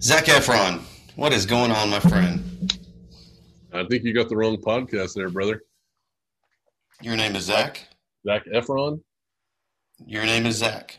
Zac 0.00 0.24
Efron, 0.24 0.80
what 1.16 1.32
is 1.32 1.46
going 1.46 1.70
on, 1.70 1.90
my 1.90 2.00
friend? 2.00 2.42
I 3.72 3.84
think 3.84 4.04
you 4.04 4.12
got 4.12 4.28
the 4.28 4.36
wrong 4.36 4.56
podcast 4.56 5.14
there, 5.14 5.30
brother. 5.30 5.62
Your 7.00 7.16
name 7.16 7.36
is 7.36 7.44
Zach. 7.44 7.86
Zach 8.26 8.42
Efron. 8.54 9.00
Your 10.06 10.24
name 10.24 10.46
is 10.46 10.56
Zach. 10.56 10.98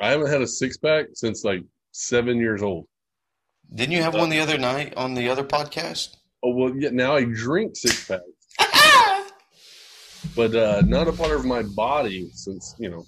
I 0.00 0.10
haven't 0.10 0.30
had 0.30 0.42
a 0.42 0.46
six 0.46 0.76
pack 0.76 1.06
since 1.14 1.44
like 1.44 1.62
seven 1.92 2.38
years 2.38 2.62
old. 2.62 2.86
Didn't 3.74 3.92
you 3.92 4.02
have 4.02 4.14
one 4.14 4.30
the 4.30 4.40
other 4.40 4.58
night 4.58 4.94
on 4.96 5.14
the 5.14 5.28
other 5.28 5.44
podcast? 5.44 6.16
Oh 6.42 6.54
well, 6.54 6.74
yeah. 6.76 6.90
Now 6.90 7.16
I 7.16 7.24
drink 7.24 7.76
six 7.76 8.06
packs, 8.06 8.22
but 10.36 10.54
uh, 10.54 10.82
not 10.86 11.08
a 11.08 11.12
part 11.12 11.32
of 11.32 11.44
my 11.44 11.62
body 11.62 12.30
since 12.32 12.74
you 12.78 12.90
know 12.90 13.04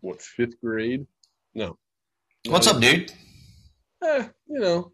what 0.00 0.20
fifth 0.20 0.60
grade. 0.60 1.06
No. 1.54 1.78
What's 2.46 2.66
up, 2.66 2.80
dude? 2.80 3.12
Eh, 4.04 4.28
you 4.48 4.60
know, 4.60 4.92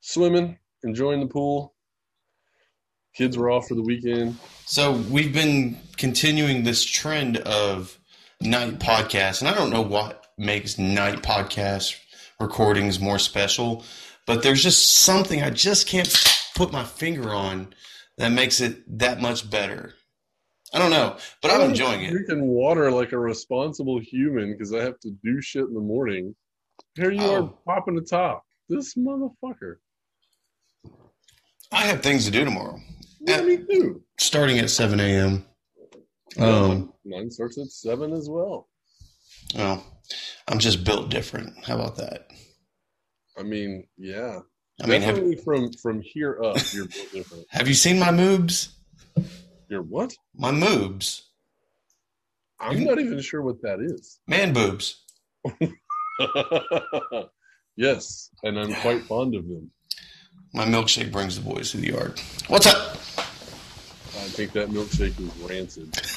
swimming, 0.00 0.58
enjoying 0.84 1.20
the 1.20 1.26
pool. 1.26 1.74
Kids 3.14 3.36
were 3.36 3.50
off 3.50 3.66
for 3.66 3.74
the 3.74 3.82
weekend. 3.82 4.36
So 4.64 4.92
we've 4.92 5.32
been 5.32 5.78
continuing 5.96 6.62
this 6.62 6.84
trend 6.84 7.38
of 7.38 7.98
night 8.40 8.78
podcasts, 8.78 9.40
and 9.40 9.48
I 9.48 9.54
don't 9.54 9.70
know 9.70 9.82
what 9.82 10.26
makes 10.38 10.78
night 10.78 11.22
podcast 11.22 11.96
recordings 12.38 13.00
more 13.00 13.18
special, 13.18 13.84
but 14.24 14.42
there's 14.42 14.62
just 14.62 14.86
something 14.98 15.42
I 15.42 15.50
just 15.50 15.88
can't 15.88 16.08
put 16.54 16.70
my 16.70 16.84
finger 16.84 17.30
on 17.30 17.74
that 18.18 18.30
makes 18.30 18.60
it 18.60 18.98
that 18.98 19.20
much 19.20 19.50
better. 19.50 19.94
I 20.72 20.78
don't 20.78 20.90
know, 20.90 21.16
but 21.42 21.50
I'm 21.50 21.70
enjoying 21.70 22.04
it. 22.04 22.10
Drinking 22.10 22.46
water 22.46 22.92
like 22.92 23.12
a 23.12 23.18
responsible 23.18 23.98
human 23.98 24.52
because 24.52 24.72
I 24.72 24.82
have 24.82 25.00
to 25.00 25.10
do 25.24 25.40
shit 25.40 25.64
in 25.64 25.74
the 25.74 25.80
morning. 25.80 26.36
Here 26.98 27.12
you 27.12 27.22
Oh. 27.22 27.34
are 27.44 27.54
popping 27.64 27.94
the 27.94 28.00
top. 28.02 28.44
This 28.68 28.94
motherfucker. 28.96 29.76
I 31.70 31.82
have 31.86 32.02
things 32.02 32.24
to 32.24 32.30
do 32.32 32.44
tomorrow, 32.44 32.80
Yeah, 33.20 33.42
me 33.42 33.58
too. 33.58 34.02
starting 34.18 34.58
at 34.58 34.68
7 34.70 34.98
a.m. 34.98 35.46
Um, 36.38 36.92
Mine 37.04 37.30
starts 37.30 37.56
at 37.58 37.68
seven 37.70 38.12
as 38.12 38.28
well. 38.28 38.68
well, 39.54 39.84
I'm 40.48 40.58
just 40.58 40.82
built 40.84 41.08
different. 41.10 41.64
How 41.64 41.76
about 41.76 41.96
that? 41.96 42.28
I 43.38 43.42
mean, 43.44 43.86
yeah. 43.96 44.40
I 44.82 44.86
mean, 44.86 45.02
have, 45.02 45.42
from 45.44 45.72
from 45.74 46.00
here 46.00 46.40
up, 46.42 46.56
you're 46.72 46.86
built 46.86 47.12
different. 47.12 47.46
have 47.50 47.66
you 47.68 47.74
seen 47.74 47.98
my 47.98 48.08
moobs? 48.10 48.68
You're 49.68 49.82
what? 49.82 50.14
My 50.34 50.50
moobs, 50.52 51.22
I'm 52.60 52.82
not 52.84 52.98
even 52.98 53.20
sure 53.20 53.42
what 53.42 53.60
that 53.62 53.80
is. 53.80 54.20
man 54.26 54.52
boobs. 54.52 55.04
yes, 57.76 58.30
and 58.42 58.58
I'm 58.58 58.74
quite 58.74 59.04
fond 59.04 59.34
of 59.34 59.46
them. 59.48 59.70
My 60.54 60.64
milkshake 60.64 61.12
brings 61.12 61.36
the 61.36 61.48
boys 61.48 61.70
to 61.72 61.76
the 61.76 61.88
yard. 61.88 62.20
What's 62.48 62.66
up? 62.66 62.96
I 64.18 64.30
think 64.30 64.52
that 64.52 64.68
milkshake 64.68 65.18
is 65.20 65.48
rancid. 65.48 65.94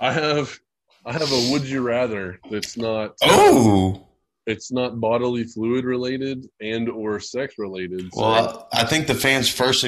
I 0.00 0.12
have 0.12 0.58
I 1.04 1.12
have 1.12 1.32
a 1.32 1.50
would 1.50 1.64
you 1.64 1.80
rather 1.80 2.38
that's 2.50 2.76
not 2.76 3.14
oh, 3.22 4.06
it's 4.46 4.72
not 4.72 5.00
bodily 5.00 5.44
fluid 5.44 5.84
related 5.84 6.46
and 6.60 6.88
or 6.88 7.20
sex 7.20 7.54
related. 7.58 8.12
So 8.12 8.20
well, 8.20 8.68
I, 8.72 8.82
I 8.82 8.84
think 8.84 9.06
the 9.06 9.14
fans 9.14 9.48
first 9.48 9.84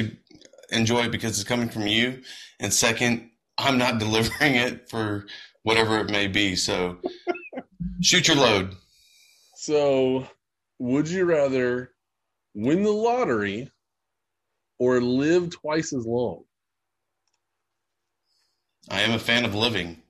enjoy 0.70 1.04
it 1.04 1.12
because 1.12 1.38
it's 1.38 1.48
coming 1.48 1.68
from 1.68 1.86
you, 1.86 2.22
and 2.60 2.72
second, 2.72 3.30
I'm 3.58 3.78
not 3.78 3.98
delivering 3.98 4.54
it 4.54 4.88
for 4.88 5.26
whatever 5.62 5.98
it 5.98 6.10
may 6.10 6.28
be. 6.28 6.56
So, 6.56 6.98
shoot 8.00 8.28
your 8.28 8.36
load. 8.36 8.74
so 9.56 10.26
would 10.78 11.08
you 11.08 11.24
rather 11.24 11.90
win 12.54 12.82
the 12.82 12.90
lottery 12.90 13.70
or 14.78 15.00
live 15.00 15.50
twice 15.50 15.92
as 15.92 16.04
long? 16.06 16.44
I 18.90 19.00
am 19.02 19.12
a 19.12 19.18
fan 19.18 19.44
of 19.44 19.54
living. 19.54 20.02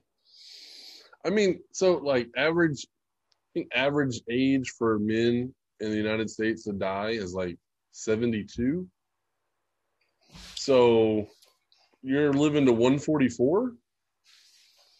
I 1.25 1.29
mean, 1.29 1.61
so 1.71 1.93
like 1.97 2.29
average 2.35 2.85
I 2.85 3.59
think 3.59 3.69
average 3.73 4.19
age 4.29 4.73
for 4.77 4.99
men 4.99 5.53
in 5.79 5.91
the 5.91 5.95
United 5.95 6.29
States 6.29 6.63
to 6.65 6.73
die 6.73 7.11
is 7.11 7.33
like 7.33 7.57
72. 7.93 8.87
So 10.55 11.27
you're 12.01 12.33
living 12.33 12.65
to 12.65 12.73
144? 12.73 13.71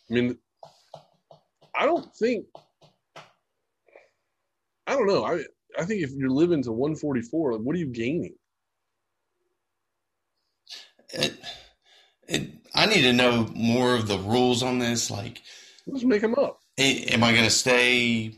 I 0.09 0.13
mean 0.13 0.37
I 1.77 1.85
don't 1.85 2.15
think 2.15 2.45
I 4.87 4.93
don't 4.93 5.07
know. 5.07 5.23
I 5.25 5.43
I 5.77 5.85
think 5.85 6.03
if 6.03 6.11
you're 6.11 6.29
living 6.29 6.63
to 6.63 6.71
144, 6.71 7.53
like, 7.53 7.61
what 7.61 7.75
are 7.75 7.79
you 7.79 7.87
gaining? 7.87 8.35
It, 11.13 11.33
it, 12.27 12.51
I 12.73 12.85
need 12.85 13.01
to 13.03 13.13
know 13.13 13.47
more 13.53 13.95
of 13.95 14.07
the 14.07 14.17
rules 14.17 14.63
on 14.63 14.79
this. 14.79 15.11
Like, 15.11 15.41
Let's 15.87 16.03
make 16.03 16.21
them 16.21 16.35
up. 16.35 16.59
am 16.77 17.23
I 17.23 17.31
going 17.31 17.45
to 17.45 17.49
stay 17.51 18.35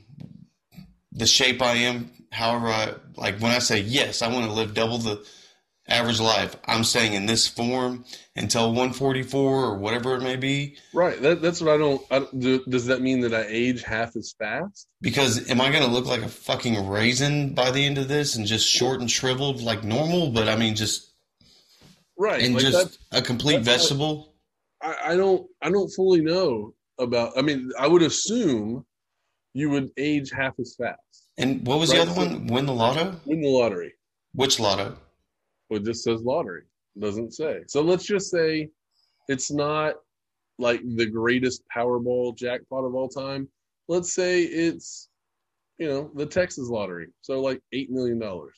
the 1.12 1.28
shape 1.28 1.62
I 1.62 1.74
am? 1.74 2.12
However, 2.32 2.68
I 2.68 2.94
like 3.16 3.40
when 3.40 3.52
I 3.52 3.60
say 3.60 3.80
yes, 3.82 4.22
I 4.22 4.32
want 4.32 4.46
to 4.46 4.52
live 4.52 4.74
double 4.74 4.98
the 4.98 5.26
average 5.88 6.20
life. 6.20 6.56
I'm 6.66 6.84
saying 6.84 7.14
in 7.14 7.26
this 7.26 7.48
form 7.48 8.06
until 8.36 8.68
144 8.68 9.42
or 9.66 9.78
whatever 9.78 10.16
it 10.16 10.22
may 10.22 10.36
be. 10.36 10.78
Right. 10.94 11.22
That, 11.22 11.42
that's 11.42 11.62
what 11.62 11.74
I 11.74 11.78
don't. 11.78 12.02
I, 12.12 12.20
don't- 12.20 12.70
does 12.70 12.88
that 12.88 13.02
mean 13.02 13.22
that 13.22 13.34
I 13.34 13.46
age 13.48 13.84
half 13.84 14.16
as 14.16 14.34
fast? 14.38 14.88
Because 15.02 15.50
am 15.50 15.62
I 15.62 15.70
going 15.72 15.84
to 15.84 15.90
look 15.90 16.06
like 16.06 16.22
a 16.24 16.28
fucking 16.30 16.88
raisin 16.88 17.54
by 17.54 17.72
the 17.72 17.86
end 17.86 17.98
of 17.98 18.08
this 18.08 18.36
and 18.36 18.46
just 18.46 18.68
short 18.68 19.00
and 19.00 19.10
shriveled 19.10 19.62
like 19.62 19.84
normal? 19.84 20.32
But 20.32 20.48
I 20.50 20.56
mean, 20.56 20.76
just 20.76 21.12
Right. 22.20 22.44
and 22.44 22.56
like 22.56 22.64
just 22.64 23.00
a 23.12 23.22
complete 23.22 23.62
vegetable. 23.62 24.34
I, 24.82 24.96
I 25.10 25.16
don't. 25.16 25.48
I 25.62 25.70
don't 25.70 25.90
fully 25.90 26.22
know 26.22 26.74
about. 27.00 27.38
I 27.38 27.42
mean, 27.42 27.72
I 27.80 27.88
would 27.88 28.02
assume 28.02 28.86
you 29.54 29.70
would 29.70 29.92
age 29.98 30.32
half 30.32 30.54
as 30.60 30.76
fast. 30.78 31.00
And 31.38 31.66
what 31.66 31.80
was 31.80 31.92
the 31.92 32.02
other 32.02 32.14
one? 32.14 32.48
Win 32.48 32.66
the 32.66 32.74
lotto? 32.74 33.16
Win 33.26 33.42
the 33.42 33.50
lottery. 33.50 33.94
Which 34.34 34.60
lotto? 34.60 34.98
It 35.70 35.84
just 35.84 36.04
says 36.04 36.22
lottery. 36.22 36.64
It 36.96 37.02
doesn't 37.02 37.34
say. 37.34 37.62
So 37.68 37.82
let's 37.82 38.06
just 38.06 38.32
say 38.32 38.70
it's 39.28 39.52
not 39.52 39.96
like 40.60 40.82
the 40.96 41.06
greatest 41.06 41.64
Powerball 41.76 42.38
jackpot 42.38 42.86
of 42.86 42.96
all 42.96 43.10
time. 43.10 43.48
Let's 43.88 44.14
say 44.14 44.44
it's, 44.44 45.10
you 45.78 45.88
know, 45.88 46.12
the 46.16 46.26
Texas 46.26 46.70
lottery. 46.70 47.10
So 47.22 47.42
like 47.42 47.62
eight 47.74 47.92
million 47.92 48.20
dollars. 48.20 48.56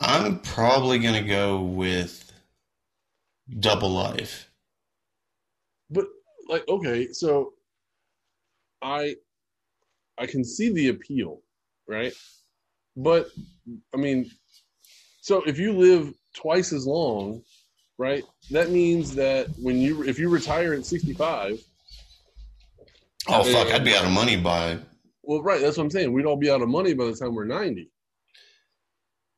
I'm 0.00 0.40
probably 0.40 0.98
going 0.98 1.22
to 1.22 1.28
go 1.28 1.60
with 1.60 2.32
double 3.60 3.90
life. 3.90 4.50
But 5.90 6.06
like, 6.48 6.66
okay, 6.68 7.12
so 7.12 7.52
I 8.82 9.16
I 10.18 10.26
can 10.26 10.44
see 10.44 10.70
the 10.70 10.88
appeal, 10.88 11.40
right? 11.88 12.12
But 12.96 13.28
I 13.94 13.96
mean, 13.96 14.30
so 15.20 15.42
if 15.44 15.58
you 15.58 15.72
live 15.72 16.12
twice 16.34 16.72
as 16.72 16.86
long, 16.86 17.42
right? 17.98 18.24
That 18.50 18.70
means 18.70 19.14
that 19.16 19.48
when 19.60 19.78
you 19.78 20.04
if 20.04 20.18
you 20.18 20.28
retire 20.28 20.72
at 20.74 20.86
65, 20.86 21.58
Oh, 23.26 23.42
fuck. 23.42 23.68
I'd 23.72 23.84
be 23.84 23.94
out 23.94 24.04
of 24.04 24.10
money 24.10 24.36
by. 24.36 24.78
well, 25.22 25.42
right, 25.42 25.60
that's 25.60 25.78
what 25.78 25.84
I'm 25.84 25.90
saying. 25.90 26.12
We'd 26.12 26.26
all 26.26 26.36
be 26.36 26.50
out 26.50 26.60
of 26.60 26.68
money 26.68 26.92
by 26.92 27.06
the 27.06 27.14
time 27.14 27.34
we're 27.34 27.46
90. 27.46 27.90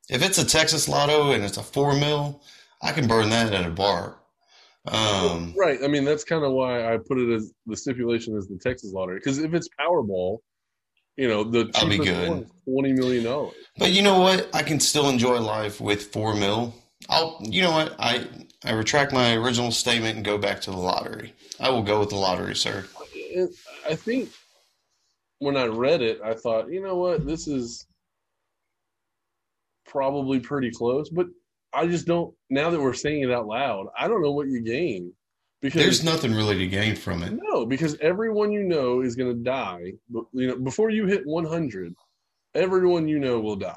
If 0.08 0.24
it's 0.24 0.38
a 0.38 0.44
Texas 0.44 0.88
lotto 0.88 1.30
and 1.32 1.44
it's 1.44 1.56
a 1.56 1.62
four 1.62 1.94
mil, 1.94 2.42
I 2.82 2.92
can 2.92 3.06
burn 3.06 3.30
that 3.30 3.52
at 3.52 3.64
a 3.64 3.70
bar. 3.70 4.18
Um, 4.88 5.54
right. 5.56 5.78
I 5.84 5.88
mean, 5.88 6.04
that's 6.04 6.22
kind 6.24 6.44
of 6.44 6.52
why 6.52 6.92
I 6.92 6.98
put 6.98 7.18
it 7.18 7.32
as 7.32 7.52
the 7.66 7.76
stipulation 7.76 8.36
as 8.36 8.46
the 8.48 8.58
Texas 8.58 8.92
lottery 8.92 9.18
because 9.18 9.38
if 9.38 9.52
it's 9.54 9.68
Powerball, 9.80 10.38
you 11.16 11.28
know, 11.28 11.44
the 11.44 11.70
I'll 11.74 11.88
be 11.88 11.98
good. 11.98 12.28
one 12.28 12.50
20 12.68 12.92
million 12.92 13.24
dollars. 13.24 13.54
but 13.78 13.92
you 13.92 14.02
know 14.02 14.20
what? 14.20 14.48
I 14.54 14.62
can 14.62 14.80
still 14.80 15.08
enjoy 15.08 15.38
life 15.40 15.80
with 15.80 16.12
four 16.12 16.34
mil. 16.34 16.74
I'll, 17.08 17.38
you 17.40 17.62
know 17.62 17.72
what? 17.72 17.94
I, 17.98 18.26
I 18.64 18.72
retract 18.72 19.12
my 19.12 19.34
original 19.34 19.70
statement 19.70 20.16
and 20.16 20.24
go 20.24 20.38
back 20.38 20.60
to 20.62 20.70
the 20.70 20.76
lottery. 20.76 21.32
I 21.60 21.70
will 21.70 21.82
go 21.82 22.00
with 22.00 22.10
the 22.10 22.16
lottery, 22.16 22.56
sir. 22.56 22.84
I 23.88 23.94
think 23.94 24.30
when 25.38 25.56
I 25.56 25.66
read 25.66 26.02
it, 26.02 26.20
I 26.24 26.34
thought, 26.34 26.70
you 26.70 26.82
know 26.82 26.96
what, 26.96 27.26
this 27.26 27.46
is 27.46 27.86
probably 29.86 30.40
pretty 30.40 30.70
close, 30.70 31.08
but 31.10 31.26
I 31.72 31.86
just 31.86 32.06
don't. 32.06 32.34
Now 32.50 32.70
that 32.70 32.80
we're 32.80 32.94
saying 32.94 33.22
it 33.22 33.30
out 33.30 33.46
loud, 33.46 33.86
I 33.98 34.08
don't 34.08 34.22
know 34.22 34.32
what 34.32 34.48
you 34.48 34.60
gain 34.62 35.12
because 35.60 35.82
There's 35.82 36.04
nothing 36.04 36.34
really 36.34 36.58
to 36.58 36.66
gain 36.66 36.94
from 36.96 37.22
it. 37.22 37.32
no, 37.32 37.64
because 37.66 37.96
everyone 38.00 38.52
you 38.52 38.62
know 38.62 39.00
is 39.00 39.16
going 39.16 39.32
to 39.36 39.42
die. 39.42 39.92
You 40.32 40.48
know, 40.48 40.56
before 40.58 40.90
you 40.90 41.06
hit 41.06 41.26
100, 41.26 41.94
everyone 42.54 43.08
you 43.08 43.18
know 43.18 43.40
will 43.40 43.56
die, 43.56 43.76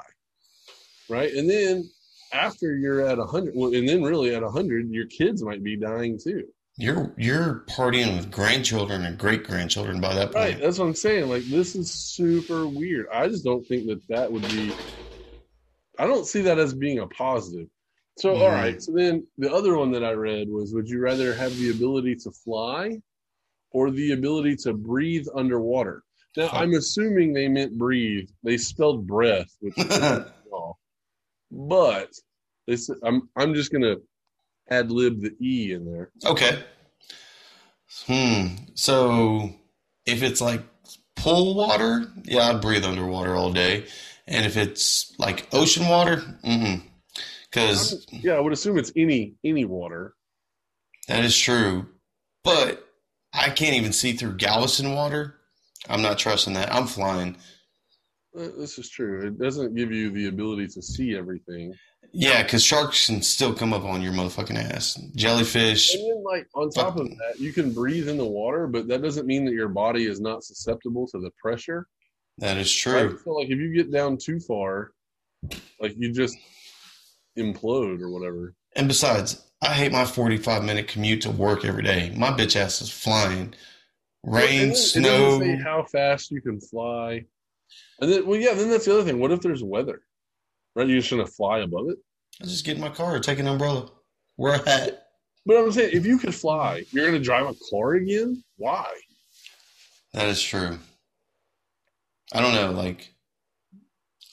right? 1.08 1.32
And 1.32 1.48
then 1.48 1.88
after 2.32 2.76
you're 2.76 3.06
at 3.06 3.18
100, 3.18 3.54
well, 3.56 3.74
and 3.74 3.88
then 3.88 4.02
really 4.02 4.34
at 4.34 4.42
100, 4.42 4.90
your 4.90 5.06
kids 5.06 5.42
might 5.42 5.64
be 5.64 5.76
dying 5.76 6.18
too. 6.22 6.44
You're 6.76 7.12
you're 7.18 7.64
partying 7.68 8.16
with 8.16 8.30
grandchildren 8.30 9.04
and 9.04 9.18
great 9.18 9.44
grandchildren 9.44 10.00
by 10.00 10.14
that 10.14 10.26
point. 10.32 10.34
Right, 10.36 10.60
that's 10.60 10.78
what 10.78 10.86
I'm 10.86 10.94
saying. 10.94 11.28
Like 11.28 11.42
this 11.44 11.74
is 11.74 11.92
super 11.92 12.66
weird. 12.66 13.06
I 13.12 13.28
just 13.28 13.44
don't 13.44 13.66
think 13.66 13.86
that 13.88 14.00
that 14.08 14.30
would 14.30 14.42
be. 14.42 14.72
I 15.98 16.06
don't 16.06 16.26
see 16.26 16.40
that 16.42 16.58
as 16.58 16.72
being 16.72 17.00
a 17.00 17.06
positive. 17.08 17.66
So 18.18 18.34
all 18.34 18.50
Mhm. 18.50 18.82
So 18.82 18.92
then 18.92 19.26
the 19.38 19.52
other 19.52 19.76
one 19.76 19.90
that 19.92 20.04
I 20.04 20.12
read 20.12 20.48
was: 20.48 20.74
Would 20.74 20.88
you 20.88 21.00
rather 21.00 21.34
have 21.34 21.56
the 21.56 21.70
ability 21.70 22.16
to 22.16 22.30
fly, 22.30 23.00
or 23.70 23.90
the 23.90 24.12
ability 24.12 24.56
to 24.56 24.74
breathe 24.74 25.26
underwater? 25.34 26.02
Now 26.36 26.48
Fuck. 26.48 26.60
I'm 26.60 26.74
assuming 26.74 27.32
they 27.32 27.48
meant 27.48 27.76
breathe. 27.78 28.28
They 28.42 28.56
spelled 28.56 29.06
breath, 29.06 29.56
which 29.60 29.76
is. 29.78 30.24
But 31.52 32.10
they 32.66 32.76
said 32.76 32.96
I'm 33.02 33.28
I'm 33.36 33.54
just 33.54 33.72
gonna 33.72 33.96
ad 34.70 34.90
lib 34.90 35.20
the 35.20 35.34
e 35.40 35.72
in 35.72 35.84
there. 35.84 36.10
Okay. 36.24 36.62
Hmm. 38.06 38.46
So 38.74 39.50
if 40.06 40.22
it's 40.22 40.40
like 40.40 40.62
pool 41.16 41.54
water, 41.54 42.06
yeah, 42.24 42.50
I'd 42.50 42.60
breathe 42.60 42.84
underwater 42.84 43.34
all 43.34 43.52
day. 43.52 43.86
And 44.28 44.46
if 44.46 44.56
it's 44.56 45.12
like 45.18 45.48
ocean 45.52 45.88
water, 45.88 46.18
mm 46.44 46.82
because 47.50 48.06
Yeah, 48.10 48.34
I 48.34 48.40
would 48.40 48.52
assume 48.52 48.78
it's 48.78 48.92
any 48.96 49.34
any 49.44 49.64
water. 49.64 50.14
that 51.08 51.24
is 51.24 51.36
true. 51.36 51.86
But 52.44 52.86
I 53.34 53.50
can't 53.50 53.74
even 53.76 53.92
see 53.92 54.12
through 54.12 54.36
Galveston 54.36 54.94
water. 54.94 55.36
I'm 55.88 56.02
not 56.02 56.18
trusting 56.18 56.54
that. 56.54 56.72
I'm 56.72 56.86
flying. 56.86 57.36
Uh, 58.38 58.48
This 58.58 58.78
is 58.78 58.88
true. 58.88 59.26
It 59.26 59.38
doesn't 59.38 59.74
give 59.74 59.92
you 59.92 60.10
the 60.10 60.26
ability 60.28 60.68
to 60.68 60.82
see 60.82 61.16
everything. 61.16 61.74
Yeah, 62.12 62.42
because 62.42 62.64
sharks 62.64 63.06
can 63.06 63.22
still 63.22 63.54
come 63.54 63.72
up 63.72 63.84
on 63.84 64.02
your 64.02 64.12
motherfucking 64.12 64.56
ass. 64.56 64.94
Jellyfish. 65.14 65.94
And 65.94 66.02
then, 66.10 66.24
like 66.24 66.48
on 66.54 66.70
top 66.70 66.96
of 66.96 67.08
that, 67.08 67.38
you 67.38 67.52
can 67.52 67.72
breathe 67.72 68.08
in 68.08 68.16
the 68.16 68.24
water, 68.24 68.66
but 68.66 68.88
that 68.88 69.02
doesn't 69.02 69.26
mean 69.26 69.44
that 69.44 69.52
your 69.54 69.68
body 69.68 70.06
is 70.06 70.20
not 70.20 70.42
susceptible 70.42 71.06
to 71.08 71.20
the 71.20 71.30
pressure. 71.40 71.86
That 72.38 72.56
is 72.56 72.84
Right? 72.86 73.08
true. 73.10 73.18
So, 73.24 73.30
like 73.32 73.48
if 73.50 73.58
you 73.58 73.72
get 73.72 73.92
down 73.92 74.16
too 74.16 74.40
far, 74.40 74.92
like 75.80 75.94
you 75.96 76.12
just 76.12 76.36
implode 77.38 78.00
or 78.00 78.10
whatever. 78.10 78.54
And 78.76 78.88
besides, 78.88 79.50
I 79.62 79.74
hate 79.74 79.92
my 79.92 80.04
45 80.04 80.64
minute 80.64 80.88
commute 80.88 81.22
to 81.22 81.30
work 81.30 81.64
every 81.64 81.82
day. 81.82 82.12
My 82.16 82.30
bitch 82.30 82.56
ass 82.56 82.80
is 82.80 82.90
flying. 82.90 83.54
Rain, 84.24 84.60
And 84.60 84.70
then 84.70 84.70
It 84.72 84.76
snow. 84.76 85.56
how 85.64 85.84
fast 85.84 86.30
you 86.30 86.40
can 86.42 86.60
fly. 86.60 87.24
And 88.00 88.12
then, 88.12 88.26
well, 88.26 88.38
yeah. 88.38 88.52
Then 88.54 88.68
that's 88.70 88.84
the 88.84 88.92
other 88.92 89.04
thing. 89.04 89.18
What 89.18 89.32
if 89.32 89.40
there's 89.40 89.62
weather? 89.62 90.02
Right? 90.74 90.86
You're 90.88 90.98
just 90.98 91.10
gonna 91.10 91.26
fly 91.26 91.60
above 91.60 91.88
it. 91.88 91.98
I 92.40 92.44
just 92.44 92.64
get 92.64 92.76
in 92.76 92.80
my 92.82 92.88
car, 92.90 93.18
take 93.20 93.38
an 93.38 93.46
umbrella, 93.46 93.90
wear 94.36 94.54
a 94.54 94.68
hat. 94.68 95.06
But 95.46 95.56
I'm 95.56 95.72
saying, 95.72 95.96
if 95.96 96.04
you 96.06 96.18
could 96.18 96.34
fly, 96.34 96.84
you're 96.90 97.06
gonna 97.06 97.18
drive 97.18 97.46
a 97.46 97.54
car 97.70 97.94
again? 97.94 98.42
Why? 98.56 98.86
That 100.12 100.26
is 100.28 100.42
true. 100.42 100.78
I 102.32 102.40
don't 102.40 102.54
know, 102.54 102.70
like 102.72 103.12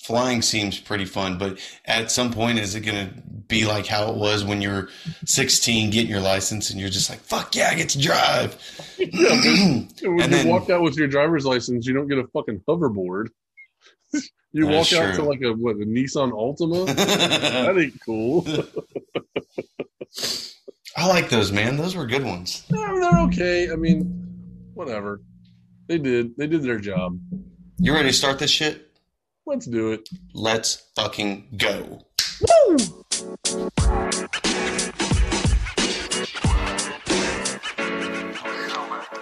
flying 0.08 0.42
seems 0.42 0.80
pretty 0.80 1.04
fun, 1.06 1.38
but 1.38 1.60
at 1.86 2.10
some 2.10 2.32
point 2.32 2.58
is 2.60 2.74
it 2.76 2.82
gonna 2.82 3.12
be 3.48 3.66
like 3.66 3.86
how 3.86 4.10
it 4.10 4.16
was 4.16 4.44
when 4.46 4.62
you 4.62 4.70
were 4.70 4.90
16 5.26 5.90
getting 5.92 6.10
your 6.10 6.22
license 6.22 6.70
and 6.70 6.80
you're 6.80 6.90
just 6.90 7.10
like, 7.10 7.20
fuck 7.20 7.56
yeah, 7.56 7.70
I 7.70 7.76
get 7.76 7.90
to 7.90 8.00
drive. 8.00 8.56
Yeah, 8.98 9.06
When 9.12 9.88
And 10.02 10.02
you 10.02 10.28
then- 10.28 10.48
walk 10.48 10.70
out 10.70 10.82
with 10.82 10.96
your 10.98 11.08
driver's 11.08 11.46
license, 11.46 11.86
you 11.86 11.94
don't 11.94 12.08
get 12.08 12.18
a 12.20 12.28
fucking 12.28 12.62
hoverboard. 12.68 13.28
you 14.54 14.68
walk 14.68 14.92
out 14.94 15.16
to 15.16 15.24
like 15.24 15.42
a 15.42 15.52
what 15.52 15.76
a 15.76 15.80
Nissan 15.86 16.32
Altima. 16.32 16.86
that 16.96 17.78
ain't 17.78 18.02
cool. 18.06 18.46
I 20.96 21.06
like 21.08 21.30
those, 21.30 21.52
man. 21.52 21.76
Those 21.78 21.96
were 21.96 22.06
good 22.08 22.24
ones. 22.24 22.64
Mean, 22.72 23.00
they're 23.02 23.20
okay. 23.26 23.72
I 23.72 23.76
mean, 23.76 24.72
whatever. 24.74 25.22
They 25.88 25.98
did. 26.00 26.36
They 26.38 26.48
did 26.48 26.64
their 26.64 26.80
job. 26.80 27.20
You 27.78 27.94
ready 27.94 28.08
to 28.10 28.14
start 28.14 28.40
this 28.40 28.50
shit? 28.50 28.87
Let's 29.48 29.66
do 29.66 29.94
it. 29.94 30.10
Let's 30.34 30.90
fucking 30.98 31.56
go. 31.56 32.02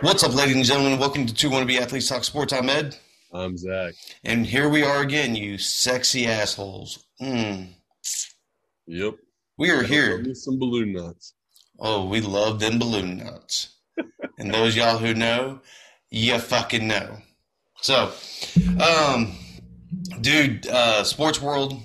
What's 0.01 0.23
up, 0.23 0.33
ladies 0.33 0.55
and 0.55 0.65
gentlemen? 0.65 0.97
Welcome 0.97 1.27
to 1.27 1.33
Two 1.33 1.51
Wanna 1.51 1.67
Wannabe 1.67 1.79
Athletes 1.79 2.09
Talk 2.09 2.23
Sports. 2.23 2.53
I'm 2.53 2.67
Ed, 2.71 2.97
I'm 3.31 3.55
Zach. 3.55 3.93
and 4.23 4.47
here 4.47 4.67
we 4.67 4.81
are 4.81 5.03
again, 5.03 5.35
you 5.35 5.59
sexy 5.59 6.25
assholes. 6.25 7.05
Mm. 7.21 7.75
Yep. 8.87 9.17
We 9.59 9.69
are 9.69 9.83
here. 9.83 10.23
me 10.23 10.33
some 10.33 10.57
balloon 10.57 10.93
nuts. 10.93 11.35
Oh, 11.77 12.05
we 12.07 12.19
love 12.21 12.59
them 12.59 12.79
balloon 12.79 13.17
nuts. 13.17 13.75
and 14.39 14.51
those 14.51 14.75
y'all 14.75 14.97
who 14.97 15.13
know, 15.13 15.59
you 16.09 16.39
fucking 16.39 16.87
know. 16.87 17.19
So, 17.81 18.11
um, 18.81 19.37
dude, 20.21 20.67
uh, 20.67 21.03
sports 21.03 21.41
world 21.41 21.79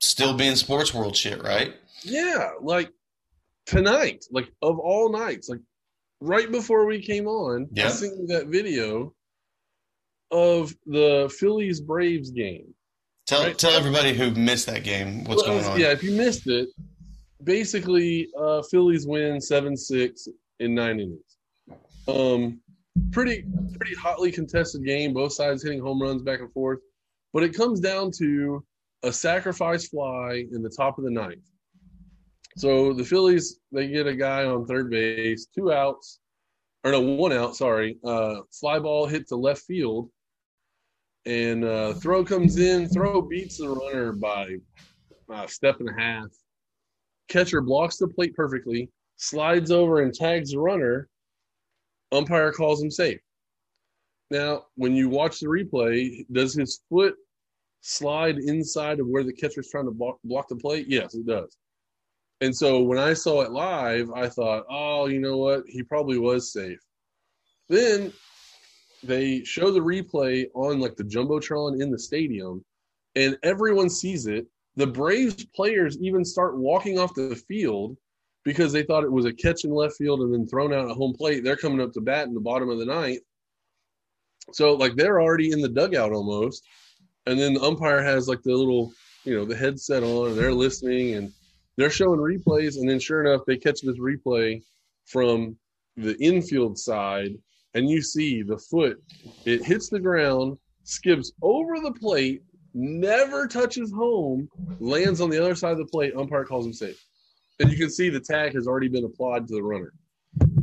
still 0.00 0.34
being 0.34 0.56
sports 0.56 0.94
world 0.94 1.16
shit, 1.16 1.42
right? 1.42 1.74
Yeah, 2.02 2.50
like 2.60 2.90
tonight, 3.66 4.24
like 4.30 4.50
of 4.62 4.78
all 4.78 5.10
nights, 5.10 5.48
like 5.48 5.60
right 6.20 6.50
before 6.50 6.86
we 6.86 7.00
came 7.02 7.26
on, 7.26 7.64
I 7.64 7.80
Yeah. 7.82 7.88
sent 7.88 8.16
you 8.18 8.26
that 8.28 8.46
video 8.46 9.14
of 10.30 10.74
the 10.86 11.34
Phillies 11.38 11.80
Braves 11.80 12.30
game. 12.30 12.74
Tell 13.26 13.42
Right. 13.42 13.58
tell 13.58 13.72
everybody 13.72 14.14
who 14.14 14.30
missed 14.30 14.66
that 14.66 14.84
game 14.84 15.24
what's 15.24 15.42
Well, 15.42 15.58
going 15.58 15.64
on. 15.66 15.80
Yeah, 15.80 15.90
if 15.92 16.02
you 16.02 16.12
missed 16.12 16.46
it, 16.46 16.68
basically, 17.44 18.28
uh, 18.38 18.62
Phillies 18.62 19.06
win 19.06 19.40
seven 19.40 19.76
six 19.76 20.28
in 20.60 20.74
nine 20.74 21.00
innings. 21.00 21.36
Um, 22.06 22.60
pretty 23.10 23.44
pretty 23.76 23.94
hotly 23.94 24.32
contested 24.32 24.84
game. 24.84 25.12
Both 25.12 25.32
sides 25.34 25.62
hitting 25.62 25.80
home 25.80 26.00
runs 26.00 26.22
back 26.22 26.40
and 26.40 26.50
forth, 26.52 26.80
but 27.32 27.42
it 27.42 27.54
comes 27.54 27.80
down 27.80 28.10
to 28.18 28.64
a 29.02 29.12
sacrifice 29.12 29.88
fly 29.88 30.44
in 30.52 30.62
the 30.62 30.70
top 30.70 30.98
of 30.98 31.04
the 31.04 31.10
ninth. 31.10 31.48
So 32.56 32.92
the 32.92 33.04
Phillies 33.04 33.60
they 33.70 33.88
get 33.88 34.06
a 34.06 34.14
guy 34.14 34.44
on 34.44 34.66
third 34.66 34.90
base, 34.90 35.46
two 35.54 35.72
outs, 35.72 36.18
or 36.84 36.92
no, 36.92 37.00
one 37.00 37.32
out. 37.32 37.56
Sorry, 37.56 37.98
uh, 38.04 38.40
fly 38.52 38.78
ball 38.78 39.06
hit 39.06 39.28
to 39.28 39.36
left 39.36 39.62
field, 39.62 40.10
and 41.26 41.64
uh, 41.64 41.94
throw 41.94 42.24
comes 42.24 42.58
in. 42.58 42.88
Throw 42.88 43.22
beats 43.22 43.58
the 43.58 43.68
runner 43.68 44.12
by 44.12 44.56
a 45.30 45.46
step 45.46 45.80
and 45.80 45.88
a 45.88 46.00
half. 46.00 46.26
Catcher 47.28 47.60
blocks 47.60 47.98
the 47.98 48.08
plate 48.08 48.34
perfectly, 48.34 48.90
slides 49.16 49.70
over 49.70 50.00
and 50.02 50.12
tags 50.12 50.52
the 50.52 50.58
runner. 50.58 51.08
Umpire 52.10 52.52
calls 52.52 52.82
him 52.82 52.90
safe. 52.90 53.20
Now, 54.30 54.64
when 54.74 54.94
you 54.94 55.08
watch 55.08 55.40
the 55.40 55.46
replay, 55.46 56.26
does 56.30 56.54
his 56.54 56.80
foot 56.88 57.14
slide 57.80 58.38
inside 58.38 59.00
of 59.00 59.06
where 59.06 59.24
the 59.24 59.32
catcher's 59.32 59.70
trying 59.70 59.86
to 59.86 59.90
block, 59.90 60.18
block 60.24 60.48
the 60.48 60.56
plate? 60.56 60.86
Yes, 60.88 61.14
it 61.14 61.26
does. 61.26 61.56
And 62.40 62.54
so 62.54 62.82
when 62.82 62.98
I 62.98 63.14
saw 63.14 63.40
it 63.40 63.50
live, 63.50 64.10
I 64.12 64.28
thought, 64.28 64.64
oh, 64.70 65.06
you 65.06 65.18
know 65.18 65.38
what? 65.38 65.64
He 65.66 65.82
probably 65.82 66.18
was 66.18 66.52
safe. 66.52 66.78
Then 67.68 68.12
they 69.02 69.44
show 69.44 69.70
the 69.70 69.80
replay 69.80 70.46
on 70.54 70.80
like 70.80 70.96
the 70.96 71.04
jumbotron 71.04 71.80
in 71.82 71.90
the 71.90 71.98
stadium, 71.98 72.64
and 73.16 73.36
everyone 73.42 73.90
sees 73.90 74.26
it. 74.26 74.46
The 74.76 74.86
Braves 74.86 75.44
players 75.56 75.98
even 76.00 76.24
start 76.24 76.56
walking 76.56 76.98
off 76.98 77.14
the 77.14 77.34
field 77.48 77.96
because 78.44 78.72
they 78.72 78.84
thought 78.84 79.04
it 79.04 79.12
was 79.12 79.24
a 79.24 79.32
catch 79.32 79.64
in 79.64 79.70
left 79.70 79.96
field 79.96 80.20
and 80.20 80.32
then 80.32 80.46
thrown 80.46 80.72
out 80.72 80.88
at 80.88 80.96
home 80.96 81.14
plate. 81.14 81.42
They're 81.42 81.56
coming 81.56 81.80
up 81.80 81.92
to 81.94 82.00
bat 82.00 82.28
in 82.28 82.34
the 82.34 82.40
bottom 82.40 82.68
of 82.70 82.78
the 82.78 82.86
ninth. 82.86 83.20
So 84.52 84.74
like 84.74 84.94
they're 84.96 85.20
already 85.20 85.52
in 85.52 85.60
the 85.60 85.68
dugout 85.68 86.12
almost. 86.12 86.64
And 87.26 87.38
then 87.38 87.54
the 87.54 87.62
umpire 87.62 88.02
has 88.02 88.28
like 88.28 88.42
the 88.42 88.54
little, 88.54 88.92
you 89.24 89.36
know, 89.36 89.44
the 89.44 89.56
headset 89.56 90.02
on 90.02 90.30
and 90.30 90.38
they're 90.38 90.52
listening 90.52 91.14
and 91.14 91.32
they're 91.76 91.90
showing 91.90 92.20
replays. 92.20 92.76
And 92.76 92.88
then 92.88 92.98
sure 92.98 93.24
enough, 93.24 93.44
they 93.46 93.56
catch 93.56 93.80
this 93.82 93.98
replay 93.98 94.62
from 95.04 95.56
the 95.96 96.16
infield 96.22 96.78
side 96.78 97.32
and 97.74 97.88
you 97.88 98.00
see 98.02 98.42
the 98.42 98.58
foot, 98.58 99.02
it 99.44 99.64
hits 99.64 99.88
the 99.88 100.00
ground, 100.00 100.58
skips 100.84 101.32
over 101.42 101.80
the 101.80 101.92
plate, 101.92 102.42
never 102.74 103.46
touches 103.46 103.92
home, 103.92 104.48
lands 104.80 105.20
on 105.20 105.30
the 105.30 105.38
other 105.38 105.54
side 105.54 105.72
of 105.72 105.78
the 105.78 105.84
plate. 105.86 106.14
Umpire 106.16 106.44
calls 106.44 106.66
him 106.66 106.72
safe. 106.72 107.04
And 107.60 107.70
you 107.70 107.76
can 107.76 107.90
see 107.90 108.08
the 108.08 108.20
tag 108.20 108.54
has 108.54 108.66
already 108.66 108.88
been 108.88 109.04
applied 109.04 109.46
to 109.48 109.54
the 109.54 109.62
runner. 109.62 109.92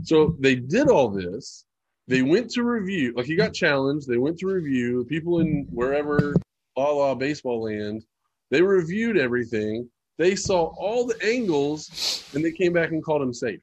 So 0.04 0.36
they 0.40 0.56
did 0.56 0.90
all 0.90 1.10
this. 1.10 1.66
They 2.08 2.22
went 2.22 2.52
to 2.52 2.64
review, 2.64 3.14
like 3.16 3.26
he 3.26 3.36
got 3.36 3.54
challenged. 3.54 4.08
They 4.08 4.18
went 4.18 4.38
to 4.40 4.48
review. 4.48 5.06
People 5.06 5.40
in 5.40 5.68
wherever, 5.72 6.36
la 6.78 6.92
la 6.92 7.16
baseball 7.16 7.64
land, 7.64 8.04
they 8.52 8.62
reviewed 8.62 9.18
everything. 9.18 9.90
They 10.18 10.36
saw 10.36 10.66
all 10.78 11.06
the 11.08 11.18
angles 11.26 12.24
and 12.34 12.46
they 12.46 12.52
came 12.52 12.74
back 12.74 12.92
and 12.92 13.04
called 13.04 13.22
him 13.24 13.34
safe. 13.34 13.60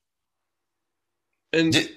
And 1.52 1.72
Did, 1.72 1.90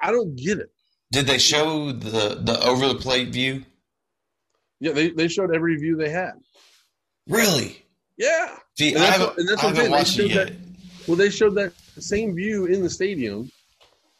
I 0.00 0.10
don't 0.10 0.34
get 0.36 0.58
it. 0.58 0.70
did 1.12 1.26
they 1.26 1.38
show 1.38 1.92
the 1.92 2.40
the 2.42 2.58
over 2.66 2.88
the 2.88 2.94
plate 2.96 3.28
view? 3.28 3.64
Yeah, 4.80 4.92
they, 4.92 5.10
they 5.10 5.28
showed 5.28 5.54
every 5.54 5.76
view 5.76 5.96
they 5.96 6.10
had. 6.10 6.32
Really? 7.28 7.82
Yeah. 8.18 8.56
See, 8.76 8.92
And 8.94 9.02
I 9.02 9.06
haven't, 9.06 9.26
what- 9.28 9.38
and 9.38 9.48
that's 9.48 9.62
I 9.62 9.66
haven't 9.68 9.90
watched 9.90 10.18
it 10.18 10.30
yet. 10.30 10.52
Well, 11.06 11.16
they 11.16 11.30
showed 11.30 11.54
that 11.54 11.72
same 11.98 12.34
view 12.34 12.66
in 12.66 12.82
the 12.82 12.90
stadium, 12.90 13.50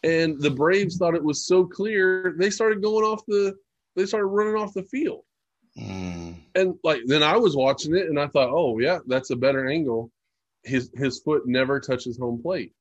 and 0.05 0.41
the 0.41 0.51
Braves 0.51 0.99
thought 0.99 1.15
it 1.15 1.25
was 1.25 1.47
so 1.47 1.65
clear 1.65 2.35
they 2.39 2.51
started 2.51 2.83
going 2.83 3.05
off 3.05 3.23
the 3.27 3.55
they 3.97 4.07
started 4.07 4.27
running 4.27 4.55
off 4.55 4.75
the 4.75 4.83
field. 4.85 5.23
Mm. 5.79 6.37
And 6.55 6.75
like 6.85 7.01
then 7.07 7.23
I 7.23 7.37
was 7.37 7.57
watching 7.57 7.97
it 7.97 8.07
and 8.07 8.21
I 8.21 8.29
thought, 8.29 8.51
oh 8.51 8.79
yeah, 8.79 8.99
that's 9.07 9.31
a 9.31 9.37
better 9.37 9.67
angle. 9.67 10.13
His 10.63 10.91
his 10.95 11.21
foot 11.21 11.43
never 11.47 11.81
touches 11.81 12.19
home 12.19 12.41
plate. 12.43 12.73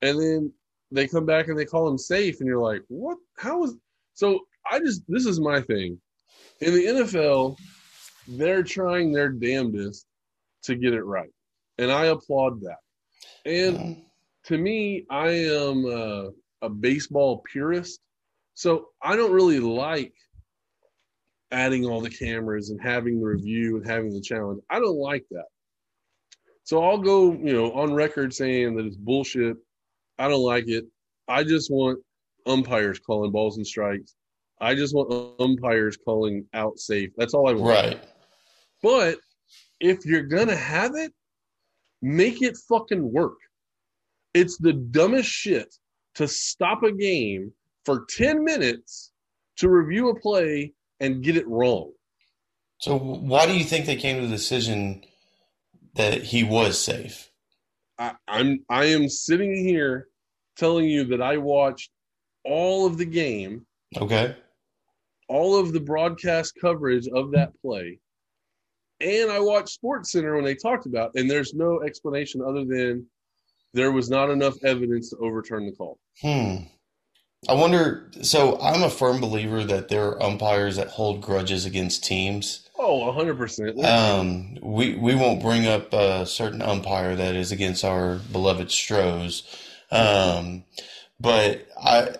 And 0.00 0.18
then 0.18 0.52
they 0.90 1.06
come 1.06 1.26
back 1.26 1.48
and 1.48 1.58
they 1.58 1.66
call 1.66 1.88
him 1.88 1.98
safe, 1.98 2.40
and 2.40 2.46
you're 2.46 2.62
like, 2.62 2.82
what? 2.88 3.18
How 3.36 3.64
is 3.64 3.74
so? 4.14 4.40
I 4.70 4.78
just 4.78 5.02
this 5.06 5.26
is 5.26 5.40
my 5.40 5.60
thing. 5.60 6.00
In 6.60 6.74
the 6.74 6.84
NFL, 6.84 7.56
they're 8.26 8.62
trying 8.62 9.12
their 9.12 9.28
damnedest 9.28 10.06
to 10.64 10.74
get 10.76 10.94
it 10.94 11.02
right, 11.02 11.30
and 11.76 11.92
I 11.92 12.06
applaud 12.06 12.62
that. 12.62 12.78
And 13.44 14.02
to 14.48 14.56
me, 14.56 15.04
I 15.10 15.28
am 15.28 15.84
a, 15.84 16.30
a 16.62 16.70
baseball 16.70 17.42
purist, 17.52 18.00
so 18.54 18.88
I 19.02 19.14
don't 19.14 19.32
really 19.32 19.60
like 19.60 20.14
adding 21.52 21.84
all 21.84 22.00
the 22.00 22.10
cameras 22.10 22.70
and 22.70 22.80
having 22.80 23.20
the 23.20 23.26
review 23.26 23.76
and 23.76 23.86
having 23.86 24.10
the 24.10 24.22
challenge. 24.22 24.62
I 24.70 24.78
don't 24.78 24.96
like 24.96 25.24
that. 25.32 25.44
So 26.64 26.82
I'll 26.82 26.98
go, 26.98 27.32
you 27.32 27.52
know, 27.52 27.72
on 27.72 27.92
record 27.92 28.32
saying 28.32 28.74
that 28.76 28.86
it's 28.86 28.96
bullshit. 28.96 29.56
I 30.18 30.28
don't 30.28 30.42
like 30.42 30.66
it. 30.66 30.86
I 31.28 31.44
just 31.44 31.70
want 31.70 32.00
umpires 32.46 32.98
calling 32.98 33.30
balls 33.30 33.58
and 33.58 33.66
strikes. 33.66 34.14
I 34.60 34.74
just 34.74 34.94
want 34.94 35.40
umpires 35.40 35.98
calling 36.02 36.46
out 36.54 36.78
safe. 36.78 37.10
That's 37.18 37.34
all 37.34 37.48
I 37.48 37.52
want. 37.52 37.86
Right. 37.86 38.04
But 38.82 39.18
if 39.78 40.06
you're 40.06 40.22
gonna 40.22 40.56
have 40.56 40.94
it, 40.94 41.12
make 42.00 42.40
it 42.40 42.56
fucking 42.68 43.12
work. 43.12 43.36
It's 44.34 44.58
the 44.58 44.72
dumbest 44.72 45.28
shit 45.28 45.74
to 46.16 46.28
stop 46.28 46.82
a 46.82 46.92
game 46.92 47.52
for 47.84 48.04
10 48.16 48.44
minutes 48.44 49.12
to 49.58 49.68
review 49.68 50.10
a 50.10 50.20
play 50.20 50.72
and 51.00 51.22
get 51.22 51.36
it 51.36 51.46
wrong. 51.48 51.92
So 52.78 52.96
why 52.98 53.46
do 53.46 53.56
you 53.56 53.64
think 53.64 53.86
they 53.86 53.96
came 53.96 54.20
to 54.20 54.26
the 54.26 54.34
decision 54.36 55.02
that 55.94 56.22
he 56.22 56.44
was 56.44 56.78
safe? 56.78 57.30
I, 57.98 58.12
I'm 58.28 58.60
I 58.68 58.84
am 58.86 59.08
sitting 59.08 59.56
here 59.56 60.06
telling 60.56 60.88
you 60.88 61.04
that 61.06 61.20
I 61.22 61.36
watched 61.38 61.90
all 62.44 62.86
of 62.86 62.98
the 62.98 63.04
game, 63.04 63.66
Okay. 63.96 64.36
all 65.28 65.58
of 65.58 65.72
the 65.72 65.80
broadcast 65.80 66.54
coverage 66.60 67.08
of 67.08 67.32
that 67.32 67.50
play, 67.60 67.98
and 69.00 69.30
I 69.30 69.40
watched 69.40 69.70
Sports 69.70 70.12
Center 70.12 70.36
when 70.36 70.44
they 70.44 70.54
talked 70.54 70.86
about, 70.86 71.10
and 71.16 71.28
there's 71.28 71.54
no 71.54 71.82
explanation 71.82 72.40
other 72.40 72.64
than 72.64 73.04
there 73.74 73.92
was 73.92 74.10
not 74.10 74.30
enough 74.30 74.62
evidence 74.64 75.10
to 75.10 75.16
overturn 75.18 75.66
the 75.66 75.72
call. 75.72 75.98
Hmm. 76.20 76.64
I 77.48 77.54
wonder. 77.54 78.10
So 78.22 78.58
I'm 78.60 78.82
a 78.82 78.90
firm 78.90 79.20
believer 79.20 79.62
that 79.64 79.88
there 79.88 80.08
are 80.08 80.22
umpires 80.22 80.76
that 80.76 80.88
hold 80.88 81.20
grudges 81.20 81.66
against 81.66 82.04
teams. 82.04 82.68
Oh, 82.76 83.12
hundred 83.12 83.36
percent. 83.36 83.82
Um, 83.84 84.56
we 84.60 84.94
we 84.94 85.14
won't 85.14 85.40
bring 85.40 85.66
up 85.66 85.92
a 85.92 86.26
certain 86.26 86.62
umpire 86.62 87.14
that 87.14 87.36
is 87.36 87.52
against 87.52 87.84
our 87.84 88.16
beloved 88.32 88.72
Stros, 88.72 89.44
um, 89.92 90.64
but 91.20 91.68
I 91.80 92.16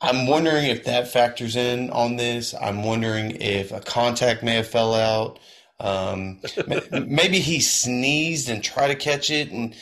I'm 0.00 0.26
wondering 0.26 0.66
if 0.66 0.84
that 0.84 1.08
factors 1.08 1.56
in 1.56 1.90
on 1.90 2.16
this. 2.16 2.54
I'm 2.54 2.84
wondering 2.84 3.32
if 3.32 3.70
a 3.72 3.80
contact 3.80 4.42
may 4.42 4.54
have 4.54 4.68
fell 4.68 4.94
out. 4.94 5.38
Um, 5.78 6.40
maybe 6.90 7.38
he 7.40 7.60
sneezed 7.60 8.48
and 8.48 8.62
tried 8.62 8.88
to 8.88 8.94
catch 8.94 9.30
it, 9.30 9.50
and 9.50 9.74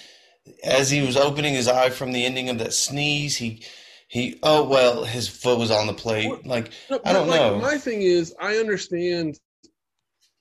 as 0.65 0.91
he 0.91 1.03
was 1.03 1.17
opening 1.17 1.55
his 1.55 1.69
eye 1.69 1.91
from 1.91 2.13
the 2.13 2.25
ending 2.25 2.49
of 2.49 2.59
that 2.59 2.73
sneeze, 2.73 3.37
he 3.37 3.63
he 4.09 4.39
oh 4.43 4.69
well, 4.69 5.05
his 5.05 5.29
foot 5.29 5.59
was 5.59 5.71
on 5.71 5.87
the 5.87 5.95
plate. 5.95 6.47
Like 6.47 6.71
I 7.05 7.13
don't 7.13 7.29
like, 7.29 7.41
know. 7.41 7.59
My 7.59 7.79
thing 7.79 8.03
is, 8.03 8.35
I 8.41 8.57
understand. 8.57 9.39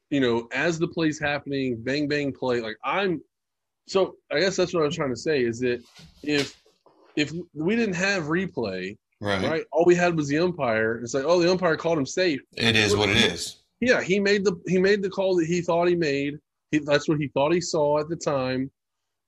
You 0.10 0.20
know, 0.20 0.50
as 0.52 0.78
the 0.78 0.90
play's 0.90 1.18
happening, 1.18 1.82
bang 1.82 2.10
bang 2.10 2.34
play. 2.34 2.60
Like 2.60 2.76
I'm, 2.84 3.22
so 3.88 4.16
I 4.30 4.40
guess 4.40 4.58
that's 4.58 4.74
what 4.74 4.84
I 4.84 4.86
was 4.86 4.96
trying 4.96 5.12
to 5.14 5.20
say 5.20 5.42
is 5.42 5.60
that 5.62 5.82
if 6.22 6.62
if 7.16 7.32
we 7.54 7.78
didn't 7.78 7.96
have 7.96 8.24
replay, 8.24 8.98
right. 9.22 9.50
right, 9.50 9.64
all 9.72 9.86
we 9.86 9.96
had 9.96 10.18
was 10.18 10.28
the 10.28 10.40
umpire. 10.40 10.98
It's 10.98 11.14
like, 11.14 11.24
oh, 11.26 11.42
the 11.42 11.50
umpire 11.50 11.78
called 11.78 11.98
him 11.98 12.06
safe. 12.06 12.42
It 12.58 12.76
is 12.76 12.96
what 12.96 13.10
it 13.10 13.18
is. 13.18 13.64
Yeah, 13.80 14.02
he 14.02 14.20
made 14.20 14.44
the 14.44 14.62
he 14.68 14.78
made 14.78 15.02
the 15.02 15.10
call 15.10 15.38
that 15.38 15.46
he 15.46 15.62
thought 15.62 15.88
he 15.88 15.96
made. 15.96 16.40
He, 16.72 16.80
that's 16.80 17.08
what 17.08 17.18
he 17.18 17.30
thought 17.30 17.54
he 17.54 17.62
saw 17.62 18.00
at 18.00 18.10
the 18.10 18.16
time. 18.18 18.70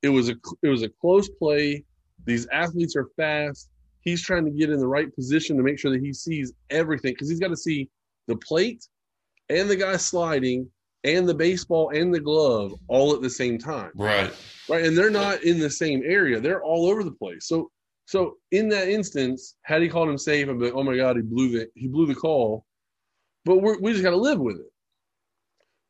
It 0.03 0.09
was 0.09 0.29
a 0.29 0.35
it 0.61 0.67
was 0.67 0.83
a 0.83 0.89
close 0.89 1.29
play. 1.29 1.83
These 2.25 2.47
athletes 2.51 2.95
are 2.95 3.07
fast. 3.17 3.69
He's 4.01 4.21
trying 4.21 4.45
to 4.45 4.51
get 4.51 4.69
in 4.69 4.79
the 4.79 4.87
right 4.87 5.13
position 5.15 5.57
to 5.57 5.63
make 5.63 5.79
sure 5.79 5.91
that 5.91 6.01
he 6.01 6.13
sees 6.13 6.53
everything 6.69 7.13
because 7.13 7.29
he's 7.29 7.39
got 7.39 7.49
to 7.49 7.57
see 7.57 7.89
the 8.27 8.35
plate 8.35 8.85
and 9.49 9.69
the 9.69 9.75
guy 9.75 9.95
sliding 9.97 10.69
and 11.05 11.27
the 11.27 11.33
baseball 11.33 11.89
and 11.89 12.13
the 12.13 12.19
glove 12.19 12.73
all 12.87 13.13
at 13.13 13.21
the 13.21 13.29
same 13.29 13.57
time. 13.57 13.91
Right. 13.95 14.33
Right. 14.69 14.85
And 14.85 14.97
they're 14.97 15.09
not 15.09 15.43
in 15.43 15.59
the 15.59 15.69
same 15.69 16.01
area. 16.05 16.39
They're 16.39 16.63
all 16.63 16.87
over 16.87 17.03
the 17.03 17.11
place. 17.11 17.47
So 17.47 17.69
so 18.05 18.35
in 18.51 18.69
that 18.69 18.89
instance, 18.89 19.55
had 19.63 19.81
he 19.81 19.89
called 19.89 20.09
him 20.09 20.17
safe, 20.17 20.49
I'd 20.49 20.59
be 20.59 20.65
like, 20.65 20.73
oh 20.75 20.83
my 20.83 20.97
God, 20.97 21.15
he 21.15 21.21
blew 21.21 21.49
the 21.49 21.67
he 21.75 21.87
blew 21.87 22.05
the 22.05 22.15
call. 22.15 22.65
But 23.45 23.61
we're, 23.61 23.79
we 23.79 23.91
just 23.91 24.03
got 24.03 24.11
to 24.11 24.17
live 24.17 24.39
with 24.39 24.57
it. 24.57 24.72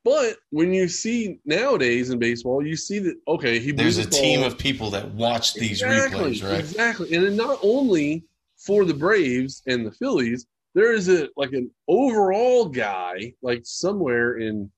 But 0.04 0.38
when 0.50 0.74
you 0.74 0.90
see 0.90 1.40
nowadays 1.46 2.10
in 2.10 2.20
baseball, 2.20 2.66
you 2.66 2.76
see 2.76 3.00
that 3.00 3.16
okay, 3.28 3.60
he 3.60 3.72
There's 3.72 3.96
the 3.96 4.04
a 4.04 4.06
team 4.06 4.44
of 4.44 4.58
people 4.58 4.90
that 4.92 5.10
watch 5.12 5.54
these 5.54 5.82
exactly, 5.82 6.36
replays, 6.40 6.50
right? 6.50 6.60
Exactly, 6.60 7.14
and 7.16 7.26
then 7.26 7.38
not 7.38 7.60
only 7.64 8.24
for 8.58 8.84
the 8.84 8.94
Braves 8.94 9.62
and 9.66 9.86
the 9.86 9.92
Phillies, 9.92 10.46
there 10.74 10.92
is 10.94 11.08
a 11.08 11.30
like 11.38 11.54
an 11.54 11.72
overall 11.88 12.66
guy 12.66 13.34
like 13.42 13.62
somewhere 13.64 14.40
in 14.40 14.70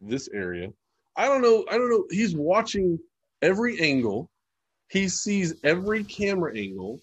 this 0.00 0.28
area. 0.34 0.70
I 1.16 1.26
don't 1.26 1.40
know. 1.40 1.64
I 1.70 1.78
don't 1.78 1.88
know. 1.88 2.04
He's 2.10 2.36
watching 2.36 2.98
every 3.40 3.80
angle. 3.80 4.30
He 4.88 5.08
sees 5.08 5.54
every 5.64 6.04
camera 6.04 6.56
angle. 6.56 7.00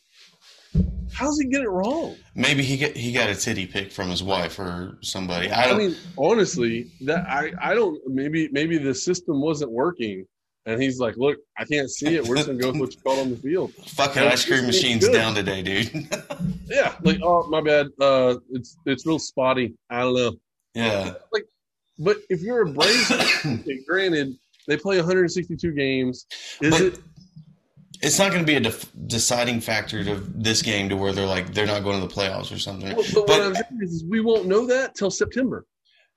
How's 1.14 1.40
he 1.40 1.48
get 1.48 1.62
it 1.62 1.70
wrong? 1.70 2.16
Maybe 2.36 2.64
he 2.64 2.76
get, 2.78 2.98
he 2.98 3.12
got 3.12 3.30
a 3.30 3.36
titty 3.36 3.68
pic 3.68 3.92
from 3.92 4.10
his 4.10 4.24
wife 4.24 4.58
or 4.58 4.98
somebody. 5.02 5.50
I 5.50 5.70
I 5.72 5.74
mean, 5.78 5.96
honestly, 6.18 6.92
that 7.02 7.28
I 7.28 7.52
I 7.62 7.76
don't 7.76 8.00
maybe 8.08 8.50
maybe 8.52 8.78
the 8.80 8.96
system 8.96 9.40
wasn't 9.40 9.72
working, 9.72 10.26
and 10.66 10.82
he's 10.82 11.00
like, 11.00 11.16
look, 11.18 11.38
I 11.58 11.66
can't 11.66 11.90
see 11.92 12.16
it. 12.16 12.28
We're 12.28 12.36
just 12.38 12.48
gonna 12.48 12.60
go 12.60 12.72
with 12.72 12.80
what 12.80 12.94
you 12.96 13.02
called 13.02 13.20
on 13.20 13.30
the 13.30 13.38
field. 13.38 13.74
fucking 13.86 14.24
ice 14.24 14.46
cream 14.46 14.66
machine's 14.66 15.08
down 15.10 15.36
today, 15.36 15.62
dude. 15.62 16.08
Yeah, 16.66 16.96
like 17.04 17.20
oh 17.22 17.48
my 17.50 17.62
bad. 17.62 17.88
Uh, 18.02 18.38
it's 18.52 18.78
it's 18.86 19.06
real 19.06 19.20
spotty. 19.20 19.76
I 19.92 20.00
don't 20.02 20.16
know. 20.16 20.34
yeah. 20.74 21.14
like, 21.32 21.46
But 22.00 22.18
if 22.30 22.42
you're 22.42 22.62
a 22.62 22.66
Braves, 22.72 23.12
granted, 23.88 24.36
they 24.68 24.78
play 24.78 24.96
162 24.98 25.72
games. 25.74 26.26
Is 26.62 26.72
But 26.72 26.82
it? 26.82 27.00
It's 28.04 28.20
not 28.20 28.32
going 28.32 28.44
to 28.44 28.46
be 28.46 28.56
a 28.56 28.60
def- 28.60 28.92
deciding 29.08 29.62
factor 29.62 30.04
to 30.04 30.16
this 30.16 30.62
game 30.62 30.90
to 30.90 30.96
where 30.98 31.14
they're 31.14 31.26
like 31.26 31.54
they're 31.54 31.66
not 31.66 31.84
going 31.84 32.02
to 32.02 32.08
the 32.08 32.14
playoffs 32.14 32.54
or 32.54 32.60
something. 32.60 32.96
Well, 32.96 33.06
but, 33.14 33.28
what 33.30 33.42
I'm 33.42 33.56
saying 33.56 33.80
is, 33.82 34.04
we 34.08 34.20
won't 34.20 34.46
know 34.46 34.66
that 34.68 34.96
till 34.96 35.10
September. 35.10 35.66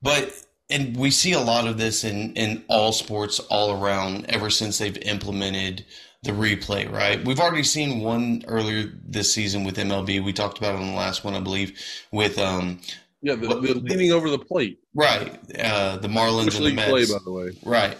But 0.02 0.32
and 0.68 0.96
we 0.96 1.10
see 1.10 1.32
a 1.32 1.40
lot 1.40 1.66
of 1.66 1.78
this 1.78 2.04
in 2.04 2.34
in 2.34 2.64
all 2.68 2.92
sports 2.92 3.38
all 3.38 3.82
around 3.82 4.26
ever 4.28 4.50
since 4.50 4.78
they've 4.78 4.98
implemented 4.98 5.86
the 6.22 6.32
replay, 6.32 6.90
right? 6.90 7.24
We've 7.24 7.38
already 7.38 7.62
seen 7.62 8.00
one 8.00 8.42
earlier 8.48 8.90
this 9.06 9.32
season 9.32 9.62
with 9.62 9.76
MLB. 9.76 10.24
We 10.24 10.32
talked 10.32 10.58
about 10.58 10.74
it 10.74 10.80
on 10.80 10.88
the 10.88 10.96
last 10.96 11.22
one, 11.24 11.34
I 11.34 11.40
believe, 11.40 11.78
with 12.10 12.36
um 12.38 12.80
Yeah, 13.22 13.36
the, 13.36 13.46
But- 13.46 13.62
the 13.62 13.74
leaning 13.74 14.10
over 14.12 14.28
the 14.28 14.38
plate, 14.40 14.80
right, 14.92 15.38
uh 15.58 15.98
the 15.98 16.08
Marlins 16.08 16.46
which 16.46 16.56
and 16.56 16.66
the 16.66 16.72
Mets. 16.74 16.90
play, 16.90 17.06
by 17.06 17.18
the 17.24 17.30
way. 17.32 17.50
Right. 17.64 17.96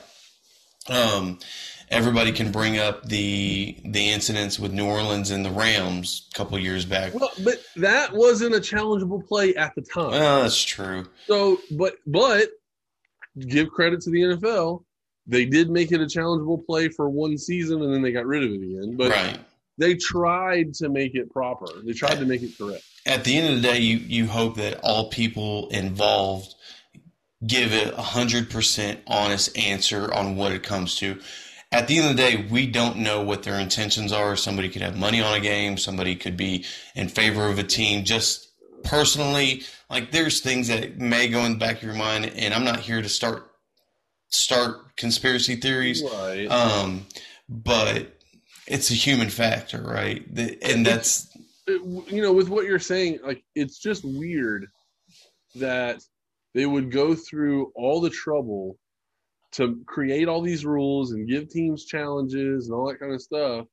Um, 0.89 1.39
everybody 1.89 2.33
can 2.33 2.51
bring 2.51 2.79
up 2.79 3.05
the 3.07 3.77
the 3.85 4.11
incidents 4.11 4.59
with 4.59 4.73
New 4.73 4.87
Orleans 4.87 5.31
and 5.31 5.45
the 5.45 5.51
Rams 5.51 6.29
a 6.33 6.37
couple 6.37 6.59
years 6.59 6.85
back. 6.85 7.15
Well, 7.15 7.31
but 7.45 7.63
that 7.77 8.13
wasn't 8.13 8.55
a 8.55 8.61
challengeable 8.61 9.27
play 9.27 9.55
at 9.55 9.75
the 9.75 9.83
time. 9.83 10.11
Well, 10.11 10.43
that's 10.43 10.63
true. 10.63 11.07
So, 11.27 11.59
but 11.73 11.97
but 12.07 12.49
give 13.41 13.71
credit 13.71 14.01
to 14.03 14.11
the 14.11 14.21
NFL. 14.21 14.83
They 15.27 15.45
did 15.45 15.71
make 15.71 15.91
it 15.91 16.01
a 16.01 16.05
challengeable 16.05 16.65
play 16.65 16.89
for 16.89 17.09
one 17.09 17.37
season, 17.37 17.83
and 17.83 17.93
then 17.93 18.03
they 18.03 18.13
got 18.13 18.27
rid 18.27 18.45
of 18.45 18.51
it 18.51 18.63
again. 18.63 18.97
But 18.97 19.11
right. 19.11 19.39
they 19.77 19.97
tried 19.97 20.75
to 20.75 20.89
make 20.89 21.15
it 21.15 21.31
proper. 21.33 21.67
They 21.85 21.93
tried 21.93 22.19
to 22.19 22.25
make 22.25 22.43
it 22.43 22.57
correct. 22.57 22.85
At 23.07 23.25
the 23.25 23.37
end 23.37 23.55
of 23.55 23.63
the 23.63 23.69
day, 23.69 23.79
you 23.79 23.99
you 23.99 24.27
hope 24.27 24.57
that 24.57 24.81
all 24.83 25.11
people 25.11 25.69
involved 25.69 26.55
give 27.47 27.73
it 27.73 27.93
a 27.93 28.03
hundred 28.03 28.51
percent 28.51 29.01
honest 29.07 29.57
answer 29.59 30.13
on 30.13 30.37
what 30.37 30.53
it 30.53 30.63
comes 30.63 30.97
to. 30.97 31.19
At 31.73 31.89
the 31.89 31.99
end 31.99 32.11
of 32.11 32.17
the 32.17 32.23
day, 32.23 32.47
we 32.51 32.67
don't 32.67 32.99
know 32.99 33.23
what 33.23 33.43
their 33.43 33.59
intentions 33.59 34.13
are. 34.13 34.37
Somebody 34.37 34.69
could 34.69 34.83
have 34.83 34.97
money 34.97 35.21
on 35.21 35.37
a 35.37 35.41
game. 35.41 35.77
Somebody 35.77 36.15
could 36.15 36.37
be 36.37 36.65
in 36.95 37.09
favor 37.09 37.49
of 37.49 37.59
a 37.59 37.65
team. 37.65 38.05
Just 38.05 38.49
personally, 38.85 39.63
like 39.91 40.13
there's 40.13 40.41
things 40.41 40.69
that 40.69 40.99
may 40.99 41.29
go 41.29 41.45
in 41.45 41.53
the 41.53 41.59
back 41.59 41.79
of 41.79 41.83
your 41.83 41.95
mind, 41.95 42.27
and 42.37 42.55
I'm 42.55 42.65
not 42.65 42.81
here 42.81 43.03
to 43.03 43.09
start 43.09 43.51
start 44.29 44.97
conspiracy 44.97 45.57
theories. 45.57 46.03
Right. 46.03 46.47
Um, 46.47 47.07
but 47.49 48.17
it's 48.67 48.91
a 48.91 48.95
human 48.95 49.29
factor, 49.29 49.83
right? 49.83 50.25
And 50.63 50.87
that's 50.87 51.29
you 51.67 52.23
know, 52.23 52.33
with 52.33 52.49
what 52.49 52.65
you're 52.65 52.79
saying, 52.79 53.21
like 53.25 53.43
it's 53.55 53.79
just 53.79 54.05
weird 54.05 54.67
that 55.57 56.01
they 56.55 56.67
would 56.67 56.91
go 56.91 57.15
through 57.15 57.73
all 57.75 58.01
the 58.01 58.11
trouble 58.11 58.79
to 59.57 59.81
create 59.87 60.29
all 60.29 60.43
these 60.43 60.65
rules 60.65 61.13
and 61.13 61.29
give 61.29 61.49
teams 61.49 61.85
challenges 61.85 62.67
and 62.67 62.75
all 62.75 62.89
that 62.89 63.01
kind 63.01 63.13
of 63.13 63.23
stuff. 63.23 63.67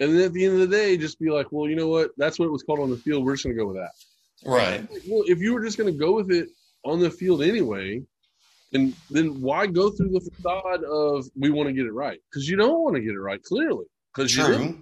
And 0.00 0.16
then 0.16 0.26
at 0.26 0.32
the 0.32 0.44
end 0.44 0.54
of 0.54 0.60
the 0.60 0.76
day, 0.76 0.96
just 0.96 1.18
be 1.18 1.30
like, 1.30 1.46
well, 1.50 1.68
you 1.68 1.76
know 1.76 1.88
what? 1.88 2.10
That's 2.16 2.38
what 2.38 2.46
it 2.46 2.52
was 2.52 2.62
called 2.62 2.80
on 2.80 2.90
the 2.90 2.96
field. 2.96 3.24
We're 3.24 3.34
just 3.34 3.44
going 3.44 3.56
to 3.56 3.62
go 3.62 3.68
with 3.68 3.76
that. 3.76 4.48
right. 4.48 4.88
Well, 5.08 5.24
if 5.26 5.38
you 5.40 5.54
were 5.54 5.64
just 5.64 5.78
going 5.78 5.92
to 5.92 5.98
go 5.98 6.12
with 6.12 6.30
it 6.30 6.48
on 6.84 7.00
the 7.00 7.10
field 7.10 7.42
anyway, 7.42 8.02
and 8.72 8.94
then 9.10 9.40
why 9.40 9.66
go 9.66 9.90
through 9.90 10.10
the 10.10 10.20
facade 10.20 10.84
of 10.84 11.26
we 11.36 11.50
want 11.50 11.68
to 11.68 11.72
get 11.72 11.86
it 11.86 11.92
right? 11.92 12.18
Because 12.30 12.48
you 12.48 12.56
don't 12.56 12.82
want 12.82 12.96
to 12.96 13.02
get 13.02 13.12
it 13.12 13.20
right, 13.20 13.42
clearly. 13.42 13.86
Because 14.14 14.36
you. 14.36 14.44
True. 14.44 14.78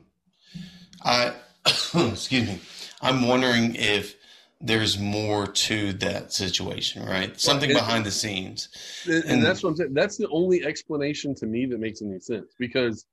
I 1.03 1.35
excuse 1.95 2.49
me. 2.49 2.61
I'm 3.01 3.27
wondering 3.27 3.75
if 3.77 4.16
there's 4.61 4.99
more 4.99 5.47
to 5.47 5.93
that 5.95 6.33
situation, 6.33 7.05
right? 7.05 7.39
Something 7.39 7.71
and- 7.71 7.79
behind 7.79 8.07
the 8.07 8.11
scenes. 8.11 8.69
And, 9.07 9.25
and 9.25 9.45
that's 9.45 9.63
what 9.63 9.71
I'm 9.71 9.77
saying. 9.77 9.95
That's 9.95 10.17
the 10.17 10.29
only 10.29 10.65
explanation 10.65 11.35
to 11.37 11.47
me 11.47 11.67
that 11.67 11.79
makes 11.79 12.01
any 12.03 12.19
sense 12.21 12.55
because 12.59 13.07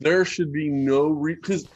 there 0.00 0.24
should 0.24 0.52
be 0.52 0.68
no 0.68 1.06
re. 1.08 1.34
Because 1.34 1.66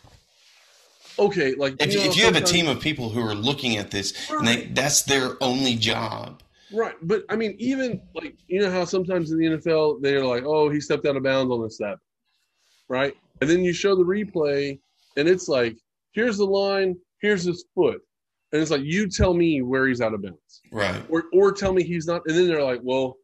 okay, 1.19 1.55
like 1.55 1.75
If, 1.81 1.95
know, 1.95 2.03
if 2.03 2.17
you 2.17 2.25
have 2.25 2.37
a 2.37 2.41
team 2.41 2.67
of 2.69 2.81
people 2.81 3.09
who 3.09 3.21
are 3.25 3.35
looking 3.35 3.77
at 3.77 3.91
this 3.91 4.29
and 4.31 4.47
they 4.47 4.67
that's 4.67 5.03
their 5.03 5.37
only 5.41 5.77
job. 5.77 6.43
right? 6.73 6.95
But 7.03 7.25
I 7.29 7.37
mean, 7.37 7.55
even 7.59 8.01
like 8.15 8.37
you 8.49 8.61
know 8.61 8.71
how 8.71 8.85
sometimes 8.85 9.31
in 9.31 9.39
the 9.39 9.47
NFL 9.47 10.03
they're 10.03 10.25
like, 10.25 10.45
"Oh, 10.45 10.69
he 10.71 10.81
stepped 10.81 11.07
out 11.07 11.17
of 11.17 11.23
bounds 11.23 11.53
on 11.53 11.63
the 11.63 11.71
step," 11.71 11.99
right? 12.89 13.15
And 13.41 13.49
then 13.49 13.63
you 13.63 13.73
show 13.73 13.95
the 13.95 14.05
replay, 14.05 14.79
and 15.17 15.29
it's 15.29 15.47
like, 15.49 15.77
"Here's 16.13 16.39
the 16.39 16.45
line. 16.47 16.97
Here's 17.21 17.45
his 17.45 17.65
foot," 17.75 18.01
and 18.53 18.63
it's 18.63 18.71
like, 18.71 18.83
"You 18.83 19.09
tell 19.09 19.35
me 19.35 19.63
where 19.63 19.87
he's 19.87 20.01
out 20.01 20.15
of 20.15 20.23
bounds." 20.23 20.61
Right. 20.73 21.03
or 21.09 21.25
or 21.33 21.53
tell 21.53 21.73
me 21.73 21.83
he's 21.83 22.07
not. 22.07 22.23
And 22.27 22.37
then 22.37 22.47
they're 22.47 22.63
like, 22.63 22.81
well, 22.83 23.17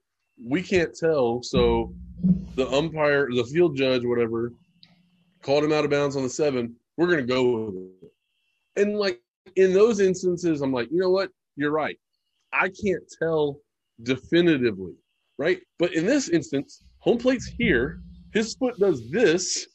we 0.43 0.63
can't 0.63 0.95
tell. 0.95 1.43
So 1.43 1.95
the 2.55 2.69
umpire, 2.71 3.29
the 3.35 3.45
field 3.45 3.77
judge, 3.77 4.05
whatever, 4.05 4.53
called 5.43 5.65
him 5.65 5.73
out 5.73 5.85
of 5.85 5.91
bounds 5.91 6.17
on 6.17 6.23
the 6.23 6.29
seven. 6.29 6.75
We're 6.97 7.09
gonna 7.09 7.23
go 7.23 7.67
with 7.67 7.75
it. 7.75 8.83
And 8.83 8.99
like 8.99 9.21
in 9.57 9.73
those 9.73 10.01
instances, 10.01 10.63
I'm 10.63 10.73
like, 10.73 10.89
you 10.91 10.99
know 10.99 11.11
what? 11.11 11.31
You're 11.57 11.71
right. 11.71 11.99
I 12.53 12.69
can't 12.69 13.03
tell 13.21 13.61
definitively, 14.03 14.95
right? 15.39 15.61
But 15.79 15.95
in 15.95 16.07
this 16.07 16.29
instance, 16.29 16.85
home 16.99 17.19
plate's 17.19 17.47
here. 17.47 18.01
His 18.33 18.55
foot 18.55 18.79
does 18.79 19.11
this. 19.11 19.67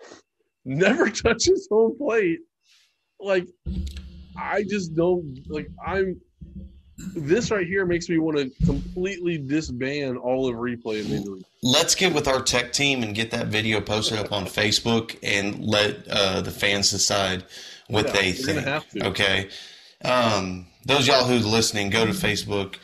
Never 0.64 1.10
touches 1.10 1.68
home 1.70 1.96
plate. 1.98 2.40
Like, 3.20 3.46
I 4.36 4.64
just 4.64 4.94
don't 4.94 5.40
like. 5.48 5.68
I'm 5.84 6.20
this 7.14 7.50
right 7.50 7.66
here 7.66 7.84
makes 7.84 8.08
me 8.08 8.18
want 8.18 8.38
to 8.38 8.50
completely 8.64 9.38
disband 9.38 10.18
all 10.18 10.48
of 10.48 10.54
replay 10.56 11.04
in 11.04 11.10
Major 11.10 11.30
League. 11.30 11.44
Let's 11.62 11.94
get 11.94 12.14
with 12.14 12.28
our 12.28 12.42
tech 12.42 12.72
team 12.72 13.02
and 13.02 13.14
get 13.14 13.30
that 13.32 13.46
video 13.46 13.80
posted 13.80 14.18
up 14.18 14.32
on 14.32 14.44
Facebook 14.44 15.16
and 15.22 15.64
let 15.64 16.06
uh, 16.08 16.42
the 16.42 16.50
fans 16.50 16.90
decide 16.90 17.44
what 17.88 18.06
Yeah, 18.06 18.12
they 18.12 18.32
think. 18.32 19.04
Okay. 19.04 19.48
Um, 20.04 20.66
those 20.84 21.06
y'all 21.06 21.24
who's 21.24 21.46
listening, 21.46 21.90
go 21.90 22.04
to 22.04 22.12
Facebook, 22.12 22.76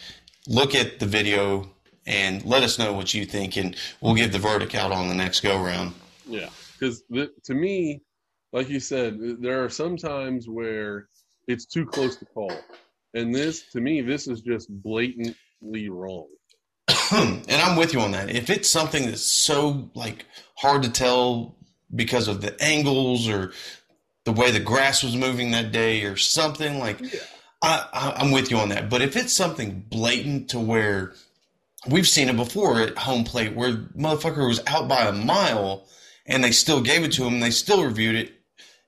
look 0.46 0.74
at 0.74 1.00
the 1.00 1.06
video, 1.06 1.70
and 2.06 2.44
let 2.44 2.62
us 2.62 2.78
know 2.78 2.92
what 2.92 3.12
you 3.12 3.24
think, 3.24 3.56
and 3.56 3.76
we'll 4.00 4.14
give 4.14 4.32
the 4.32 4.38
verdict 4.38 4.74
out 4.74 4.92
on 4.92 5.08
the 5.08 5.14
next 5.14 5.40
go 5.40 5.62
round. 5.62 5.94
Yeah, 6.26 6.48
because 6.78 7.02
to 7.44 7.54
me, 7.54 8.02
like 8.52 8.68
you 8.68 8.80
said, 8.80 9.18
there 9.40 9.64
are 9.64 9.68
some 9.68 9.96
times 9.96 10.48
where 10.48 11.08
it's 11.48 11.66
too 11.66 11.86
close 11.86 12.16
to 12.16 12.24
call, 12.26 12.52
and 13.14 13.34
this, 13.34 13.64
to 13.72 13.80
me, 13.80 14.00
this 14.02 14.28
is 14.28 14.40
just 14.42 14.68
blatantly 14.70 15.88
wrong. 15.88 16.28
and 17.12 17.50
I'm 17.50 17.76
with 17.76 17.92
you 17.92 18.00
on 18.00 18.12
that. 18.12 18.30
If 18.30 18.50
it's 18.50 18.68
something 18.68 19.06
that's 19.06 19.22
so 19.22 19.90
like 19.94 20.24
hard 20.56 20.82
to 20.84 20.90
tell 20.90 21.56
because 21.94 22.28
of 22.28 22.40
the 22.40 22.62
angles 22.62 23.28
or 23.28 23.52
the 24.24 24.32
way 24.32 24.50
the 24.50 24.60
grass 24.60 25.02
was 25.02 25.16
moving 25.16 25.50
that 25.52 25.72
day 25.72 26.04
or 26.04 26.16
something 26.16 26.78
like 26.78 27.00
Yeah. 27.00 27.20
I, 27.62 27.86
I, 27.92 28.12
I'm 28.18 28.30
with 28.30 28.50
you 28.50 28.58
on 28.58 28.68
that. 28.68 28.88
But 28.90 29.02
if 29.02 29.16
it's 29.16 29.32
something 29.32 29.84
blatant 29.88 30.50
to 30.50 30.60
where 30.60 31.12
we've 31.88 32.06
seen 32.08 32.28
it 32.28 32.36
before 32.36 32.80
at 32.80 32.98
home 32.98 33.24
plate 33.24 33.54
where 33.54 33.72
motherfucker 33.72 34.46
was 34.46 34.60
out 34.66 34.88
by 34.88 35.02
a 35.02 35.12
mile 35.12 35.88
and 36.26 36.44
they 36.44 36.52
still 36.52 36.80
gave 36.80 37.04
it 37.04 37.12
to 37.12 37.24
him, 37.24 37.40
they 37.40 37.50
still 37.50 37.84
reviewed 37.84 38.16
it 38.16 38.32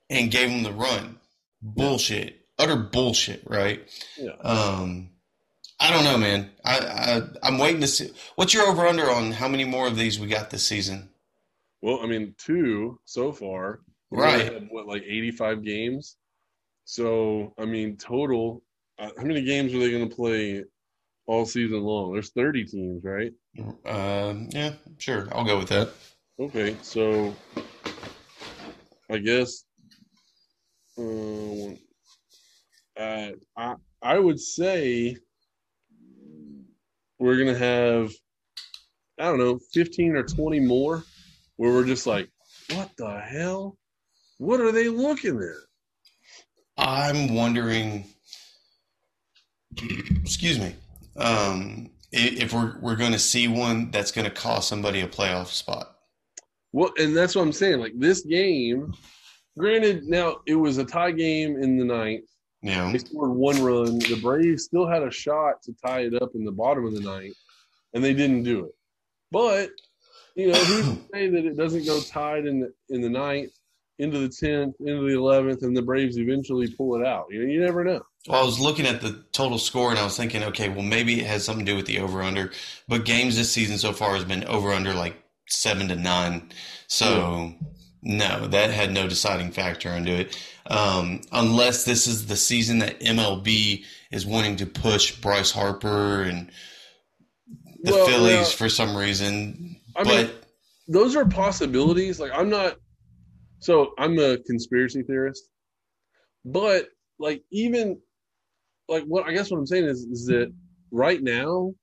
and 0.09 0.31
gave 0.31 0.49
him 0.49 0.63
the 0.63 0.71
run. 0.71 1.17
Bullshit. 1.61 2.40
Utter 2.61 2.75
bullshit, 2.75 3.43
right? 3.47 3.81
Yeah, 4.17 4.35
Um, 4.41 5.09
I 5.79 5.89
don't 5.91 6.03
know, 6.03 6.17
man. 6.17 6.51
I, 6.63 6.77
I 6.77 7.21
I'm 7.41 7.57
waiting 7.57 7.81
to 7.81 7.87
see. 7.87 8.11
What's 8.35 8.53
your 8.53 8.67
over 8.67 8.85
under 8.85 9.09
on 9.09 9.31
how 9.31 9.47
many 9.47 9.63
more 9.65 9.87
of 9.87 9.97
these 9.97 10.19
we 10.19 10.27
got 10.27 10.49
this 10.51 10.63
season? 10.65 11.09
well, 11.81 11.99
I 12.03 12.05
mean, 12.05 12.35
two 12.37 12.99
so 13.05 13.31
far. 13.31 13.81
Right. 14.11 14.53
had, 14.53 14.67
what 14.69 14.85
like 14.87 15.01
eighty-five 15.03 15.63
games. 15.63 16.17
So 16.85 17.53
I 17.57 17.65
mean, 17.65 17.97
total. 17.97 18.61
Uh, 18.99 19.09
how 19.17 19.23
many 19.23 19.43
games 19.43 19.73
are 19.73 19.79
they 19.79 19.89
going 19.89 20.07
to 20.07 20.15
play 20.15 20.63
all 21.25 21.45
season 21.45 21.81
long? 21.81 22.13
There's 22.13 22.29
thirty 22.31 22.65
teams, 22.65 23.03
right? 23.03 23.31
Um, 23.85 24.49
yeah, 24.51 24.73
sure. 24.99 25.27
I'll 25.31 25.45
go 25.45 25.57
with 25.57 25.69
that. 25.69 25.89
Okay, 26.39 26.75
so 26.83 27.35
I 29.09 29.17
guess 29.17 29.63
um, 30.97 31.77
uh, 32.99 33.31
I 33.57 33.75
I 34.01 34.19
would 34.19 34.39
say 34.39 35.17
we're 37.19 37.37
gonna 37.37 37.57
have 37.57 38.11
I 39.19 39.25
don't 39.25 39.39
know 39.39 39.59
fifteen 39.73 40.15
or 40.15 40.23
twenty 40.23 40.59
more 40.59 41.03
where 41.57 41.71
we're 41.71 41.85
just 41.85 42.07
like, 42.07 42.29
what 42.73 42.89
the 42.97 43.19
hell? 43.19 43.77
What 44.39 44.59
are 44.59 44.71
they 44.71 44.89
looking 44.89 45.37
at? 45.37 46.83
I'm 46.83 47.35
wondering. 47.35 48.05
Excuse 49.77 50.59
me. 50.59 50.75
Um, 51.15 51.91
if 52.11 52.53
we're 52.53 52.77
we're 52.79 52.95
going 52.95 53.11
to 53.11 53.19
see 53.19 53.47
one 53.47 53.91
that's 53.91 54.11
going 54.11 54.25
to 54.25 54.31
cost 54.31 54.67
somebody 54.67 55.01
a 55.01 55.07
playoff 55.07 55.47
spot. 55.47 55.95
Well, 56.73 56.91
and 56.97 57.15
that's 57.15 57.35
what 57.35 57.43
I'm 57.43 57.51
saying. 57.51 57.79
Like 57.79 57.93
this 57.95 58.21
game, 58.21 58.93
granted, 59.57 60.05
now 60.05 60.37
it 60.45 60.55
was 60.55 60.77
a 60.77 60.85
tie 60.85 61.11
game 61.11 61.61
in 61.61 61.77
the 61.77 61.85
ninth. 61.85 62.25
Know, 62.63 62.91
They 62.91 62.99
scored 62.99 63.31
one 63.31 63.61
run. 63.63 63.97
The 63.99 64.19
Braves 64.21 64.65
still 64.65 64.87
had 64.87 65.01
a 65.01 65.09
shot 65.09 65.63
to 65.63 65.73
tie 65.83 66.01
it 66.01 66.21
up 66.21 66.31
in 66.35 66.45
the 66.45 66.51
bottom 66.51 66.85
of 66.85 66.93
the 66.93 66.99
ninth, 67.01 67.35
and 67.93 68.03
they 68.03 68.13
didn't 68.13 68.43
do 68.43 68.65
it. 68.65 68.75
But 69.31 69.71
you 70.35 70.51
know, 70.51 70.59
who's 70.59 70.87
to 70.87 70.97
say 71.11 71.27
that 71.29 71.45
it 71.45 71.57
doesn't 71.57 71.85
go 71.85 71.99
tied 72.01 72.45
in 72.45 72.59
the 72.59 72.73
in 72.89 73.01
the 73.01 73.09
ninth, 73.09 73.51
into 73.97 74.19
the 74.19 74.29
tenth, 74.29 74.75
into 74.79 75.07
the 75.07 75.15
eleventh, 75.17 75.63
and 75.63 75.75
the 75.75 75.81
Braves 75.81 76.17
eventually 76.19 76.71
pull 76.71 77.01
it 77.01 77.05
out? 77.05 77.25
You 77.31 77.39
know, 77.39 77.51
you 77.51 77.59
never 77.59 77.83
know. 77.83 78.01
well, 78.27 78.41
I 78.41 78.45
was 78.45 78.59
looking 78.59 78.85
at 78.85 79.01
the 79.01 79.23
total 79.31 79.57
score 79.57 79.89
and 79.89 79.97
I 79.97 80.03
was 80.03 80.15
thinking, 80.15 80.43
okay, 80.43 80.69
well 80.69 80.83
maybe 80.83 81.19
it 81.19 81.25
has 81.25 81.43
something 81.43 81.65
to 81.65 81.71
do 81.71 81.75
with 81.75 81.87
the 81.87 81.99
over 81.99 82.21
under, 82.21 82.51
but 82.87 83.05
games 83.05 83.37
this 83.37 83.51
season 83.51 83.79
so 83.79 83.91
far 83.91 84.13
has 84.15 84.23
been 84.23 84.43
over 84.43 84.71
under 84.71 84.93
like 84.93 85.15
seven 85.49 85.87
to 85.87 85.95
nine. 85.95 86.51
So 86.87 87.55
no, 88.03 88.47
that 88.47 88.69
had 88.71 88.91
no 88.91 89.07
deciding 89.07 89.51
factor 89.51 89.89
into 89.89 90.11
it. 90.11 90.37
Um, 90.67 91.21
unless 91.31 91.85
this 91.85 92.07
is 92.07 92.27
the 92.27 92.35
season 92.35 92.79
that 92.79 92.99
MLB 92.99 93.83
is 94.11 94.25
wanting 94.25 94.57
to 94.57 94.65
push 94.65 95.15
Bryce 95.19 95.51
Harper 95.51 96.23
and 96.23 96.51
the 97.83 97.91
Well, 97.91 98.05
Phillies 98.05 98.51
for 98.51 98.69
some 98.69 98.95
reason. 98.95 99.77
I 99.95 100.03
but 100.03 100.27
mean, 100.27 100.35
those 100.87 101.15
are 101.15 101.25
possibilities. 101.25 102.19
Like 102.19 102.31
I'm 102.33 102.49
not. 102.49 102.77
So 103.59 103.93
I'm 103.97 104.17
a 104.19 104.37
conspiracy 104.37 105.03
theorist, 105.03 105.49
but 106.45 106.87
like 107.19 107.43
even 107.51 107.99
like 108.87 109.03
what 109.03 109.27
I 109.27 109.33
guess 109.33 109.49
what 109.49 109.57
I'm 109.57 109.67
saying 109.67 109.85
is 109.85 110.01
is 110.03 110.25
that 110.27 110.53
right 110.91 111.21
now, 111.21 111.73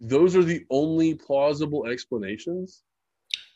those 0.00 0.36
are 0.36 0.44
the 0.44 0.64
only 0.70 1.14
plausible 1.14 1.86
explanations, 1.86 2.82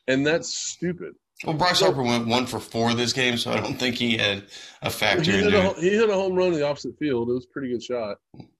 and 0.09 0.27
that's 0.27 0.57
stupid. 0.57 1.15
Well, 1.45 1.57
Bryce 1.57 1.81
Harper 1.81 2.03
went 2.03 2.27
one 2.27 2.47
for 2.47 2.61
four 2.61 2.93
this 2.95 3.13
game, 3.13 3.37
so 3.37 3.53
I 3.53 3.61
don't 3.61 3.79
think 3.79 3.97
he 3.97 4.17
had 4.17 4.45
a 4.83 4.87
He 4.91 4.91
factor 4.91 5.31
hit, 5.31 5.47
into 5.47 5.71
a, 5.71 5.81
he 5.81 5.91
hit 5.91 6.09
a 6.11 6.15
home 6.15 6.35
run 6.35 6.49
in 6.49 6.55
the 6.55 6.67
opposite 6.67 6.97
field. 6.99 7.29
It 7.29 7.33
was 7.33 7.45
a 7.45 7.49
pretty 7.49 7.69
good 7.71 7.83
shot, 7.83 8.19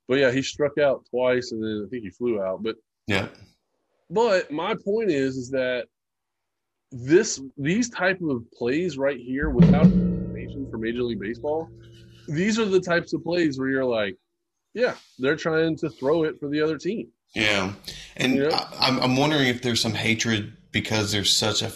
but 0.09 0.19
yeah, 0.19 0.31
he 0.31 0.43
struck 0.43 0.79
out 0.79 1.05
twice, 1.11 1.53
and 1.53 1.63
then 1.63 1.85
I 1.87 1.89
think 1.91 2.05
he 2.05 2.11
flew 2.11 2.41
out. 2.43 2.63
But 2.63 2.77
Yeah. 3.07 3.29
But 4.11 4.51
my 4.51 4.75
point 4.85 5.11
is, 5.11 5.37
is 5.37 5.51
that 5.51 5.87
this 6.93 7.41
these 7.57 7.89
type 7.91 8.21
of 8.23 8.45
plays 8.53 8.97
right 8.99 9.19
here, 9.19 9.51
without 9.51 9.87
information 9.87 10.69
for 10.71 10.79
Major 10.79 11.03
League 11.03 11.21
Baseball, 11.21 11.69
these 12.29 12.59
are 12.59 12.65
the 12.67 12.81
types 12.81 13.13
of 13.13 13.25
plays 13.25 13.59
where 13.59 13.69
you're 13.69 13.85
like, 13.85 14.17
yeah, 14.75 14.95
they're 15.19 15.37
trying 15.37 15.77
to 15.79 15.91
throw 15.91 16.25
it 16.25 16.39
for 16.39 16.49
the 16.49 16.61
other 16.61 16.79
team. 16.79 17.09
Yeah, 17.35 17.73
and 18.17 18.37
Yeah. 18.37 18.49
I, 18.79 18.89
I'm 18.89 19.01
I'm 19.01 19.17
wondering 19.17 19.49
if 19.49 19.63
there's 19.63 19.81
some 19.81 19.95
hatred 19.95 20.53
because 20.71 21.11
there's 21.13 21.33
such 21.35 21.63
a 21.63 21.73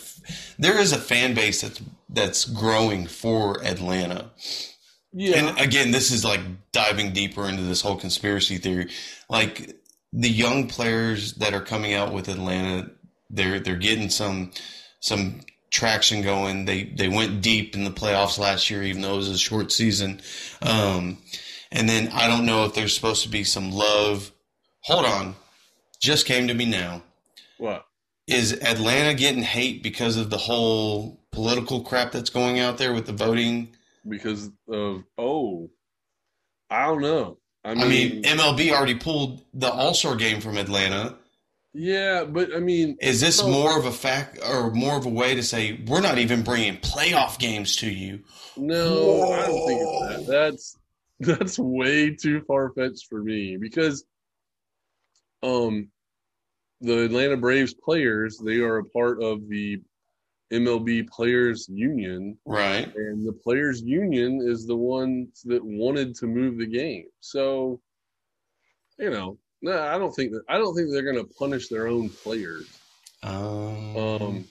there 0.58 0.78
is 0.78 0.92
a 0.92 0.98
fan 0.98 1.34
base 1.34 1.62
that's 1.62 1.82
that's 2.08 2.44
growing 2.44 3.06
for 3.06 3.62
Atlanta. 3.64 4.30
Yeah. 5.12 5.36
And 5.36 5.58
again, 5.58 5.90
this 5.90 6.10
is 6.10 6.24
like 6.24 6.40
diving 6.72 7.12
deeper 7.12 7.48
into 7.48 7.62
this 7.62 7.80
whole 7.80 7.96
conspiracy 7.96 8.58
theory. 8.58 8.90
Like 9.28 9.76
the 10.12 10.28
young 10.28 10.68
players 10.68 11.34
that 11.34 11.54
are 11.54 11.60
coming 11.60 11.94
out 11.94 12.12
with 12.12 12.28
Atlanta, 12.28 12.90
they're 13.30 13.60
they're 13.60 13.76
getting 13.76 14.10
some 14.10 14.52
some 15.00 15.40
traction 15.70 16.22
going. 16.22 16.64
They 16.64 16.84
they 16.84 17.08
went 17.08 17.42
deep 17.42 17.74
in 17.74 17.84
the 17.84 17.90
playoffs 17.90 18.38
last 18.38 18.70
year, 18.70 18.82
even 18.82 19.02
though 19.02 19.14
it 19.14 19.18
was 19.18 19.28
a 19.28 19.38
short 19.38 19.72
season. 19.72 20.20
Um, 20.62 21.18
and 21.70 21.88
then 21.88 22.08
I 22.12 22.28
don't 22.28 22.46
know 22.46 22.64
if 22.64 22.74
there's 22.74 22.94
supposed 22.94 23.22
to 23.24 23.28
be 23.28 23.44
some 23.44 23.70
love. 23.70 24.32
Hold 24.82 25.04
on, 25.04 25.34
just 26.00 26.26
came 26.26 26.48
to 26.48 26.54
me 26.54 26.64
now. 26.64 27.02
what? 27.58 27.87
Is 28.28 28.52
Atlanta 28.52 29.14
getting 29.14 29.42
hate 29.42 29.82
because 29.82 30.16
of 30.16 30.28
the 30.30 30.36
whole 30.38 31.18
political 31.32 31.80
crap 31.82 32.12
that's 32.12 32.30
going 32.30 32.58
out 32.60 32.76
there 32.78 32.92
with 32.92 33.06
the 33.06 33.12
voting? 33.12 33.74
Because 34.06 34.50
of 34.70 35.02
oh, 35.16 35.70
I 36.70 36.86
don't 36.86 37.00
know. 37.00 37.38
I 37.64 37.74
mean, 37.74 37.82
I 37.82 37.88
mean, 37.88 38.22
MLB 38.22 38.70
already 38.70 38.94
pulled 38.94 39.44
the 39.54 39.70
All 39.70 39.94
Star 39.94 40.14
game 40.14 40.40
from 40.40 40.56
Atlanta. 40.58 41.16
yeah, 41.74 42.24
but 42.24 42.54
I 42.54 42.60
mean, 42.60 42.96
Is 43.00 43.20
this 43.20 43.42
No. 43.42 43.48
more 43.50 43.78
of 43.78 43.86
a 43.86 43.92
fact 43.92 44.38
or 44.46 44.70
more 44.72 44.96
of 44.96 45.06
a 45.06 45.10
way 45.10 45.34
to 45.34 45.42
say 45.42 45.80
we're 45.86 46.00
not 46.00 46.18
even 46.18 46.42
bringing 46.42 46.76
playoff 46.76 47.38
games 47.38 47.76
to 47.76 47.90
you? 47.90 48.20
No, 48.56 49.32
I 49.32 49.46
don't 49.46 49.66
think 49.66 49.80
it's 49.82 50.26
that. 50.26 50.26
That's 50.26 50.76
that's 51.20 51.58
way 51.58 52.14
too 52.14 52.42
far 52.42 52.70
fetched 52.74 53.06
for 53.08 53.22
me 53.22 53.56
because 53.56 54.04
um 55.42 55.88
the 56.80 57.04
Atlanta 57.04 57.36
Braves 57.36 57.74
players, 57.74 58.38
they 58.38 58.58
are 58.58 58.78
a 58.78 58.84
part 58.84 59.22
of 59.22 59.48
the 59.48 59.80
MLB 60.52 61.08
Players 61.08 61.68
Union 61.68 62.38
Right. 62.46 62.90
and 62.96 63.26
the 63.26 63.32
Players 63.32 63.82
Union 63.82 64.40
is 64.42 64.66
the 64.66 64.76
ones 64.76 65.42
that 65.44 65.62
wanted 65.64 66.14
to 66.16 66.26
move 66.26 66.56
the 66.58 66.66
game. 66.66 67.04
So, 67.20 67.80
you 68.98 69.10
know, 69.10 69.36
no, 69.60 69.78
I 69.82 69.98
don't 69.98 70.14
think 70.14 70.32
that 70.32 70.42
I 70.48 70.56
don't 70.56 70.74
think 70.74 70.90
they're 70.90 71.02
going 71.02 71.16
to 71.16 71.34
punish 71.34 71.68
their 71.68 71.86
own 71.88 72.08
players. 72.08 72.66
Um, 73.22 73.96
Um 73.96 74.44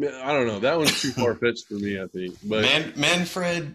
I 0.00 0.32
don't 0.32 0.46
know. 0.46 0.60
That 0.60 0.76
one's 0.78 1.00
too 1.00 1.10
far 1.16 1.34
fetched 1.34 1.66
for 1.66 1.74
me, 1.74 2.00
I 2.00 2.06
think. 2.08 2.36
But 2.44 2.62
Man, 2.62 2.92
Manfred, 2.96 3.74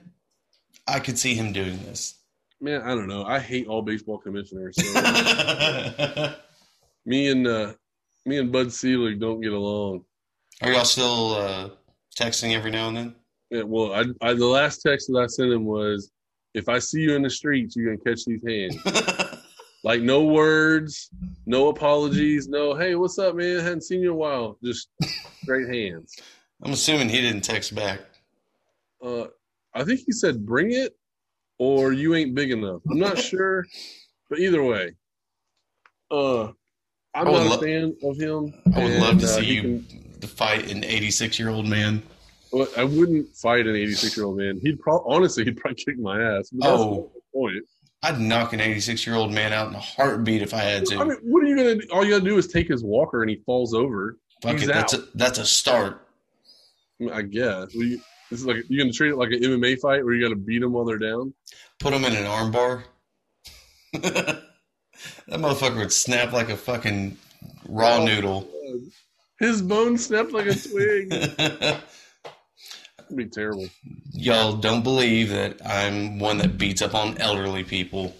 I 0.87 0.99
could 0.99 1.17
see 1.17 1.33
him 1.33 1.51
doing 1.51 1.77
this. 1.83 2.15
Man, 2.61 2.81
I 2.81 2.89
don't 2.89 3.07
know. 3.07 3.23
I 3.25 3.39
hate 3.39 3.67
all 3.67 3.81
baseball 3.81 4.19
commissioners. 4.19 4.75
So 4.77 4.93
me 7.05 7.29
and 7.29 7.47
uh, 7.47 7.73
me 8.25 8.37
and 8.37 8.51
Bud 8.51 8.71
Selig 8.71 9.19
don't 9.19 9.41
get 9.41 9.53
along. 9.53 10.05
Are 10.61 10.71
y'all 10.71 10.85
still 10.85 11.35
uh, 11.35 11.69
texting 12.17 12.55
every 12.55 12.71
now 12.71 12.87
and 12.87 12.97
then? 12.97 13.15
Yeah, 13.49 13.63
well, 13.63 13.93
I, 13.93 14.05
I 14.21 14.33
the 14.33 14.45
last 14.45 14.81
text 14.81 15.07
that 15.11 15.19
I 15.19 15.27
sent 15.27 15.51
him 15.51 15.65
was, 15.65 16.11
"If 16.53 16.69
I 16.69 16.79
see 16.79 17.01
you 17.01 17.15
in 17.15 17.21
the 17.21 17.29
streets, 17.29 17.75
you're 17.75 17.95
gonna 17.95 18.03
catch 18.03 18.25
these 18.25 18.41
hands." 18.47 18.77
like 19.83 20.01
no 20.01 20.23
words, 20.23 21.09
no 21.45 21.67
apologies, 21.69 22.47
no. 22.47 22.75
Hey, 22.75 22.95
what's 22.95 23.19
up, 23.19 23.35
man? 23.35 23.59
Hadn't 23.59 23.83
seen 23.83 24.01
you 24.01 24.11
in 24.11 24.13
a 24.13 24.17
while. 24.17 24.57
Just 24.63 24.89
straight 25.43 25.67
hands. 25.67 26.15
I'm 26.63 26.71
assuming 26.71 27.09
he 27.09 27.21
didn't 27.21 27.41
text 27.41 27.75
back. 27.75 27.99
Uh, 29.03 29.25
I 29.73 29.83
think 29.83 30.01
he 30.05 30.13
said, 30.13 30.45
"Bring 30.45 30.71
it," 30.71 30.95
or 31.59 31.91
"You 31.91 32.15
ain't 32.15 32.35
big 32.35 32.51
enough." 32.51 32.81
I'm 32.89 32.99
not 32.99 33.17
sure, 33.19 33.65
but 34.29 34.39
either 34.39 34.63
way, 34.63 34.93
uh, 36.09 36.51
I'm 37.15 37.25
not 37.25 37.33
lo- 37.33 37.57
a 37.57 37.61
fan 37.61 37.95
of 38.03 38.17
him. 38.17 38.53
I 38.75 38.79
would 38.83 38.91
and, 38.91 39.01
love 39.01 39.19
to 39.19 39.25
uh, 39.25 39.29
see 39.29 39.45
you 39.45 39.61
can- 39.61 40.27
fight 40.27 40.71
an 40.71 40.83
86 40.83 41.37
year 41.37 41.49
old 41.49 41.67
man. 41.67 42.01
Well, 42.51 42.67
I 42.77 42.83
wouldn't 42.83 43.35
fight 43.35 43.65
an 43.67 43.75
86 43.75 44.15
year 44.15 44.25
old 44.25 44.37
man. 44.37 44.59
He'd 44.61 44.79
probably, 44.79 45.15
honestly, 45.15 45.43
he'd 45.43 45.57
probably 45.57 45.83
kick 45.83 45.97
my 45.99 46.21
ass. 46.21 46.51
Oh. 46.61 47.11
point. 47.33 47.63
I'd 48.03 48.19
knock 48.19 48.53
an 48.53 48.59
86 48.59 49.07
year 49.07 49.15
old 49.15 49.31
man 49.31 49.53
out 49.53 49.69
in 49.69 49.75
a 49.75 49.79
heartbeat 49.79 50.41
if 50.41 50.53
I 50.53 50.59
had 50.59 50.85
to. 50.87 50.97
I 50.97 51.03
mean, 51.05 51.17
what 51.23 51.43
are 51.43 51.47
you 51.47 51.55
gonna? 51.55 51.75
do? 51.75 51.87
All 51.91 52.03
you 52.03 52.11
gotta 52.11 52.25
do 52.29 52.37
is 52.37 52.47
take 52.47 52.67
his 52.67 52.83
walker, 52.83 53.21
and 53.21 53.29
he 53.29 53.37
falls 53.45 53.73
over. 53.73 54.17
Fuck 54.41 54.53
he's 54.59 54.63
it, 54.63 54.73
that's 54.73 54.93
a, 54.93 55.03
that's 55.15 55.39
a 55.39 55.45
start. 55.45 56.05
I, 57.11 57.21
guess. 57.21 57.73
Well, 57.73 57.85
you, 57.85 58.01
this 58.29 58.41
is 58.41 58.45
like 58.45 58.57
you 58.67 58.77
gonna 58.77 58.91
treat 58.91 59.11
it 59.11 59.15
like 59.17 59.31
an 59.31 59.41
MMA 59.41 59.79
fight 59.79 60.03
where 60.03 60.13
you 60.13 60.21
got 60.21 60.29
to 60.29 60.35
beat 60.35 60.59
them 60.59 60.73
while 60.73 60.85
they're 60.85 60.97
down. 60.97 61.33
Put 61.79 61.93
him 61.93 62.03
in 62.03 62.13
an 62.13 62.25
armbar. 62.25 62.83
that 65.27 65.39
motherfucker 65.39 65.77
would 65.77 65.91
snap 65.93 66.31
like 66.33 66.49
a 66.49 66.57
fucking 66.57 67.17
raw 67.67 67.97
Oh. 67.97 68.05
noodle. 68.05 68.49
His 69.39 69.61
bone 69.61 69.97
snapped 69.97 70.31
like 70.31 70.45
a 70.47 70.55
twig. 70.55 71.09
That'd 71.37 71.81
be 73.15 73.25
terrible. 73.25 73.67
Y'all 74.11 74.53
don't 74.55 74.83
believe 74.83 75.29
that 75.29 75.59
I'm 75.65 76.19
one 76.19 76.37
that 76.37 76.57
beats 76.57 76.81
up 76.81 76.93
on 76.95 77.17
elderly 77.17 77.63
people. 77.63 78.15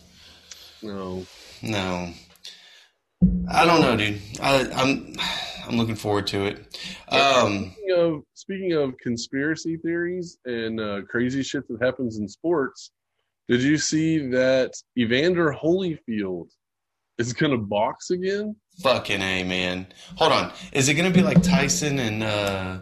No. 0.81 1.25
No. 1.61 2.09
I 3.49 3.65
don't 3.65 3.81
know, 3.81 3.95
dude. 3.95 4.19
I, 4.41 4.69
I'm 4.71 5.15
I'm 5.65 5.77
looking 5.77 5.95
forward 5.95 6.27
to 6.27 6.45
it. 6.45 6.77
Um, 7.07 7.71
Speaking 7.71 7.95
of 7.97 8.23
speaking 8.33 8.73
of 8.73 8.97
conspiracy 8.97 9.77
theories 9.77 10.37
and 10.45 10.79
uh, 10.81 11.01
crazy 11.09 11.41
shit 11.41 11.65
that 11.69 11.81
happens 11.81 12.17
in 12.17 12.27
sports, 12.27 12.91
did 13.47 13.61
you 13.63 13.77
see 13.77 14.27
that 14.31 14.73
Evander 14.97 15.53
Holyfield 15.53 16.49
is 17.17 17.31
it 17.31 17.37
gonna 17.37 17.57
box 17.57 18.09
again? 18.11 18.55
fucking 18.81 19.21
a 19.21 19.43
man. 19.43 19.85
Hold 20.17 20.31
on. 20.31 20.51
Is 20.71 20.89
it 20.89 20.95
gonna 20.95 21.11
be 21.11 21.21
like 21.21 21.43
Tyson 21.43 21.99
and 21.99 22.23
uh, 22.23 22.79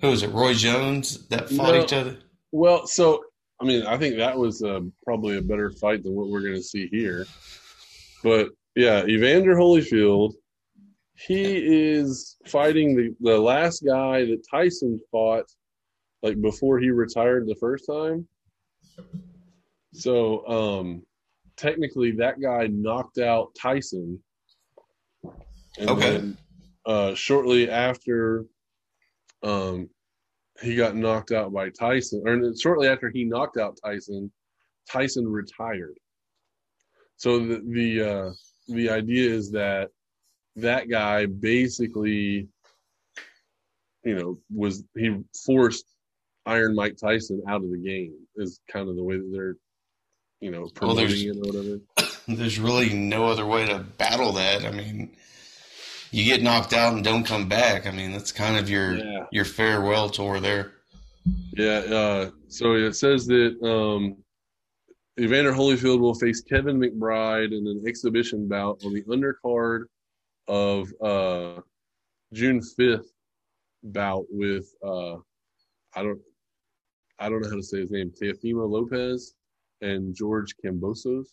who 0.00 0.10
is 0.10 0.22
it? 0.22 0.30
Roy 0.30 0.54
Jones 0.54 1.26
that 1.28 1.48
fought 1.50 1.74
No. 1.74 1.82
each 1.82 1.92
other? 1.92 2.16
Well, 2.52 2.86
so 2.86 3.24
I 3.60 3.64
mean, 3.64 3.84
I 3.84 3.96
think 3.98 4.16
that 4.18 4.38
was 4.38 4.62
uh, 4.62 4.80
probably 5.04 5.36
a 5.38 5.42
better 5.42 5.70
fight 5.72 6.04
than 6.04 6.14
what 6.14 6.28
we're 6.28 6.42
going 6.42 6.54
to 6.54 6.62
see 6.62 6.86
here. 6.92 7.26
But 8.22 8.50
yeah, 8.76 9.04
Evander 9.06 9.56
Holyfield, 9.56 10.34
he 11.14 11.56
is 11.56 12.36
fighting 12.46 12.94
the 12.96 13.14
the 13.20 13.36
last 13.38 13.84
guy 13.84 14.24
that 14.26 14.44
Tyson 14.48 15.00
fought, 15.10 15.46
like 16.22 16.40
before 16.40 16.78
he 16.78 16.90
retired 16.90 17.48
the 17.48 17.56
first 17.56 17.84
time. 17.90 18.28
So 19.92 20.46
um, 20.46 21.02
technically, 21.58 22.12
that 22.12 22.40
guy 22.40 22.68
knocked 22.68 23.18
out 23.18 23.54
Tyson. 23.54 24.22
And 25.78 25.90
Okay. 25.90 26.00
then, 26.00 26.38
uh, 26.86 27.14
shortly 27.14 27.68
after, 27.68 28.46
um, 29.42 29.90
he 30.62 30.74
got 30.74 30.96
knocked 30.96 31.32
out 31.32 31.52
by 31.52 31.68
Tyson, 31.70 32.22
or 32.26 32.56
shortly 32.56 32.88
after 32.88 33.10
he 33.10 33.24
knocked 33.24 33.58
out 33.58 33.78
Tyson, 33.84 34.32
Tyson 34.90 35.28
retired. 35.28 35.98
So 37.16 37.38
the 37.38 37.62
the 37.68 38.02
uh, 38.02 38.32
the 38.68 38.90
idea 38.90 39.30
is 39.30 39.50
that 39.52 39.90
that 40.56 40.88
guy 40.88 41.26
basically, 41.26 42.48
you 44.04 44.14
know, 44.14 44.38
was 44.50 44.84
he 44.96 45.16
forced 45.44 45.84
Iron 46.46 46.74
Mike 46.74 46.96
Tyson 46.96 47.42
out 47.46 47.62
of 47.62 47.70
the 47.70 47.78
game 47.78 48.14
is 48.36 48.60
kind 48.72 48.88
of 48.88 48.96
the 48.96 49.02
way 49.04 49.16
that 49.18 49.30
they're, 49.32 49.56
you 50.40 50.50
know, 50.50 50.62
Well, 50.62 50.70
promoting 50.70 51.06
there's- 51.08 51.22
it 51.22 51.36
or 51.36 51.40
whatever. 51.52 51.80
There's 52.28 52.58
really 52.58 52.92
no 52.92 53.26
other 53.26 53.46
way 53.46 53.66
to 53.66 53.78
battle 53.78 54.32
that. 54.32 54.64
I 54.66 54.70
mean, 54.70 55.16
you 56.10 56.24
get 56.24 56.42
knocked 56.42 56.74
out 56.74 56.92
and 56.92 57.02
don't 57.02 57.24
come 57.24 57.48
back. 57.48 57.86
I 57.86 57.90
mean, 57.90 58.12
that's 58.12 58.32
kind 58.32 58.58
of 58.58 58.68
your 58.68 58.96
Yeah. 58.98 59.26
your 59.32 59.44
farewell 59.46 60.10
tour 60.10 60.38
there. 60.38 60.72
Yeah, 61.56 61.78
uh, 61.78 62.30
so 62.48 62.74
it 62.74 62.92
says 62.94 63.26
that 63.28 63.56
um, 63.62 64.16
Evander 65.18 65.52
Holyfield 65.52 66.00
will 66.00 66.14
face 66.14 66.42
Kevin 66.42 66.78
McBride 66.78 67.56
in 67.56 67.66
an 67.66 67.82
exhibition 67.86 68.46
bout 68.46 68.84
on 68.84 68.92
the 68.92 69.02
undercard 69.04 69.84
of 70.48 70.88
uh, 71.02 71.62
June 72.34 72.60
fifth 72.62 73.10
bout 73.82 74.26
with 74.30 74.66
uh, 74.84 75.14
I 75.94 76.02
don't 76.02 76.20
I 77.18 77.30
don't 77.30 77.40
know 77.40 77.48
how 77.48 77.56
to 77.56 77.62
say 77.62 77.80
his 77.80 77.90
name 77.90 78.10
Teofimo 78.10 78.68
Lopez 78.68 79.32
and 79.80 80.14
George 80.14 80.54
Kambosos. 80.64 81.26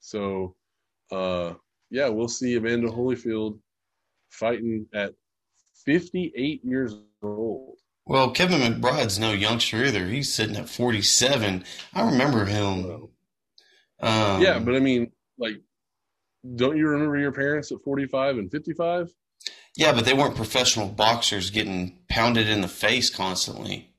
So 0.00 0.56
uh, 1.10 1.54
yeah, 1.90 2.08
we'll 2.08 2.28
see 2.28 2.56
Amanda 2.56 2.88
Holyfield 2.88 3.58
fighting 4.30 4.86
at 4.94 5.14
58 5.84 6.64
years 6.64 6.96
old. 7.22 7.78
Well, 8.06 8.30
Kevin 8.30 8.60
McBride's 8.60 9.18
no 9.18 9.32
youngster 9.32 9.84
either. 9.84 10.06
He's 10.06 10.32
sitting 10.32 10.56
at 10.56 10.68
47. 10.68 11.64
I 11.94 12.10
remember 12.10 12.44
him. 12.44 13.08
Um, 14.00 14.42
yeah, 14.42 14.58
but 14.58 14.74
I 14.74 14.80
mean, 14.80 15.10
like, 15.38 15.54
don't 16.56 16.76
you 16.76 16.88
remember 16.88 17.16
your 17.16 17.32
parents 17.32 17.72
at 17.72 17.82
45 17.82 18.38
and 18.38 18.50
55? 18.50 19.10
yeah, 19.76 19.92
but 19.92 20.04
they 20.04 20.14
weren't 20.14 20.36
professional 20.36 20.88
boxers 20.88 21.50
getting 21.50 21.98
pounded 22.08 22.48
in 22.48 22.60
the 22.60 22.68
face 22.68 23.10
constantly. 23.10 23.93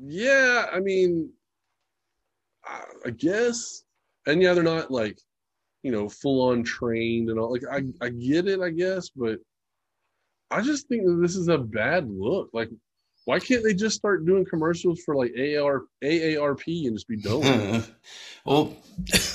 Yeah, 0.00 0.66
I 0.72 0.80
mean, 0.80 1.30
I, 3.04 3.10
guess. 3.10 3.82
And 4.26 4.42
yeah, 4.42 4.54
they're 4.54 4.62
not 4.62 4.90
like, 4.90 5.18
you 5.82 5.92
know, 5.92 6.08
full 6.08 6.48
on 6.48 6.62
trained 6.62 7.30
and 7.30 7.38
all. 7.38 7.52
Like, 7.52 7.64
I, 7.70 7.82
I 8.04 8.10
get 8.10 8.48
it, 8.48 8.60
I 8.60 8.70
guess, 8.70 9.10
but 9.10 9.38
I 10.50 10.62
just 10.62 10.88
think 10.88 11.04
that 11.04 11.18
this 11.20 11.36
is 11.36 11.48
a 11.48 11.58
bad 11.58 12.08
look. 12.08 12.50
Like, 12.52 12.70
why 13.24 13.38
can't 13.38 13.62
they 13.62 13.74
just 13.74 13.96
start 13.96 14.26
doing 14.26 14.44
commercials 14.44 15.00
for 15.04 15.14
like 15.14 15.32
AAR, 15.36 15.84
AARP 16.02 16.86
and 16.86 16.96
just 16.96 17.08
be 17.08 17.16
done? 17.16 17.84
well, 18.44 18.76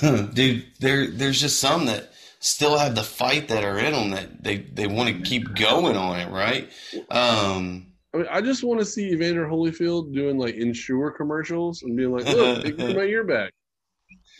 dude, 0.34 0.66
there 0.80 1.06
there's 1.06 1.40
just 1.40 1.60
some 1.60 1.86
that 1.86 2.12
still 2.40 2.76
have 2.76 2.94
the 2.94 3.02
fight 3.02 3.48
that 3.48 3.64
are 3.64 3.78
in 3.78 3.92
them 3.92 4.10
that 4.10 4.42
they 4.42 4.58
they 4.58 4.86
want 4.86 5.08
to 5.08 5.22
keep 5.22 5.54
going 5.54 5.96
on 5.96 6.20
it, 6.20 6.30
right? 6.30 6.70
Um, 7.10 7.86
I 8.14 8.18
mean, 8.18 8.26
I 8.30 8.40
just 8.40 8.64
want 8.64 8.80
to 8.80 8.86
see 8.86 9.10
Evander 9.12 9.46
Holyfield 9.46 10.14
doing 10.14 10.38
like 10.38 10.54
Ensure 10.54 11.10
commercials 11.10 11.82
and 11.82 11.96
being 11.96 12.12
like, 12.12 12.26
"Look, 12.26 12.64
they 12.64 12.94
my 12.94 13.02
ear 13.02 13.24
back." 13.24 13.52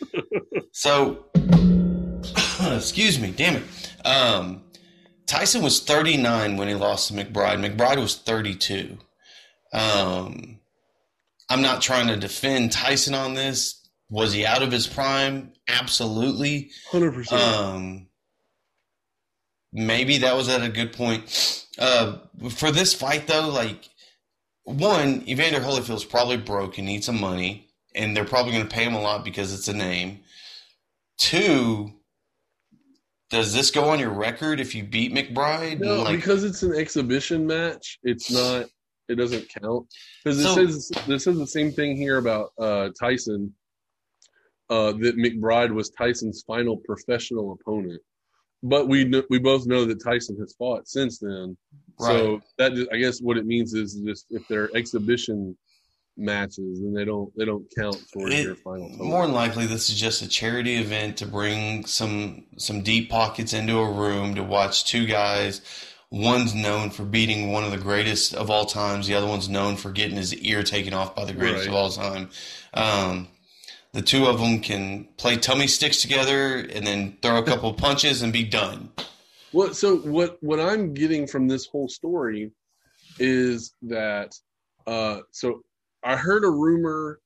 so, 0.71 1.25
excuse 2.75 3.19
me, 3.19 3.31
damn 3.31 3.57
it. 3.57 3.63
Um, 4.05 4.63
Tyson 5.25 5.61
was 5.61 5.81
39 5.81 6.57
when 6.57 6.67
he 6.67 6.73
lost 6.73 7.09
to 7.09 7.13
McBride. 7.13 7.59
McBride 7.59 7.97
was 7.97 8.15
32. 8.15 8.97
Um, 9.73 10.59
I'm 11.49 11.61
not 11.61 11.81
trying 11.81 12.07
to 12.07 12.17
defend 12.17 12.71
Tyson 12.71 13.13
on 13.13 13.33
this. 13.33 13.87
Was 14.09 14.31
he 14.31 14.45
out 14.45 14.63
of 14.63 14.71
his 14.71 14.87
prime? 14.87 15.51
Absolutely. 15.67 16.71
100%. 16.91 17.33
Um, 17.33 18.06
maybe 19.71 20.19
that 20.19 20.35
was 20.35 20.49
at 20.49 20.63
a 20.63 20.69
good 20.69 20.93
point. 20.93 21.65
Uh, 21.77 22.17
for 22.49 22.71
this 22.71 22.93
fight, 22.93 23.27
though, 23.27 23.49
like, 23.49 23.89
one, 24.63 25.23
Evander 25.27 25.59
Holyfield's 25.59 26.05
probably 26.05 26.37
broke 26.37 26.77
and 26.77 26.87
needs 26.87 27.05
some 27.05 27.19
money, 27.19 27.69
and 27.95 28.15
they're 28.15 28.25
probably 28.25 28.51
going 28.51 28.67
to 28.67 28.73
pay 28.73 28.83
him 28.83 28.95
a 28.95 29.01
lot 29.01 29.23
because 29.23 29.53
it's 29.53 29.67
a 29.67 29.73
name. 29.73 30.19
Two, 31.17 31.93
does 33.29 33.53
this 33.53 33.71
go 33.71 33.89
on 33.89 33.99
your 33.99 34.09
record 34.09 34.59
if 34.59 34.75
you 34.75 34.83
beat 34.83 35.13
McBride? 35.13 35.79
No, 35.79 36.03
like, 36.03 36.15
because 36.15 36.43
it's 36.43 36.63
an 36.63 36.73
exhibition 36.73 37.45
match. 37.45 37.99
It's 38.03 38.31
not. 38.31 38.65
It 39.09 39.15
doesn't 39.15 39.47
count 39.47 39.87
because 40.21 40.37
it 40.37 40.43
so, 40.43 40.55
says 40.55 40.91
this 41.07 41.23
says 41.23 41.37
the 41.37 41.47
same 41.47 41.71
thing 41.71 41.95
here 41.95 42.17
about 42.17 42.51
uh, 42.59 42.89
Tyson. 42.99 43.53
Uh, 44.69 44.91
that 44.91 45.15
McBride 45.15 45.71
was 45.71 45.89
Tyson's 45.91 46.43
final 46.45 46.75
professional 46.75 47.53
opponent, 47.53 48.01
but 48.63 48.87
we 48.87 49.23
we 49.29 49.39
both 49.39 49.65
know 49.65 49.85
that 49.85 50.03
Tyson 50.03 50.37
has 50.39 50.53
fought 50.57 50.87
since 50.87 51.19
then. 51.19 51.57
Right. 51.99 52.07
So 52.07 52.41
that 52.57 52.87
I 52.91 52.97
guess 52.97 53.19
what 53.19 53.37
it 53.37 53.45
means 53.45 53.73
is 53.73 53.95
just 54.05 54.27
if 54.29 54.47
they're 54.47 54.69
exhibition 54.75 55.57
matches, 56.17 56.79
and 56.79 56.95
they 56.95 57.05
don't 57.05 57.31
they 57.37 57.45
don't 57.45 57.65
count 57.77 57.97
towards 58.11 58.33
it, 58.33 58.43
your 58.43 58.55
final. 58.55 58.89
Total. 58.89 59.05
More 59.05 59.25
than 59.25 59.35
likely, 59.35 59.65
this 59.65 59.89
is 59.89 59.99
just 59.99 60.21
a 60.21 60.27
charity 60.27 60.75
event 60.75 61.17
to 61.17 61.25
bring 61.25 61.85
some 61.85 62.45
some 62.57 62.81
deep 62.81 63.09
pockets 63.09 63.53
into 63.53 63.77
a 63.77 63.91
room 63.91 64.35
to 64.35 64.43
watch 64.43 64.85
two 64.85 65.05
guys. 65.05 65.61
One's 66.09 66.55
known 66.55 66.89
for 66.89 67.03
beating 67.03 67.51
one 67.51 67.65
of 67.65 67.71
the 67.71 67.77
greatest 67.77 68.33
of 68.33 68.49
all 68.49 68.65
times. 68.65 69.07
The 69.07 69.15
other 69.15 69.27
one's 69.27 69.49
known 69.49 69.75
for 69.75 69.91
getting 69.91 70.15
his 70.15 70.33
ear 70.35 70.63
taken 70.63 70.93
off 70.93 71.15
by 71.15 71.25
the 71.25 71.33
greatest 71.33 71.67
right. 71.67 71.69
of 71.69 71.73
all 71.73 71.89
time. 71.89 72.29
Um, 72.73 73.27
the 73.93 74.01
two 74.01 74.25
of 74.25 74.39
them 74.39 74.59
can 74.59 75.07
play 75.17 75.37
tummy 75.37 75.67
sticks 75.67 76.01
together 76.01 76.57
and 76.57 76.85
then 76.85 77.17
throw 77.21 77.37
a 77.37 77.43
couple 77.45 77.73
punches 77.73 78.21
and 78.21 78.31
be 78.31 78.43
done. 78.43 78.91
Well, 79.53 79.73
so 79.73 79.97
what 79.97 80.37
what 80.41 80.59
I'm 80.59 80.93
getting 80.93 81.25
from 81.27 81.47
this 81.47 81.65
whole 81.65 81.87
story 81.87 82.51
is 83.19 83.73
that 83.83 84.33
uh, 84.85 85.19
so 85.31 85.61
I 86.03 86.15
heard 86.15 86.43
a 86.43 86.49
rumor 86.49 87.19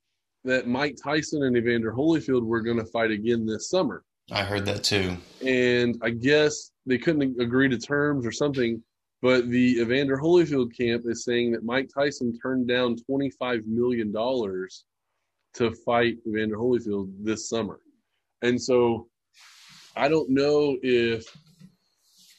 that 0.43 0.67
Mike 0.67 0.97
Tyson 1.01 1.43
and 1.43 1.55
Evander 1.55 1.91
Holyfield 1.91 2.43
were 2.43 2.61
going 2.61 2.77
to 2.77 2.85
fight 2.85 3.11
again 3.11 3.45
this 3.45 3.69
summer. 3.69 4.03
I 4.31 4.43
heard 4.43 4.65
that 4.65 4.83
too. 4.83 5.17
And 5.45 5.99
I 6.01 6.11
guess 6.11 6.71
they 6.85 6.97
couldn't 6.97 7.39
agree 7.39 7.69
to 7.69 7.77
terms 7.77 8.25
or 8.25 8.31
something. 8.31 8.81
But 9.21 9.49
the 9.49 9.79
Evander 9.79 10.17
Holyfield 10.17 10.75
camp 10.75 11.03
is 11.05 11.23
saying 11.23 11.51
that 11.51 11.63
Mike 11.63 11.89
Tyson 11.93 12.37
turned 12.39 12.67
down 12.67 12.95
$25 13.09 13.65
million 13.67 14.11
to 15.55 15.71
fight 15.71 16.17
Evander 16.27 16.57
Holyfield 16.57 17.11
this 17.23 17.49
summer. 17.49 17.79
And 18.41 18.61
so 18.61 19.07
I 19.95 20.07
don't 20.07 20.29
know 20.29 20.77
if 20.81 21.25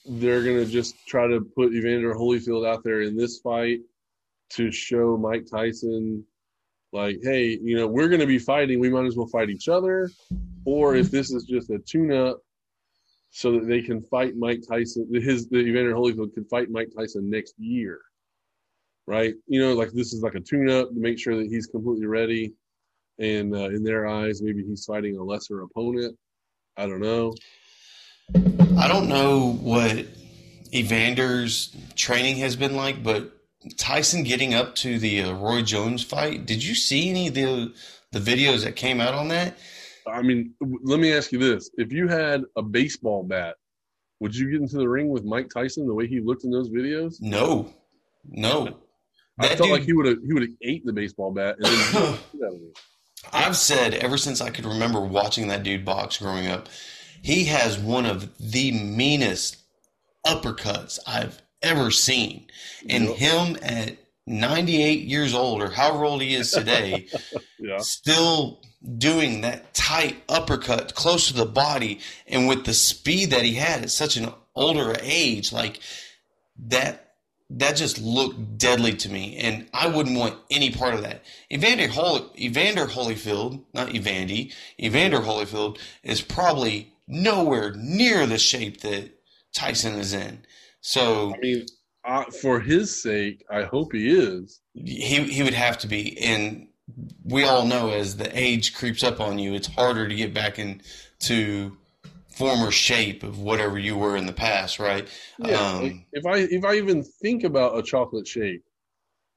they're 0.05 0.43
going 0.43 0.57
to 0.57 0.67
just 0.67 0.95
try 1.07 1.27
to 1.29 1.41
put 1.55 1.75
Evander 1.75 2.15
Holyfield 2.15 2.67
out 2.67 2.83
there 2.83 3.03
in 3.03 3.17
this 3.17 3.39
fight 3.39 3.81
to 4.51 4.71
show 4.71 5.17
Mike 5.17 5.47
Tyson, 5.51 6.25
like, 6.93 7.19
hey, 7.23 7.59
you 7.63 7.77
know, 7.77 7.87
we're 7.87 8.09
going 8.09 8.21
to 8.21 8.27
be 8.27 8.39
fighting. 8.39 8.81
We 8.81 8.91
might 8.91 9.07
as 9.07 9.17
well 9.17 9.29
fight 9.29 9.51
each 9.51 9.69
other. 9.69 10.11
Or 10.65 10.95
if 10.95 11.11
this 11.11 11.33
is 11.33 11.45
just 11.45 11.71
a 11.71 11.79
tune 11.79 12.13
up 12.13 12.41
so 13.31 13.53
that 13.53 13.67
they 13.67 13.81
can 13.81 14.03
fight 14.03 14.37
Mike 14.37 14.61
Tyson, 14.69 15.09
his, 15.13 15.49
the 15.49 15.59
Evander 15.59 15.95
Holyfield 15.95 16.35
can 16.35 16.45
fight 16.45 16.71
Mike 16.71 16.91
Tyson 16.97 17.31
next 17.31 17.55
year. 17.59 18.01
Right. 19.07 19.35
You 19.47 19.61
know, 19.61 19.75
like 19.75 19.91
this 19.93 20.13
is 20.13 20.23
like 20.23 20.37
a 20.37 20.41
tune 20.41 20.71
up 20.71 20.91
to 20.91 21.01
make 21.01 21.19
sure 21.19 21.37
that 21.37 21.49
he's 21.49 21.67
completely 21.67 22.07
ready. 22.07 22.53
And 23.23 23.55
uh, 23.55 23.69
in 23.69 23.85
their 23.85 24.09
eyes, 24.09 24.43
maybe 24.43 24.65
he's 24.65 24.85
fighting 24.85 25.17
a 25.17 25.23
lesser 25.23 25.63
opponent. 25.63 26.19
I 26.77 26.87
don't 26.87 27.01
know. 27.01 27.35
I 28.77 28.89
don't 28.89 29.09
know 29.09 29.53
what 29.53 30.07
Evander's 30.73 31.77
training 31.95 32.39
has 32.39 32.57
been 32.57 32.75
like, 32.75 33.05
but 33.05 33.33
Tyson 33.77 34.25
getting 34.25 34.55
up 34.55 34.75
to 34.77 34.99
the 34.99 35.23
uh, 35.23 35.35
Roy 35.35 35.63
Jones 35.63 36.03
fight. 36.03 36.47
Did 36.47 36.65
you 36.65 36.75
see 36.75 37.11
any 37.11 37.29
of 37.29 37.35
the 37.35 37.73
the 38.11 38.19
videos 38.19 38.65
that 38.65 38.75
came 38.75 39.01
out 39.01 39.15
on 39.15 39.29
that? 39.29 39.57
I 40.07 40.23
mean, 40.23 40.55
let 40.61 40.99
me 40.99 41.13
ask 41.13 41.31
you 41.31 41.39
this: 41.39 41.71
If 41.77 41.93
you 41.93 42.09
had 42.09 42.43
a 42.57 42.63
baseball 42.63 43.23
bat, 43.23 43.55
would 44.19 44.35
you 44.35 44.51
get 44.51 44.61
into 44.63 44.79
the 44.79 44.89
ring 44.89 45.11
with 45.11 45.25
Mike 45.25 45.49
Tyson 45.49 45.87
the 45.87 45.95
way 45.95 46.09
he 46.09 46.21
looked 46.21 46.43
in 46.43 46.51
those 46.51 46.71
videos? 46.71 47.21
No, 47.21 47.73
no. 48.29 48.79
I 49.39 49.47
felt 49.49 49.61
dude, 49.61 49.71
like 49.71 49.83
he 49.83 49.93
would 49.93 50.07
have 50.07 50.19
he 50.27 50.33
would 50.33 50.43
have 50.43 50.53
ate 50.63 50.85
the 50.85 50.93
baseball 50.93 51.31
bat. 51.31 51.57
I've 53.33 53.57
said 53.57 53.95
ever 53.95 54.17
since 54.19 54.41
I 54.41 54.51
could 54.51 54.67
remember 54.67 55.01
watching 55.01 55.49
that 55.49 55.63
dude 55.63 55.85
box 55.85 56.19
growing 56.19 56.47
up, 56.47 56.69
he 57.23 57.45
has 57.45 57.79
one 57.79 58.07
of 58.07 58.31
the 58.39 58.73
meanest 58.73 59.59
uppercuts 60.27 60.99
I've 61.07 61.41
ever 61.63 61.91
seen. 61.91 62.47
And 62.89 63.05
yep. 63.05 63.17
him 63.17 63.59
at 63.63 63.97
98 64.27 65.01
years 65.03 65.35
old 65.35 65.63
or 65.63 65.71
however 65.71 66.05
old 66.05 66.23
he 66.23 66.35
is 66.35 66.51
today, 66.51 67.07
yeah. 67.59 67.79
still 67.79 68.61
doing 68.99 69.43
that 69.43 69.73
tight 69.75 70.17
uppercut 70.29 70.95
close 70.95 71.29
to 71.29 71.35
the 71.35 71.47
body 71.47 72.01
and 72.27 72.49
with 72.49 72.65
the 72.65 72.75
speed 72.75 73.31
that 73.31 73.45
he 73.45 73.55
had 73.55 73.83
at 73.83 73.91
such 73.91 74.17
an 74.17 74.33
older 74.55 74.95
age, 75.01 75.53
like 75.53 75.81
that 76.67 77.12
that 77.59 77.77
just 77.77 78.01
looked 78.01 78.59
deadly 78.59 78.95
to 78.95 79.11
me, 79.11 79.37
and 79.37 79.69
I 79.75 79.87
wouldn't 79.87 80.19
want 80.19 80.39
any 80.51 80.71
part 80.71 80.95
of 80.95 81.03
that. 81.03 81.23
Evander, 81.53 81.89
Holy, 81.89 82.25
Evander 82.39 82.87
Holyfield, 82.87 83.63
not 83.75 83.89
Evandy, 83.95 84.53
Evander 84.81 85.21
Holyfield 85.21 85.79
is 86.03 86.23
probably 86.23 86.93
nowhere 87.07 87.75
near 87.77 88.27
the 88.27 88.39
shape 88.39 88.81
that 88.81 89.11
Tyson 89.55 89.95
is 89.95 90.15
in. 90.15 90.45
So 90.81 91.35
I 91.35 91.39
mean, 91.39 91.67
uh, 92.05 92.25
for 92.25 92.61
his 92.61 93.03
sake, 93.03 93.45
I 93.51 93.63
hope 93.63 93.93
he 93.93 94.11
is. 94.11 94.61
He 94.75 95.25
he 95.25 95.43
would 95.43 95.55
have 95.55 95.79
to 95.79 95.87
be, 95.87 96.19
and 96.21 96.69
we 97.25 97.45
all 97.45 97.67
know 97.67 97.91
as 97.91 98.17
the 98.17 98.31
age 98.39 98.75
creeps 98.75 99.03
up 99.03 99.21
on 99.21 99.39
you, 99.39 99.55
it's 99.55 99.69
harder 99.69 100.09
to 100.09 100.15
get 100.15 100.33
back 100.33 100.59
into 100.59 101.77
former 102.35 102.71
shape 102.71 103.23
of 103.23 103.39
whatever 103.39 103.79
you 103.79 103.97
were 103.97 104.17
in 104.17 104.27
the 104.27 104.33
past, 104.33 104.79
right? 104.79 105.09
Yeah. 105.39 105.61
Um, 105.61 106.05
if 106.13 106.27
I 106.27 106.39
if 106.39 106.65
I 106.65 106.75
even 106.75 107.03
think 107.03 107.45
about 107.45 107.79
a 107.79 107.83
chocolate 107.83 108.27
shake, 108.27 108.63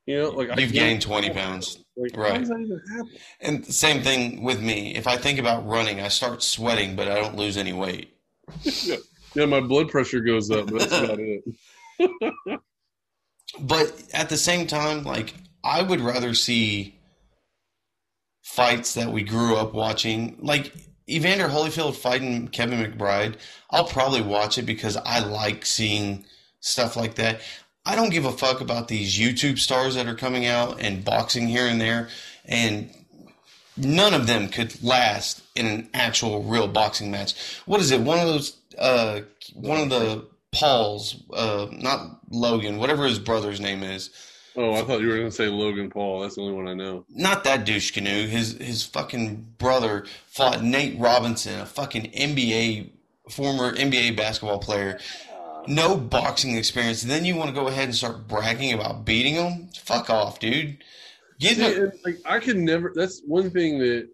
you 0.06 0.18
know, 0.20 0.30
like 0.30 0.58
you've 0.60 0.74
gained 0.74 1.02
twenty 1.02 1.30
pounds, 1.30 1.84
like, 1.98 2.16
right? 2.16 2.32
How 2.34 2.38
does 2.40 2.50
that 2.50 2.60
even 2.60 2.82
happen? 2.92 3.12
And 3.42 3.66
same 3.66 4.02
thing 4.02 4.44
with 4.44 4.62
me. 4.62 4.96
If 4.96 5.08
I 5.08 5.18
think 5.18 5.40
about 5.40 5.68
running, 5.68 6.02
I 6.02 6.08
start 6.08 6.44
sweating, 6.44 6.96
but 6.96 7.08
I 7.08 7.16
don't 7.16 7.36
lose 7.36 7.58
any 7.58 7.74
weight. 7.74 8.14
yeah. 8.62 8.98
yeah, 9.36 9.46
my 9.46 9.60
blood 9.60 9.90
pressure 9.90 10.22
goes 10.22 10.50
up. 10.52 10.68
But 10.68 10.80
that's 10.80 10.92
about 10.92 11.20
it. 11.20 11.44
but 13.60 14.04
at 14.14 14.30
the 14.30 14.38
same 14.38 14.68
time, 14.68 15.04
like 15.04 15.34
I 15.64 15.82
would 15.82 16.02
rather 16.02 16.34
see 16.34 17.00
fights 18.44 18.94
that 18.94 19.12
we 19.12 19.24
grew 19.24 19.56
up 19.56 19.74
watching, 19.74 20.38
like 20.40 20.72
Evander 21.08 21.48
Holyfield 21.48 21.96
fighting 21.96 22.48
Kevin 22.48 22.80
McBride. 22.80 23.36
I'll 23.70 23.86
probably 23.86 24.22
watch 24.22 24.58
it 24.58 24.64
because 24.64 24.98
I 24.98 25.20
like 25.20 25.66
seeing 25.66 26.26
stuff 26.60 26.96
like 26.96 27.16
that. 27.16 27.42
I 27.86 27.96
don't 27.96 28.10
give 28.10 28.26
a 28.26 28.32
fuck 28.32 28.62
about 28.62 28.88
these 28.88 29.18
YouTube 29.18 29.60
stars 29.60 29.96
that 29.96 30.08
are 30.08 30.16
coming 30.16 30.48
out 30.48 30.82
and 30.82 31.06
boxing 31.06 31.48
here 31.48 31.68
and 31.68 31.80
there, 31.80 32.10
and 32.44 32.90
none 33.78 34.16
of 34.16 34.26
them 34.26 34.50
could 34.50 34.84
last 34.84 35.44
in 35.56 35.68
an 35.68 35.90
actual 35.94 36.42
real 36.44 36.68
boxing 36.68 37.12
match. 37.12 37.60
What 37.66 37.82
is 37.82 37.92
it? 37.92 38.02
One 38.02 38.18
of 38.18 38.26
those, 38.26 38.58
uh, 38.80 39.22
one 39.54 39.80
of 39.80 39.90
the 39.90 40.26
Paul's, 40.52 41.24
uh, 41.32 41.68
not 41.72 42.20
Logan, 42.32 42.78
whatever 42.78 43.06
his 43.06 43.20
brother's 43.20 43.60
name 43.60 43.84
is. 43.84 44.10
Oh, 44.58 44.74
I 44.74 44.84
thought 44.84 45.02
you 45.02 45.08
were 45.08 45.18
going 45.18 45.30
to 45.30 45.36
say 45.36 45.48
Logan 45.48 45.90
Paul. 45.90 46.22
That's 46.22 46.36
the 46.36 46.42
only 46.42 46.54
one 46.54 46.68
I 46.68 46.74
know. 46.74 47.06
Not 47.10 47.44
that 47.44 47.66
douche 47.66 47.92
canoe. 47.92 48.28
His 48.28 48.54
his 48.54 48.84
fucking 48.84 49.56
brother 49.58 50.06
fought 50.28 50.64
Nate 50.64 50.98
Robinson, 51.00 51.60
a 51.60 51.66
fucking 51.66 52.12
NBA 52.12 52.92
former 53.30 53.74
NBA 53.76 54.16
basketball 54.16 54.60
player. 54.60 55.00
no 55.68 55.98
boxing 55.98 56.56
experience, 56.56 57.02
and 57.02 57.12
then 57.12 57.26
you 57.26 57.36
want 57.36 57.50
to 57.50 57.56
go 57.56 57.68
ahead 57.68 57.86
and 57.86 57.96
start 57.96 58.28
bragging 58.28 58.74
about 58.74 59.04
beating 59.04 59.34
him? 59.36 59.70
Fuck 59.84 60.10
off, 60.10 60.40
dude. 60.40 60.78
Get 61.40 61.58
See, 61.58 61.76
and, 61.76 61.92
like 62.06 62.18
I 62.26 62.40
could 62.40 62.58
never. 62.58 62.92
That's 62.96 63.22
one 63.26 63.50
thing 63.50 63.80
that, 63.80 64.08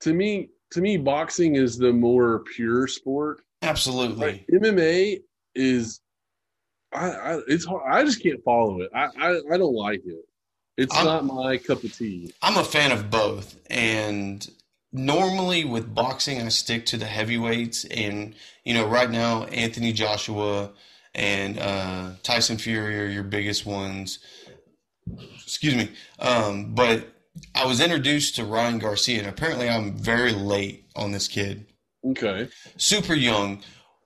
to 0.00 0.14
me, 0.14 0.50
to 0.70 0.80
me, 0.80 0.96
boxing 0.96 1.56
is 1.56 1.76
the 1.76 1.92
more 1.92 2.44
pure 2.54 2.86
sport. 2.86 3.42
absolutely. 3.62 4.16
Like 4.26 4.46
MMA 4.52 5.18
is, 5.54 6.00
I, 6.94 7.10
I 7.10 7.40
it's 7.48 7.64
hard. 7.64 7.82
I 7.90 8.04
just 8.04 8.22
can't 8.22 8.42
follow 8.44 8.80
it. 8.82 8.90
I, 8.94 9.06
I, 9.18 9.40
I 9.52 9.56
don't 9.58 9.74
like 9.74 10.02
it. 10.04 10.24
It's 10.76 10.94
I'm- 10.94 11.04
not 11.06 11.24
my 11.24 11.56
cup 11.58 11.84
of 11.84 11.96
tea. 11.96 12.32
I'm 12.42 12.56
a 12.56 12.64
fan 12.64 12.92
of 12.92 13.10
both, 13.10 13.56
and 13.70 14.48
normally 14.92 15.64
with 15.64 15.94
boxing, 15.94 16.40
I 16.40 16.48
stick 16.48 16.86
to 16.86 16.96
the 16.96 17.06
heavyweights. 17.06 17.84
And 17.86 18.34
you 18.64 18.74
know, 18.74 18.86
right 18.86 19.10
now, 19.10 19.44
Anthony 19.44 19.92
Joshua 19.92 20.70
and 21.14 21.58
uh, 21.58 22.10
Tyson 22.22 22.56
Fury 22.56 22.98
are 23.00 23.06
your 23.06 23.22
biggest 23.24 23.66
ones. 23.66 24.18
Excuse 25.44 25.74
me, 25.74 25.90
um, 26.20 26.74
but 26.74 27.08
I 27.54 27.66
was 27.66 27.80
introduced 27.80 28.36
to 28.36 28.44
Ryan 28.44 28.78
Garcia, 28.78 29.18
and 29.18 29.26
apparently, 29.28 29.68
I'm 29.68 29.92
very 29.94 30.32
late 30.32 30.84
on 30.96 31.12
this 31.12 31.28
kid. 31.28 31.66
Okay. 32.04 32.48
Super 32.76 33.14
young, 33.14 33.62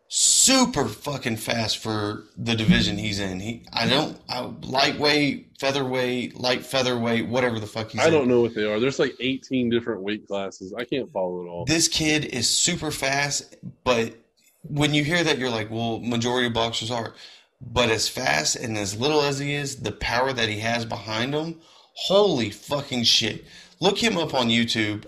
super 0.09 0.87
fucking 0.87 1.37
fast 1.37 1.79
for 1.79 2.25
the 2.37 2.55
division 2.55 2.97
he's 2.99 3.19
in. 3.19 3.41
He, 3.41 3.65
I 3.73 3.89
don't, 3.89 4.19
I, 4.29 4.41
lightweight, 4.63 5.57
featherweight, 5.59 6.39
light 6.39 6.65
featherweight, 6.65 7.29
whatever 7.29 7.59
the 7.59 7.67
fuck 7.67 7.91
he's 7.91 8.01
I 8.01 8.07
in. 8.07 8.13
don't 8.13 8.29
know 8.29 8.41
what 8.41 8.55
they 8.55 8.65
are. 8.65 8.79
There's 8.79 8.99
like 8.99 9.15
18 9.21 9.69
different 9.71 10.03
weight 10.03 10.27
classes. 10.27 10.73
I 10.73 10.85
can't 10.85 11.11
follow 11.13 11.43
it 11.45 11.49
all. 11.49 11.65
this 11.65 11.89
kid 11.89 12.25
is 12.27 12.49
super 12.49 12.91
fast, 12.91 13.57
but 13.85 14.15
when 14.63 14.95
you 14.95 15.05
hear 15.05 15.23
that, 15.25 15.39
you're 15.39 15.51
like, 15.51 15.71
well, 15.71 15.99
majority 16.01 16.47
of 16.49 16.53
boxers 16.53 16.91
are. 16.91 17.15
But 17.61 17.89
as 17.89 18.09
fast 18.09 18.57
and 18.57 18.77
as 18.77 18.99
little 18.99 19.23
as 19.23 19.39
he 19.39 19.55
is, 19.55 19.77
the 19.77 19.93
power 19.93 20.33
that 20.33 20.49
he 20.49 20.59
has 20.61 20.85
behind 20.85 21.35
him, 21.35 21.61
holy 21.95 22.51
fucking 22.51 23.05
shit. 23.05 23.45
Look 23.81 24.03
him 24.03 24.17
up 24.19 24.35
on 24.35 24.49
YouTube. 24.49 25.05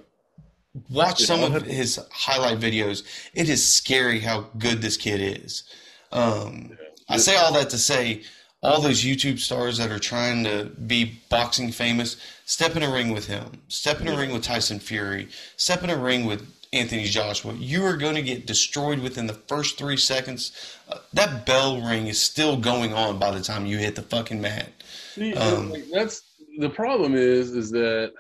Watch 0.91 1.23
some 1.23 1.43
of 1.43 1.62
his 1.62 2.01
highlight 2.11 2.59
videos. 2.59 3.03
It 3.35 3.49
is 3.49 3.67
scary 3.67 4.21
how 4.21 4.47
good 4.59 4.83
this 4.83 4.97
kid 4.97 5.43
is. 5.43 5.64
Um, 6.12 6.77
I 7.09 7.17
say 7.19 7.37
all 7.37 7.53
that 7.55 7.71
to 7.71 7.79
say, 7.79 8.23
all 8.62 8.81
those 8.81 9.05
YouTube 9.05 9.38
stars 9.38 9.79
that 9.79 9.91
are 9.91 9.99
trying 9.99 10.45
to 10.45 10.64
be 10.87 11.21
boxing 11.29 11.71
famous, 11.71 12.17
step 12.45 12.77
in 12.77 12.83
a 12.83 12.91
ring 12.91 13.12
with 13.12 13.27
him. 13.27 13.62
Step 13.69 14.01
in 14.01 14.09
a 14.09 14.17
ring 14.17 14.33
with 14.33 14.43
Tyson 14.43 14.81
Fury. 14.81 15.29
Step 15.57 15.85
in 15.85 15.91
a 15.91 15.97
ring 15.97 16.25
with 16.27 16.47
Anthony 16.73 17.05
Joshua. 17.05 17.55
You 17.55 17.85
are 17.87 17.97
going 17.97 18.17
to 18.17 18.23
get 18.23 18.47
destroyed 18.47 18.99
within 18.99 19.27
the 19.27 19.33
first 19.35 19.79
three 19.79 19.97
seconds. 19.97 20.77
Uh, 20.88 20.99
that 21.12 21.47
bell 21.47 21.81
ring 21.81 22.09
is 22.09 22.21
still 22.21 22.57
going 22.57 22.93
on 22.93 23.19
by 23.19 23.31
the 23.31 23.41
time 23.41 23.64
you 23.64 23.79
hit 23.79 23.95
the 23.95 24.03
fucking 24.03 24.41
mat. 24.41 24.73
See, 25.14 25.35
Um, 25.35 25.73
that's 25.93 26.23
the 26.59 26.69
problem 26.69 27.14
is 27.14 27.53
is 27.53 27.71
that 27.71 28.12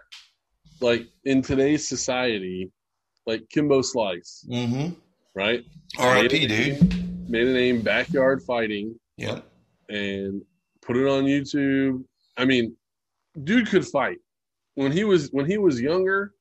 like 0.80 1.06
in 1.24 1.42
today's 1.42 1.88
society, 1.88 2.70
like 3.26 3.48
Kimbo 3.50 3.82
Slice, 3.82 4.44
Mm-hmm. 4.50 4.94
right? 5.34 5.64
R.I.P. 5.98 6.46
Dude. 6.46 7.28
Made 7.30 7.46
a 7.48 7.52
name 7.52 7.82
backyard 7.82 8.42
fighting 8.42 8.98
Yeah. 9.16 9.40
and 9.88 10.40
put 10.80 10.96
it 10.96 11.06
on 11.06 11.24
YouTube. 11.24 12.04
I 12.36 12.44
mean, 12.44 12.74
dude 13.44 13.68
could 13.68 13.86
fight. 13.86 14.18
When 14.76 14.92
he 14.92 15.04
was 15.04 15.28
when 15.30 15.44
he 15.46 15.58
was 15.58 15.80
younger 15.80 16.32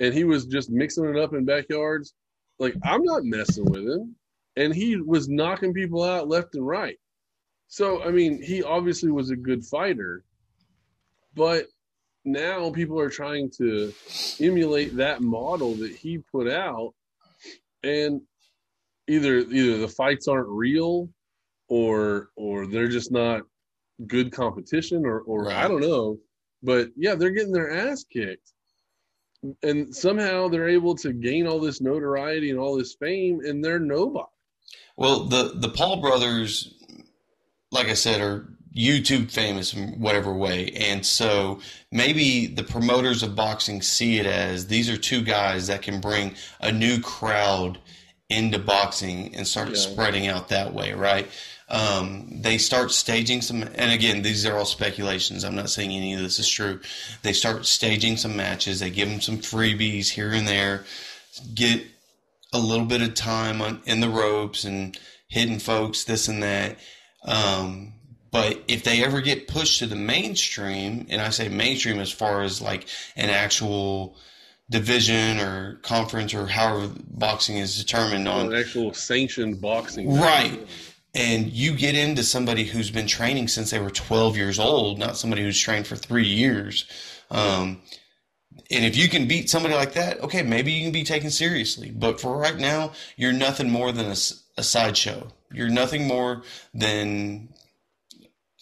and 0.00 0.12
he 0.14 0.24
was 0.24 0.46
just 0.46 0.70
mixing 0.70 1.04
it 1.04 1.16
up 1.16 1.34
in 1.34 1.44
backyards, 1.44 2.14
like 2.58 2.74
I'm 2.82 3.04
not 3.04 3.24
messing 3.24 3.66
with 3.66 3.82
him. 3.86 4.16
And 4.56 4.74
he 4.74 4.96
was 4.96 5.28
knocking 5.28 5.74
people 5.74 6.02
out 6.02 6.26
left 6.28 6.54
and 6.54 6.66
right. 6.66 6.96
So 7.68 8.02
I 8.02 8.10
mean, 8.10 8.42
he 8.42 8.62
obviously 8.62 9.10
was 9.10 9.30
a 9.30 9.36
good 9.36 9.62
fighter. 9.64 10.24
But 11.34 11.66
now 12.26 12.70
people 12.70 13.00
are 13.00 13.08
trying 13.08 13.50
to 13.58 13.92
emulate 14.40 14.96
that 14.96 15.22
model 15.22 15.74
that 15.76 15.92
he 15.92 16.18
put 16.18 16.50
out 16.50 16.92
and 17.82 18.20
either 19.08 19.38
either 19.38 19.78
the 19.78 19.88
fights 19.88 20.26
aren't 20.28 20.48
real 20.48 21.08
or 21.68 22.30
or 22.36 22.66
they're 22.66 22.88
just 22.88 23.12
not 23.12 23.42
good 24.06 24.32
competition 24.32 25.06
or 25.06 25.20
or 25.20 25.44
Right. 25.44 25.64
I 25.64 25.68
don't 25.68 25.80
know. 25.80 26.18
But 26.62 26.88
yeah, 26.96 27.14
they're 27.14 27.30
getting 27.30 27.52
their 27.52 27.70
ass 27.70 28.04
kicked. 28.04 28.52
And 29.62 29.94
somehow 29.94 30.48
they're 30.48 30.68
able 30.68 30.96
to 30.96 31.12
gain 31.12 31.46
all 31.46 31.60
this 31.60 31.80
notoriety 31.80 32.50
and 32.50 32.58
all 32.58 32.76
this 32.76 32.96
fame 32.98 33.40
and 33.44 33.64
they're 33.64 33.78
nobody. 33.78 34.26
Well, 34.96 35.24
the 35.26 35.52
the 35.54 35.68
Paul 35.68 36.00
brothers, 36.00 36.74
like 37.70 37.86
I 37.86 37.94
said, 37.94 38.20
are 38.20 38.55
YouTube 38.76 39.30
famous 39.30 39.72
in 39.72 39.98
whatever 39.98 40.32
way, 40.32 40.68
and 40.76 41.04
so 41.04 41.60
maybe 41.90 42.46
the 42.46 42.62
promoters 42.64 43.22
of 43.22 43.34
boxing 43.34 43.80
see 43.82 44.18
it 44.18 44.26
as 44.26 44.66
these 44.66 44.90
are 44.90 44.96
two 44.96 45.22
guys 45.22 45.66
that 45.68 45.82
can 45.82 46.00
bring 46.00 46.34
a 46.60 46.70
new 46.70 47.00
crowd 47.00 47.78
into 48.28 48.58
boxing 48.58 49.34
and 49.34 49.46
start 49.46 49.70
Yeah. 49.70 49.76
spreading 49.76 50.26
out 50.26 50.48
that 50.48 50.74
way, 50.74 50.92
right? 50.92 51.28
Um, 51.68 52.42
they 52.42 52.58
start 52.58 52.92
staging 52.92 53.40
some, 53.42 53.62
and 53.62 53.90
again, 53.92 54.22
these 54.22 54.44
are 54.46 54.56
all 54.56 54.64
speculations. 54.64 55.42
I'm 55.44 55.56
not 55.56 55.70
saying 55.70 55.90
any 55.90 56.14
of 56.14 56.20
this 56.20 56.38
is 56.38 56.48
true. 56.48 56.80
They 57.22 57.32
start 57.32 57.66
staging 57.66 58.16
some 58.18 58.36
matches. 58.36 58.78
They 58.80 58.90
give 58.90 59.08
them 59.08 59.20
some 59.20 59.38
freebies 59.38 60.10
here 60.10 60.30
and 60.32 60.46
there, 60.46 60.84
get 61.54 61.84
a 62.52 62.58
little 62.58 62.86
bit 62.86 63.02
of 63.02 63.14
time 63.14 63.60
on, 63.62 63.80
in 63.84 64.00
the 64.00 64.08
ropes 64.08 64.64
and 64.64 64.96
hitting 65.28 65.58
folks, 65.58 66.04
this 66.04 66.28
and 66.28 66.42
that. 66.42 66.78
Um, 67.24 67.94
but 68.36 68.62
if 68.68 68.84
they 68.84 69.04
ever 69.04 69.20
get 69.20 69.48
pushed 69.48 69.78
to 69.80 69.86
the 69.86 69.96
mainstream, 69.96 71.06
and 71.08 71.20
I 71.20 71.30
say 71.30 71.48
mainstream 71.48 71.98
as 71.98 72.10
far 72.12 72.42
as 72.42 72.60
like 72.60 72.86
an 73.16 73.30
actual 73.30 74.16
division 74.68 75.38
or 75.38 75.76
conference 75.82 76.34
or 76.34 76.46
however 76.46 76.92
boxing 77.08 77.56
is 77.58 77.78
determined 77.78 78.26
on, 78.28 78.52
An 78.52 78.58
actual 78.58 78.92
sanctioned 78.94 79.60
boxing. 79.60 80.12
Right. 80.14 80.66
and 81.14 81.50
you 81.52 81.74
get 81.74 81.94
into 81.94 82.22
somebody 82.22 82.64
who's 82.64 82.90
been 82.90 83.06
training 83.06 83.48
since 83.48 83.70
they 83.70 83.78
were 83.78 83.90
12 83.90 84.36
years 84.36 84.58
old, 84.58 84.98
not 84.98 85.16
somebody 85.16 85.42
who's 85.42 85.58
trained 85.58 85.86
for 85.86 85.96
three 85.96 86.26
years. 86.26 86.84
Um, 87.30 87.80
and 88.70 88.84
if 88.84 88.96
you 88.96 89.08
can 89.08 89.28
beat 89.28 89.48
somebody 89.48 89.74
like 89.74 89.92
that, 89.94 90.20
okay, 90.20 90.42
maybe 90.42 90.72
you 90.72 90.82
can 90.82 90.92
be 90.92 91.04
taken 91.04 91.30
seriously. 91.30 91.90
But 91.90 92.20
for 92.20 92.36
right 92.36 92.56
now, 92.56 92.92
you're 93.16 93.32
nothing 93.32 93.70
more 93.70 93.92
than 93.92 94.06
a 94.06 94.62
sideshow. 94.62 95.28
You're 95.52 95.68
nothing 95.68 96.06
more 96.06 96.42
than 96.74 97.48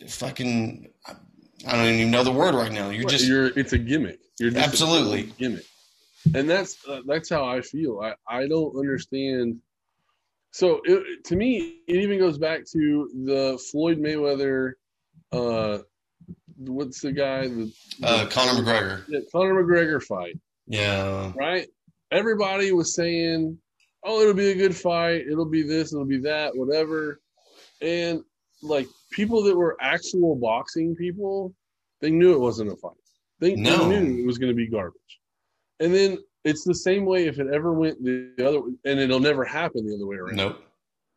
fucking. 0.08 0.88
I 1.66 1.76
don't 1.76 1.86
even 1.94 2.10
know 2.10 2.24
the 2.24 2.32
word 2.32 2.54
right 2.54 2.72
now. 2.72 2.90
You're 2.90 3.08
just 3.08 3.26
you're 3.26 3.46
it's 3.58 3.72
a 3.72 3.78
gimmick. 3.78 4.18
You're 4.38 4.50
just 4.50 4.62
a 4.62 4.68
Absolutely. 4.68 5.32
gimmick, 5.38 5.64
and 6.34 6.48
that's 6.48 6.76
uh, 6.86 7.00
that's 7.06 7.30
how 7.30 7.44
I 7.44 7.60
feel. 7.62 8.00
I 8.00 8.14
I 8.28 8.46
don't 8.48 8.76
understand. 8.76 9.60
So 10.50 10.80
it, 10.84 11.24
to 11.24 11.36
me, 11.36 11.78
it 11.88 11.96
even 11.96 12.18
goes 12.18 12.38
back 12.38 12.64
to 12.72 13.10
the 13.24 13.58
Floyd 13.70 13.98
Mayweather. 13.98 14.72
Uh, 15.32 15.78
what's 16.58 17.00
the 17.00 17.12
guy? 17.12 17.48
The, 17.48 17.72
uh, 18.02 18.26
Conor 18.26 18.62
McGregor. 18.62 19.04
yeah, 19.08 19.20
Conor 19.32 19.64
McGregor 19.64 20.02
fight, 20.02 20.38
Yeah, 20.66 21.32
right? 21.36 21.66
Everybody 22.12 22.72
was 22.72 22.94
saying, 22.94 23.58
"Oh, 24.04 24.20
it'll 24.20 24.34
be 24.34 24.50
a 24.50 24.54
good 24.54 24.76
fight. 24.76 25.26
It'll 25.26 25.48
be 25.48 25.62
this. 25.62 25.92
It'll 25.92 26.04
be 26.04 26.20
that. 26.20 26.54
Whatever." 26.56 27.20
And 27.80 28.22
like 28.62 28.86
people 29.14 29.42
that 29.44 29.56
were 29.56 29.76
actual 29.80 30.34
boxing 30.36 30.94
people, 30.96 31.54
they 32.00 32.10
knew 32.10 32.32
it 32.34 32.40
wasn't 32.40 32.70
a 32.72 32.76
fight. 32.76 32.92
They, 33.40 33.54
No. 33.54 33.88
they 33.88 34.00
knew 34.00 34.22
it 34.22 34.26
was 34.26 34.38
going 34.38 34.50
to 34.50 34.56
be 34.56 34.66
garbage. 34.68 35.00
And 35.80 35.94
then 35.94 36.18
it's 36.44 36.64
the 36.64 36.74
same 36.74 37.04
way 37.04 37.26
if 37.26 37.38
it 37.38 37.46
ever 37.52 37.72
went 37.72 38.02
the 38.02 38.32
other, 38.46 38.60
and 38.84 39.00
it'll 39.00 39.20
never 39.20 39.44
happen 39.44 39.86
the 39.86 39.94
other 39.94 40.06
way 40.06 40.16
around. 40.16 40.36
nope. 40.36 40.56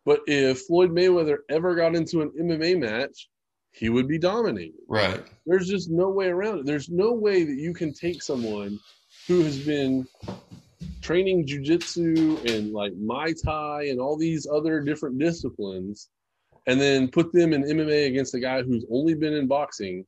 But 0.06 0.22
if 0.28 0.62
Floyd 0.62 0.92
Mayweather 0.92 1.40
ever 1.50 1.76
got 1.76 1.96
into 1.96 2.22
an 2.22 2.32
MMA 2.40 2.80
match, 2.80 3.28
he 3.72 3.90
would 3.90 4.08
be 4.08 4.18
dominated. 4.18 4.80
Right. 4.88 5.22
There's 5.46 5.68
just 5.68 5.90
no 5.90 6.10
way 6.10 6.28
around 6.28 6.60
it. 6.60 6.66
There's 6.66 6.90
no 6.90 7.12
way 7.12 7.44
that 7.44 7.58
you 7.58 7.74
can 7.74 7.94
take 7.94 8.24
someone 8.24 8.80
who 9.28 9.42
has 9.42 9.60
been 9.60 10.08
training 11.02 11.46
jujitsu 11.46 12.44
and 12.50 12.72
like 12.74 12.94
Muay 12.94 13.34
Thai 13.44 13.88
and 13.90 14.00
all 14.00 14.16
these 14.18 14.48
other 14.48 14.80
different 14.80 15.20
disciplines, 15.20 16.10
and 16.68 16.80
then 16.80 17.08
put 17.08 17.32
them 17.32 17.54
in 17.54 17.64
MMA 17.64 18.08
against 18.08 18.36
a 18.36 18.40
guy 18.40 18.62
who's 18.62 18.86
only 18.92 19.16
been 19.16 19.34
in 19.34 19.48
boxing, 19.48 20.06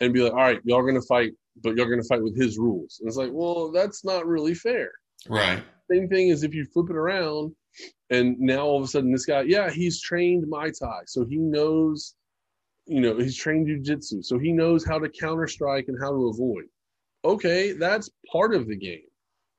and 0.00 0.12
be 0.12 0.20
like, 0.20 0.32
all 0.32 0.38
right, 0.38 0.60
y'all 0.64 0.84
gonna 0.84 1.00
fight, 1.02 1.32
but 1.62 1.76
y'all 1.76 1.88
gonna 1.88 2.02
fight 2.02 2.22
with 2.22 2.36
his 2.36 2.58
rules. 2.58 2.98
And 3.00 3.08
it's 3.08 3.16
like, 3.16 3.30
well, 3.32 3.70
that's 3.70 4.04
not 4.04 4.26
really 4.26 4.54
fair. 4.54 4.90
Right. 5.28 5.62
Same 5.90 6.08
thing 6.08 6.30
as 6.30 6.42
if 6.42 6.54
you 6.54 6.64
flip 6.64 6.90
it 6.90 6.96
around, 6.96 7.54
and 8.10 8.38
now 8.38 8.60
all 8.60 8.78
of 8.78 8.84
a 8.84 8.88
sudden 8.88 9.12
this 9.12 9.26
guy, 9.26 9.42
yeah, 9.42 9.70
he's 9.70 10.00
trained 10.00 10.44
Muay 10.46 10.72
Thai, 10.76 11.02
so 11.06 11.24
he 11.24 11.36
knows, 11.36 12.14
you 12.86 13.00
know, 13.00 13.16
he's 13.18 13.36
trained 13.36 13.66
jiu-jitsu. 13.66 14.22
so 14.22 14.38
he 14.38 14.52
knows 14.52 14.84
how 14.84 14.98
to 14.98 15.08
counter 15.08 15.46
strike 15.46 15.86
and 15.88 15.98
how 16.00 16.10
to 16.10 16.28
avoid. 16.28 16.64
Okay, 17.24 17.72
that's 17.72 18.10
part 18.30 18.54
of 18.54 18.66
the 18.66 18.76
game, 18.76 19.06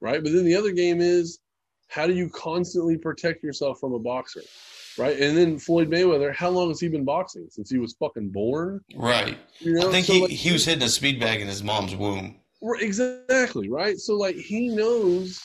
right? 0.01 0.23
But 0.23 0.33
then 0.33 0.45
the 0.45 0.55
other 0.55 0.71
game 0.71 1.01
is 1.01 1.39
how 1.95 2.05
do 2.05 2.13
you 2.13 2.27
constantly 2.29 2.97
protect 2.97 3.41
yourself 3.41 3.79
from 3.79 3.93
a 3.93 3.99
boxer? 3.99 4.41
Right. 4.97 5.17
And 5.17 5.37
then 5.37 5.57
Floyd 5.57 5.89
Mayweather, 5.89 6.35
how 6.35 6.49
long 6.49 6.67
has 6.67 6.79
he 6.79 6.89
been 6.89 7.05
boxing? 7.05 7.47
Since 7.49 7.69
he 7.69 7.77
was 7.77 7.93
fucking 7.93 8.31
born? 8.31 8.81
Right. 8.95 9.37
You 9.59 9.75
know? 9.75 9.87
I 9.87 9.91
think 9.91 10.05
so 10.05 10.13
he, 10.13 10.21
like, 10.21 10.31
he 10.31 10.51
was 10.51 10.65
hitting 10.65 10.83
a 10.83 10.89
speed 10.89 11.21
bag 11.21 11.39
in 11.39 11.47
his 11.47 11.63
mom's 11.63 11.95
womb. 11.95 12.35
Exactly. 12.61 13.69
Right. 13.69 13.97
So 13.97 14.15
like 14.15 14.35
he 14.35 14.67
knows, 14.67 15.41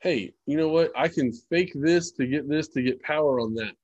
hey, 0.00 0.32
you 0.46 0.56
know 0.56 0.68
what? 0.68 0.90
I 0.96 1.08
can 1.08 1.32
fake 1.32 1.72
this 1.74 2.12
to 2.12 2.26
get 2.26 2.48
this 2.48 2.68
to 2.68 2.82
get 2.82 3.02
power 3.02 3.40
on 3.40 3.54
that. 3.56 3.74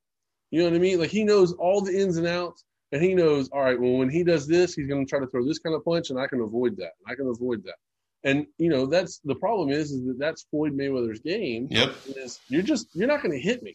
You 0.50 0.60
know 0.60 0.70
what 0.70 0.76
I 0.76 0.78
mean? 0.78 0.98
Like 0.98 1.10
he 1.10 1.22
knows 1.22 1.52
all 1.52 1.82
the 1.82 2.00
ins 2.00 2.16
and 2.16 2.26
outs 2.26 2.64
and 2.92 3.02
he 3.02 3.14
knows, 3.14 3.50
all 3.50 3.62
right, 3.62 3.78
well, 3.78 3.92
when 3.92 4.08
he 4.08 4.24
does 4.24 4.46
this, 4.46 4.74
he's 4.74 4.88
going 4.88 5.04
to 5.04 5.08
try 5.08 5.20
to 5.20 5.26
throw 5.26 5.46
this 5.46 5.58
kind 5.58 5.76
of 5.76 5.84
punch, 5.84 6.10
and 6.10 6.18
I 6.18 6.26
can 6.26 6.40
avoid 6.40 6.76
that. 6.78 6.92
I 7.06 7.14
can 7.14 7.28
avoid 7.28 7.62
that. 7.64 7.76
And 8.24 8.46
you 8.58 8.68
know, 8.68 8.86
that's 8.86 9.20
the 9.24 9.34
problem 9.34 9.70
is, 9.70 9.92
is 9.92 10.06
that 10.06 10.18
that's 10.18 10.46
Floyd 10.50 10.76
Mayweather's 10.76 11.20
game. 11.20 11.68
Yep. 11.70 11.94
Is 12.16 12.40
you're 12.48 12.62
just 12.62 12.88
you're 12.94 13.08
not 13.08 13.22
going 13.22 13.32
to 13.32 13.40
hit 13.40 13.62
me, 13.62 13.74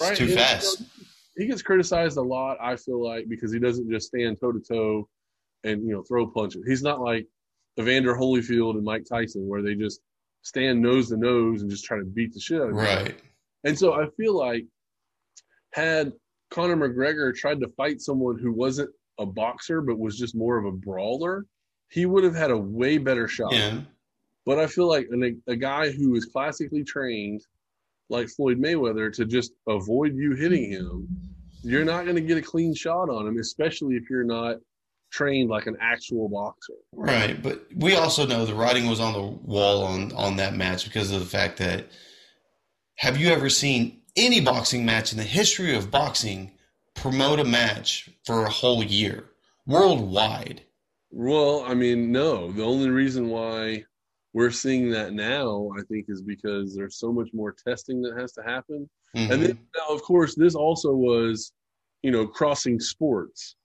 right? 0.00 0.10
It's 0.10 0.18
too 0.18 0.24
and, 0.26 0.34
fast. 0.34 0.80
You 0.80 0.86
know, 0.86 0.90
he 1.36 1.46
gets 1.46 1.62
criticized 1.62 2.16
a 2.16 2.22
lot. 2.22 2.58
I 2.60 2.76
feel 2.76 3.02
like 3.02 3.28
because 3.28 3.52
he 3.52 3.58
doesn't 3.58 3.88
just 3.90 4.08
stand 4.08 4.38
toe 4.40 4.52
to 4.52 4.60
toe 4.60 5.08
and 5.64 5.82
you 5.82 5.94
know 5.94 6.02
throw 6.02 6.26
punches. 6.26 6.64
He's 6.66 6.82
not 6.82 7.00
like 7.00 7.26
Evander 7.78 8.14
Holyfield 8.14 8.74
and 8.74 8.84
Mike 8.84 9.04
Tyson 9.08 9.48
where 9.48 9.62
they 9.62 9.74
just 9.74 10.00
stand 10.42 10.80
nose 10.80 11.08
to 11.10 11.16
nose 11.16 11.62
and 11.62 11.70
just 11.70 11.84
try 11.84 11.98
to 11.98 12.04
beat 12.04 12.32
the 12.32 12.40
shit 12.40 12.60
out 12.60 12.70
of 12.70 12.74
Right. 12.74 13.14
And 13.64 13.78
so 13.78 13.92
I 13.92 14.06
feel 14.16 14.36
like 14.36 14.64
had 15.72 16.12
Conor 16.50 16.76
McGregor 16.76 17.34
tried 17.34 17.60
to 17.60 17.68
fight 17.68 18.00
someone 18.00 18.38
who 18.38 18.52
wasn't 18.52 18.90
a 19.18 19.26
boxer 19.26 19.82
but 19.82 19.98
was 19.98 20.18
just 20.18 20.34
more 20.34 20.58
of 20.58 20.64
a 20.64 20.72
brawler, 20.72 21.46
he 21.90 22.06
would 22.06 22.24
have 22.24 22.34
had 22.34 22.50
a 22.50 22.56
way 22.56 22.98
better 22.98 23.28
shot. 23.28 23.52
Yeah. 23.52 23.80
But 24.46 24.58
I 24.58 24.66
feel 24.66 24.88
like 24.88 25.08
an, 25.10 25.42
a 25.46 25.56
guy 25.56 25.90
who 25.90 26.14
is 26.14 26.24
classically 26.24 26.84
trained, 26.84 27.42
like 28.08 28.28
Floyd 28.28 28.58
Mayweather, 28.58 29.12
to 29.14 29.26
just 29.26 29.52
avoid 29.68 30.14
you 30.14 30.34
hitting 30.34 30.70
him, 30.70 31.08
you're 31.62 31.84
not 31.84 32.04
going 32.04 32.16
to 32.16 32.22
get 32.22 32.38
a 32.38 32.42
clean 32.42 32.74
shot 32.74 33.10
on 33.10 33.26
him, 33.26 33.38
especially 33.38 33.96
if 33.96 34.08
you're 34.08 34.24
not 34.24 34.56
trained 35.12 35.50
like 35.50 35.66
an 35.66 35.76
actual 35.80 36.28
boxer. 36.28 36.74
Right, 36.92 37.42
but 37.42 37.66
we 37.74 37.96
also 37.96 38.26
know 38.26 38.46
the 38.46 38.54
writing 38.54 38.88
was 38.88 39.00
on 39.00 39.12
the 39.12 39.22
wall 39.22 39.82
on 39.84 40.12
on 40.12 40.36
that 40.36 40.54
match 40.54 40.84
because 40.84 41.10
of 41.10 41.20
the 41.20 41.26
fact 41.26 41.58
that 41.58 41.86
have 42.96 43.18
you 43.18 43.28
ever 43.30 43.50
seen 43.50 44.02
any 44.16 44.40
boxing 44.40 44.84
match 44.84 45.12
in 45.12 45.18
the 45.18 45.24
history 45.24 45.74
of 45.74 45.90
boxing 45.90 46.52
promote 46.94 47.40
a 47.40 47.44
match 47.44 48.08
for 48.24 48.44
a 48.44 48.50
whole 48.50 48.82
year 48.82 49.24
worldwide? 49.66 50.62
Well, 51.10 51.64
I 51.66 51.74
mean, 51.74 52.12
no. 52.12 52.50
The 52.52 52.64
only 52.64 52.90
reason 52.90 53.28
why 53.28 53.84
we're 54.32 54.50
seeing 54.50 54.90
that 54.90 55.12
now, 55.12 55.70
I 55.76 55.82
think, 55.82 56.06
is 56.08 56.22
because 56.22 56.74
there's 56.74 56.98
so 56.98 57.12
much 57.12 57.30
more 57.32 57.54
testing 57.66 58.00
that 58.02 58.16
has 58.16 58.32
to 58.34 58.42
happen. 58.42 58.88
Mm-hmm. 59.16 59.32
And 59.32 59.42
then, 59.42 59.58
now, 59.76 59.94
of 59.94 60.02
course, 60.02 60.34
this 60.34 60.54
also 60.54 60.92
was, 60.92 61.52
you 62.02 62.10
know, 62.10 62.26
crossing 62.26 62.78
sports, 62.78 63.56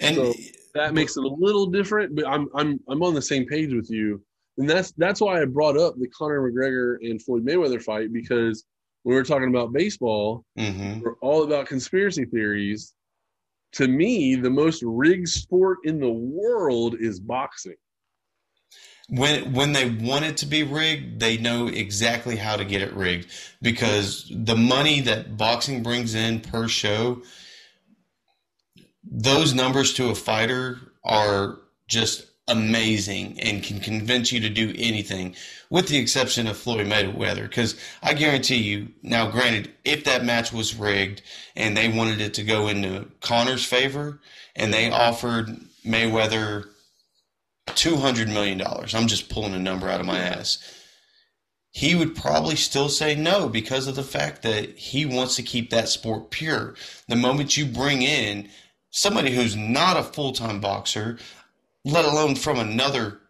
and 0.00 0.16
so 0.16 0.34
that 0.74 0.94
makes 0.94 1.16
it 1.16 1.24
a 1.24 1.28
little 1.28 1.66
different. 1.66 2.16
But 2.16 2.26
I'm 2.26 2.48
I'm 2.54 2.80
I'm 2.88 3.02
on 3.02 3.14
the 3.14 3.22
same 3.22 3.46
page 3.46 3.72
with 3.72 3.90
you, 3.90 4.20
and 4.58 4.68
that's 4.68 4.92
that's 4.96 5.20
why 5.20 5.40
I 5.40 5.44
brought 5.44 5.78
up 5.78 5.94
the 5.98 6.08
Conor 6.08 6.50
McGregor 6.50 6.96
and 7.00 7.22
Floyd 7.22 7.46
Mayweather 7.46 7.80
fight 7.80 8.12
because 8.12 8.64
when 9.04 9.14
we 9.14 9.20
are 9.20 9.24
talking 9.24 9.48
about 9.48 9.72
baseball, 9.72 10.44
mm-hmm. 10.58 11.00
we're 11.00 11.14
all 11.20 11.44
about 11.44 11.66
conspiracy 11.66 12.24
theories. 12.24 12.92
To 13.72 13.86
me, 13.86 14.34
the 14.34 14.50
most 14.50 14.82
rigged 14.82 15.28
sport 15.28 15.78
in 15.84 16.00
the 16.00 16.10
world 16.10 16.96
is 16.98 17.20
boxing. 17.20 17.76
When 19.10 19.54
when 19.54 19.72
they 19.72 19.88
want 19.88 20.26
it 20.26 20.36
to 20.38 20.46
be 20.46 20.62
rigged, 20.62 21.20
they 21.20 21.38
know 21.38 21.66
exactly 21.66 22.36
how 22.36 22.56
to 22.56 22.64
get 22.64 22.82
it 22.82 22.92
rigged 22.94 23.30
because 23.62 24.30
the 24.34 24.56
money 24.56 25.00
that 25.00 25.36
boxing 25.38 25.82
brings 25.82 26.14
in 26.14 26.40
per 26.40 26.68
show, 26.68 27.22
those 29.02 29.54
numbers 29.54 29.94
to 29.94 30.10
a 30.10 30.14
fighter 30.14 30.78
are 31.04 31.58
just 31.88 32.26
amazing 32.48 33.38
and 33.40 33.62
can 33.62 33.78
convince 33.78 34.32
you 34.32 34.40
to 34.40 34.48
do 34.48 34.72
anything, 34.76 35.36
with 35.70 35.88
the 35.88 35.98
exception 35.98 36.46
of 36.46 36.56
Floyd 36.56 36.86
Mayweather. 36.86 37.48
Because 37.48 37.76
I 38.02 38.14
guarantee 38.14 38.56
you, 38.56 38.88
now 39.02 39.30
granted, 39.30 39.72
if 39.84 40.04
that 40.04 40.24
match 40.24 40.52
was 40.52 40.74
rigged 40.74 41.22
and 41.54 41.76
they 41.76 41.88
wanted 41.88 42.20
it 42.20 42.34
to 42.34 42.44
go 42.44 42.68
into 42.68 43.06
Conor's 43.20 43.64
favor 43.64 44.20
and 44.56 44.72
they 44.72 44.90
offered 44.90 45.48
Mayweather 45.86 46.64
$200 47.68 48.32
million, 48.32 48.60
I'm 48.62 49.08
just 49.08 49.28
pulling 49.28 49.54
a 49.54 49.58
number 49.58 49.88
out 49.88 50.00
of 50.00 50.06
my 50.06 50.18
ass. 50.18 50.58
He 51.70 51.94
would 51.94 52.16
probably 52.16 52.56
still 52.56 52.88
say 52.88 53.14
no 53.14 53.48
because 53.48 53.86
of 53.86 53.94
the 53.94 54.02
fact 54.02 54.42
that 54.42 54.78
he 54.78 55.04
wants 55.04 55.36
to 55.36 55.42
keep 55.42 55.70
that 55.70 55.88
sport 55.88 56.30
pure. 56.30 56.74
The 57.08 57.14
moment 57.14 57.56
you 57.56 57.66
bring 57.66 58.02
in 58.02 58.48
somebody 58.90 59.34
who's 59.34 59.54
not 59.54 59.96
a 59.96 60.02
full 60.02 60.32
time 60.32 60.60
boxer, 60.60 61.18
let 61.84 62.04
alone 62.04 62.34
from 62.34 62.58
another 62.58 63.20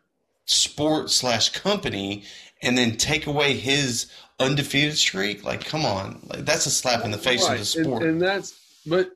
sport 0.44 1.10
slash 1.10 1.50
company, 1.50 2.24
and 2.62 2.76
then 2.76 2.96
take 2.96 3.26
away 3.26 3.54
his 3.54 4.06
undefeated 4.40 4.96
streak. 4.96 5.44
Like, 5.44 5.64
come 5.64 5.84
on, 5.84 6.20
like 6.24 6.44
that's 6.44 6.66
a 6.66 6.70
slap 6.70 7.04
in 7.04 7.10
the 7.10 7.18
face 7.18 7.44
right. 7.44 7.54
of 7.54 7.58
the 7.60 7.64
sport. 7.64 8.02
And, 8.02 8.12
and, 8.12 8.22
that's 8.22 8.82
but 8.86 9.10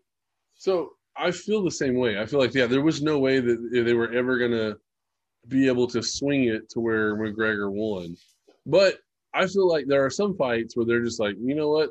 so 0.54 0.90
I 1.16 1.30
feel 1.30 1.62
the 1.62 1.70
same 1.70 1.96
way. 1.96 2.18
I 2.18 2.26
feel 2.26 2.38
like 2.38 2.54
yeah, 2.54 2.66
there 2.66 2.82
was 2.82 3.02
no 3.02 3.18
way 3.18 3.40
that 3.40 3.70
they 3.72 3.94
were 3.94 4.12
ever 4.12 4.38
gonna 4.38 4.76
be 5.48 5.66
able 5.66 5.86
to 5.88 6.02
swing 6.02 6.44
it 6.44 6.68
to 6.70 6.80
where 6.80 7.16
McGregor 7.16 7.70
won. 7.70 8.16
But 8.66 8.98
I 9.34 9.46
feel 9.46 9.68
like 9.68 9.86
there 9.86 10.04
are 10.04 10.10
some 10.10 10.36
fights 10.36 10.76
where 10.76 10.86
they're 10.86 11.04
just 11.04 11.20
like, 11.20 11.36
you 11.40 11.54
know 11.54 11.68
what, 11.68 11.90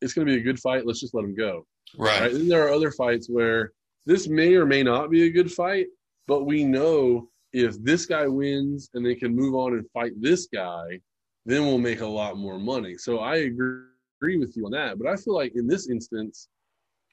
it's 0.00 0.12
gonna 0.12 0.26
be 0.26 0.36
a 0.36 0.42
good 0.42 0.60
fight. 0.60 0.86
Let's 0.86 1.00
just 1.00 1.14
let 1.14 1.24
him 1.24 1.34
go. 1.34 1.66
Right. 1.96 2.20
right? 2.20 2.32
And 2.32 2.50
there 2.50 2.66
are 2.66 2.72
other 2.72 2.90
fights 2.90 3.28
where 3.28 3.72
this 4.06 4.28
may 4.28 4.54
or 4.54 4.66
may 4.66 4.82
not 4.82 5.10
be 5.10 5.24
a 5.24 5.30
good 5.30 5.52
fight, 5.52 5.86
but 6.26 6.44
we 6.44 6.64
know 6.64 7.28
if 7.52 7.82
this 7.82 8.06
guy 8.06 8.26
wins 8.26 8.90
and 8.94 9.04
they 9.04 9.14
can 9.14 9.34
move 9.34 9.54
on 9.54 9.74
and 9.74 9.90
fight 9.92 10.12
this 10.20 10.46
guy, 10.52 11.00
then 11.46 11.62
we'll 11.62 11.78
make 11.78 12.00
a 12.00 12.06
lot 12.06 12.36
more 12.36 12.58
money. 12.58 12.96
So 12.98 13.18
I 13.18 13.36
agree, 13.36 13.82
agree 14.20 14.38
with 14.38 14.56
you 14.56 14.66
on 14.66 14.72
that. 14.72 14.98
But 14.98 15.08
I 15.08 15.16
feel 15.16 15.34
like 15.34 15.52
in 15.54 15.66
this 15.66 15.88
instance, 15.88 16.48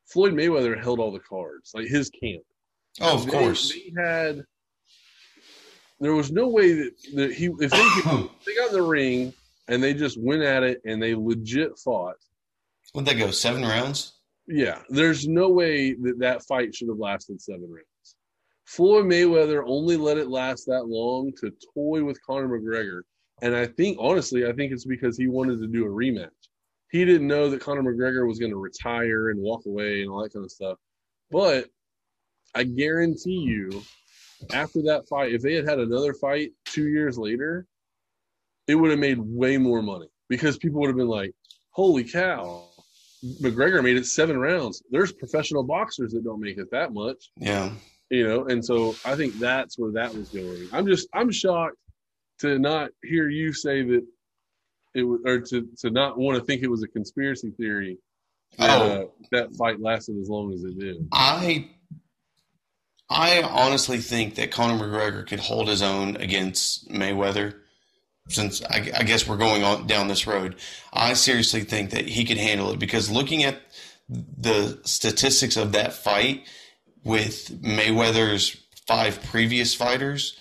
Floyd 0.07 0.34
Mayweather 0.34 0.82
held 0.82 0.99
all 0.99 1.11
the 1.11 1.20
cards, 1.20 1.72
like 1.74 1.88
his 1.88 2.09
camp. 2.09 2.43
Oh, 2.99 3.16
of 3.16 3.26
they, 3.26 3.32
course. 3.32 3.72
They 3.72 3.93
had. 4.01 4.43
There 5.99 6.14
was 6.14 6.32
no 6.32 6.49
way 6.49 6.74
that, 6.74 6.91
that 7.16 7.34
he 7.34 7.45
if 7.59 7.72
they, 7.72 8.28
they 8.45 8.55
got 8.55 8.70
in 8.70 8.74
the 8.74 8.82
ring 8.82 9.34
and 9.68 9.82
they 9.82 9.93
just 9.93 10.20
went 10.20 10.41
at 10.41 10.64
it 10.64 10.82
and 10.86 11.01
they 11.01 11.16
legit 11.16 11.78
fought. 11.80 12.18
Would 12.93 13.05
they 13.05 13.16
go 13.16 13.32
seven 13.32 13.61
rounds? 13.61 14.14
Yeah, 14.47 14.80
there's 14.89 15.28
no 15.28 15.49
way 15.49 15.93
that 15.93 16.20
that 16.20 16.43
fight 16.43 16.76
should 16.76 16.89
have 16.89 16.97
lasted 16.97 17.41
seven 17.41 17.70
rounds. 17.72 17.88
Floyd 18.66 19.05
Mayweather 19.05 19.64
only 19.66 19.97
let 19.97 20.18
it 20.18 20.30
last 20.30 20.66
that 20.68 20.88
long 20.88 21.32
to 21.39 21.51
toy 21.74 22.03
with 22.03 22.22
Conor 22.24 22.47
McGregor. 22.47 23.01
And 23.41 23.55
I 23.55 23.66
think, 23.66 23.97
honestly, 23.99 24.47
I 24.47 24.53
think 24.53 24.72
it's 24.72 24.86
because 24.86 25.18
he 25.18 25.28
wanted 25.28 25.59
to 25.59 25.68
do 25.68 25.86
a 25.86 25.89
rematch. 25.89 26.30
He 26.91 27.03
didn't 27.03 27.28
know 27.28 27.49
that 27.49 27.61
Conor 27.61 27.84
McGregor 27.84 28.28
was 28.28 28.39
going 28.39 28.51
to 28.51 28.57
retire 28.57 29.30
and 29.30 29.39
walk 29.39 29.66
away 29.66 30.01
and 30.01 30.09
all 30.09 30.22
that 30.24 30.32
kind 30.34 30.45
of 30.45 30.51
stuff. 30.51 30.78
But 31.32 31.68
I 32.55 32.64
guarantee 32.64 33.39
you, 33.39 33.84
after 34.53 34.82
that 34.84 35.07
fight, 35.09 35.34
if 35.34 35.41
they 35.41 35.55
had 35.55 35.68
had 35.68 35.80
another 35.80 36.14
fight 36.14 36.51
two 36.66 36.88
years 36.88 37.18
later, 37.18 37.66
it 38.68 38.76
would 38.76 38.91
have 38.91 38.99
made 38.99 39.18
way 39.20 39.57
more 39.57 39.82
money 39.82 40.07
because 40.30 40.57
people 40.57 40.80
would 40.80 40.88
have 40.88 40.95
been 40.95 41.07
like, 41.07 41.34
holy 41.72 42.03
cow, 42.03 42.68
McGregor 43.41 43.84
made 43.84 43.97
it 43.97 44.05
seven 44.05 44.38
rounds. 44.38 44.84
There's 44.91 45.11
professional 45.11 45.64
boxers 45.64 46.14
that 46.14 46.24
don't 46.24 46.39
make 46.39 46.57
it 46.57 46.70
that 46.72 46.93
much. 46.93 47.32
Yeah 47.38 47.74
you 48.14 48.28
know 48.28 48.45
and 48.45 48.64
so 48.64 48.95
i 49.05 49.16
think 49.16 49.34
that's 49.39 49.78
where 49.78 49.91
that 49.91 50.14
was 50.14 50.30
going. 50.30 50.68
I'm 50.72 50.86
just 50.86 51.07
i'm 51.14 51.32
shocked 51.32 51.78
to 52.39 52.59
not 52.59 52.91
hear 53.01 53.28
you 53.28 53.53
say 53.53 53.82
that 53.82 54.05
it 54.93 55.03
was 55.03 55.20
or 55.26 55.39
to 55.39 55.68
to 55.80 55.89
not 55.89 56.18
want 56.18 56.38
to 56.38 56.45
think 56.45 56.61
it 56.61 56.70
was 56.70 56.84
a 56.84 56.88
conspiracy 56.88 57.51
theory 57.57 57.97
that, 58.59 58.82
oh. 58.82 58.86
uh, 58.86 59.05
that 59.32 59.55
fight 59.55 59.82
lasted 59.82 60.18
as 60.22 60.30
long 60.30 60.53
as 60.53 60.64
it 60.64 60.80
did. 60.80 61.07
I 61.11 61.70
i 63.09 63.41
honestly 63.41 63.97
think 63.97 64.36
that 64.36 64.51
conor 64.51 64.82
mcgregor 64.82 65.28
could 65.28 65.39
hold 65.39 65.68
his 65.68 65.82
own 65.82 66.16
against 66.18 66.89
mayweather 66.89 67.55
since 68.30 68.64
I, 68.64 68.91
I 68.95 69.03
guess 69.03 69.28
we're 69.28 69.38
going 69.38 69.64
on 69.64 69.88
down 69.88 70.07
this 70.07 70.28
road. 70.28 70.55
I 70.93 71.14
seriously 71.14 71.61
think 71.61 71.89
that 71.89 72.07
he 72.07 72.24
could 72.24 72.38
handle 72.38 72.72
it 72.72 72.80
because 72.80 73.09
looking 73.09 73.43
at 73.43 73.59
the 74.07 74.80
statistics 74.86 75.57
of 75.57 75.72
that 75.74 75.93
fight 75.93 76.47
with 77.04 77.62
Mayweather's 77.62 78.58
five 78.88 79.22
previous 79.24 79.74
fighters, 79.74 80.38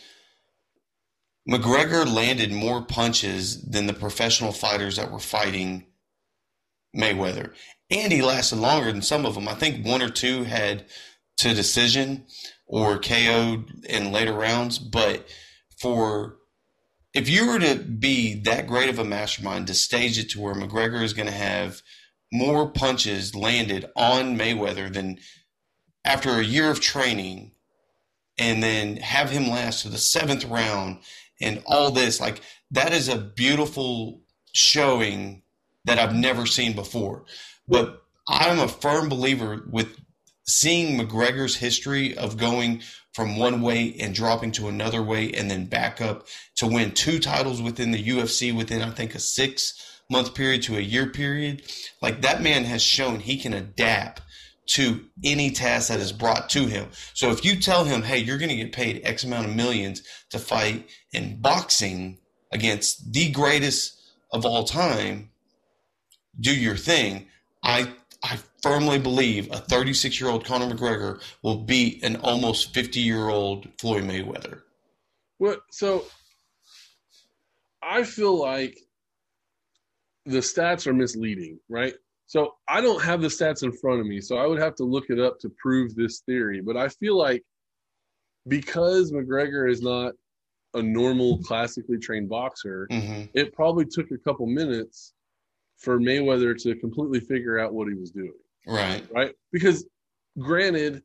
McGregor 1.49 2.07
landed 2.07 2.53
more 2.53 2.83
punches 2.83 3.63
than 3.63 3.87
the 3.87 3.95
professional 3.95 4.53
fighters 4.53 4.97
that 4.97 5.11
were 5.11 5.19
fighting 5.19 5.87
Mayweather. 6.97 7.53
And 7.91 8.13
he 8.13 8.23
lasted 8.23 8.57
longer 8.57 8.93
than 8.93 9.03
some 9.03 9.27
of 9.27 9.35
them. 9.35 9.49
I 9.49 9.55
think 9.55 9.85
one 9.85 10.03
or 10.03 10.09
two 10.09 10.45
had 10.45 10.87
to 11.39 11.55
decision 11.55 12.27
or 12.67 12.99
KO'd 12.99 13.85
in 13.89 14.13
later 14.13 14.33
rounds. 14.33 14.79
But 14.79 15.29
for 15.79 16.37
if 17.13 17.29
you 17.29 17.47
were 17.47 17.59
to 17.59 17.77
be 17.77 18.35
that 18.43 18.67
great 18.67 18.89
of 18.89 18.99
a 18.99 19.05
mastermind 19.05 19.67
to 19.67 19.75
stage 19.75 20.19
it 20.19 20.31
to 20.31 20.41
where 20.41 20.55
McGregor 20.55 21.03
is 21.03 21.13
going 21.13 21.29
to 21.29 21.35
have 21.35 21.83
more 22.33 22.71
punches 22.71 23.35
landed 23.35 23.85
on 23.95 24.39
Mayweather 24.39 24.91
than 24.93 25.19
after 26.05 26.31
a 26.31 26.45
year 26.45 26.71
of 26.71 26.81
training 26.81 27.53
and 28.39 28.63
then 28.63 28.97
have 28.97 29.31
him 29.31 29.49
last 29.49 29.83
to 29.83 29.89
the 29.89 29.99
seventh 29.99 30.45
round 30.45 30.99
and 31.41 31.63
all 31.67 31.91
this, 31.91 32.21
like 32.21 32.41
that 32.71 32.93
is 32.93 33.09
a 33.09 33.19
beautiful 33.19 34.21
showing 34.53 35.43
that 35.85 35.99
I've 35.99 36.15
never 36.15 36.47
seen 36.47 36.75
before. 36.75 37.25
But 37.69 38.03
I'm 38.29 38.59
a 38.59 38.69
firm 38.69 39.09
believer 39.09 39.65
with 39.71 39.97
seeing 40.45 40.99
McGregor's 40.99 41.57
history 41.57 42.17
of 42.17 42.37
going 42.37 42.83
from 43.13 43.37
one 43.37 43.61
weight 43.61 43.97
and 44.01 44.15
dropping 44.15 44.53
to 44.53 44.69
another 44.69 45.03
weight 45.03 45.37
and 45.37 45.51
then 45.51 45.67
back 45.67 46.01
up 46.01 46.27
to 46.57 46.67
win 46.67 46.93
two 46.93 47.19
titles 47.19 47.61
within 47.61 47.91
the 47.91 48.03
UFC 48.03 48.55
within 48.57 48.83
I 48.83 48.91
think 48.91 49.15
a 49.15 49.19
six 49.19 50.01
month 50.11 50.35
period 50.35 50.63
to 50.63 50.77
a 50.77 50.81
year 50.81 51.07
period. 51.07 51.63
Like 52.01 52.23
that 52.23 52.43
man 52.43 52.65
has 52.65 52.83
shown 52.83 53.21
he 53.21 53.37
can 53.37 53.53
adapt 53.53 54.23
to 54.67 55.05
any 55.25 55.51
task 55.51 55.89
that 55.89 56.01
is 56.01 56.13
brought 56.13 56.49
to 56.51 56.67
him. 56.67 56.89
So 57.15 57.31
if 57.31 57.45
you 57.45 57.57
tell 57.57 57.85
him, 57.85 58.03
hey, 58.03 58.19
you're 58.19 58.39
going 58.39 58.49
to 58.49 58.57
get 58.57 58.73
paid 58.73 59.01
X 59.05 59.25
amount 59.25 59.47
of 59.47 59.55
millions 59.55 60.03
to 60.31 60.39
fight 60.39 60.89
in 61.13 61.41
boxing 61.41 62.19
against 62.53 63.13
the 63.13 63.31
greatest 63.31 64.01
of 64.33 64.47
all 64.47 64.65
time, 64.65 65.31
do 66.39 66.55
your 66.55 66.77
thing. 66.77 67.27
I 67.63 67.93
I 68.23 68.39
firmly 68.63 68.99
believe 68.99 69.51
a 69.51 69.59
36 69.59 70.21
year 70.21 70.31
old 70.31 70.45
Conor 70.45 70.75
McGregor 70.75 71.21
will 71.43 71.65
beat 71.65 72.03
an 72.05 72.17
almost 72.17 72.73
50 72.73 73.01
year 73.01 73.29
old 73.29 73.69
Floyd 73.79 74.05
Mayweather. 74.05 74.63
Well, 75.39 75.57
so 75.71 76.05
I 77.83 78.05
feel 78.05 78.39
like 78.39 78.79
the 80.25 80.39
stats 80.39 80.87
are 80.87 80.93
misleading, 80.95 81.59
right? 81.69 81.95
So 82.33 82.55
I 82.67 82.81
don't 82.81 83.03
have 83.03 83.21
the 83.21 83.29
stats 83.29 83.63
in 83.63 83.73
front 83.73 84.01
of 84.01 84.07
me, 84.07 84.19
so 84.19 84.39
I 84.39 84.47
would 84.47 84.59
have 84.59 84.75
to 84.77 84.85
look 84.85 85.11
it 85.11 85.21
up 85.21 85.39
to 85.41 85.51
prove 85.61 85.95
this 85.95 86.21
theory. 86.21 86.63
But 86.63 86.79
I 86.79 86.89
feel 86.89 87.15
like 87.15 87.45
because 88.49 89.13
McGregor 89.13 89.71
is 89.71 89.83
not 89.83 90.15
a 90.73 90.83
normal 90.83 91.43
classically 91.43 91.99
trained 91.99 92.31
boxer, 92.31 92.89
Mm-hmm. 92.91 93.25
it 93.35 93.53
probably 93.53 93.85
took 93.85 94.11
a 94.13 94.17
couple 94.17 94.47
minutes 94.47 95.13
for 95.77 96.01
Mayweather 96.01 96.57
to 96.63 96.75
completely 96.77 97.21
figure 97.21 97.59
out 97.59 97.75
what 97.75 97.87
he 97.89 97.93
was 97.93 98.11
doing, 98.11 98.33
Right. 98.67 99.07
right? 99.13 99.35
Because 99.53 99.85
granted, 100.39 101.03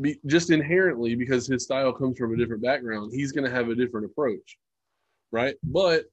be, 0.00 0.20
just 0.26 0.50
inherently 0.50 1.16
because 1.16 1.48
his 1.48 1.64
style 1.64 1.92
comes 1.92 2.16
from 2.16 2.32
a 2.32 2.36
different 2.36 2.62
background, 2.62 3.10
he's 3.12 3.32
going 3.32 3.44
to 3.44 3.50
have 3.50 3.70
a 3.70 3.74
different 3.74 4.06
approach, 4.06 4.56
right? 5.32 5.56
But 5.64 6.04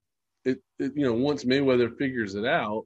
it, 0.46 0.58
it, 0.80 0.94
you 0.96 1.06
know, 1.06 1.14
once 1.14 1.44
Mayweather 1.44 1.96
figures 1.96 2.34
it 2.34 2.46
out, 2.46 2.86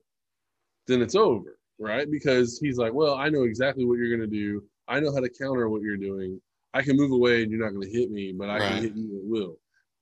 then 0.87 1.01
it's 1.01 1.15
over, 1.15 1.57
right? 1.81 2.09
Because 2.09 2.59
he's 2.59 2.77
like, 2.77 2.93
well, 2.93 3.15
I 3.15 3.29
know 3.29 3.43
exactly 3.43 3.85
what 3.85 3.97
you're 3.97 4.15
going 4.15 4.29
to 4.29 4.35
do. 4.35 4.63
I 4.87 4.99
know 4.99 5.13
how 5.13 5.19
to 5.19 5.29
counter 5.29 5.67
what 5.69 5.81
you're 5.81 5.97
doing. 5.97 6.39
I 6.73 6.81
can 6.83 6.95
move 6.95 7.11
away 7.11 7.43
and 7.43 7.51
you're 7.51 7.63
not 7.63 7.71
going 7.73 7.89
to 7.89 7.97
hit 7.97 8.11
me, 8.11 8.33
but 8.37 8.49
I 8.49 8.59
Right. 8.59 8.67
can 8.73 8.83
hit 8.83 8.95
you 8.95 9.17
at 9.17 9.25
will. 9.25 9.57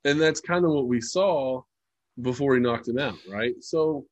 And 0.05 0.21
that's 0.21 0.41
kind 0.41 0.65
of 0.65 0.71
what 0.71 0.88
we 0.88 1.01
saw 1.01 1.61
before 2.21 2.55
he 2.55 2.61
knocked 2.61 2.88
him 2.88 2.99
out, 2.99 3.17
right? 3.27 3.55
So, 3.61 4.05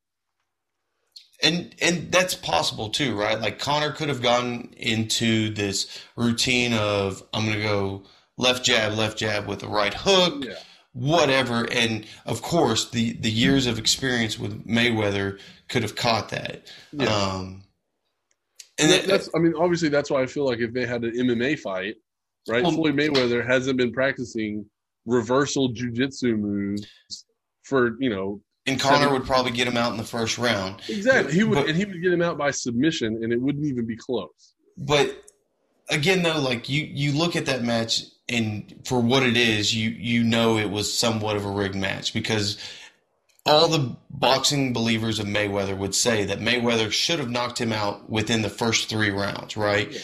And 1.43 1.75
and 1.81 2.11
that's 2.11 2.33
possible 2.33 2.89
too, 2.89 3.15
right? 3.15 3.39
Like 3.39 3.59
Conor 3.59 3.91
could 3.91 4.09
have 4.09 4.21
gone 4.23 4.73
into 4.77 5.53
this 5.53 5.87
routine 6.15 6.73
of 6.73 7.21
I'm 7.33 7.45
going 7.45 7.57
to 7.57 7.63
go 7.63 8.03
left 8.37 8.65
jab, 8.65 8.93
left 8.93 9.17
jab 9.19 9.47
with 9.47 9.59
the 9.59 9.67
right 9.67 9.93
hook, 9.93 10.45
yeah. 10.45 10.53
Whatever. 10.97 11.67
And 11.71 12.05
of 12.25 12.41
course, 12.41 12.89
the 12.89 13.13
the 13.13 13.29
years 13.29 13.67
of 13.67 13.77
experience 13.77 14.39
with 14.39 14.65
Mayweather 14.67 15.39
could 15.69 15.83
have 15.83 15.95
caught 15.95 16.29
that. 16.29 16.71
Yeah. 16.91 17.05
Um, 17.15 17.63
And 18.79 18.91
that, 18.91 19.01
that, 19.01 19.07
that's, 19.07 19.29
I 19.35 19.39
mean, 19.39 19.53
obviously, 19.57 19.89
that's 19.89 20.09
why 20.09 20.21
I 20.21 20.25
feel 20.27 20.45
like 20.45 20.59
if 20.59 20.73
they 20.73 20.85
had 20.85 21.03
an 21.03 21.11
MMA 21.13 21.59
fight, 21.59 21.95
right? 22.49 22.63
Well- 22.63 22.71
Floyd 22.73 22.95
Mayweather 22.95 23.45
hasn't 23.45 23.77
been 23.77 23.91
practicing 23.91 24.65
reversal 25.05 25.73
jujitsu 25.73 26.37
moves 26.37 26.85
for, 27.63 27.95
you 27.99 28.09
know, 28.09 28.41
and 28.65 28.79
Conor 28.79 29.11
would 29.13 29.25
probably 29.25 29.51
get 29.51 29.65
him 29.67 29.77
out 29.77 29.91
in 29.91 29.97
the 29.97 30.03
first 30.03 30.37
round. 30.37 30.81
exactly. 30.89 31.33
He 31.33 31.43
would, 31.43 31.55
But- 31.55 31.69
and 31.69 31.77
he 31.77 31.85
would 31.85 32.01
get 32.01 32.11
him 32.11 32.21
out 32.21 32.37
by 32.37 32.51
submission, 32.51 33.19
and 33.23 33.31
it 33.31 33.39
wouldn't 33.41 33.65
even 33.65 33.85
be 33.85 33.95
close. 33.95 34.55
But 34.77 35.23
again, 35.89 36.21
though, 36.23 36.39
like 36.41 36.67
you 36.69 36.83
you 36.85 37.11
look 37.13 37.35
at 37.35 37.45
that 37.45 37.63
match 37.63 38.03
and 38.29 38.81
for 38.85 38.99
what 38.99 39.23
it 39.23 39.37
is, 39.37 39.73
you 39.75 39.89
you 39.89 40.23
know 40.23 40.57
it 40.57 40.69
was 40.69 40.91
somewhat 40.95 41.35
of 41.35 41.45
a 41.45 41.51
rigged 41.51 41.75
match 41.75 42.13
because 42.13 42.57
all 43.45 43.67
the 43.69 43.95
boxing 44.09 44.73
believers 44.73 45.19
of 45.19 45.25
Mayweather 45.25 45.77
would 45.77 45.95
say 45.95 46.25
that 46.25 46.39
Mayweather 46.39 46.91
should 46.91 47.19
have 47.19 47.29
knocked 47.29 47.59
him 47.59 47.71
out 47.71 48.09
within 48.09 48.41
the 48.41 48.49
first 48.49 48.89
three 48.89 49.09
rounds, 49.09 49.55
right? 49.55 49.89
Yeah. 49.91 49.99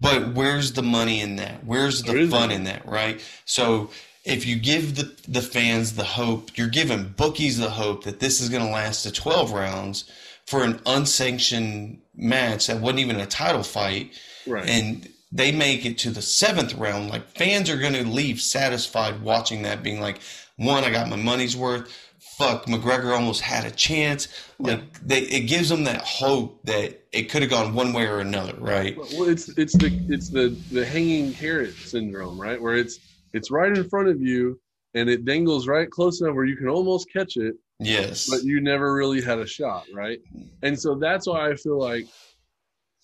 But 0.00 0.34
where's 0.34 0.72
the 0.72 0.82
money 0.82 1.20
in 1.20 1.36
that? 1.36 1.62
Where's 1.64 2.02
the 2.02 2.26
fun 2.26 2.50
in 2.50 2.64
that, 2.64 2.86
right? 2.86 3.20
So 3.44 3.90
if 4.24 4.46
you 4.46 4.56
give 4.56 4.96
the 4.96 5.14
the 5.28 5.42
fans 5.42 5.94
the 5.94 6.04
hope, 6.04 6.56
you're 6.56 6.68
giving 6.68 7.08
bookies 7.16 7.58
the 7.58 7.70
hope 7.70 8.04
that 8.04 8.18
this 8.18 8.40
is 8.40 8.48
going 8.48 8.64
to 8.64 8.70
last 8.72 9.02
to 9.04 9.12
12 9.12 9.52
rounds 9.52 10.10
for 10.46 10.64
an 10.64 10.80
unsanctioned 10.86 12.00
match 12.16 12.66
that 12.66 12.80
wasn't 12.80 12.98
even 13.00 13.20
a 13.20 13.26
title 13.26 13.62
fight 13.62 14.10
Right. 14.46 14.68
and 14.68 15.08
they 15.32 15.52
make 15.52 15.84
it 15.86 15.98
to 15.98 16.10
the 16.10 16.22
seventh 16.22 16.74
round, 16.74 17.10
like 17.10 17.28
fans 17.28 17.70
are 17.70 17.76
going 17.78 17.92
to 17.94 18.04
leave 18.04 18.40
satisfied 18.40 19.22
watching 19.22 19.62
that, 19.62 19.82
being 19.82 20.00
like, 20.00 20.20
one, 20.56 20.84
I 20.84 20.90
got 20.90 21.08
my 21.08 21.16
money's 21.16 21.56
worth. 21.56 21.90
Fuck, 22.36 22.66
McGregor 22.66 23.14
almost 23.14 23.42
had 23.42 23.64
a 23.66 23.70
chance. 23.70 24.28
Like 24.58 25.00
they, 25.06 25.20
it 25.20 25.42
gives 25.46 25.68
them 25.68 25.84
that 25.84 26.00
hope 26.02 26.62
that 26.64 27.02
it 27.12 27.24
could 27.30 27.42
have 27.42 27.50
gone 27.50 27.74
one 27.74 27.92
way 27.92 28.06
or 28.06 28.20
another, 28.20 28.54
right? 28.58 28.96
well, 28.96 29.28
it's 29.28 29.48
it's 29.58 29.76
the 29.76 29.90
it's 30.08 30.30
the 30.30 30.48
the 30.72 30.84
hanging 30.84 31.34
carrot 31.34 31.74
syndrome, 31.74 32.40
right? 32.40 32.60
Where 32.60 32.74
it's 32.76 32.98
it's 33.34 33.50
right 33.50 33.70
in 33.76 33.88
front 33.88 34.08
of 34.08 34.20
you, 34.22 34.58
and 34.94 35.08
it 35.10 35.24
dangles 35.26 35.68
right 35.68 35.90
close 35.90 36.20
enough 36.22 36.34
where 36.34 36.46
you 36.46 36.56
can 36.56 36.68
almost 36.68 37.12
catch 37.12 37.36
it, 37.36 37.56
Yes. 37.78 38.28
but 38.28 38.42
you 38.42 38.60
never 38.60 38.92
really 38.94 39.20
had 39.20 39.38
a 39.38 39.46
shot, 39.46 39.84
right? 39.94 40.18
And 40.62 40.78
so 40.78 40.94
that's 40.94 41.26
why 41.26 41.50
I 41.50 41.56
feel 41.56 41.78
like, 41.78 42.06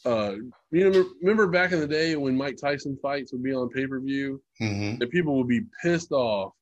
uh, 0.06 0.36
you 0.70 0.88
know, 0.90 1.04
remember 1.20 1.46
back 1.48 1.72
in 1.72 1.80
the 1.80 1.86
day 1.86 2.16
when 2.16 2.36
Mike 2.36 2.56
Tyson 2.56 2.96
fights 3.02 3.32
would 3.32 3.42
be 3.42 3.52
on 3.52 3.68
pay 3.68 3.86
per 3.86 4.00
view, 4.00 4.40
hmm 4.58 4.94
and 5.00 5.10
people 5.10 5.36
would 5.36 5.48
be 5.48 5.62
pissed 5.82 6.12
off 6.12 6.52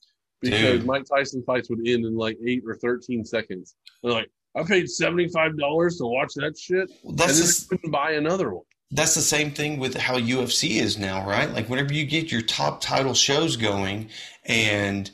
because 0.40 0.78
Dude. 0.78 0.86
Mike 0.86 1.04
Tyson 1.04 1.42
fights 1.46 1.68
would 1.70 1.80
end 1.86 2.04
in 2.04 2.16
like 2.16 2.38
eight 2.46 2.62
or 2.66 2.74
thirteen 2.74 3.24
seconds. 3.24 3.76
They're 4.02 4.12
like, 4.12 4.30
I 4.56 4.62
paid 4.62 4.88
seventy 4.90 5.28
five 5.28 5.58
dollars 5.58 5.98
to 5.98 6.06
watch 6.06 6.32
that 6.36 6.58
shit, 6.58 6.90
and 7.04 7.18
That's 7.18 7.38
then 7.38 7.46
the, 7.46 7.66
they 7.70 7.76
couldn't 7.76 7.90
buy 7.92 8.12
another 8.12 8.54
one. 8.54 8.64
that's 8.90 9.14
the 9.14 9.20
same 9.20 9.50
thing 9.50 9.78
with 9.78 9.94
how 9.96 10.18
UFC 10.18 10.80
is 10.80 10.96
now, 10.98 11.26
right? 11.28 11.50
Like 11.50 11.68
whenever 11.68 11.92
you 11.92 12.04
get 12.06 12.32
your 12.32 12.42
top 12.42 12.80
title 12.80 13.14
shows 13.14 13.56
going 13.56 14.08
and 14.44 15.10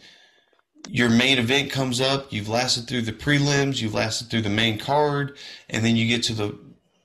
your 0.88 1.08
main 1.10 1.38
event 1.38 1.70
comes 1.70 2.00
up, 2.00 2.32
you've 2.32 2.48
lasted 2.48 2.86
through 2.88 3.02
the 3.02 3.12
prelims, 3.12 3.80
you've 3.80 3.94
lasted 3.94 4.30
through 4.30 4.42
the 4.42 4.50
main 4.50 4.78
card, 4.78 5.36
and 5.68 5.84
then 5.84 5.94
you 5.96 6.06
get 6.08 6.22
to 6.24 6.32
the 6.34 6.58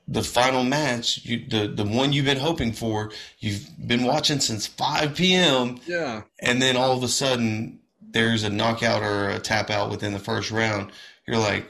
the 0.07 0.23
final 0.23 0.63
match, 0.63 1.25
you, 1.25 1.45
the 1.47 1.67
the 1.67 1.83
one 1.83 2.13
you've 2.13 2.25
been 2.25 2.37
hoping 2.37 2.71
for, 2.73 3.11
you've 3.39 3.67
been 3.87 4.03
watching 4.03 4.39
since 4.39 4.67
5 4.67 5.15
p.m. 5.15 5.79
Yeah, 5.87 6.23
and 6.39 6.61
then 6.61 6.77
all 6.77 6.95
of 6.95 7.03
a 7.03 7.07
sudden 7.07 7.79
there's 8.01 8.43
a 8.43 8.49
knockout 8.49 9.03
or 9.03 9.29
a 9.29 9.39
tap 9.39 9.69
out 9.69 9.89
within 9.89 10.13
the 10.13 10.19
first 10.19 10.51
round. 10.51 10.91
You're 11.27 11.37
like, 11.39 11.65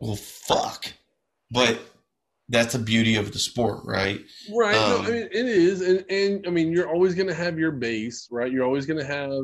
well, 0.00 0.16
fuck. 0.16 0.92
But 1.50 1.78
that's 2.48 2.72
the 2.72 2.78
beauty 2.78 3.16
of 3.16 3.32
the 3.32 3.38
sport, 3.38 3.80
right? 3.84 4.20
Right. 4.54 4.74
no, 4.74 4.98
Um, 4.98 5.06
I 5.06 5.10
mean, 5.10 5.28
it 5.32 5.46
is, 5.46 5.80
and 5.80 6.04
and 6.08 6.46
I 6.46 6.50
mean, 6.50 6.70
you're 6.72 6.88
always 6.88 7.14
going 7.14 7.28
to 7.28 7.34
have 7.34 7.58
your 7.58 7.72
base, 7.72 8.28
right? 8.30 8.50
You're 8.50 8.64
always 8.64 8.86
going 8.86 9.00
to 9.00 9.06
have, 9.06 9.42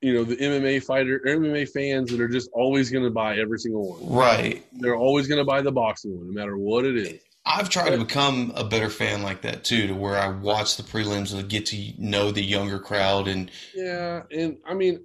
you 0.00 0.14
know, 0.14 0.24
the 0.24 0.36
MMA 0.36 0.84
fighter, 0.84 1.20
MMA 1.26 1.68
fans 1.68 2.10
that 2.10 2.20
are 2.20 2.28
just 2.28 2.50
always 2.52 2.90
going 2.90 3.04
to 3.04 3.10
buy 3.10 3.38
every 3.38 3.58
single 3.58 3.90
one. 3.98 4.16
Right. 4.16 4.64
They're 4.72 4.96
always 4.96 5.26
going 5.26 5.40
to 5.40 5.44
buy 5.44 5.62
the 5.62 5.72
boxing 5.72 6.16
one, 6.16 6.28
no 6.28 6.32
matter 6.32 6.56
what 6.56 6.84
it 6.84 6.96
is. 6.96 7.20
I've 7.44 7.68
tried 7.68 7.90
to 7.90 7.98
become 7.98 8.52
a 8.54 8.64
better 8.64 8.88
fan 8.88 9.22
like 9.22 9.42
that 9.42 9.64
too, 9.64 9.86
to 9.88 9.94
where 9.94 10.16
I 10.16 10.28
watch 10.28 10.76
the 10.76 10.82
prelims 10.82 11.34
and 11.34 11.48
get 11.48 11.66
to 11.66 11.92
know 11.98 12.30
the 12.30 12.42
younger 12.42 12.78
crowd 12.78 13.26
and 13.26 13.50
Yeah, 13.74 14.22
and 14.30 14.58
I 14.66 14.74
mean, 14.74 15.04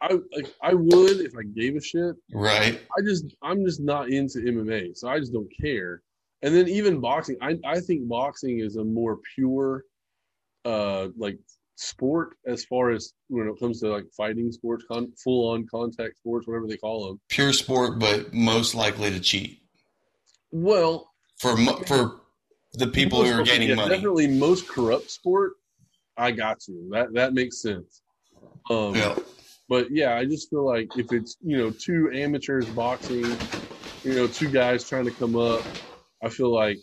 I 0.00 0.12
like 0.34 0.52
I 0.62 0.74
would 0.74 1.20
if 1.20 1.32
I 1.36 1.42
gave 1.42 1.76
a 1.76 1.80
shit. 1.80 2.16
right. 2.32 2.80
I 2.96 3.02
just 3.02 3.24
I'm 3.42 3.64
just 3.64 3.80
not 3.80 4.10
into 4.10 4.38
MMA, 4.40 4.96
so 4.96 5.08
I 5.08 5.18
just 5.18 5.32
don't 5.32 5.50
care. 5.58 6.02
And 6.42 6.54
then 6.54 6.68
even 6.68 7.00
boxing, 7.00 7.36
I 7.40 7.58
I 7.64 7.80
think 7.80 8.06
boxing 8.06 8.60
is 8.60 8.76
a 8.76 8.84
more 8.84 9.18
pure, 9.34 9.84
uh, 10.66 11.08
like 11.16 11.38
sport 11.76 12.36
as 12.46 12.64
far 12.66 12.90
as 12.90 13.14
when 13.28 13.48
it 13.48 13.58
comes 13.58 13.80
to 13.80 13.88
like 13.88 14.04
fighting 14.16 14.52
sports, 14.52 14.84
con- 14.86 15.12
full 15.22 15.50
on 15.50 15.66
contact 15.66 16.18
sports, 16.18 16.46
whatever 16.46 16.66
they 16.66 16.76
call 16.76 17.06
them. 17.08 17.20
Pure 17.30 17.54
sport, 17.54 17.98
but 17.98 18.34
most 18.34 18.74
likely 18.74 19.10
to 19.10 19.18
cheat 19.20 19.62
Well, 20.52 21.13
for 21.38 21.56
for 21.86 22.20
the 22.74 22.88
people 22.88 23.24
who 23.24 23.32
are 23.32 23.44
gaining 23.44 23.70
yeah, 23.70 23.74
money. 23.76 23.90
definitely 23.90 24.26
most 24.26 24.68
corrupt 24.68 25.10
sport. 25.10 25.52
I 26.16 26.32
got 26.32 26.66
you. 26.68 26.88
That 26.92 27.14
that 27.14 27.34
makes 27.34 27.60
sense. 27.60 28.02
Um, 28.70 28.94
Yeah. 28.94 29.16
But 29.68 29.90
yeah, 29.90 30.14
I 30.14 30.24
just 30.26 30.50
feel 30.50 30.64
like 30.64 30.88
if 30.96 31.12
it's 31.12 31.36
you 31.42 31.56
know 31.56 31.70
two 31.70 32.10
amateurs 32.12 32.66
boxing, 32.66 33.24
you 34.02 34.14
know 34.14 34.26
two 34.26 34.50
guys 34.50 34.88
trying 34.88 35.06
to 35.06 35.10
come 35.10 35.36
up, 35.36 35.64
I 36.22 36.28
feel 36.28 36.52
like 36.52 36.78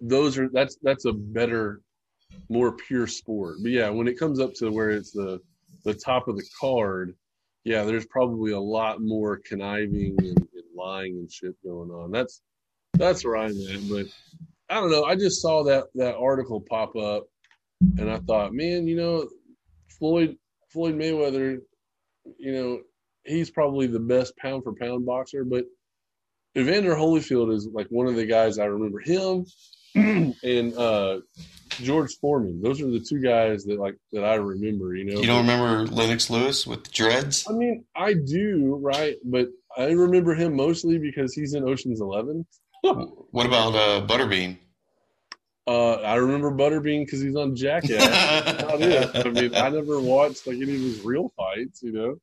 those 0.00 0.38
are 0.38 0.48
that's 0.48 0.76
that's 0.82 1.04
a 1.04 1.12
better, 1.12 1.80
more 2.48 2.72
pure 2.72 3.06
sport. 3.06 3.56
But 3.62 3.70
yeah, 3.70 3.90
when 3.90 4.08
it 4.08 4.18
comes 4.18 4.40
up 4.40 4.54
to 4.54 4.70
where 4.70 4.90
it's 4.90 5.12
the 5.12 5.40
the 5.84 5.94
top 5.94 6.26
of 6.26 6.36
the 6.36 6.46
card, 6.60 7.14
yeah, 7.64 7.84
there's 7.84 8.06
probably 8.06 8.52
a 8.52 8.60
lot 8.60 9.00
more 9.00 9.40
conniving 9.44 10.16
and, 10.18 10.38
and 10.38 10.64
lying 10.76 11.14
and 11.14 11.30
shit 11.30 11.54
going 11.62 11.90
on. 11.90 12.10
That's 12.10 12.42
that's 12.98 13.24
where 13.24 13.36
I'm 13.36 13.50
at. 13.50 13.88
But 13.88 14.06
I 14.68 14.80
don't 14.80 14.90
know. 14.90 15.04
I 15.04 15.14
just 15.14 15.40
saw 15.40 15.64
that 15.64 15.84
that 15.94 16.16
article 16.16 16.60
pop 16.60 16.96
up, 16.96 17.24
and 17.80 18.10
I 18.10 18.18
thought, 18.18 18.52
man, 18.52 18.86
you 18.86 18.96
know, 18.96 19.28
Floyd 19.98 20.36
Floyd 20.70 20.94
Mayweather, 20.94 21.58
you 22.38 22.52
know, 22.52 22.80
he's 23.24 23.50
probably 23.50 23.86
the 23.86 24.00
best 24.00 24.36
pound 24.36 24.64
for 24.64 24.74
pound 24.74 25.06
boxer, 25.06 25.44
but 25.44 25.64
Evander 26.56 26.94
Holyfield 26.94 27.54
is 27.54 27.68
like 27.72 27.86
one 27.90 28.06
of 28.06 28.16
the 28.16 28.26
guys 28.26 28.58
I 28.58 28.66
remember 28.66 29.00
him 29.00 29.46
and 29.94 30.76
uh 30.76 31.20
George 31.82 32.16
Foreman. 32.20 32.60
Those 32.60 32.80
are 32.80 32.90
the 32.90 33.00
two 33.00 33.20
guys 33.20 33.64
that 33.64 33.78
like 33.78 33.96
that 34.12 34.24
I 34.24 34.34
remember, 34.34 34.94
you 34.94 35.04
know. 35.04 35.20
You 35.20 35.26
don't 35.26 35.46
remember 35.46 35.86
Lennox 35.92 36.28
Lewis 36.28 36.66
with 36.66 36.84
the 36.84 36.90
dreads? 36.90 37.46
I 37.48 37.52
mean, 37.52 37.84
I 37.94 38.14
do, 38.14 38.78
right? 38.82 39.16
But 39.24 39.48
I 39.76 39.90
remember 39.90 40.34
him 40.34 40.56
mostly 40.56 40.98
because 40.98 41.34
he's 41.34 41.54
in 41.54 41.68
Ocean's 41.68 42.00
Eleven. 42.00 42.46
What 43.30 43.46
about 43.46 43.74
uh, 43.74 44.06
Butterbean? 44.06 44.58
Uh, 45.66 45.94
I 45.96 46.14
remember 46.14 46.50
Butterbean 46.50 47.04
because 47.04 47.20
he's 47.20 47.36
on 47.36 47.54
Jackass. 47.54 48.64
I 48.64 48.76
mean, 49.28 49.54
I 49.54 49.68
never 49.68 50.00
watched 50.00 50.46
like 50.46 50.56
any 50.56 50.74
of 50.76 50.80
his 50.80 51.00
real 51.00 51.30
fights, 51.36 51.82
you 51.82 51.92
know. 51.92 52.16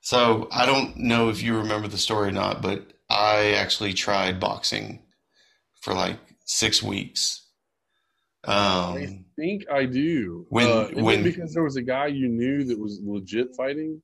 So 0.00 0.48
I 0.52 0.66
don't 0.66 0.96
know 0.96 1.28
if 1.28 1.42
you 1.42 1.56
remember 1.58 1.88
the 1.88 1.98
story 1.98 2.28
or 2.28 2.32
not, 2.32 2.62
but 2.62 2.92
I 3.10 3.52
actually 3.54 3.92
tried 3.92 4.38
boxing 4.38 5.00
for 5.80 5.94
like 5.94 6.18
six 6.44 6.82
weeks. 6.82 7.40
I 8.44 8.90
Um, 9.04 9.24
think 9.36 9.64
I 9.70 9.84
do. 9.86 10.46
When- 10.48 10.66
uh, 10.68 10.88
when- 10.94 11.22
because 11.24 11.54
there 11.54 11.62
was 11.64 11.76
a 11.76 11.82
guy 11.82 12.06
you 12.08 12.28
knew 12.28 12.64
that 12.64 12.78
was 12.78 13.00
legit 13.02 13.54
fighting. 13.56 14.02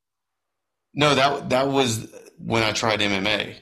no, 0.95 1.15
that 1.15 1.51
that 1.51 1.69
was 1.69 2.09
when 2.39 2.63
I 2.65 2.73
tried 2.73 3.01
MMA. 3.01 3.55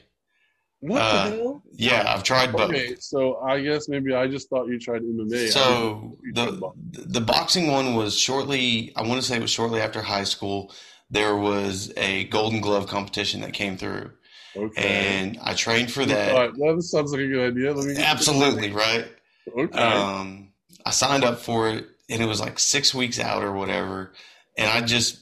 What 0.79 1.01
Uh, 1.01 1.29
the 1.29 1.35
hell? 1.37 1.63
Yeah, 1.73 2.03
I've 2.13 2.23
tried 2.23 2.51
both. 2.51 2.69
Okay, 2.69 2.95
so 2.99 3.37
I 3.37 3.61
guess 3.61 3.89
maybe 3.89 4.13
I 4.13 4.27
just 4.27 4.49
thought 4.49 4.67
you 4.67 4.79
tried 4.79 5.01
MMA. 5.01 5.49
So 5.51 5.59
didn't 5.59 5.63
know 5.63 6.15
you 6.23 6.33
tried 6.33 6.45
the 6.45 6.51
boxing. 6.59 7.11
the 7.13 7.21
boxing 7.21 7.71
one 7.71 7.95
was 7.95 8.17
shortly. 8.17 8.93
I 8.95 9.01
want 9.01 9.19
to 9.21 9.27
say 9.27 9.37
it 9.37 9.41
was 9.41 9.51
shortly 9.51 9.81
after 9.81 10.01
high 10.01 10.23
school. 10.23 10.71
There 11.09 11.35
was 11.35 11.91
a 11.97 12.25
Golden 12.25 12.61
Glove 12.61 12.87
competition 12.87 13.41
that 13.41 13.53
came 13.53 13.77
through, 13.77 14.11
okay. 14.55 14.87
and 14.87 15.39
I 15.41 15.53
trained 15.53 15.91
for 15.91 16.01
All 16.01 16.07
that. 16.07 16.33
right, 16.35 16.53
that 16.53 16.81
sounds 16.83 17.11
like 17.11 17.21
a 17.21 17.27
good 17.27 17.51
idea. 17.53 17.73
Let 17.73 17.85
me 17.87 17.95
Absolutely 18.03 18.71
right. 18.71 19.07
Okay. 19.57 19.77
Um, 19.79 20.49
I 20.85 20.91
signed 20.91 21.23
up 21.23 21.39
for 21.39 21.69
it, 21.69 21.87
and 22.09 22.21
it 22.21 22.25
was 22.25 22.39
like 22.41 22.59
six 22.59 22.93
weeks 22.93 23.19
out 23.19 23.41
or 23.43 23.53
whatever, 23.53 24.13
and 24.57 24.69
I 24.69 24.81
just 24.85 25.19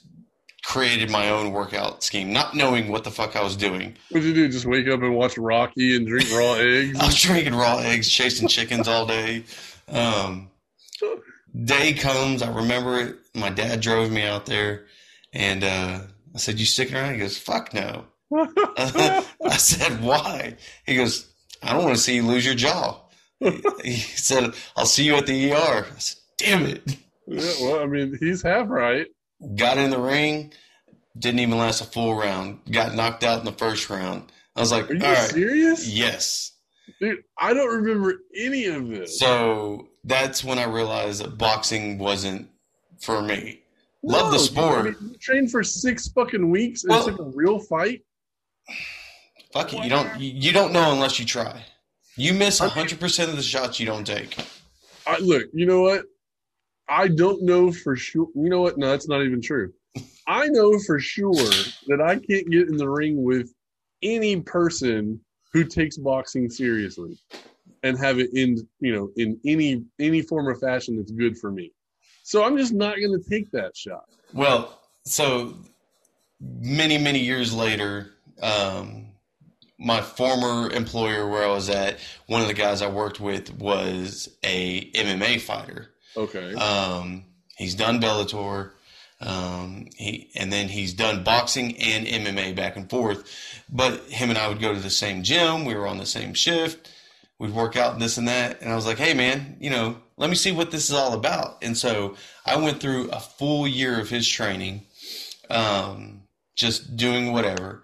created 0.66 1.10
my 1.10 1.30
own 1.30 1.52
workout 1.52 2.04
scheme, 2.04 2.34
not 2.34 2.56
knowing 2.56 2.90
what 2.90 3.04
the 3.04 3.12
fuck 3.12 3.36
I 3.36 3.44
was 3.44 3.56
doing. 3.56 3.96
what 4.10 4.22
did 4.22 4.28
you 4.28 4.34
do? 4.34 4.50
Just 4.50 4.66
wake 4.66 4.88
up 4.88 5.02
and 5.02 5.16
watch 5.16 5.38
Rocky 5.38 5.96
and 5.96 6.08
drink 6.08 6.30
raw 6.32 6.54
eggs? 6.58 7.00
I 7.00 7.06
was 7.06 7.22
drinking 7.22 7.54
raw 7.56 7.78
eggs, 7.78 8.10
chasing 8.10 8.48
chickens 8.48 8.88
all 8.88 9.06
day. 9.06 9.44
Um, 9.88 10.50
day 11.64 11.94
comes, 11.94 12.42
I 12.42 12.52
remember 12.52 13.00
it. 13.00 13.16
My 13.36 13.50
dad 13.50 13.82
drove 13.82 14.12
me 14.12 14.24
out 14.24 14.46
there, 14.48 14.86
and 15.34 15.64
uh, 15.64 16.00
I 16.34 16.38
said, 16.38 16.60
"You 16.60 16.66
sticking 16.66 16.96
around?" 16.96 17.14
He 17.14 17.20
goes, 17.20 17.38
"Fuck 17.38 17.74
no." 17.74 18.06
I 18.34 19.58
said, 19.58 20.02
"Why?" 20.02 20.56
He 20.86 20.96
goes, 20.96 21.28
"I 21.62 21.74
don't 21.74 21.84
want 21.84 21.96
to 21.96 22.02
see 22.02 22.16
you 22.16 22.24
lose 22.24 22.46
your 22.46 22.56
jaw." 22.56 23.02
He 23.84 23.98
said, 23.98 24.54
"I'll 24.76 24.86
see 24.86 25.04
you 25.04 25.16
at 25.16 25.28
the 25.28 25.52
ER." 25.52 25.86
I 25.96 26.00
said, 26.00 26.18
"Damn 26.38 26.66
it!" 26.66 26.98
yeah, 27.28 27.52
well, 27.62 27.82
I 27.82 27.86
mean, 27.86 28.18
he's 28.20 28.42
half 28.42 28.68
right. 28.70 29.08
Got 29.56 29.78
in 29.78 29.90
the 29.90 30.00
ring, 30.00 30.54
didn't 31.18 31.40
even 31.40 31.58
last 31.58 31.82
a 31.82 31.86
full 31.86 32.16
round. 32.16 32.60
Got 32.72 32.96
knocked 32.96 33.24
out 33.24 33.40
in 33.40 33.46
the 33.46 33.52
first 33.52 33.90
round. 33.90 34.32
I 34.56 34.62
was 34.62 34.72
like, 34.72 34.90
Are 34.90 34.94
you 34.94 35.00
right, 35.02 35.18
serious? 35.30 35.88
yes." 35.88 36.52
Dude, 37.02 37.24
I 37.38 37.54
don't 37.54 37.82
remember 37.84 38.14
any 38.38 38.66
of 38.66 38.88
this. 38.88 39.20
So 39.20 39.88
that's 40.04 40.44
when 40.44 40.60
I 40.60 40.66
realized 40.66 41.24
that 41.24 41.38
boxing 41.38 41.98
wasn't 41.98 42.48
for 43.02 43.22
me. 43.22 43.62
love 44.04 44.32
the 44.32 44.38
dude, 44.38 44.48
sport. 44.48 44.80
I 44.80 44.84
mean, 44.84 44.96
you 45.12 45.18
trained 45.18 45.52
for 45.52 45.64
six 45.64 46.08
fucking 46.10 46.50
weeks 46.50 46.84
and 46.84 46.92
Well- 46.92 47.06
took 47.06 47.20
a 47.20 47.24
real 47.24 47.60
fight. 47.60 48.02
Fuck 49.52 49.74
it, 49.74 49.84
you 49.84 49.90
don't 49.90 50.20
you 50.20 50.32
you 50.32 50.52
don't 50.52 50.72
know 50.74 50.92
unless 50.92 51.18
you 51.20 51.26
try. 51.26 51.64
You 52.18 52.34
miss 52.34 52.60
hundred 52.60 53.00
percent 53.00 53.30
of 53.32 53.36
the 53.36 53.44
shots 53.44 53.80
you 53.80 53.86
don't 53.86 54.06
take. 54.06 54.36
I 55.08 55.18
look, 55.20 55.44
you 55.54 55.66
know 55.66 55.82
what? 55.82 56.04
I 56.88 57.08
don't 57.08 57.44
know 57.44 57.72
for 57.72 57.96
sure. 57.96 58.28
You 58.36 58.50
know 58.50 58.62
what? 58.62 58.78
No, 58.78 58.90
that's 58.90 59.08
not 59.08 59.24
even 59.24 59.42
true. 59.42 59.74
I 60.28 60.48
know 60.48 60.78
for 60.80 61.00
sure 61.00 61.34
that 61.88 62.02
I 62.02 62.16
can't 62.16 62.50
get 62.50 62.68
in 62.68 62.78
the 62.78 62.90
ring 62.90 63.24
with 63.24 63.54
any 64.02 64.42
person 64.42 65.20
who 65.54 65.64
takes 65.64 65.98
boxing 65.98 66.50
seriously 66.50 67.18
and 67.84 67.98
have 67.98 68.20
it 68.20 68.32
in, 68.34 68.68
you 68.80 68.94
know, 68.94 69.10
in 69.16 69.40
any 69.46 69.84
any 70.00 70.22
form 70.22 70.48
or 70.48 70.56
fashion 70.56 70.98
that's 70.98 71.12
good 71.12 71.38
for 71.38 71.52
me. 71.52 71.72
So 72.24 72.44
I'm 72.44 72.58
just 72.58 72.74
not 72.74 72.98
going 72.98 73.20
to 73.20 73.30
take 73.30 73.52
that 73.52 73.78
shot. 73.78 74.06
Well, 74.34 74.82
so 75.06 75.56
many 76.42 76.98
many 76.98 77.20
years 77.20 77.54
later, 77.54 78.12
um, 78.42 79.08
my 79.78 80.02
former 80.02 80.72
employer 80.72 81.28
where 81.30 81.44
I 81.44 81.52
was 81.52 81.70
at, 81.70 82.00
one 82.28 82.42
of 82.42 82.48
the 82.48 82.54
guys 82.54 82.82
I 82.82 82.88
worked 82.90 83.20
with 83.20 83.54
was 83.56 84.30
a 84.44 84.92
MMA 84.92 85.40
fighter. 85.42 85.90
Okay. 86.18 86.54
Um, 86.54 87.26
he's 87.58 87.76
done 87.76 88.00
Bellator. 88.00 88.72
Um, 89.22 89.88
he 89.96 90.30
and 90.36 90.52
then 90.52 90.68
he's 90.68 90.94
done 90.94 91.24
boxing 91.24 91.78
and 91.78 92.06
MMA 92.06 92.56
back 92.56 92.76
and 92.76 92.90
forth. 92.90 93.24
But 93.70 94.02
him 94.04 94.30
and 94.30 94.38
I 94.38 94.48
would 94.48 94.60
go 94.60 94.74
to 94.74 94.80
the 94.80 94.90
same 94.90 95.24
gym. 95.24 95.66
We 95.66 95.76
were 95.76 95.88
on 95.88 95.98
the 95.98 96.06
same 96.06 96.34
shift. 96.34 96.92
We'd 97.40 97.54
work 97.54 97.76
out 97.76 98.00
this 98.00 98.18
and 98.18 98.28
that. 98.28 98.62
And 98.62 98.72
I 98.72 98.76
was 98.76 98.86
like, 98.86 98.98
hey 98.98 99.14
man, 99.14 99.58
you 99.60 99.70
know, 99.70 99.98
let 100.18 100.30
me 100.30 100.36
see 100.36 100.52
what 100.52 100.72
this 100.72 100.90
is 100.90 100.96
all 100.96 101.14
about. 101.14 101.58
And 101.62 101.78
so 101.78 102.16
I 102.46 102.58
went 102.58 102.80
through 102.80 103.10
a 103.10 103.20
full 103.20 103.68
year 103.68 104.00
of 104.00 104.10
his 104.10 104.28
training, 104.28 104.84
um, 105.50 106.24
just 106.56 106.96
doing 106.96 107.34
whatever. 107.34 107.84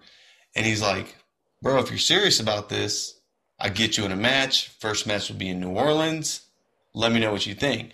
And 0.54 0.64
he's 0.66 0.82
like, 0.82 1.16
bro, 1.60 1.78
if 1.78 1.90
you're 1.90 1.98
serious 1.98 2.40
about 2.40 2.68
this, 2.68 3.18
I 3.58 3.68
get 3.68 3.96
you 3.96 4.04
in 4.04 4.12
a 4.12 4.16
match. 4.16 4.68
First 4.80 5.06
match 5.06 5.28
will 5.28 5.36
be 5.36 5.48
in 5.48 5.60
New 5.60 5.70
Orleans. 5.70 6.42
Let 6.94 7.12
me 7.12 7.20
know 7.20 7.32
what 7.32 7.46
you 7.46 7.54
think. 7.54 7.92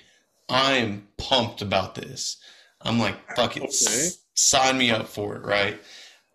I 0.49 0.75
am 0.75 1.07
pumped 1.17 1.63
about 1.63 1.95
this. 1.95 2.37
I'm 2.81 2.99
like, 2.99 3.17
fuck 3.37 3.57
it. 3.57 3.63
Okay. 3.63 3.69
S- 3.69 4.19
sign 4.35 4.79
me 4.79 4.91
up 4.91 5.09
for 5.09 5.37
it, 5.37 5.45
right? 5.45 5.81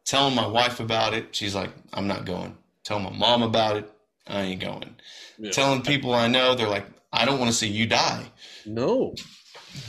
Telling 0.05 0.35
my 0.35 0.45
wife 0.47 0.79
about 0.79 1.13
it. 1.13 1.35
She's 1.35 1.55
like, 1.55 1.71
I'm 1.93 2.07
not 2.07 2.25
going. 2.25 2.57
Telling 2.83 3.03
my 3.05 3.11
mom 3.11 3.43
about 3.43 3.77
it. 3.77 3.89
I 4.27 4.41
ain't 4.41 4.61
going. 4.61 4.95
Yeah. 5.37 5.51
Telling 5.51 5.81
people 5.81 6.13
I 6.13 6.27
know, 6.27 6.55
they're 6.55 6.67
like, 6.67 6.85
I 7.11 7.25
don't 7.25 7.39
want 7.39 7.51
to 7.51 7.57
see 7.57 7.67
you 7.67 7.87
die. 7.87 8.25
no. 8.65 9.13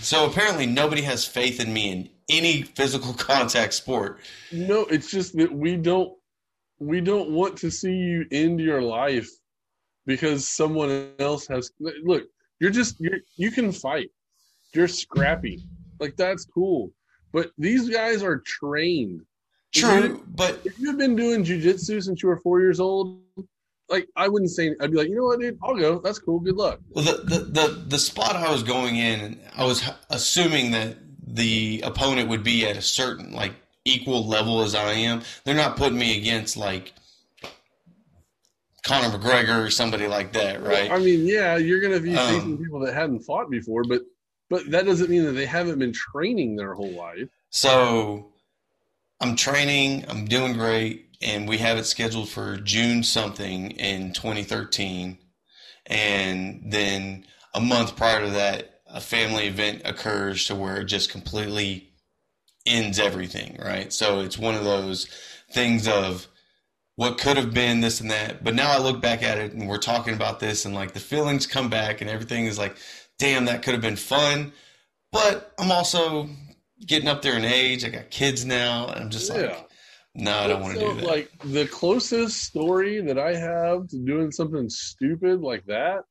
So 0.00 0.24
apparently 0.30 0.64
nobody 0.64 1.02
has 1.02 1.26
faith 1.26 1.60
in 1.60 1.70
me 1.72 1.90
in 1.92 2.08
any 2.30 2.62
physical 2.62 3.12
contact 3.18 3.74
sport. 3.74 4.20
No, 4.50 4.86
it's 4.86 5.10
just 5.10 5.36
that 5.36 5.52
we 5.52 5.76
don't 5.76 6.12
we 6.78 7.00
don't 7.02 7.30
want 7.30 7.58
to 7.58 7.70
see 7.70 7.92
you 7.92 8.24
end 8.32 8.60
your 8.60 8.80
life 8.80 9.28
because 10.06 10.48
someone 10.48 11.10
else 11.18 11.46
has 11.48 11.70
look, 11.80 12.24
you're 12.60 12.70
just 12.70 13.00
you 13.00 13.10
you 13.36 13.50
can 13.50 13.72
fight. 13.72 14.10
You're 14.74 14.88
scrappy. 14.88 15.62
Like 16.00 16.16
that's 16.16 16.44
cool. 16.44 16.92
But 17.32 17.50
these 17.58 17.88
guys 17.88 18.22
are 18.22 18.38
trained. 18.38 19.20
You- 19.74 19.80
True, 19.82 20.22
but 20.28 20.60
If 20.64 20.78
you've 20.78 20.98
been 20.98 21.16
doing 21.16 21.44
jujitsu 21.44 22.00
since 22.02 22.22
you 22.22 22.28
were 22.28 22.38
four 22.38 22.60
years 22.60 22.78
old, 22.78 23.20
like 23.88 24.06
I 24.16 24.28
wouldn't 24.28 24.52
say 24.52 24.74
I'd 24.80 24.92
be 24.92 24.96
like, 24.96 25.08
you 25.08 25.16
know 25.16 25.24
what, 25.24 25.40
dude, 25.40 25.58
I'll 25.64 25.74
go. 25.74 25.98
That's 25.98 26.18
cool. 26.20 26.38
Good 26.38 26.54
luck. 26.56 26.78
Well, 26.90 27.04
the, 27.04 27.22
the, 27.22 27.38
the, 27.44 27.84
the 27.88 27.98
spot 27.98 28.36
I 28.36 28.52
was 28.52 28.62
going 28.62 28.96
in, 28.96 29.40
I 29.56 29.64
was 29.64 29.82
assuming 30.10 30.70
that 30.72 30.96
the 31.26 31.82
opponent 31.84 32.28
would 32.28 32.44
be 32.44 32.64
at 32.66 32.76
a 32.76 32.82
certain, 32.82 33.32
like, 33.32 33.52
equal 33.84 34.26
level 34.28 34.62
as 34.62 34.74
I 34.76 34.92
am. 34.92 35.22
They're 35.44 35.56
not 35.56 35.76
putting 35.76 35.98
me 35.98 36.16
against, 36.18 36.56
like, 36.56 36.92
Conor 38.84 39.18
McGregor 39.18 39.64
or 39.64 39.70
somebody 39.70 40.06
like 40.06 40.32
that, 40.34 40.62
right? 40.62 40.90
I 40.90 40.98
mean, 40.98 41.26
yeah, 41.26 41.56
you're 41.56 41.80
gonna 41.80 42.00
be 42.00 42.16
Um, 42.16 42.34
facing 42.34 42.58
people 42.58 42.80
that 42.80 42.94
hadn't 42.94 43.20
fought 43.20 43.50
before, 43.50 43.82
but 43.84 44.02
but 44.50 44.70
that 44.70 44.84
doesn't 44.84 45.10
mean 45.10 45.24
that 45.24 45.32
they 45.32 45.46
haven't 45.46 45.78
been 45.78 45.92
training 45.92 46.56
their 46.56 46.74
whole 46.74 46.92
life. 46.92 47.28
So 47.50 48.32
I'm 49.20 49.36
training, 49.36 50.04
I'm 50.08 50.26
doing 50.26 50.52
great, 50.52 51.16
and 51.22 51.48
we 51.48 51.58
have 51.58 51.78
it 51.78 51.84
scheduled 51.84 52.28
for 52.28 52.56
June 52.58 53.02
something 53.02 53.70
in 53.72 54.12
2013. 54.12 55.18
And 55.86 56.62
then 56.66 57.26
a 57.54 57.60
month 57.60 57.96
prior 57.96 58.20
to 58.20 58.30
that, 58.30 58.80
a 58.86 59.00
family 59.00 59.46
event 59.46 59.82
occurs 59.84 60.46
to 60.46 60.54
where 60.54 60.82
it 60.82 60.84
just 60.84 61.10
completely 61.10 61.90
ends 62.66 62.98
everything, 62.98 63.58
right? 63.62 63.92
So 63.92 64.20
it's 64.20 64.38
one 64.38 64.54
of 64.54 64.64
those 64.64 65.06
things 65.50 65.88
of 65.88 66.28
what 66.96 67.18
could 67.18 67.36
have 67.36 67.52
been 67.52 67.80
this 67.80 68.00
and 68.00 68.10
that. 68.10 68.44
But 68.44 68.54
now 68.54 68.70
I 68.70 68.78
look 68.78 69.00
back 69.00 69.22
at 69.22 69.38
it 69.38 69.52
and 69.52 69.68
we're 69.68 69.78
talking 69.78 70.14
about 70.14 70.40
this 70.40 70.64
and 70.64 70.74
like 70.74 70.92
the 70.92 71.00
feelings 71.00 71.46
come 71.46 71.68
back 71.68 72.00
and 72.00 72.08
everything 72.08 72.46
is 72.46 72.58
like, 72.58 72.76
damn, 73.18 73.46
that 73.46 73.62
could 73.62 73.72
have 73.72 73.82
been 73.82 73.96
fun. 73.96 74.52
But 75.12 75.52
I'm 75.58 75.72
also 75.72 76.28
getting 76.86 77.08
up 77.08 77.22
there 77.22 77.36
in 77.36 77.44
age. 77.44 77.84
I 77.84 77.88
got 77.88 78.10
kids 78.10 78.44
now. 78.44 78.88
And 78.88 79.04
I'm 79.04 79.10
just 79.10 79.32
Yeah. 79.32 79.42
like, 79.42 79.68
no, 80.14 80.38
I 80.38 80.46
don't 80.46 80.62
want 80.62 80.78
to 80.78 80.80
do 80.80 80.94
that. 80.94 81.04
Like 81.04 81.30
the 81.40 81.66
closest 81.66 82.42
story 82.44 83.00
that 83.00 83.18
I 83.18 83.34
have 83.34 83.88
to 83.88 83.98
doing 83.98 84.30
something 84.30 84.68
stupid 84.70 85.40
like 85.40 85.64
that 85.66 86.02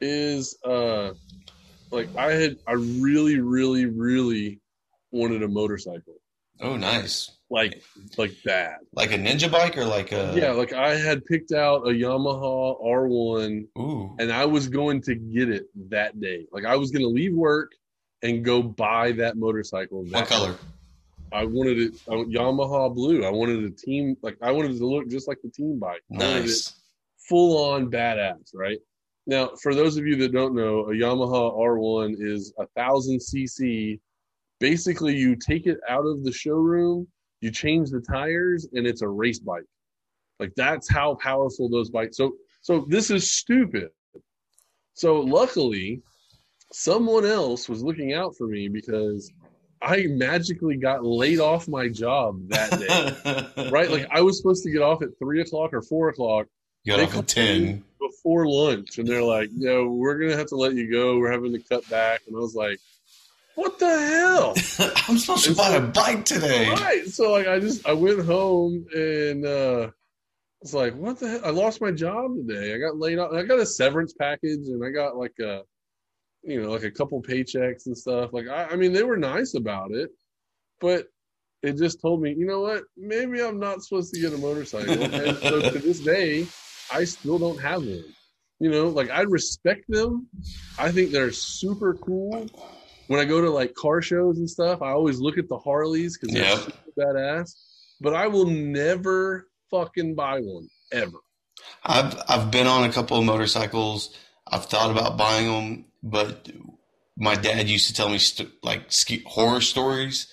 is 0.00 0.58
uh 0.64 1.12
like 1.92 2.14
I 2.16 2.32
had 2.32 2.56
I 2.66 2.72
really, 2.72 3.38
really, 3.40 3.86
really 3.86 4.60
wanted 5.12 5.42
a 5.44 5.48
motorcycle. 5.48 6.16
oh, 6.60 6.76
nice. 6.76 7.30
Like 7.50 7.82
like 8.18 8.34
that. 8.44 8.80
Like 8.92 9.12
a 9.12 9.16
ninja 9.18 9.50
bike 9.50 9.78
or 9.78 9.84
like 9.86 10.12
a. 10.12 10.34
yeah, 10.36 10.50
like 10.50 10.72
I 10.74 10.96
had 10.96 11.24
picked 11.24 11.52
out 11.52 11.86
a 11.86 11.90
Yamaha 11.90 12.78
R1 12.84 13.66
Ooh. 13.78 14.14
and 14.18 14.30
I 14.32 14.44
was 14.44 14.68
going 14.68 15.00
to 15.02 15.14
get 15.14 15.48
it 15.48 15.64
that 15.88 16.20
day. 16.20 16.46
Like 16.52 16.66
I 16.66 16.76
was 16.76 16.90
going 16.90 17.02
to 17.02 17.08
leave 17.08 17.34
work 17.34 17.72
and 18.22 18.44
go 18.44 18.62
buy 18.62 19.12
that 19.12 19.36
motorcycle. 19.36 20.04
That 20.04 20.12
What 20.12 20.28
color? 20.28 20.56
I 21.32 21.44
wanted 21.46 21.78
it 21.78 21.94
I, 22.08 22.12
Yamaha 22.14 22.94
blue. 22.94 23.24
I 23.24 23.30
wanted 23.30 23.64
a 23.64 23.70
team 23.70 24.16
like 24.22 24.36
I 24.42 24.50
wanted 24.52 24.72
it 24.72 24.78
to 24.78 24.86
look 24.86 25.08
just 25.08 25.26
like 25.28 25.38
the 25.42 25.50
team 25.50 25.78
bike. 25.78 26.02
I 26.12 26.16
wanted 26.18 26.36
it 26.44 26.48
Nice. 26.48 26.74
full 27.28 27.72
on 27.72 27.90
badass, 27.90 28.50
right? 28.54 28.78
Now, 29.26 29.50
for 29.62 29.74
those 29.74 29.96
of 29.98 30.06
you 30.06 30.16
that 30.16 30.32
don't 30.32 30.54
know, 30.54 30.80
a 30.90 30.92
Yamaha 30.92 31.58
R1 31.58 32.16
is 32.18 32.52
a 32.58 32.66
thousand 32.76 33.20
cc. 33.20 34.00
Basically, 34.60 35.14
you 35.16 35.36
take 35.36 35.66
it 35.66 35.78
out 35.88 36.04
of 36.06 36.24
the 36.24 36.32
showroom, 36.32 37.06
you 37.40 37.50
change 37.50 37.90
the 37.90 38.00
tires, 38.00 38.66
and 38.72 38.86
it's 38.86 39.02
a 39.02 39.08
race 39.08 39.38
bike. 39.38 39.64
Like 40.40 40.52
that's 40.56 40.88
how 40.88 41.14
powerful 41.16 41.68
those 41.68 41.90
bikes. 41.90 42.16
So, 42.16 42.32
so 42.60 42.86
this 42.88 43.10
is 43.10 43.30
stupid. 43.30 43.88
So, 44.94 45.20
luckily, 45.20 46.02
someone 46.72 47.24
else 47.24 47.68
was 47.68 47.82
looking 47.82 48.14
out 48.14 48.36
for 48.36 48.46
me 48.46 48.68
because 48.68 49.30
I 49.80 50.06
magically 50.08 50.76
got 50.76 51.04
laid 51.04 51.40
off 51.40 51.68
my 51.68 51.88
job 51.88 52.48
that 52.48 52.70
day. 52.78 53.70
right? 53.70 53.90
Like 53.90 54.08
I 54.10 54.20
was 54.22 54.38
supposed 54.38 54.64
to 54.64 54.70
get 54.70 54.82
off 54.82 55.02
at 55.02 55.10
three 55.18 55.40
o'clock 55.40 55.72
or 55.72 55.82
four 55.82 56.08
o'clock 56.08 56.46
you 56.84 56.92
got 56.92 56.98
they 56.98 57.04
off 57.04 57.16
at 57.16 57.28
10. 57.28 57.84
before 58.00 58.48
lunch, 58.48 58.98
and 58.98 59.06
they're 59.06 59.22
like, 59.22 59.50
"No, 59.52 59.88
we're 59.88 60.18
gonna 60.18 60.36
have 60.36 60.48
to 60.48 60.56
let 60.56 60.74
you 60.74 60.90
go. 60.90 61.18
We're 61.18 61.32
having 61.32 61.52
to 61.52 61.58
cut 61.58 61.88
back." 61.88 62.22
And 62.26 62.36
I 62.36 62.38
was 62.38 62.54
like, 62.54 62.78
"What 63.58 63.80
the 63.80 63.88
hell?" 63.88 64.54
I'm 65.08 65.18
supposed 65.18 65.46
to 65.46 65.54
buy 65.54 65.70
a 65.70 65.80
bike 65.80 66.24
today. 66.24 66.70
right. 66.70 67.04
So 67.06 67.32
like, 67.32 67.48
I 67.48 67.58
just 67.58 67.84
I 67.84 67.92
went 67.92 68.24
home 68.24 68.86
and 68.94 69.44
uh 69.44 69.90
it's 70.62 70.74
like, 70.74 70.94
"What 70.94 71.18
the 71.18 71.28
hell?" 71.28 71.40
I 71.44 71.50
lost 71.50 71.80
my 71.80 71.90
job 71.90 72.36
today. 72.36 72.72
I 72.72 72.78
got 72.78 72.98
laid 72.98 73.18
off. 73.18 73.32
I 73.32 73.42
got 73.42 73.58
a 73.58 73.66
severance 73.66 74.12
package, 74.12 74.68
and 74.68 74.84
I 74.84 74.90
got 74.90 75.16
like 75.16 75.34
a, 75.40 75.62
you 76.44 76.62
know, 76.62 76.70
like 76.70 76.84
a 76.84 76.90
couple 76.92 77.20
paychecks 77.20 77.86
and 77.86 77.98
stuff. 77.98 78.32
Like 78.32 78.46
I, 78.46 78.66
I 78.66 78.76
mean, 78.76 78.92
they 78.92 79.02
were 79.02 79.16
nice 79.16 79.54
about 79.54 79.90
it, 79.90 80.10
but. 80.80 81.06
It 81.60 81.76
just 81.76 82.00
told 82.00 82.22
me, 82.22 82.32
you 82.38 82.46
know 82.46 82.60
what? 82.60 82.84
Maybe 82.96 83.42
I'm 83.42 83.58
not 83.58 83.82
supposed 83.82 84.14
to 84.14 84.20
get 84.20 84.32
a 84.32 84.38
motorcycle. 84.38 85.02
and 85.02 85.36
so 85.42 85.60
to 85.60 85.78
this 85.80 85.98
day, 85.98 86.46
I 86.92 87.02
still 87.02 87.36
don't 87.36 87.58
have 87.58 87.80
one. 87.80 88.04
You 88.60 88.70
know, 88.70 88.88
like 88.90 89.10
I 89.10 89.22
respect 89.22 89.84
them. 89.88 90.28
I 90.78 90.92
think 90.92 91.10
they're 91.10 91.32
super 91.32 91.94
cool. 91.94 92.48
When 93.08 93.18
I 93.20 93.24
go 93.24 93.40
to 93.40 93.50
like 93.50 93.74
car 93.74 94.00
shows 94.00 94.38
and 94.38 94.48
stuff, 94.48 94.80
I 94.82 94.90
always 94.90 95.18
look 95.18 95.36
at 95.38 95.48
the 95.48 95.58
Harleys 95.58 96.16
because 96.18 96.34
they're 96.34 96.44
Yep. 96.44 96.72
badass. 96.98 97.54
But 98.00 98.14
I 98.14 98.28
will 98.28 98.46
never 98.46 99.48
fucking 99.70 100.14
buy 100.14 100.40
one 100.40 100.68
ever. 100.92 101.18
I've 101.84 102.16
I've 102.28 102.50
been 102.50 102.66
on 102.66 102.84
a 102.84 102.92
couple 102.92 103.18
of 103.18 103.24
motorcycles. 103.24 104.14
I've 104.46 104.66
thought 104.66 104.90
about 104.90 105.16
buying 105.18 105.46
them, 105.46 105.84
but 106.02 106.48
my 107.16 107.34
dad 107.34 107.68
used 107.68 107.88
to 107.88 107.94
tell 107.94 108.08
me 108.08 108.18
st- 108.18 108.50
like 108.62 108.92
ski- 108.92 109.24
horror 109.26 109.60
stories, 109.60 110.28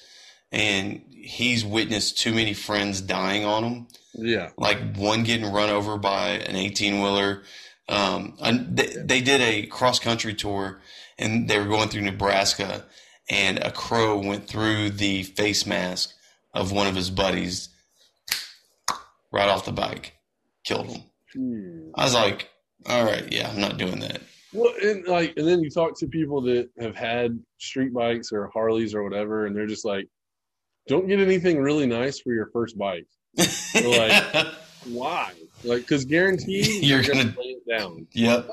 and 0.52 1.02
he's 1.12 1.66
witnessed 1.66 2.20
too 2.20 2.34
many 2.34 2.54
friends 2.54 3.02
dying 3.02 3.44
on 3.46 3.64
them. 3.64 3.88
Yeah, 4.18 4.52
Like 4.58 4.96
one 4.96 5.24
getting 5.24 5.52
run 5.52 5.70
over 5.70 5.98
by 5.98 6.30
an 6.32 6.56
eighteen 6.56 7.02
wheeler. 7.02 7.44
Um, 7.90 8.36
and 8.42 8.76
they, 8.78 8.88
they 8.96 9.22
did 9.22 9.42
a 9.42 9.66
cross 9.68 10.00
country 10.00 10.34
tour, 10.34 10.82
and 11.18 11.48
they 11.50 11.58
were 11.60 11.66
going 11.68 11.90
through 11.90 12.02
Nebraska, 12.02 12.86
and 13.30 13.60
a 13.60 13.72
crow 13.72 14.18
went 14.20 14.48
through 14.48 14.92
the 14.92 15.24
face 15.24 15.66
mask 15.66 16.14
of 16.54 16.72
one 16.72 16.88
of 16.88 16.96
his 16.96 17.10
buddies, 17.10 17.70
right 19.32 19.50
off 19.50 19.66
the 19.66 19.72
bike, 19.72 20.14
killed 20.64 20.88
him. 20.88 21.02
Hmm. 21.34 21.90
I 21.96 22.04
was 22.06 22.14
like, 22.14 22.50
all 22.88 23.04
right, 23.06 23.32
yeah, 23.32 23.50
I'm 23.50 23.60
not 23.60 23.78
doing 23.78 24.00
that. 24.00 24.22
Well, 24.54 24.74
and 24.82 25.06
like, 25.08 25.34
and 25.38 25.46
then 25.48 25.60
you 25.62 25.70
talk 25.70 25.98
to 26.00 26.08
people 26.08 26.42
that 26.44 26.70
have 26.80 26.96
had 26.96 27.38
street 27.58 27.94
bikes 27.94 28.32
or 28.32 28.50
Harleys 28.54 28.94
or 28.96 29.04
whatever, 29.04 29.48
and 29.48 29.56
they're 29.56 29.68
just 29.68 29.84
like, 29.84 30.08
"Don't 30.88 31.08
get 31.08 31.20
anything 31.20 31.58
really 31.60 31.86
nice 31.86 32.20
for 32.22 32.32
your 32.34 32.50
first 32.54 32.78
bike." 32.78 33.06
like- 33.38 34.48
Why? 34.86 35.34
Like, 35.64 35.82
because 35.82 36.06
guaranteed 36.06 36.68
You're 36.68 37.02
you're, 37.02 37.02
gonna, 37.02 37.24
gonna- 37.26 37.40
lay 37.40 37.56
it 37.58 37.78
down. 37.78 38.08
yep. 38.14 38.48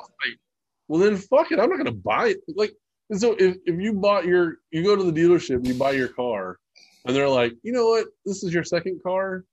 Well, 0.92 1.00
then 1.00 1.16
fuck 1.16 1.50
it. 1.52 1.58
I'm 1.58 1.70
not 1.70 1.78
gonna 1.78 1.90
buy 1.90 2.28
it. 2.28 2.40
Like, 2.54 2.74
so 3.14 3.32
if, 3.38 3.56
if 3.64 3.80
you 3.80 3.94
bought 3.94 4.26
your, 4.26 4.56
you 4.72 4.84
go 4.84 4.94
to 4.94 5.10
the 5.10 5.20
dealership, 5.22 5.66
you 5.66 5.72
buy 5.72 5.92
your 5.92 6.08
car, 6.08 6.58
and 7.06 7.16
they're 7.16 7.30
like, 7.30 7.54
you 7.62 7.72
know 7.72 7.86
what? 7.86 8.08
This 8.26 8.44
is 8.44 8.52
your 8.52 8.62
second 8.62 9.02
car. 9.02 9.46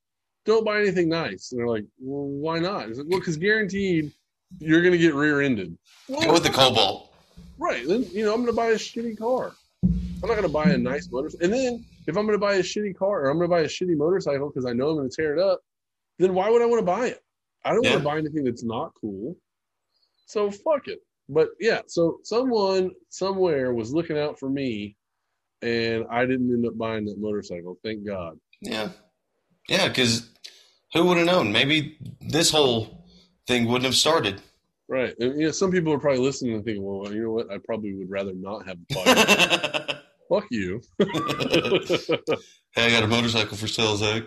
Don't 0.46 0.66
buy 0.66 0.82
anything 0.82 1.08
nice. 1.08 1.54
And 1.54 1.60
they're 1.62 1.70
like, 1.70 1.86
well, 1.98 2.26
why 2.28 2.60
not? 2.60 2.90
It's 2.90 2.98
like, 2.98 3.08
well, 3.10 3.20
because 3.20 3.38
guaranteed 3.38 4.12
you're 4.60 4.82
gonna 4.82 4.98
get 4.98 5.14
rear-ended. 5.16 5.78
Go 6.10 6.34
with 6.34 6.44
the 6.44 6.50
Cobalt. 6.50 7.14
Right. 7.58 7.88
Then 7.88 8.04
you 8.12 8.26
know 8.26 8.34
I'm 8.34 8.42
gonna 8.42 8.52
buy 8.52 8.72
a 8.72 8.76
shitty 8.76 9.18
car. 9.18 9.54
I'm 9.82 10.28
not 10.28 10.36
gonna 10.36 10.50
buy 10.50 10.72
a 10.72 10.78
nice 10.78 11.08
motorcycle. 11.10 11.46
And 11.46 11.54
then 11.54 11.86
if 12.06 12.18
I'm 12.18 12.26
gonna 12.26 12.38
buy 12.38 12.56
a 12.56 12.62
shitty 12.62 12.98
car 12.98 13.22
or 13.22 13.30
I'm 13.30 13.38
gonna 13.38 13.48
buy 13.48 13.62
a 13.62 13.66
shitty 13.68 13.96
motorcycle 13.96 14.50
because 14.50 14.66
I 14.66 14.74
know 14.74 14.90
I'm 14.90 14.98
gonna 14.98 15.08
tear 15.10 15.38
it 15.38 15.40
up, 15.40 15.62
then 16.18 16.34
why 16.34 16.50
would 16.50 16.62
I 16.62 16.66
want 16.66 16.80
to 16.82 16.86
buy 16.86 17.06
it? 17.08 17.24
I 17.64 17.72
don't 17.72 17.86
Yeah. 17.86 17.92
want 17.92 18.02
to 18.04 18.10
buy 18.10 18.18
anything 18.18 18.44
that's 18.44 18.64
not 18.66 18.92
cool. 19.00 19.38
So 20.26 20.52
fuck 20.52 20.90
it. 20.90 21.00
But 21.30 21.50
yeah, 21.60 21.82
so 21.88 22.20
someone 22.24 22.92
somewhere 23.10 23.74
was 23.74 23.94
looking 23.94 24.18
out 24.18 24.40
for 24.40 24.50
me, 24.50 24.98
and 25.62 26.06
I 26.10 26.26
didn't 26.26 26.52
end 26.52 26.66
up 26.66 26.78
buying 26.78 27.06
that 27.06 27.20
motorcycle. 27.20 27.78
Thank 27.84 28.06
God. 28.06 28.40
Yeah. 28.62 28.90
Yeah, 29.68 29.88
because 29.88 30.28
who 30.94 31.06
would 31.06 31.18
have 31.18 31.28
known? 31.28 31.52
Maybe 31.52 31.98
this 32.20 32.50
whole 32.50 33.06
thing 33.46 33.66
wouldn't 33.68 33.86
have 33.86 33.96
started. 33.96 34.42
Right. 34.88 35.14
And, 35.20 35.40
you 35.40 35.46
know, 35.46 35.52
some 35.52 35.70
people 35.72 35.94
are 35.94 36.00
probably 36.00 36.22
listening 36.22 36.56
and 36.56 36.66
thinking, 36.66 36.84
well, 36.84 37.14
you 37.14 37.22
know 37.24 37.32
what? 37.32 37.52
I 37.52 37.60
probably 37.64 37.94
would 37.94 38.10
rather 38.10 38.34
not 38.34 38.66
have 38.68 38.78
a 38.92 38.94
bike. 39.86 39.98
Fuck 40.30 40.46
you. 40.50 40.82
Hey, 42.72 42.86
I 42.86 42.90
got 42.92 43.04
a 43.04 43.08
motorcycle 43.08 43.58
for 43.58 43.68
sale, 43.68 43.96
Zach. 43.98 44.24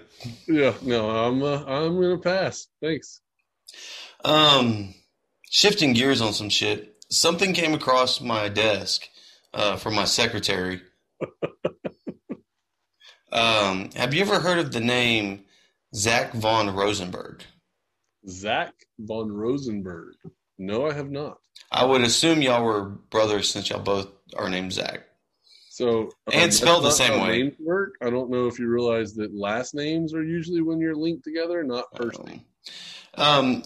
yeah. 0.49 0.75
No, 0.83 1.09
I'm 1.11 1.43
uh, 1.43 1.65
I'm 1.65 2.01
gonna 2.01 2.19
pass. 2.19 2.67
Thanks. 2.81 3.21
Um, 4.25 4.95
shifting 5.49 5.93
gears 5.93 6.21
on 6.21 6.33
some 6.33 6.49
shit. 6.49 6.92
Something 7.13 7.53
came 7.53 7.75
across 7.75 8.23
my 8.23 8.49
desk 8.49 9.07
uh, 9.53 9.77
from 9.77 9.95
my 9.95 10.07
secretary. 10.07 10.81
um, 13.33 13.91
have 13.95 14.15
you 14.15 14.23
ever 14.23 14.41
heard 14.41 14.59
of 14.59 14.73
the 14.73 14.81
name 14.81 15.45
Zach 15.95 16.33
von 16.33 16.75
Rosenberg? 16.75 17.45
Zach 18.27 18.73
von 18.99 19.31
Rosenberg. 19.31 20.15
No, 20.59 20.87
I 20.87 20.95
have 20.95 21.11
not. 21.11 21.37
I 21.71 21.85
would 21.85 22.01
assume 22.01 22.41
y'all 22.41 22.65
were 22.65 22.85
brothers 22.85 23.51
since 23.51 23.69
y'all 23.69 23.83
both 23.83 24.09
are 24.35 24.49
named 24.49 24.73
Zach. 24.73 25.03
So 25.69 26.05
um, 26.05 26.33
And 26.33 26.55
spelled 26.55 26.85
the 26.85 26.91
same 26.91 27.21
way. 27.21 27.43
Names 27.43 27.57
work. 27.61 27.97
I 28.01 28.09
don't 28.09 28.31
know 28.31 28.47
if 28.47 28.59
you 28.59 28.69
realize 28.69 29.13
that 29.17 29.35
last 29.35 29.75
names 29.75 30.15
are 30.15 30.25
usually 30.25 30.63
when 30.63 30.81
you're 30.81 30.97
linked 30.97 31.25
together, 31.25 31.63
not 31.63 31.95
first 31.95 32.25
name. 32.25 32.43
Um, 33.17 33.65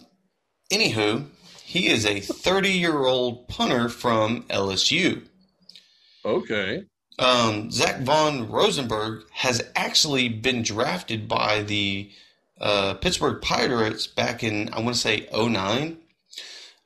anywho, 0.72 1.26
he 1.66 1.88
is 1.88 2.06
a 2.06 2.20
30 2.20 2.70
year 2.70 3.04
old 3.04 3.48
punter 3.48 3.88
from 3.88 4.44
LSU. 4.44 5.22
Okay. 6.24 6.84
Um, 7.18 7.70
Zach 7.70 8.00
von 8.02 8.50
Rosenberg 8.50 9.24
has 9.32 9.62
actually 9.74 10.28
been 10.28 10.62
drafted 10.62 11.28
by 11.28 11.62
the 11.62 12.10
uh, 12.60 12.94
Pittsburgh 12.94 13.40
Pirates 13.42 14.06
back 14.06 14.42
in, 14.44 14.72
I 14.72 14.80
want 14.80 14.94
to 14.96 15.00
say, 15.00 15.28
09. 15.32 15.98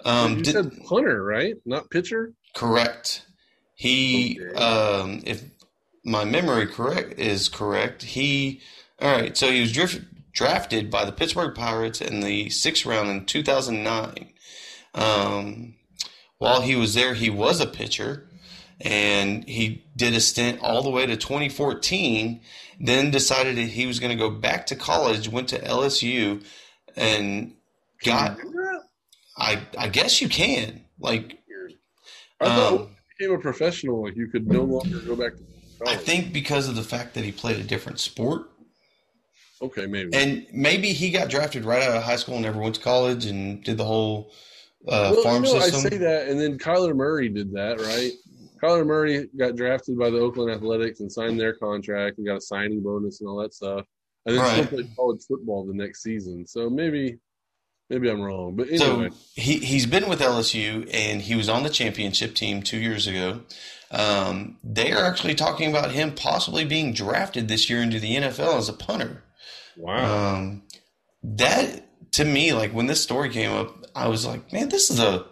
Um, 0.04 0.36
you 0.38 0.42
did- 0.42 0.52
said 0.54 0.72
punter, 0.88 1.22
right? 1.22 1.56
Not 1.66 1.90
pitcher. 1.90 2.32
correct. 2.54 3.26
He, 3.74 4.38
Okay. 4.40 4.54
um, 4.62 5.22
if 5.24 5.42
my 6.04 6.24
memory 6.24 6.66
correct 6.66 7.18
is 7.18 7.48
correct, 7.48 8.02
he, 8.02 8.60
all 9.00 9.10
right, 9.10 9.36
so 9.36 9.50
he 9.50 9.60
was 9.62 9.72
drift, 9.72 10.02
drafted 10.32 10.90
by 10.90 11.04
the 11.04 11.12
Pittsburgh 11.12 11.54
Pirates 11.54 12.00
in 12.00 12.20
the 12.20 12.50
sixth 12.50 12.84
round 12.86 13.08
in 13.10 13.24
2009. 13.26 14.32
Um, 14.94 15.74
while 16.38 16.62
he 16.62 16.76
was 16.76 16.94
there, 16.94 17.14
he 17.14 17.30
was 17.30 17.60
a 17.60 17.66
pitcher. 17.66 18.26
and 18.82 19.46
he 19.46 19.84
did 19.94 20.14
a 20.14 20.20
stint 20.20 20.58
all 20.62 20.82
the 20.82 20.90
way 20.90 21.04
to 21.06 21.16
2014. 21.16 22.40
Then 22.80 23.10
decided 23.10 23.56
that 23.58 23.68
he 23.68 23.86
was 23.86 24.00
going 24.00 24.10
to 24.10 24.16
go 24.16 24.30
back 24.30 24.66
to 24.66 24.76
college. 24.76 25.28
Went 25.28 25.48
to 25.50 25.58
LSU 25.58 26.42
and 26.96 27.54
got. 28.02 28.38
I 29.36 29.60
I 29.76 29.88
guess 29.88 30.20
you 30.22 30.28
can 30.30 30.84
like. 30.98 31.38
I 32.40 32.46
thought 32.46 32.72
Um, 32.80 32.96
became 33.18 33.34
a 33.34 33.38
professional, 33.38 34.02
like 34.04 34.16
you 34.16 34.28
could 34.28 34.46
no 34.46 34.62
longer 34.62 34.98
go 35.00 35.14
back 35.14 35.32
to 35.36 35.44
I 35.86 35.96
think 35.96 36.32
because 36.32 36.68
of 36.68 36.74
the 36.74 36.82
fact 36.82 37.12
that 37.14 37.24
he 37.24 37.32
played 37.32 37.58
a 37.60 37.62
different 37.62 38.00
sport, 38.00 38.50
okay, 39.62 39.86
maybe. 39.86 40.10
and 40.14 40.46
maybe 40.52 40.92
he 40.92 41.10
got 41.10 41.28
drafted 41.28 41.64
right 41.66 41.82
out 41.82 41.96
of 41.96 42.02
high 42.02 42.16
school 42.16 42.34
and 42.34 42.44
never 42.44 42.60
went 42.60 42.74
to 42.76 42.80
college 42.80 43.26
and 43.26 43.62
did 43.62 43.76
the 43.76 43.84
whole 43.84 44.30
uh, 44.88 45.12
well, 45.14 45.22
farm 45.22 45.44
you 45.44 45.52
know, 45.52 45.60
system. 45.60 45.86
I 45.86 45.88
say 45.90 45.98
that, 45.98 46.28
and 46.28 46.40
then 46.40 46.58
Kyler 46.58 46.94
Murray 46.94 47.28
did 47.28 47.52
that, 47.52 47.80
right? 47.80 48.12
Kyler 48.62 48.86
Murray 48.86 49.28
got 49.38 49.56
drafted 49.56 49.98
by 49.98 50.10
the 50.10 50.18
Oakland 50.18 50.50
Athletics 50.50 51.00
and 51.00 51.10
signed 51.10 51.40
their 51.40 51.54
contract 51.54 52.18
and 52.18 52.26
got 52.26 52.36
a 52.36 52.40
signing 52.40 52.82
bonus 52.82 53.20
and 53.20 53.28
all 53.28 53.40
that 53.42 53.54
stuff, 53.54 53.86
and 54.26 54.36
then 54.36 54.46
still 54.46 54.66
played 54.66 54.96
college 54.96 55.22
football 55.26 55.66
the 55.66 55.74
next 55.74 56.02
season. 56.02 56.46
So 56.46 56.68
maybe, 56.68 57.18
maybe 57.88 58.10
I'm 58.10 58.20
wrong, 58.20 58.56
but 58.56 58.68
anyway, 58.68 59.10
So 59.10 59.16
he 59.34 59.58
he's 59.58 59.86
been 59.86 60.08
with 60.08 60.20
LSU 60.20 60.88
and 60.92 61.22
he 61.22 61.34
was 61.34 61.48
on 61.48 61.62
the 61.62 61.70
championship 61.70 62.34
team 62.34 62.62
two 62.62 62.78
years 62.78 63.06
ago. 63.06 63.42
Um, 63.90 64.58
they 64.62 64.92
are 64.92 65.04
actually 65.04 65.34
talking 65.34 65.68
about 65.68 65.92
him 65.92 66.14
possibly 66.14 66.64
being 66.64 66.92
drafted 66.92 67.48
this 67.48 67.68
year 67.68 67.82
into 67.82 67.98
the 67.98 68.14
NFL 68.16 68.58
as 68.58 68.68
a 68.68 68.72
punter. 68.72 69.24
wow, 69.76 70.34
Um, 70.34 70.62
that 71.22 71.86
to 72.12 72.24
me, 72.24 72.52
like 72.52 72.72
when 72.72 72.86
this 72.86 73.02
story 73.02 73.30
came 73.30 73.50
up, 73.52 73.79
I 73.94 74.08
was 74.08 74.26
like, 74.26 74.52
man, 74.52 74.68
this 74.68 74.90
is 74.90 75.00
a 75.00 75.26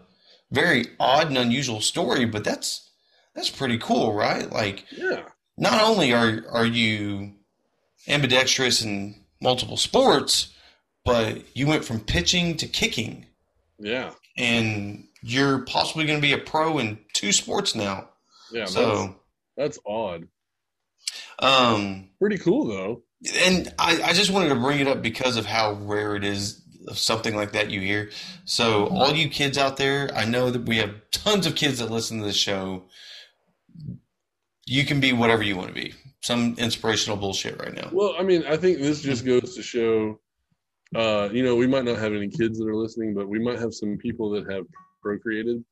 very 0.50 0.86
odd 0.98 1.28
and 1.28 1.38
unusual 1.38 1.80
story, 1.80 2.24
but 2.24 2.44
that's 2.44 2.90
that's 3.34 3.50
pretty 3.50 3.78
cool, 3.78 4.14
right? 4.14 4.50
Like 4.50 4.84
yeah, 4.90 5.22
not 5.56 5.82
only 5.82 6.12
are 6.12 6.42
are 6.50 6.66
you 6.66 7.32
ambidextrous 8.06 8.82
in 8.82 9.22
multiple 9.40 9.76
sports, 9.76 10.54
but 11.04 11.44
you 11.56 11.66
went 11.66 11.84
from 11.84 12.00
pitching 12.00 12.56
to 12.58 12.66
kicking, 12.66 13.26
yeah, 13.78 14.12
and 14.36 15.06
you're 15.22 15.60
possibly 15.60 16.06
going 16.06 16.18
to 16.18 16.26
be 16.26 16.32
a 16.32 16.38
pro 16.38 16.78
in 16.78 16.98
two 17.12 17.32
sports 17.32 17.74
now. 17.74 18.08
yeah. 18.52 18.60
that's, 18.60 18.72
so, 18.72 19.16
that's 19.56 19.78
odd. 19.86 20.28
um, 21.40 22.10
Pretty 22.18 22.38
cool 22.38 22.66
though. 22.66 23.02
and 23.36 23.72
I, 23.78 24.00
I 24.02 24.12
just 24.12 24.30
wanted 24.30 24.50
to 24.50 24.54
bring 24.54 24.80
it 24.80 24.86
up 24.86 25.02
because 25.02 25.36
of 25.36 25.46
how 25.46 25.72
rare 25.72 26.14
it 26.14 26.24
is 26.24 26.62
of 26.88 26.98
something 26.98 27.36
like 27.36 27.52
that 27.52 27.70
you 27.70 27.80
hear. 27.80 28.10
So, 28.44 28.86
all 28.88 29.12
you 29.14 29.28
kids 29.28 29.56
out 29.58 29.76
there, 29.76 30.10
I 30.14 30.24
know 30.24 30.50
that 30.50 30.62
we 30.62 30.78
have 30.78 30.94
tons 31.10 31.46
of 31.46 31.54
kids 31.54 31.78
that 31.78 31.90
listen 31.90 32.18
to 32.18 32.24
this 32.24 32.36
show. 32.36 32.84
You 34.66 34.84
can 34.84 35.00
be 35.00 35.12
whatever 35.12 35.42
you 35.42 35.56
want 35.56 35.68
to 35.68 35.74
be. 35.74 35.94
Some 36.20 36.54
inspirational 36.58 37.16
bullshit 37.16 37.58
right 37.58 37.74
now. 37.74 37.90
Well, 37.92 38.14
I 38.18 38.22
mean, 38.22 38.44
I 38.46 38.56
think 38.56 38.78
this 38.78 39.00
just 39.00 39.24
goes 39.24 39.54
to 39.54 39.62
show, 39.62 40.20
uh, 40.94 41.28
you 41.32 41.42
know, 41.42 41.54
we 41.56 41.66
might 41.66 41.84
not 41.84 41.98
have 41.98 42.12
any 42.12 42.28
kids 42.28 42.58
that 42.58 42.66
are 42.66 42.74
listening, 42.74 43.14
but 43.14 43.28
we 43.28 43.38
might 43.38 43.58
have 43.58 43.72
some 43.72 43.96
people 43.96 44.30
that 44.30 44.50
have 44.50 44.64
procreated. 45.00 45.64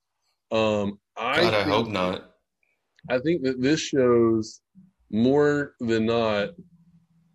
Um, 0.53 0.99
I 1.17 1.41
God, 1.43 1.55
I 1.55 1.65
think- 1.65 1.69
hope 1.75 1.89
not. 1.89 2.33
I 3.11 3.19
think 3.19 3.43
that 3.43 3.61
this 3.61 3.81
shows 3.81 4.61
more 5.11 5.75
than 5.81 6.07
not, 6.07 6.51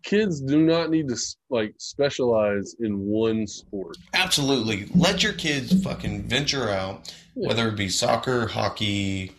kids 0.02 0.40
do 0.40 0.62
not 0.62 0.90
need 0.90 1.08
to 1.08 1.16
like 1.50 1.74
specialize 1.78 2.74
in 2.80 2.98
one 2.98 3.46
sport. 3.46 3.96
Absolutely. 4.14 4.88
Let 4.94 5.22
your 5.22 5.32
kids 5.32 5.82
fucking 5.82 6.22
venture 6.24 6.68
out, 6.70 7.12
Yeah. 7.34 7.48
whether 7.48 7.68
it 7.68 7.76
be 7.76 7.88
soccer, 7.88 8.46
hockey. 8.46 9.32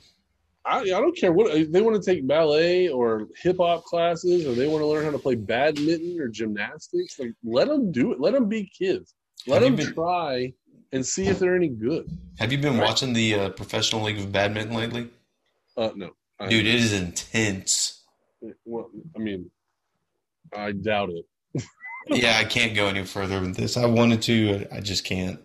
I, 0.65 0.79
I 0.79 0.83
don't 0.85 1.17
care 1.17 1.33
what 1.33 1.53
if 1.55 1.71
they 1.71 1.81
want 1.81 2.01
to 2.01 2.09
take 2.11 2.25
ballet 2.25 2.87
or 2.87 3.27
hip 3.41 3.57
hop 3.59 3.83
classes, 3.83 4.45
or 4.45 4.53
they 4.53 4.67
want 4.67 4.81
to 4.81 4.85
learn 4.87 5.03
how 5.03 5.11
to 5.11 5.19
play 5.19 5.35
badminton 5.35 6.17
or 6.21 6.29
gymnastics. 6.29 7.19
Like, 7.19 7.33
let 7.43 7.67
them 7.67 7.91
do 7.91 8.13
it. 8.13 8.19
Let 8.21 8.33
them 8.33 8.47
be 8.47 8.69
kids. 8.77 9.13
Let 9.45 9.61
Have 9.61 9.75
them 9.75 9.85
been- 9.85 9.93
try 9.93 10.53
and 10.93 11.05
see 11.05 11.25
if 11.27 11.39
they're 11.39 11.55
any 11.55 11.67
good. 11.67 12.05
Have 12.39 12.51
you 12.53 12.57
been 12.59 12.77
Right. 12.77 12.87
watching 12.87 13.11
the 13.13 13.33
uh, 13.35 13.49
Professional 13.49 14.03
League 14.03 14.19
of 14.19 14.31
Badminton 14.31 14.75
lately? 14.75 15.09
Uh, 15.75 15.89
no, 15.95 16.11
I, 16.39 16.47
Dude, 16.47 16.65
it 16.67 16.75
is 16.75 16.93
intense. 16.93 18.03
Well, 18.63 18.89
I 19.15 19.19
mean, 19.19 19.49
I 20.55 20.71
doubt 20.71 21.09
it. 21.11 21.63
yeah, 22.07 22.37
I 22.37 22.43
can't 22.45 22.75
go 22.75 22.87
any 22.87 23.03
further 23.05 23.39
with 23.41 23.55
this. 23.55 23.77
I 23.77 23.85
wanted 23.85 24.21
to, 24.23 24.65
I 24.71 24.79
just 24.79 25.03
can't. 25.05 25.39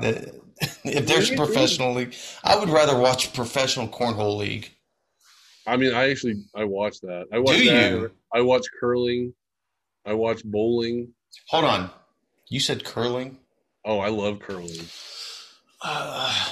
The- 0.00 0.40
if 0.84 1.06
there's 1.06 1.30
a 1.30 1.36
professional 1.36 1.92
league, 1.94 2.14
I 2.42 2.56
would 2.58 2.70
rather 2.70 2.98
watch 2.98 3.32
professional 3.34 3.88
cornhole 3.88 4.38
league. 4.38 4.70
I 5.66 5.76
mean, 5.76 5.92
I 5.94 6.10
actually 6.10 6.44
I 6.54 6.64
watch 6.64 7.00
that. 7.02 7.26
I 7.32 7.38
watch 7.40 7.58
Do 7.58 7.64
that. 7.66 7.90
you? 7.92 8.10
I 8.32 8.40
watch 8.40 8.64
curling. 8.80 9.34
I 10.06 10.14
watch 10.14 10.42
bowling. 10.44 11.08
Hold 11.48 11.64
on, 11.64 11.90
you 12.48 12.60
said 12.60 12.84
curling. 12.84 13.36
Oh, 13.84 13.98
I 13.98 14.08
love 14.08 14.38
curling. 14.38 14.70
Uh, 15.82 16.48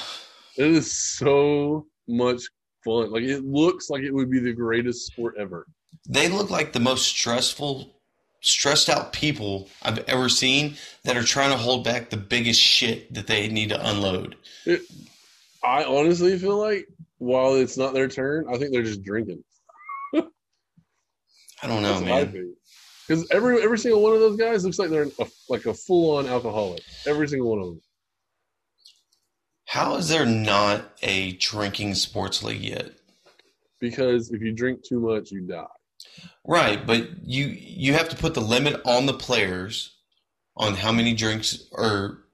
It 0.56 0.66
is 0.66 0.92
so 0.92 1.86
much 2.08 2.42
fun. 2.84 3.10
Like 3.10 3.22
it 3.22 3.44
looks 3.44 3.88
like 3.90 4.02
it 4.02 4.12
would 4.12 4.30
be 4.30 4.38
the 4.40 4.52
greatest 4.52 5.06
sport 5.06 5.36
ever. 5.38 5.66
they 6.08 6.28
look 6.28 6.50
like 6.50 6.72
the 6.72 6.80
most 6.80 7.06
stressful, 7.06 7.93
stressed 8.44 8.88
out 8.88 9.12
people 9.12 9.68
I've 9.82 9.98
ever 10.00 10.28
seen 10.28 10.76
that 11.04 11.16
are 11.16 11.22
trying 11.22 11.50
to 11.50 11.56
hold 11.56 11.84
back 11.84 12.10
the 12.10 12.16
biggest 12.16 12.60
shit 12.60 13.12
that 13.14 13.26
they 13.26 13.48
need 13.48 13.70
to 13.70 13.88
unload. 13.88 14.36
I 15.62 15.84
honestly 15.84 16.38
feel 16.38 16.58
like 16.58 16.86
while 17.18 17.54
it's 17.54 17.76
not 17.76 17.94
their 17.94 18.08
turn, 18.08 18.46
I 18.48 18.58
think 18.58 18.72
they're 18.72 18.82
just 18.82 19.02
drinking. 19.02 19.42
I 20.14 20.22
don't 21.62 21.82
know, 21.82 22.00
That's 22.00 22.32
man. 22.32 22.54
Because 23.06 23.26
every 23.30 23.62
every 23.62 23.78
single 23.78 24.02
one 24.02 24.14
of 24.14 24.20
those 24.20 24.36
guys 24.36 24.64
looks 24.64 24.78
like 24.78 24.90
they're 24.90 25.08
a, 25.18 25.26
like 25.48 25.66
a 25.66 25.74
full 25.74 26.16
on 26.16 26.26
alcoholic. 26.26 26.82
Every 27.06 27.28
single 27.28 27.50
one 27.50 27.58
of 27.58 27.66
them. 27.66 27.80
How 29.66 29.96
is 29.96 30.08
there 30.08 30.24
not 30.24 30.84
a 31.02 31.32
drinking 31.32 31.96
sports 31.96 32.42
league 32.42 32.62
yet? 32.62 32.92
Because 33.80 34.30
if 34.30 34.40
you 34.40 34.52
drink 34.52 34.82
too 34.82 35.00
much, 35.00 35.30
you 35.30 35.42
die. 35.42 35.64
Right, 36.46 36.86
but 36.86 37.24
you 37.26 37.46
you 37.46 37.94
have 37.94 38.08
to 38.10 38.16
put 38.16 38.34
the 38.34 38.40
limit 38.40 38.80
on 38.84 39.06
the 39.06 39.14
players 39.14 39.96
on 40.56 40.74
how 40.74 40.92
many 40.92 41.14
drinks 41.14 41.66
or 41.72 42.24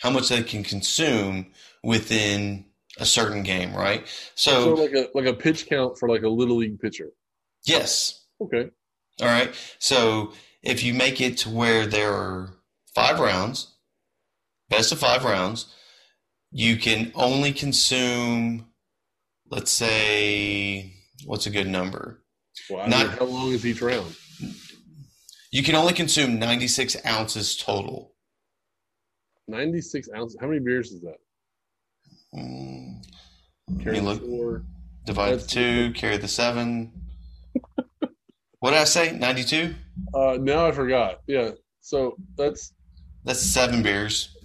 how 0.00 0.10
much 0.10 0.28
they 0.28 0.42
can 0.42 0.62
consume 0.64 1.52
within 1.82 2.66
a 2.98 3.06
certain 3.06 3.42
game, 3.42 3.74
right? 3.74 4.06
So 4.34 4.60
So, 4.64 4.74
like 4.74 4.92
a 4.92 5.08
like 5.14 5.26
a 5.26 5.34
pitch 5.34 5.66
count 5.66 5.98
for 5.98 6.08
like 6.08 6.22
a 6.22 6.28
little 6.28 6.56
league 6.56 6.80
pitcher. 6.80 7.10
yes. 7.64 8.24
Okay. 8.40 8.70
All 9.20 9.28
right. 9.28 9.54
So, 9.78 10.32
if 10.62 10.82
you 10.82 10.94
make 10.94 11.20
it 11.20 11.38
to 11.38 11.50
where 11.50 11.86
there 11.86 12.12
are 12.12 12.54
5 12.94 13.20
rounds, 13.20 13.74
best 14.68 14.92
of 14.92 14.98
5 14.98 15.24
rounds, 15.24 15.74
you 16.52 16.76
can 16.76 17.12
only 17.14 17.52
consume 17.52 18.66
let's 19.50 19.72
say 19.72 20.94
what's 21.26 21.46
a 21.46 21.50
good 21.50 21.68
number? 21.68 22.19
Well, 22.70 22.88
Not- 22.88 23.18
how 23.18 23.24
long 23.24 23.52
is 23.52 23.66
each 23.66 23.82
round? 23.82 24.14
You 25.50 25.62
can 25.64 25.74
only 25.74 25.92
consume 25.92 26.38
96 26.38 26.96
ounces 27.04 27.56
total. 27.56 28.14
Ninety 29.48 29.80
six 29.80 30.08
ounces. 30.14 30.38
How 30.40 30.46
many 30.46 30.60
beers 30.60 30.92
is 30.92 31.00
that? 31.00 31.16
Mm, 32.32 33.02
Carry 33.82 33.98
the 33.98 34.04
look. 34.04 34.20
four. 34.24 34.64
Divide 35.04 35.30
the 35.32 35.36
That's- 35.38 35.50
two, 35.52 35.92
carry 35.94 36.18
the 36.18 36.28
seven. 36.28 36.92
what 38.60 38.70
did 38.70 38.78
I 38.78 38.84
say? 38.84 39.10
92? 39.10 39.74
Uh, 40.14 40.38
now 40.40 40.66
I 40.68 40.72
forgot. 40.72 41.22
Yeah. 41.26 41.50
So 41.80 42.16
that's 42.36 42.72
That's 43.24 43.40
seven 43.40 43.82
beers. 43.82 44.36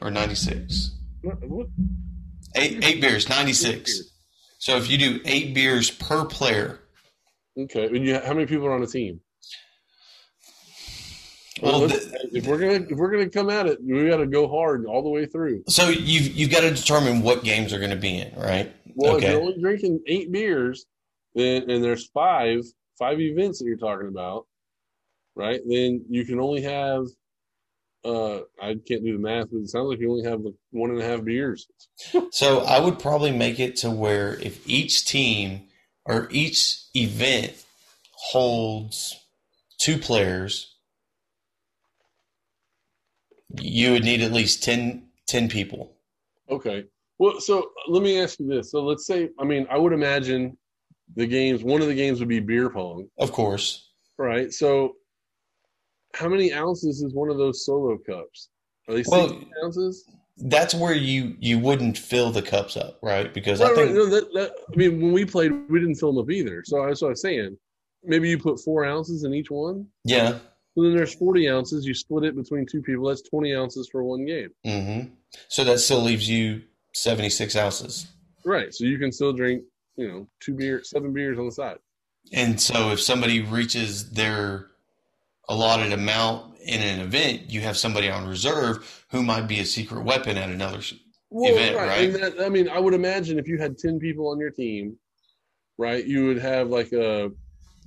Or 0.00 0.10
96. 0.10 0.98
what? 1.22 1.68
Eight, 2.56 2.82
eight 2.84 3.00
beers, 3.00 3.28
96. 3.28 4.10
So 4.62 4.76
if 4.76 4.88
you 4.88 4.96
do 4.96 5.18
eight 5.24 5.54
beers 5.54 5.90
per 5.90 6.24
player, 6.24 6.78
Okay. 7.58 7.86
And 7.86 8.06
you, 8.06 8.14
how 8.20 8.32
many 8.32 8.46
people 8.46 8.64
are 8.66 8.72
on 8.72 8.82
a 8.84 8.86
team? 8.86 9.20
well, 11.60 11.80
Well, 11.80 11.88
the, 11.88 12.28
if 12.32 12.46
we're 12.46 12.58
gonna 12.58 12.86
if 12.88 12.96
we're 12.96 13.10
gonna 13.10 13.28
come 13.28 13.50
at 13.50 13.66
it, 13.66 13.78
we 13.82 14.08
got 14.08 14.18
to 14.18 14.26
go 14.28 14.46
hard 14.48 14.86
all 14.86 15.02
the 15.02 15.08
way 15.10 15.26
through. 15.26 15.64
so 15.68 15.88
you've, 15.88 16.28
you've 16.36 16.50
got 16.52 16.60
to 16.60 16.70
determine 16.70 17.22
what 17.22 17.42
games 17.42 17.72
are 17.72 17.78
going 17.78 17.90
to 17.90 17.96
be 17.96 18.18
in, 18.20 18.32
right? 18.38 18.72
Well, 18.94 19.16
Okay. 19.16 19.26
if 19.26 19.32
you're 19.32 19.40
only 19.42 19.60
drinking 19.60 20.00
eight 20.06 20.30
beers, 20.30 20.86
then 21.34 21.68
and 21.68 21.82
there's 21.82 22.06
five 22.10 22.60
five 23.00 23.20
events 23.20 23.58
that 23.58 23.64
you're 23.64 23.76
talking 23.76 24.06
about, 24.06 24.46
right? 25.34 25.60
Then 25.66 26.04
you 26.08 26.24
can 26.24 26.38
only 26.38 26.62
have. 26.62 27.06
Uh, 28.04 28.40
I 28.60 28.74
can't 28.86 29.04
do 29.04 29.12
the 29.12 29.18
math, 29.18 29.48
but 29.52 29.58
it 29.58 29.68
sounds 29.68 29.88
like 29.88 30.00
you 30.00 30.10
only 30.10 30.24
have 30.28 30.40
like 30.40 30.54
one 30.70 30.90
and 30.90 31.00
a 31.00 31.04
half 31.04 31.24
beers. 31.24 31.68
So 32.30 32.60
I 32.60 32.80
would 32.80 32.98
probably 32.98 33.30
make 33.30 33.60
it 33.60 33.76
to 33.76 33.90
where 33.90 34.34
if 34.40 34.66
each 34.68 35.04
team 35.06 35.68
or 36.04 36.26
each 36.32 36.78
event 36.96 37.52
holds 38.12 39.18
two 39.78 39.98
players, 39.98 40.74
you 43.60 43.92
would 43.92 44.04
need 44.04 44.22
at 44.22 44.32
least 44.32 44.62
10, 44.64 45.06
10 45.28 45.48
people. 45.48 45.92
Okay. 46.50 46.84
Well, 47.18 47.40
so 47.40 47.70
let 47.88 48.02
me 48.02 48.18
ask 48.20 48.40
you 48.40 48.46
this. 48.48 48.70
So 48.70 48.82
let's 48.82 49.06
say, 49.06 49.28
I 49.38 49.44
mean, 49.44 49.66
I 49.70 49.78
would 49.78 49.92
imagine 49.92 50.56
the 51.14 51.26
games. 51.26 51.62
One 51.62 51.82
of 51.82 51.86
the 51.88 51.94
games 51.94 52.18
would 52.18 52.28
be 52.28 52.40
beer 52.40 52.68
pong, 52.70 53.08
Of 53.18 53.32
course. 53.32 53.90
right? 54.18 54.52
So, 54.52 54.94
how 56.14 56.28
many 56.28 56.52
ounces 56.52 57.02
is 57.02 57.12
one 57.14 57.30
of 57.30 57.38
those 57.38 57.64
solo 57.64 57.98
cups? 57.98 58.48
Are 58.88 58.94
they 58.94 59.04
Well, 59.06 59.28
16 59.28 59.50
ounces? 59.64 60.10
That's 60.38 60.74
where 60.74 60.94
you 60.94 61.36
you 61.40 61.58
wouldn't 61.58 61.96
fill 61.98 62.30
the 62.30 62.42
cups 62.42 62.76
up, 62.76 62.98
right? 63.02 63.32
Because 63.32 63.60
I 63.60 63.66
Right, 63.68 63.76
right. 63.76 63.84
think 63.86 63.96
No, 63.96 64.06
that, 64.06 64.32
that, 64.34 64.52
I 64.72 64.76
mean, 64.76 65.00
when 65.00 65.12
we 65.12 65.24
played, 65.24 65.52
we 65.68 65.78
didn't 65.78 65.96
fill 65.96 66.12
them 66.12 66.22
up 66.24 66.30
either. 66.30 66.62
So 66.64 66.84
that's 66.86 67.02
what 67.02 67.08
I 67.08 67.10
was 67.10 67.20
saying. 67.22 67.56
Maybe 68.02 68.28
you 68.30 68.38
put 68.38 68.58
four 68.60 68.84
ounces 68.84 69.24
in 69.24 69.34
each 69.34 69.50
one. 69.50 69.86
yeah. 70.04 70.38
So 70.74 70.82
then 70.82 70.96
there's 70.96 71.14
40 71.14 71.50
ounces. 71.50 71.84
You 71.84 71.92
split 71.92 72.24
it 72.24 72.34
between 72.34 72.64
two 72.64 72.80
people. 72.80 73.06
That's 73.06 73.20
20 73.20 73.54
ounces 73.54 73.90
for 73.92 74.02
one 74.04 74.24
game. 74.24 74.48
Mm-hmm. 74.66 75.10
So 75.48 75.64
that 75.64 75.80
still 75.80 76.00
leaves 76.00 76.26
you 76.26 76.62
76 76.94 77.54
ounces. 77.56 78.06
Right. 78.46 78.72
So 78.74 78.84
you 78.86 78.98
can 78.98 79.12
still 79.12 79.34
drink, 79.34 79.64
you 79.96 80.08
know, 80.08 80.26
two 80.40 80.54
beer, 80.54 80.82
seven 80.82 81.12
beers 81.12 81.38
on 81.38 81.44
the 81.44 81.52
side. 81.52 81.76
And 82.32 82.58
so 82.58 82.90
if 82.90 83.02
somebody 83.02 83.42
reaches 83.42 84.12
their 84.12 84.68
allotted 85.48 85.92
amount 85.92 86.56
in 86.64 86.80
an 86.80 87.00
event, 87.00 87.50
you 87.50 87.60
have 87.60 87.76
somebody 87.76 88.08
on 88.08 88.26
reserve 88.26 89.04
who 89.10 89.22
might 89.22 89.48
be 89.48 89.58
a 89.60 89.64
secret 89.64 90.04
weapon 90.04 90.36
at 90.36 90.48
another. 90.50 90.80
sh- 90.80 90.94
Event, 91.34 91.76
right? 91.76 92.10
And 92.10 92.14
that, 92.16 92.40
I 92.44 92.50
mean, 92.50 92.68
I 92.68 92.78
would 92.78 92.92
imagine 92.92 93.38
if 93.38 93.48
you 93.48 93.56
had 93.58 93.78
10 93.78 93.98
people 93.98 94.28
on 94.28 94.38
your 94.38 94.50
team, 94.50 94.96
right, 95.78 96.04
you 96.04 96.26
would 96.26 96.38
have 96.38 96.68
like 96.68 96.92
a 96.92 97.30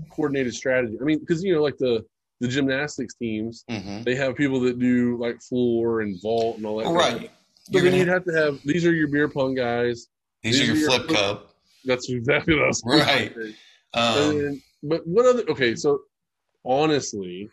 coordinated 0.09 0.53
strategy. 0.55 0.97
I 0.99 1.03
mean, 1.03 1.19
because, 1.19 1.43
you 1.43 1.53
know, 1.53 1.61
like 1.61 1.77
the, 1.77 2.03
the 2.41 2.47
gymnastics 2.47 3.13
teams, 3.13 3.63
hmm 3.69 4.01
they 4.03 4.15
have 4.15 4.35
people 4.35 4.59
that 4.61 4.79
do 4.79 5.17
like 5.21 5.39
floor 5.41 6.01
and 6.01 6.19
vault 6.23 6.57
and 6.57 6.65
all 6.65 6.77
that. 6.77 6.85
stuff. 6.85 6.95
Right. 6.97 7.31
You're 7.69 7.83
then 7.83 7.95
you'd 7.99 8.07
have 8.07 8.25
to 8.25 8.33
have 8.33 8.59
these 8.65 8.83
are 8.85 8.93
your 8.93 9.07
beer 9.07 9.29
pong 9.29 9.53
guys. 9.55 10.07
these 10.43 10.59
are 10.61 10.65
your 10.65 10.89
flip 10.89 11.07
cup. 11.07 11.55
That's 11.85 12.09
exactly 12.09 12.55
what 12.55 12.63
I 12.63 12.67
was 12.67 12.81
Right. 12.85 13.33
Um, 13.93 14.37
then- 14.39 14.61
but 14.83 15.05
what 15.07 15.25
other? 15.27 15.43
Okay, 15.49 15.75
so 15.75 16.01
honestly, 16.65 17.49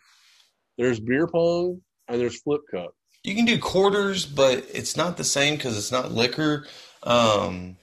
there's 0.77 0.99
beer 0.99 1.27
pong 1.27 1.81
and 2.07 2.19
there's 2.19 2.41
flip 2.41 2.61
cup. 2.71 2.93
You 3.23 3.35
can 3.35 3.45
do 3.45 3.57
quarters, 3.57 4.25
but 4.25 4.65
it's 4.73 4.97
not 4.97 5.15
the 5.17 5.23
same 5.23 5.55
because 5.55 5.77
it's 5.77 5.91
not 5.91 6.11
liquor. 6.11 6.65
Um, 7.03 7.77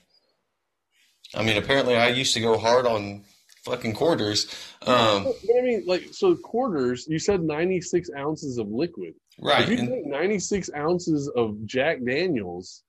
I 1.34 1.42
mean, 1.42 1.56
apparently, 1.56 1.96
I 1.96 2.08
used 2.08 2.34
to 2.34 2.40
go 2.40 2.58
hard 2.58 2.86
on 2.86 3.24
fucking 3.64 3.94
quarters. 3.94 4.46
Um, 4.86 5.24
But 5.24 5.36
I 5.58 5.62
mean, 5.62 5.84
like, 5.86 6.08
so 6.12 6.34
quarters. 6.36 7.06
You 7.08 7.18
said 7.18 7.42
96 7.42 8.10
ounces 8.16 8.58
of 8.58 8.68
liquid. 8.68 9.14
right. 9.40 9.62
If 9.62 9.70
you 9.70 9.78
And 9.78 9.88
drink 9.88 10.06
96 10.08 10.70
ounces 10.76 11.30
of 11.36 11.64
Jack 11.64 12.04
Daniels, 12.04 12.82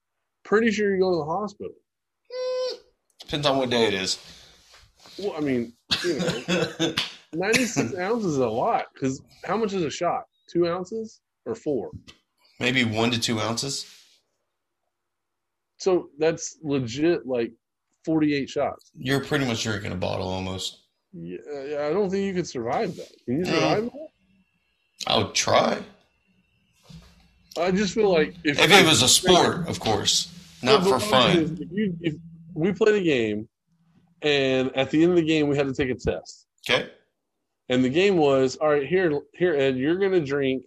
pretty 0.44 0.72
sure 0.72 0.94
you 0.94 1.02
go 1.02 1.12
to 1.12 1.18
the 1.18 1.26
hospital. 1.26 1.74
depends 3.20 3.46
on 3.48 3.58
what 3.58 3.70
day 3.70 3.86
it 3.88 3.94
is. 3.94 4.18
Well, 5.20 5.34
I 5.38 5.40
mean, 5.40 5.74
you 6.04 6.18
know, 6.20 6.96
96 7.34 7.94
ounces 8.00 8.34
is 8.34 8.38
a 8.38 8.48
lot 8.48 8.86
because 8.94 9.22
how 9.46 9.58
much 9.58 9.74
is 9.74 9.84
a 9.84 9.90
shot? 9.90 10.24
Two 10.52 10.68
ounces 10.68 11.22
or 11.46 11.56
four? 11.56 11.92
Maybe 12.60 12.84
one 12.84 13.12
to 13.12 13.20
two 13.20 13.40
ounces. 13.40 13.86
So 15.78 16.10
that's 16.20 16.58
legit 16.62 17.26
like 17.26 17.52
48 18.06 18.50
shots. 18.50 18.92
You're 18.98 19.24
pretty 19.24 19.46
much 19.46 19.64
drinking 19.64 19.92
a 19.92 19.96
bottle 19.96 20.28
almost. 20.28 20.80
Yeah, 21.14 21.38
I 21.82 21.90
don't 21.92 22.10
think 22.10 22.26
you 22.26 22.34
could 22.34 22.48
survive 22.48 22.96
that. 22.96 23.10
Can 23.26 23.40
you 23.40 23.46
Mm. 23.46 23.48
survive 23.48 23.84
that? 23.86 24.08
I 25.08 25.18
would 25.18 25.34
try. 25.34 25.84
I 27.58 27.72
just 27.72 27.94
feel 27.94 28.12
like 28.12 28.36
if, 28.44 28.60
If 28.60 28.72
it 28.72 28.86
was 28.86 29.02
a 29.02 29.10
sport, 29.10 29.68
of 29.68 29.80
course, 29.80 30.32
not 30.62 30.84
for 30.84 31.00
fun. 31.00 31.36
is, 31.38 31.52
If, 31.52 31.68
you, 31.72 31.98
if 32.02 32.14
we 32.54 32.72
played 32.72 32.96
a 32.96 33.04
game, 33.04 33.50
and 34.22 34.76
at 34.78 34.90
the 34.92 35.02
end 35.02 35.12
of 35.12 35.18
the 35.18 35.24
game 35.26 35.48
we 35.50 35.58
had 35.58 35.68
to 35.68 35.74
take 35.74 35.90
a 35.90 35.96
test, 35.96 36.46
Okay. 36.70 36.92
And 37.72 37.84
the 37.84 37.90
game 37.90 38.18
was 38.18 38.58
all 38.58 38.70
right. 38.70 38.86
Here, 38.86 39.20
here, 39.34 39.56
Ed, 39.56 39.78
you're 39.78 39.98
going 39.98 40.12
to 40.12 40.24
drink 40.24 40.66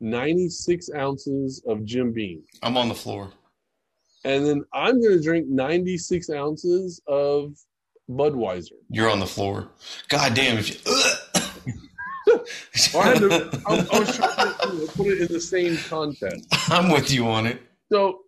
96 0.00 0.88
ounces 0.96 1.62
of 1.66 1.84
Jim 1.84 2.12
Beam, 2.12 2.42
I'm 2.62 2.76
on 2.76 2.88
the 2.88 2.94
floor. 2.94 3.32
and 4.24 4.46
then 4.46 4.64
I'm 4.72 5.00
going 5.00 5.16
to 5.16 5.22
drink 5.22 5.48
96 5.48 6.30
ounces 6.30 7.00
of 7.06 7.56
Budweiser. 8.08 8.78
You're 8.88 9.10
on 9.10 9.18
the 9.18 9.26
floor. 9.26 9.68
God 10.08 10.34
damn! 10.34 10.58
If 10.58 10.70
you, 10.70 10.76
I, 13.00 13.06
had 13.06 13.18
to, 13.18 13.62
I, 13.66 13.86
I 13.92 13.98
was 13.98 14.16
trying 14.16 14.36
to 14.36 14.88
put 14.94 15.08
it 15.08 15.22
in 15.22 15.32
the 15.32 15.40
same 15.40 15.76
context. 15.88 16.46
I'm 16.68 16.90
with 16.90 17.10
you 17.12 17.26
on 17.26 17.46
it. 17.46 17.60
So, 17.90 18.20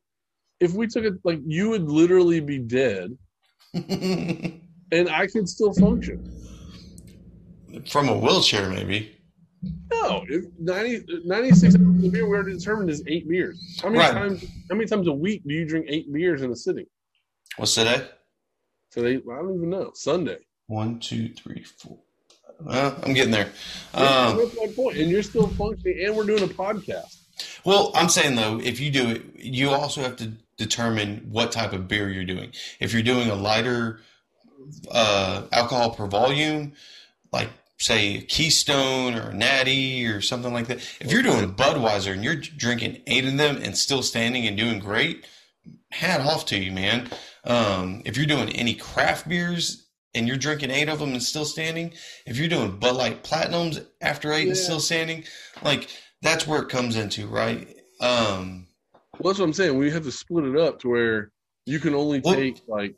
if 0.61 0.73
we 0.73 0.89
took 0.89 1.05
it 1.05 1.15
like 1.25 1.41
you 1.47 1.71
would 1.71 1.89
literally 1.89 2.41
be 2.41 2.59
dead, 2.59 3.17
and 3.75 4.61
I 4.93 5.29
could 5.29 5.49
still 5.49 5.73
function. 5.75 6.44
From 7.89 8.09
a 8.09 8.17
wheelchair, 8.17 8.69
maybe. 8.69 9.17
No, 9.93 10.25
if 10.29 10.45
90, 10.59 11.23
96 11.25 11.75
ounces 11.77 12.05
of 12.05 12.13
beer 12.13 12.29
we 12.29 12.37
already 12.37 12.53
determined 12.59 12.91
is 12.91 13.03
eight 13.07 13.29
beers. 13.29 13.79
How 13.83 13.89
many 13.89 14.01
Right. 14.01 14.13
times? 14.13 14.45
How 14.69 14.77
many 14.77 14.87
times 14.87 15.07
a 15.07 15.13
week 15.13 15.43
do 15.47 15.55
you 15.55 15.65
drink 15.67 15.87
eight 15.89 16.13
beers 16.13 16.43
in 16.43 16.51
a 16.51 16.57
sitting? 16.57 16.87
What's 17.57 17.75
today? 17.75 18.07
Today, 18.91 19.17
I 19.17 19.37
don't 19.37 19.55
even 19.57 19.71
know. 19.71 19.93
Sunday. 19.95 20.39
One, 20.67 20.99
two, 21.01 21.29
three, 21.31 21.63
four. 21.65 21.99
Well, 22.61 22.99
I'm 23.03 23.15
getting 23.15 23.33
there. 23.33 23.51
Yeah, 23.95 24.27
Um, 24.29 24.37
that's 24.39 24.57
my 24.57 24.67
point. 24.75 24.99
And 24.99 25.11
you're 25.11 25.23
still 25.23 25.49
functioning, 25.49 26.05
and 26.05 26.17
we're 26.17 26.25
doing 26.27 26.43
a 26.43 26.47
podcast. 26.49 27.17
well, 27.65 27.91
I'm 27.95 28.09
saying 28.09 28.37
though, 28.37 28.61
if 28.61 28.79
you 28.81 28.91
do 28.91 29.09
it, 29.11 29.23
you 29.37 29.71
also 29.71 30.03
have 30.03 30.17
to 30.17 30.33
determine 30.57 31.27
what 31.31 31.51
type 31.53 31.73
of 31.73 31.89
beer 31.89 32.11
you're 32.11 32.25
doing. 32.25 32.53
If 32.81 32.93
you're 32.93 33.03
doing 33.03 33.29
a 33.31 33.35
lighter 33.35 34.01
uh, 34.91 35.47
alcohol 35.53 35.91
per 35.91 36.07
volume, 36.07 36.73
like 37.33 37.49
say 37.85 38.23
Keystone 38.23 39.15
or 39.15 39.31
Natty 39.35 40.07
or 40.07 40.23
something 40.23 40.55
like 40.55 40.69
that. 40.69 40.79
If 41.01 41.13
you're 41.13 41.23
doing 41.23 41.55
Budweiser 41.55 42.13
and 42.15 42.25
you're 42.25 42.37
drinking 42.37 43.03
eight 43.07 43.27
of 43.27 43.37
them 43.37 43.59
and 43.63 43.77
still 43.77 44.03
standing 44.03 44.47
and 44.47 44.57
doing 44.57 44.79
great, 44.79 45.27
hat 45.91 46.23
off 46.23 46.47
to 46.47 46.59
you, 46.59 46.73
man. 46.73 47.11
Um, 47.45 48.01
if 48.07 48.17
you're 48.17 48.25
doing 48.25 48.49
any 48.51 48.75
craft 48.75 49.29
beers 49.29 49.87
and 50.15 50.27
you're 50.27 50.39
drinking 50.39 50.71
eight 50.71 50.89
of 50.89 50.99
them 50.99 51.13
and 51.13 51.23
still 51.23 51.45
standing, 51.45 51.93
if 52.25 52.39
you're 52.39 52.49
doing 52.49 52.79
Bud 52.79 52.97
Light 52.97 53.23
Platinums 53.23 53.85
after 54.01 54.33
eight 54.33 54.49
and 54.49 54.57
still 54.57 54.81
standing, 54.81 55.25
like 55.63 55.91
that's 56.23 56.47
where 56.47 56.63
it 56.63 56.71
comes 56.71 56.97
into, 56.97 57.27
right? 57.27 57.69
Um, 58.01 58.67
Well, 59.19 59.33
that's 59.33 59.39
what 59.41 59.45
I'm 59.45 59.53
saying. 59.53 59.77
We 59.77 59.91
have 59.91 60.05
to 60.05 60.11
split 60.11 60.47
it 60.47 60.57
up 60.57 60.81
to 60.81 60.89
where 60.89 61.33
you 61.67 61.79
can 61.81 61.95
only 61.95 62.21
Well- 62.21 62.35
take 62.35 62.63
like 62.67 62.95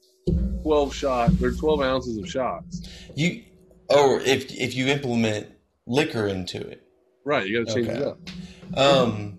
12 0.63 0.95
shots 0.95 1.43
or 1.43 1.51
12 1.51 1.81
ounces 1.81 2.19
of 2.19 2.31
shots. 2.31 2.83
you 3.17 3.43
or 3.89 4.21
if 4.21 4.53
if 4.53 4.75
you 4.75 4.87
implement 4.89 5.49
liquor 5.87 6.27
into 6.27 6.59
it. 6.59 6.83
Right. 7.25 7.47
You 7.47 7.65
got 7.65 7.73
to 7.73 7.83
change 7.83 7.89
it 7.89 8.03
up. 8.03 8.19
Um, 8.77 9.39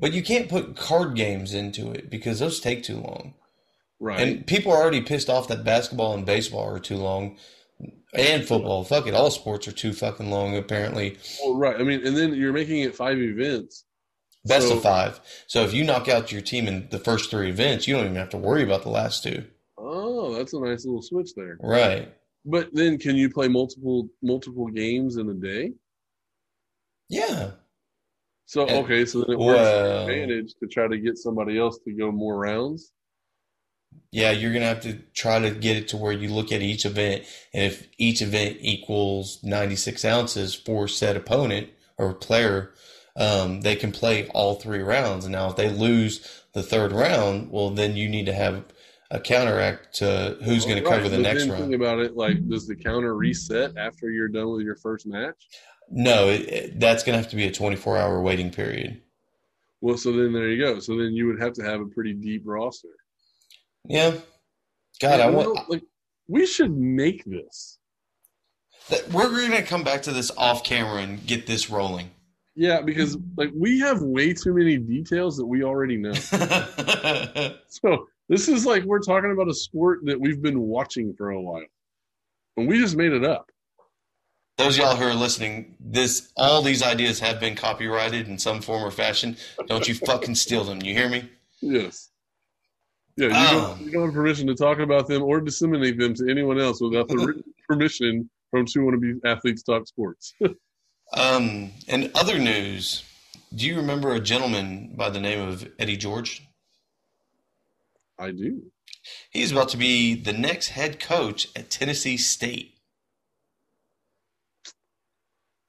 but 0.00 0.12
you 0.12 0.22
can't 0.22 0.48
put 0.48 0.76
card 0.76 1.14
games 1.14 1.54
into 1.54 1.90
it 1.90 2.10
because 2.10 2.38
those 2.38 2.60
take 2.60 2.82
too 2.82 2.96
long. 2.98 3.34
Right. 4.00 4.20
And 4.20 4.46
people 4.46 4.72
are 4.72 4.78
already 4.80 5.00
pissed 5.00 5.28
off 5.28 5.48
that 5.48 5.64
basketball 5.64 6.14
and 6.14 6.24
baseball 6.24 6.68
are 6.68 6.78
too 6.78 6.96
long, 6.96 7.36
and 8.14 8.44
football. 8.46 8.84
Fuck 8.84 9.06
it, 9.06 9.14
all 9.14 9.30
sports 9.30 9.66
are 9.66 9.72
too 9.72 9.92
fucking 9.92 10.30
long. 10.30 10.56
Apparently, 10.56 11.16
well, 11.42 11.56
right. 11.56 11.76
I 11.80 11.82
mean, 11.82 12.06
and 12.06 12.16
then 12.16 12.34
you're 12.34 12.52
making 12.52 12.80
it 12.80 12.94
five 12.94 13.18
events. 13.18 13.84
best 14.44 14.68
So- 14.68 14.76
of 14.76 14.82
five. 14.82 15.20
So 15.46 15.64
if 15.64 15.74
you 15.74 15.82
knock 15.84 16.08
out 16.08 16.30
your 16.30 16.42
team 16.42 16.68
in 16.68 16.88
the 16.90 16.98
first 16.98 17.30
three 17.30 17.48
events, 17.48 17.88
you 17.88 17.94
don't 17.96 18.04
even 18.04 18.16
have 18.16 18.30
to 18.30 18.38
worry 18.38 18.62
about 18.62 18.82
the 18.82 18.88
last 18.90 19.22
two. 19.24 19.44
Oh, 19.76 20.34
that's 20.34 20.52
a 20.52 20.60
nice 20.60 20.84
little 20.84 21.02
switch 21.02 21.34
there. 21.34 21.58
Right? 21.60 22.12
But 22.48 22.70
then, 22.72 22.96
can 22.98 23.14
you 23.14 23.28
play 23.28 23.46
multiple 23.46 24.08
multiple 24.22 24.68
games 24.68 25.18
in 25.18 25.28
a 25.28 25.34
day? 25.34 25.74
Yeah. 27.10 27.50
So 28.46 28.66
okay, 28.66 29.04
so 29.04 29.20
then 29.20 29.32
it 29.32 29.38
works 29.38 29.58
well- 29.58 30.08
advantage 30.08 30.54
to 30.60 30.66
try 30.66 30.88
to 30.88 30.98
get 30.98 31.18
somebody 31.18 31.58
else 31.58 31.78
to 31.84 31.92
go 31.92 32.10
more 32.10 32.38
rounds. 32.38 32.92
Yeah, 34.10 34.30
you're 34.30 34.54
gonna 34.54 34.64
have 34.64 34.80
to 34.82 34.94
try 35.12 35.38
to 35.38 35.50
get 35.50 35.76
it 35.76 35.88
to 35.88 35.98
where 35.98 36.12
you 36.12 36.32
look 36.32 36.50
at 36.50 36.62
each 36.62 36.86
event, 36.86 37.24
and 37.52 37.64
if 37.70 37.86
each 37.98 38.22
event 38.22 38.56
equals 38.60 39.40
96 39.42 40.02
ounces 40.06 40.54
for 40.54 40.88
said 40.88 41.16
opponent 41.16 41.68
or 41.98 42.14
player, 42.14 42.72
um, 43.16 43.60
they 43.60 43.76
can 43.76 43.92
play 43.92 44.26
all 44.28 44.54
three 44.54 44.80
rounds. 44.80 45.26
And 45.26 45.32
now, 45.32 45.50
if 45.50 45.56
they 45.56 45.68
lose 45.68 46.44
the 46.54 46.62
third 46.62 46.92
round, 46.92 47.50
well, 47.50 47.68
then 47.68 47.96
you 47.96 48.08
need 48.08 48.26
to 48.26 48.32
have 48.34 48.64
a 49.10 49.18
counteract 49.20 49.94
to 49.96 50.36
who's 50.44 50.64
going 50.64 50.76
to 50.82 50.88
Right, 50.88 50.96
cover 50.98 51.08
the 51.08 51.16
but 51.16 51.22
next 51.22 51.46
round. 51.48 51.72
About 51.74 51.98
it. 51.98 52.16
Like, 52.16 52.46
does 52.48 52.66
the 52.66 52.76
counter 52.76 53.14
reset 53.16 53.76
after 53.76 54.10
you're 54.10 54.28
done 54.28 54.50
with 54.50 54.62
your 54.62 54.76
first 54.76 55.06
match? 55.06 55.46
No, 55.90 56.28
it, 56.28 56.40
it- 56.48 56.80
that's 56.80 57.02
going 57.04 57.14
to 57.16 57.22
have 57.22 57.30
to 57.30 57.36
be 57.36 57.46
a 57.46 57.52
24 57.52 57.96
hour 57.96 58.20
waiting 58.20 58.50
period. 58.50 59.00
Well, 59.80 59.96
so 59.96 60.12
then 60.12 60.32
there 60.32 60.48
you 60.48 60.62
go. 60.62 60.80
So 60.80 60.96
then 60.96 61.12
you 61.12 61.26
would 61.28 61.40
have 61.40 61.52
to 61.54 61.62
have 61.62 61.80
a 61.80 61.86
pretty 61.86 62.12
deep 62.12 62.42
roster. 62.44 62.88
Yeah. 63.84 64.14
God, 65.00 65.20
I 65.20 65.30
want. 65.30 65.54
know, 65.54 65.64
like 65.68 65.84
we 66.26 66.44
should 66.46 66.76
make 66.76 67.24
this. 67.24 67.78
that- 68.90 69.08
We're 69.12 69.30
going 69.30 69.52
to 69.52 69.62
come 69.62 69.84
back 69.84 70.02
to 70.02 70.12
this 70.12 70.30
off 70.36 70.64
camera 70.64 71.00
and 71.02 71.24
get 71.26 71.46
this 71.46 71.70
rolling. 71.70 72.10
Yeah, 72.56 72.80
because 72.82 73.16
like 73.36 73.50
we 73.54 73.78
have 73.78 74.02
way 74.02 74.34
too 74.34 74.52
many 74.52 74.76
details 74.78 75.36
that 75.36 75.46
we 75.46 75.62
already 75.62 75.96
know. 75.96 76.12
so 77.68 78.08
this 78.28 78.48
is 78.48 78.66
like 78.66 78.84
we're 78.84 79.00
talking 79.00 79.32
about 79.32 79.48
a 79.48 79.54
sport 79.54 80.00
that 80.04 80.20
we've 80.20 80.42
been 80.42 80.60
watching 80.60 81.14
for 81.16 81.30
a 81.30 81.40
while, 81.40 81.64
and 82.56 82.68
we 82.68 82.78
just 82.78 82.96
made 82.96 83.12
it 83.12 83.24
up. 83.24 83.50
Those 84.56 84.76
y'all 84.76 84.96
who 84.96 85.04
are 85.04 85.14
listening, 85.14 85.76
this 85.78 86.32
all 86.36 86.62
these 86.62 86.82
ideas 86.82 87.20
have 87.20 87.38
been 87.38 87.54
copyrighted 87.54 88.26
in 88.28 88.38
some 88.38 88.60
form 88.60 88.82
or 88.82 88.90
fashion. 88.90 89.36
Don't 89.66 89.86
you 89.86 89.94
fucking 89.94 90.34
steal 90.34 90.64
them. 90.64 90.82
You 90.82 90.94
hear 90.94 91.08
me? 91.08 91.28
Yes. 91.60 92.10
Yeah, 93.16 93.28
you, 93.28 93.34
Um. 93.34 93.54
don't, 93.78 93.80
you 93.82 93.90
don't 93.92 94.04
have 94.06 94.14
permission 94.14 94.46
to 94.48 94.54
talk 94.54 94.78
about 94.78 95.06
them 95.08 95.22
or 95.22 95.40
disseminate 95.40 95.98
them 95.98 96.14
to 96.14 96.28
anyone 96.30 96.60
else 96.60 96.80
without 96.80 97.08
the 97.08 97.16
written 97.16 97.44
permission 97.68 98.30
from 98.50 98.66
two 98.66 98.90
be 98.98 99.14
athletes 99.28 99.62
talk 99.62 99.86
sports. 99.86 100.34
Um, 101.16 101.70
and 101.88 102.10
other 102.14 102.38
news, 102.38 103.02
do 103.54 103.66
you 103.66 103.76
remember 103.76 104.12
a 104.12 104.20
gentleman 104.20 104.92
by 104.94 105.08
the 105.08 105.18
name 105.18 105.40
of 105.40 105.66
Eddie 105.78 105.96
George? 105.96 106.46
I 108.18 108.30
do. 108.32 108.62
He's 109.30 109.52
about 109.52 109.68
to 109.70 109.76
be 109.76 110.14
the 110.14 110.32
next 110.32 110.68
head 110.68 111.00
coach 111.00 111.48
at 111.56 111.70
Tennessee 111.70 112.16
State. 112.16 112.74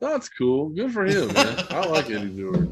That's 0.02 0.30
cool. 0.30 0.70
Good 0.70 0.94
for 0.94 1.06
him, 1.06 1.34
man. 1.34 1.66
I 1.70 1.86
like 1.86 2.10
Eddie 2.10 2.36
George. 2.38 2.70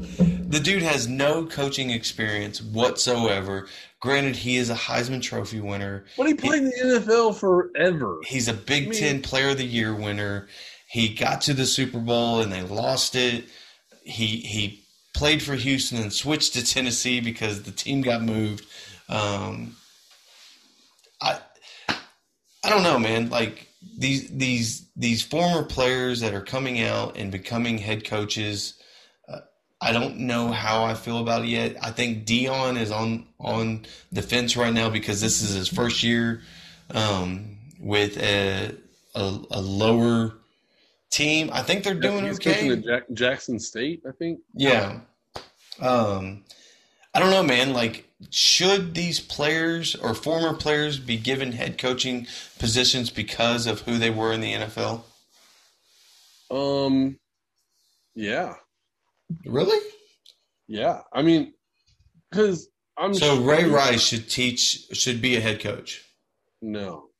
The 0.48 0.60
dude 0.60 0.82
has 0.82 1.06
no 1.06 1.44
coaching 1.44 1.90
experience 1.90 2.62
whatsoever. 2.62 3.68
Granted, 4.00 4.34
he 4.36 4.56
is 4.56 4.70
a 4.70 4.74
Heisman 4.74 5.20
Trophy 5.20 5.60
winner. 5.60 6.06
But 6.16 6.26
he 6.26 6.34
played 6.34 6.62
in 6.62 6.70
the 6.70 7.00
NFL 7.00 7.36
forever. 7.38 8.18
He's 8.24 8.48
a 8.48 8.54
Big 8.54 8.86
I 8.86 8.88
mean- 8.90 8.98
Ten 8.98 9.22
Player 9.22 9.50
of 9.50 9.58
the 9.58 9.64
Year 9.66 9.94
winner. 9.94 10.48
He 10.90 11.12
got 11.14 11.42
to 11.42 11.52
the 11.54 11.66
Super 11.66 11.98
Bowl 11.98 12.40
and 12.40 12.50
they 12.50 12.62
lost 12.62 13.14
it. 13.14 13.44
He 14.04 14.38
he 14.38 14.84
played 15.12 15.42
for 15.42 15.54
Houston 15.54 15.98
and 16.00 16.10
switched 16.10 16.54
to 16.54 16.64
Tennessee 16.64 17.20
because 17.20 17.62
the 17.64 17.70
team 17.70 18.00
got 18.00 18.22
moved. 18.22 18.64
Um, 19.08 19.76
I 21.20 21.38
I 21.88 22.68
don't 22.70 22.82
know, 22.82 22.98
man. 22.98 23.30
Like 23.30 23.68
these 23.96 24.28
these 24.30 24.86
these 24.96 25.22
former 25.22 25.62
players 25.64 26.20
that 26.20 26.34
are 26.34 26.42
coming 26.42 26.80
out 26.80 27.16
and 27.16 27.30
becoming 27.30 27.78
head 27.78 28.04
coaches. 28.04 28.74
uh, 29.28 29.40
I 29.80 29.92
don't 29.92 30.18
know 30.20 30.50
how 30.50 30.84
I 30.84 30.94
feel 30.94 31.18
about 31.18 31.42
it 31.44 31.48
yet. 31.48 31.76
I 31.82 31.90
think 31.90 32.26
Deion 32.26 32.78
is 32.78 32.90
on 32.90 33.26
on 33.38 33.86
the 34.12 34.22
fence 34.22 34.56
right 34.56 34.72
now 34.72 34.90
because 34.90 35.20
this 35.20 35.40
is 35.42 35.54
his 35.54 35.68
first 35.68 36.02
year 36.02 36.42
um, 36.94 37.58
with 37.80 38.16
a, 38.18 38.74
a 39.14 39.38
a 39.50 39.60
lower 39.60 40.34
team. 41.10 41.50
I 41.52 41.62
think 41.62 41.84
they're 41.84 41.94
doing 41.94 42.26
He's 42.26 42.36
okay. 42.36 42.76
Jack- 42.76 43.10
Jackson 43.12 43.58
State, 43.58 44.02
I 44.06 44.12
think. 44.12 44.40
Yeah. 44.54 45.00
Um, 45.80 46.44
I 47.14 47.20
don't 47.20 47.30
know, 47.30 47.42
man. 47.42 47.72
Like, 47.72 48.07
should 48.30 48.94
these 48.94 49.20
players 49.20 49.94
or 49.94 50.14
former 50.14 50.54
players 50.54 50.98
be 50.98 51.16
given 51.16 51.52
head 51.52 51.78
coaching 51.78 52.26
positions 52.58 53.10
because 53.10 53.66
of 53.66 53.80
who 53.82 53.96
they 53.98 54.10
were 54.10 54.32
in 54.32 54.40
the 54.40 54.52
NFL? 54.54 55.02
Um, 56.50 57.18
yeah, 58.14 58.54
Really? 59.44 59.78
yeah. 60.66 61.02
I 61.12 61.22
mean, 61.22 61.54
because 62.30 62.68
I'm 62.96 63.14
So 63.14 63.36
sure- 63.36 63.44
Ray 63.44 63.64
Rice 63.64 64.02
should 64.02 64.28
teach, 64.28 64.86
should 64.92 65.20
be 65.22 65.36
a 65.36 65.40
head 65.40 65.60
coach. 65.60 66.04
No. 66.60 67.10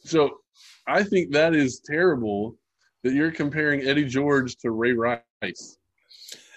So 0.00 0.40
I 0.86 1.02
think 1.02 1.32
that 1.32 1.54
is 1.54 1.80
terrible 1.80 2.58
that 3.02 3.14
you're 3.14 3.30
comparing 3.30 3.82
Eddie 3.86 4.04
George 4.04 4.56
to 4.56 4.70
Ray 4.70 4.92
Rice. 4.92 5.22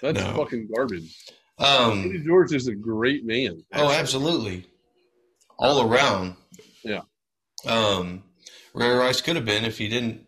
That's 0.02 0.20
No. 0.20 0.36
fucking 0.36 0.68
garbage. 0.74 1.16
Eddie 1.60 2.18
Um, 2.18 2.22
George 2.24 2.52
is 2.52 2.68
a 2.68 2.74
great 2.74 3.24
man. 3.24 3.62
oh, 3.74 3.90
absolutely, 3.90 4.66
all 5.58 5.90
around. 5.90 6.36
Yeah. 6.84 7.00
Um, 7.66 8.22
Ray 8.74 8.90
Rice 8.90 9.20
could 9.20 9.36
have 9.36 9.44
been 9.44 9.64
if 9.64 9.78
he 9.78 9.88
didn't 9.88 10.24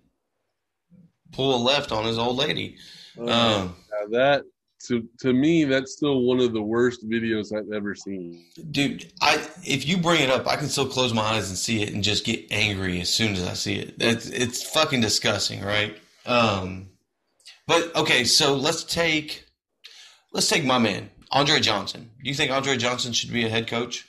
pull 1.32 1.54
a 1.54 1.60
left 1.62 1.92
on 1.92 2.04
his 2.04 2.18
old 2.18 2.36
lady. 2.36 2.76
Uh, 3.18 3.24
Um, 3.30 3.76
that 4.10 4.42
to 4.86 5.06
to 5.20 5.32
me, 5.32 5.64
that's 5.64 5.92
still 5.92 6.22
one 6.22 6.40
of 6.40 6.52
the 6.52 6.62
worst 6.62 7.08
videos 7.08 7.54
I've 7.56 7.70
ever 7.72 7.94
seen. 7.94 8.44
Dude, 8.70 9.12
I 9.20 9.46
if 9.62 9.86
you 9.86 9.98
bring 9.98 10.22
it 10.22 10.30
up, 10.30 10.46
I 10.48 10.56
can 10.56 10.68
still 10.68 10.86
close 10.88 11.12
my 11.14 11.22
eyes 11.22 11.48
and 11.50 11.58
see 11.58 11.82
it 11.82 11.92
and 11.92 12.02
just 12.02 12.24
get 12.24 12.50
angry 12.50 13.00
as 13.00 13.12
soon 13.12 13.34
as 13.34 13.42
I 13.44 13.52
see 13.52 13.74
it. 13.76 13.94
It's 13.98 14.26
it's 14.26 14.62
fucking 14.62 15.00
disgusting, 15.02 15.62
right? 15.62 15.96
Um, 16.26 16.88
but 17.66 17.94
okay, 17.94 18.24
so 18.24 18.54
let's 18.56 18.82
take 18.82 19.44
let's 20.32 20.48
take 20.48 20.64
my 20.64 20.78
man 20.78 21.10
Andre 21.32 21.60
Johnson. 21.60 22.10
Do 22.22 22.28
you 22.28 22.34
think 22.34 22.50
Andre 22.50 22.76
Johnson 22.76 23.12
should 23.12 23.32
be 23.32 23.44
a 23.44 23.48
head 23.48 23.66
coach? 23.68 24.06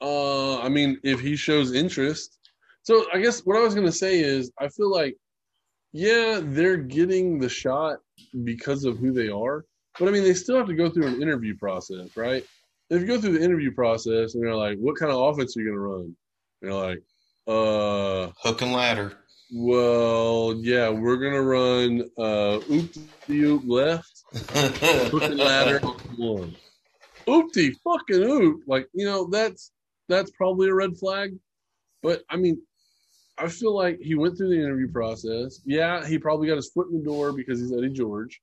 Uh, 0.00 0.60
I 0.60 0.68
mean, 0.68 0.98
if 1.02 1.20
he 1.20 1.34
shows 1.36 1.72
interest. 1.72 2.38
So 2.82 3.06
I 3.12 3.18
guess 3.20 3.40
what 3.44 3.56
I 3.56 3.60
was 3.60 3.74
gonna 3.74 3.92
say 3.92 4.20
is, 4.20 4.50
I 4.58 4.68
feel 4.68 4.90
like, 4.90 5.16
yeah, 5.92 6.40
they're 6.42 6.76
getting 6.76 7.38
the 7.38 7.48
shot 7.48 7.98
because 8.44 8.84
of 8.84 8.98
who 8.98 9.12
they 9.12 9.28
are, 9.28 9.64
but 9.98 10.08
I 10.08 10.10
mean, 10.12 10.22
they 10.22 10.34
still 10.34 10.56
have 10.56 10.68
to 10.68 10.74
go 10.74 10.88
through 10.88 11.06
an 11.08 11.20
interview 11.20 11.56
process, 11.56 12.16
right? 12.16 12.44
If 12.90 13.00
you 13.00 13.06
go 13.06 13.20
through 13.20 13.38
the 13.38 13.44
interview 13.44 13.72
process 13.72 14.34
and 14.34 14.42
they're 14.44 14.54
like, 14.54 14.78
"What 14.78 14.96
kind 14.96 15.12
of 15.12 15.18
offense 15.20 15.56
are 15.56 15.60
you 15.60 15.68
gonna 15.68 15.80
run?" 15.80 16.16
You're 16.62 16.72
like, 16.74 17.02
"Uh, 17.46 18.32
Hook 18.42 18.62
and 18.62 18.72
ladder. 18.72 19.12
well, 19.52 20.54
yeah, 20.62 20.88
we're 20.88 21.16
gonna 21.16 21.42
run 21.42 22.08
uh, 22.16 22.60
oop 22.70 22.94
the 23.26 23.40
oop 23.42 23.62
left, 23.66 24.17
hook 24.34 25.28
ladder 25.34 25.78
one. 26.16 26.54
Oopty 27.26 27.74
fucking 27.84 28.22
oop. 28.22 28.62
Like, 28.66 28.88
you 28.94 29.04
know, 29.04 29.26
that's 29.28 29.70
that's 30.08 30.30
probably 30.30 30.68
a 30.68 30.74
red 30.74 30.96
flag. 30.96 31.34
But 32.02 32.22
I 32.30 32.36
mean, 32.36 32.62
I 33.36 33.48
feel 33.48 33.74
like 33.76 33.98
he 34.00 34.14
went 34.14 34.36
through 34.38 34.48
the 34.50 34.62
interview 34.62 34.90
process. 34.90 35.60
Yeah, 35.64 36.06
he 36.06 36.18
probably 36.18 36.48
got 36.48 36.56
his 36.56 36.70
foot 36.70 36.88
in 36.90 36.98
the 36.98 37.04
door 37.04 37.32
because 37.32 37.60
he's 37.60 37.72
Eddie 37.72 37.90
George. 37.90 38.40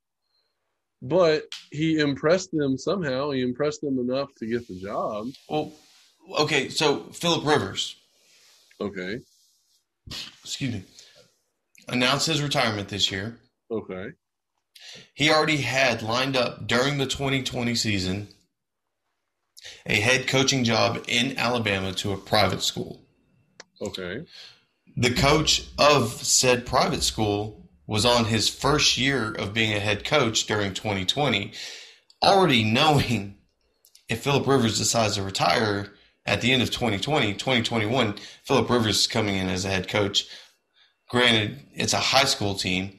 But 1.02 1.44
he 1.72 2.00
impressed 2.00 2.52
them 2.52 2.78
somehow. 2.78 3.32
He 3.32 3.42
impressed 3.42 3.82
them 3.82 4.00
enough 4.00 4.30
to 4.40 4.46
get 4.46 4.68
the 4.68 4.80
job. 4.80 5.28
Well, 5.50 5.74
okay, 6.40 6.70
so 6.70 7.00
Philip 7.12 7.46
Rivers, 7.46 7.96
Okay. 8.82 9.20
excuse 10.44 10.74
me, 10.74 10.84
announced 11.90 12.28
his 12.28 12.42
retirement 12.42 12.88
this 12.90 13.12
year. 13.12 13.38
Okay. 13.70 14.10
He 15.14 15.30
already 15.30 15.58
had 15.58 16.02
lined 16.02 16.36
up 16.36 16.68
during 16.68 16.98
the 16.98 17.06
2020 17.06 17.76
season 17.76 18.28
a 19.86 20.00
head 20.00 20.28
coaching 20.28 20.64
job 20.64 21.04
in 21.08 21.38
Alabama 21.38 21.92
to 21.94 22.12
a 22.12 22.18
private 22.18 22.62
school. 22.62 23.02
Okay. 23.82 24.26
The 24.98 25.14
coach 25.14 25.66
of 25.78 26.12
said 26.24 26.66
private 26.66 27.04
school 27.04 27.70
was 27.88 28.06
on 28.06 28.26
his 28.26 28.50
first 28.50 28.98
year 28.98 29.32
of 29.32 29.54
being 29.54 29.74
a 29.74 29.80
head 29.80 30.06
coach 30.06 30.46
during 30.46 30.74
2020, 30.74 31.52
already 32.24 32.64
knowing 32.64 33.36
if 34.10 34.24
Philip 34.24 34.48
Rivers 34.48 34.78
decides 34.78 35.16
to 35.16 35.24
retire 35.24 35.94
at 36.26 36.42
the 36.42 36.52
end 36.52 36.64
of 36.64 36.72
2020, 36.72 37.34
2021, 37.34 38.16
Philip 38.44 38.70
Rivers 38.70 39.02
is 39.02 39.08
coming 39.08 39.36
in 39.36 39.50
as 39.50 39.66
a 39.66 39.70
head 39.70 39.88
coach. 39.88 40.28
Granted, 41.10 41.60
it's 41.74 41.94
a 41.94 42.00
high 42.00 42.26
school 42.26 42.56
team. 42.56 42.98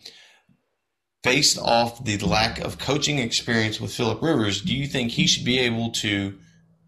Based 1.27 1.59
off 1.59 2.05
the 2.05 2.17
lack 2.19 2.61
of 2.61 2.79
coaching 2.79 3.19
experience 3.19 3.81
with 3.81 3.93
Philip 3.93 4.23
Rivers, 4.23 4.63
do 4.63 4.73
you 4.73 4.87
think 4.87 5.11
he 5.11 5.27
should 5.27 5.45
be 5.45 5.59
able 5.59 5.91
to 5.91 6.39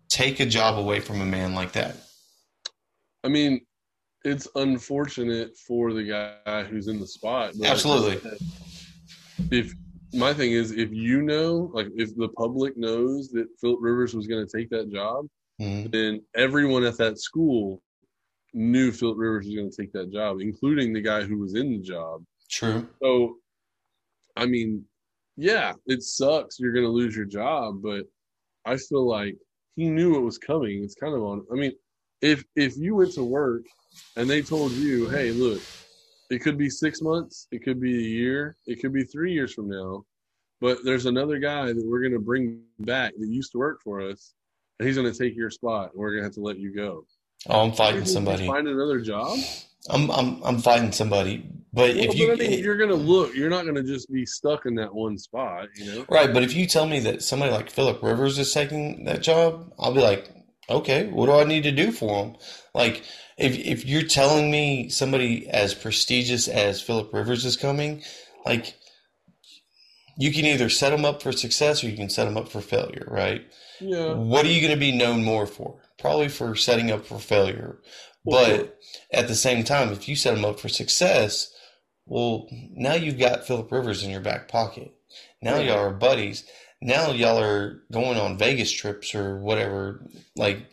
take 0.08 0.38
a 0.38 0.46
job 0.46 0.78
away 0.78 1.00
from 1.00 1.20
a 1.20 1.26
man 1.26 1.54
like 1.54 1.72
that? 1.72 1.96
I 3.24 3.28
mean, 3.28 3.60
it's 4.24 4.46
unfortunate 4.54 5.56
for 5.66 5.92
the 5.92 6.04
guy 6.04 6.62
who's 6.62 6.86
in 6.86 7.00
the 7.00 7.06
spot. 7.06 7.54
Absolutely. 7.64 8.20
If 9.50 9.72
my 10.14 10.32
thing 10.32 10.52
is, 10.52 10.70
if 10.70 10.92
you 10.92 11.22
know, 11.22 11.72
like, 11.74 11.88
if 11.96 12.14
the 12.16 12.28
public 12.28 12.76
knows 12.76 13.30
that 13.30 13.48
Philip 13.60 13.80
Rivers 13.80 14.14
was 14.14 14.28
going 14.28 14.46
to 14.46 14.56
take 14.56 14.70
that 14.70 14.88
job, 14.92 15.26
Mhm. 15.60 15.90
then 15.90 16.22
everyone 16.36 16.84
at 16.84 16.96
that 16.98 17.18
school 17.18 17.82
knew 18.54 18.92
Philip 18.92 19.18
Rivers 19.18 19.46
was 19.46 19.56
going 19.56 19.68
to 19.68 19.76
take 19.76 19.92
that 19.94 20.12
job, 20.12 20.40
including 20.40 20.92
the 20.92 21.00
guy 21.00 21.24
who 21.24 21.38
was 21.38 21.54
in 21.54 21.72
the 21.72 21.80
job. 21.80 22.24
True. 22.48 22.88
So, 23.02 23.38
I 24.38 24.46
mean, 24.46 24.84
yeah, 25.36 25.72
it 25.86 26.02
sucks. 26.02 26.58
You're 26.58 26.72
going 26.72 26.84
to 26.84 26.90
lose 26.90 27.16
your 27.16 27.24
job, 27.24 27.80
but 27.82 28.04
I 28.64 28.76
feel 28.76 29.06
like 29.06 29.36
he 29.76 29.88
knew 29.88 30.16
it 30.16 30.20
was 30.20 30.38
coming. 30.38 30.82
It's 30.82 30.94
kind 30.94 31.14
of 31.14 31.22
on. 31.22 31.44
I 31.52 31.54
mean, 31.54 31.72
if 32.22 32.44
if 32.56 32.76
you 32.76 32.94
went 32.96 33.12
to 33.14 33.24
work 33.24 33.62
and 34.16 34.28
they 34.28 34.42
told 34.42 34.72
you, 34.72 35.08
"Hey, 35.08 35.30
look, 35.30 35.60
it 36.30 36.40
could 36.40 36.58
be 36.58 36.70
six 36.70 37.00
months, 37.00 37.46
it 37.52 37.62
could 37.64 37.80
be 37.80 37.94
a 37.94 38.08
year, 38.08 38.56
it 38.66 38.80
could 38.80 38.92
be 38.92 39.04
three 39.04 39.32
years 39.32 39.54
from 39.54 39.68
now, 39.68 40.04
but 40.60 40.78
there's 40.84 41.06
another 41.06 41.38
guy 41.38 41.72
that 41.72 41.84
we're 41.86 42.00
going 42.00 42.12
to 42.12 42.18
bring 42.18 42.60
back 42.80 43.12
that 43.18 43.28
used 43.28 43.52
to 43.52 43.58
work 43.58 43.80
for 43.82 44.00
us, 44.00 44.34
and 44.78 44.86
he's 44.86 44.96
going 44.96 45.10
to 45.10 45.18
take 45.18 45.36
your 45.36 45.50
spot, 45.50 45.92
and 45.92 46.00
we're 46.00 46.10
going 46.10 46.22
to 46.22 46.26
have 46.26 46.34
to 46.34 46.40
let 46.40 46.58
you 46.58 46.74
go." 46.74 47.06
Oh, 47.46 47.64
I'm 47.64 47.72
fighting 47.72 48.00
You 48.00 48.04
think 48.04 48.08
he'd 48.08 48.12
somebody. 48.14 48.46
Find 48.46 48.68
another 48.68 49.00
job. 49.00 49.38
I'm 49.88 50.10
I'm 50.10 50.42
I'm 50.42 50.58
fighting 50.58 50.92
somebody, 50.92 51.48
but 51.72 51.94
Well, 51.94 52.04
if 52.04 52.14
you 52.14 52.26
but 52.28 52.40
I 52.40 52.48
mean, 52.48 52.64
you're 52.64 52.76
going 52.76 52.90
to 52.90 52.96
look. 52.96 53.34
You're 53.34 53.50
not 53.50 53.64
going 53.64 53.76
to 53.76 53.82
just 53.82 54.10
be 54.12 54.26
stuck 54.26 54.66
in 54.66 54.74
that 54.76 54.94
one 54.94 55.18
spot, 55.18 55.68
you 55.76 55.86
know. 55.86 56.06
right, 56.10 56.32
but 56.32 56.42
if 56.42 56.54
you 56.54 56.66
tell 56.66 56.86
me 56.86 57.00
that 57.00 57.22
somebody 57.22 57.52
like 57.52 57.70
Philip 57.70 58.02
Rivers 58.02 58.38
is 58.38 58.52
taking 58.52 59.04
that 59.04 59.22
job, 59.22 59.72
I'll 59.78 59.94
be 59.94 60.00
like, 60.00 60.28
okay, 60.68 61.06
what 61.08 61.26
do 61.26 61.32
I 61.32 61.44
need 61.44 61.62
to 61.64 61.72
do 61.72 61.92
for 61.92 62.24
him? 62.24 62.36
Like, 62.74 63.02
if 63.36 63.56
if 63.56 63.86
you're 63.86 64.02
telling 64.02 64.50
me 64.50 64.88
somebody 64.88 65.48
as 65.48 65.74
prestigious 65.74 66.48
as 66.48 66.82
Philip 66.82 67.12
Rivers 67.12 67.44
is 67.44 67.56
coming, 67.56 68.02
like, 68.44 68.74
you 70.18 70.32
can 70.32 70.44
either 70.46 70.68
set 70.68 70.92
him 70.92 71.04
up 71.04 71.22
for 71.22 71.32
success 71.32 71.84
or 71.84 71.88
you 71.88 71.96
can 71.96 72.10
set 72.10 72.26
him 72.26 72.36
up 72.36 72.48
for 72.48 72.60
failure, 72.60 73.06
right? 73.08 73.46
Yeah. 73.80 74.14
What 74.14 74.44
are 74.44 74.50
you 74.50 74.60
going 74.60 74.74
to 74.74 74.80
be 74.80 74.96
known 74.96 75.24
more 75.24 75.46
for? 75.46 75.80
Probably 75.98 76.28
for 76.28 76.56
setting 76.56 76.90
up 76.90 77.06
for 77.06 77.18
failure. 77.18 77.78
But 78.30 78.78
at 79.12 79.28
the 79.28 79.34
same 79.34 79.64
time, 79.64 79.90
if 79.90 80.08
you 80.08 80.16
set 80.16 80.36
him 80.36 80.44
up 80.44 80.60
for 80.60 80.68
success, 80.68 81.52
well, 82.06 82.48
now 82.50 82.94
you've 82.94 83.18
got 83.18 83.46
Philip 83.46 83.70
Rivers 83.70 84.02
in 84.02 84.10
your 84.10 84.20
back 84.20 84.48
pocket. 84.48 84.94
Now 85.42 85.54
Right. 85.54 85.66
y'all 85.66 85.78
are 85.78 85.92
buddies. 85.92 86.44
Now 86.80 87.10
y'all 87.12 87.38
are 87.40 87.82
going 87.92 88.18
on 88.18 88.38
Vegas 88.38 88.70
trips 88.70 89.14
or 89.14 89.38
whatever. 89.38 90.00
Like, 90.36 90.66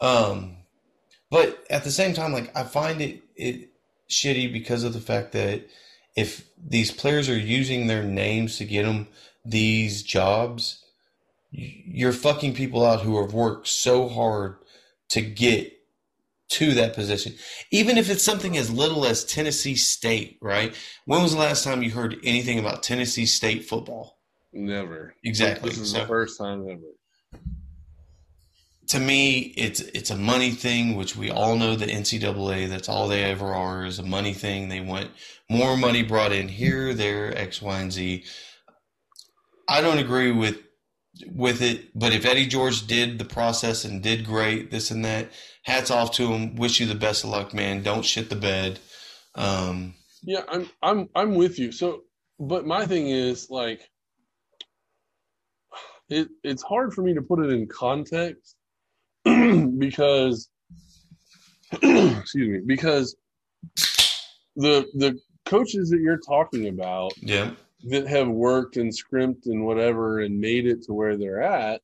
um, 0.00 0.56
but 1.30 1.64
at 1.70 1.84
the 1.84 1.90
same 1.90 2.14
time, 2.14 2.32
like 2.32 2.54
I 2.56 2.64
find 2.64 3.00
it 3.00 3.22
it 3.36 3.70
shitty 4.08 4.52
because 4.52 4.84
of 4.84 4.92
the 4.92 5.00
fact 5.00 5.32
that 5.32 5.66
if 6.16 6.44
these 6.58 6.90
players 6.90 7.28
are 7.28 7.38
using 7.38 7.86
their 7.86 8.02
names 8.02 8.56
to 8.58 8.64
get 8.64 8.84
them 8.84 9.06
these 9.44 10.02
jobs, 10.02 10.84
you're 11.50 12.12
fucking 12.12 12.54
people 12.54 12.84
out 12.84 13.00
who 13.02 13.20
have 13.22 13.32
worked 13.32 13.68
so 13.68 14.08
hard 14.08 14.56
to 15.10 15.20
get 15.20 15.72
to 16.50 16.74
that 16.74 16.94
position. 16.94 17.34
Even 17.70 17.96
if 17.96 18.10
it's 18.10 18.24
something 18.24 18.56
as 18.56 18.70
little 18.70 19.06
as 19.06 19.24
Tennessee 19.24 19.76
State, 19.76 20.38
right? 20.42 20.74
When 21.06 21.22
was 21.22 21.32
the 21.32 21.38
last 21.38 21.64
time 21.64 21.82
you 21.82 21.90
heard 21.92 22.16
anything 22.24 22.58
about 22.58 22.82
Tennessee 22.82 23.26
State 23.26 23.64
football? 23.68 24.18
Never. 24.52 25.14
Exactly. 25.24 25.70
This 25.70 25.78
is 25.78 25.92
So- 25.92 26.00
the 26.00 26.06
first 26.06 26.38
time 26.38 26.66
ever. 26.68 27.40
to 28.88 28.98
me, 28.98 29.38
it's 29.56 29.78
it's 29.80 30.10
a 30.10 30.16
money 30.16 30.50
thing, 30.50 30.96
which 30.96 31.14
we 31.14 31.30
all 31.30 31.56
know 31.56 31.76
the 31.76 31.86
NCAA. 31.86 32.66
That's 32.68 32.88
all 32.88 33.06
they 33.06 33.22
ever 33.22 33.54
are 33.54 33.84
is 33.86 34.00
a 34.00 34.02
money 34.02 34.34
thing. 34.34 34.68
They 34.68 34.80
want 34.80 35.10
more 35.48 35.76
money 35.76 36.02
brought 36.02 36.32
in 36.32 36.48
here, 36.48 36.92
there, 36.92 37.36
X, 37.38 37.62
Y, 37.62 37.78
and 37.78 37.92
Z. 37.92 38.24
I 39.68 39.80
don't 39.80 39.98
agree 39.98 40.32
with 40.32 40.58
with 41.28 41.62
it, 41.62 41.96
but 41.96 42.12
if 42.12 42.24
Eddie 42.26 42.46
George 42.46 42.86
did 42.88 43.18
the 43.20 43.24
process 43.24 43.84
and 43.84 44.02
did 44.02 44.24
great, 44.24 44.72
this 44.72 44.90
and 44.90 45.04
that, 45.04 45.30
hats 45.62 45.90
off 45.90 46.12
to 46.12 46.32
him. 46.32 46.56
Wish 46.56 46.80
you 46.80 46.86
the 46.86 46.94
best 46.94 47.24
of 47.24 47.30
luck, 47.30 47.54
man. 47.54 47.82
Don't 47.82 48.04
shit 48.04 48.30
the 48.30 48.36
bed. 48.36 48.78
Um, 49.34 49.94
Yeah, 50.22 50.42
I'm 50.48 50.68
I'm 50.82 51.08
I'm 51.14 51.34
with 51.34 51.58
you. 51.58 51.72
So, 51.72 52.02
but 52.38 52.66
my 52.66 52.86
thing 52.86 53.08
is 53.08 53.48
like 53.50 53.88
it 56.08 56.28
it's 56.42 56.62
hard 56.62 56.92
for 56.92 57.02
me 57.02 57.14
to 57.14 57.22
put 57.22 57.38
it 57.38 57.50
in 57.50 57.66
context 57.66 58.56
because 59.24 60.48
excuse 61.72 62.48
me, 62.48 62.60
because 62.66 63.16
the 64.56 64.86
the 64.94 65.18
coaches 65.46 65.90
that 65.90 66.00
you're 66.00 66.18
talking 66.18 66.68
about 66.68 67.12
yeah, 67.18 67.52
that 67.84 68.06
have 68.06 68.28
worked 68.28 68.76
and 68.76 68.94
scrimped 68.94 69.46
and 69.46 69.64
whatever 69.64 70.20
and 70.20 70.40
made 70.40 70.66
it 70.66 70.82
to 70.84 70.92
where 70.92 71.16
they're 71.16 71.42
at, 71.42 71.80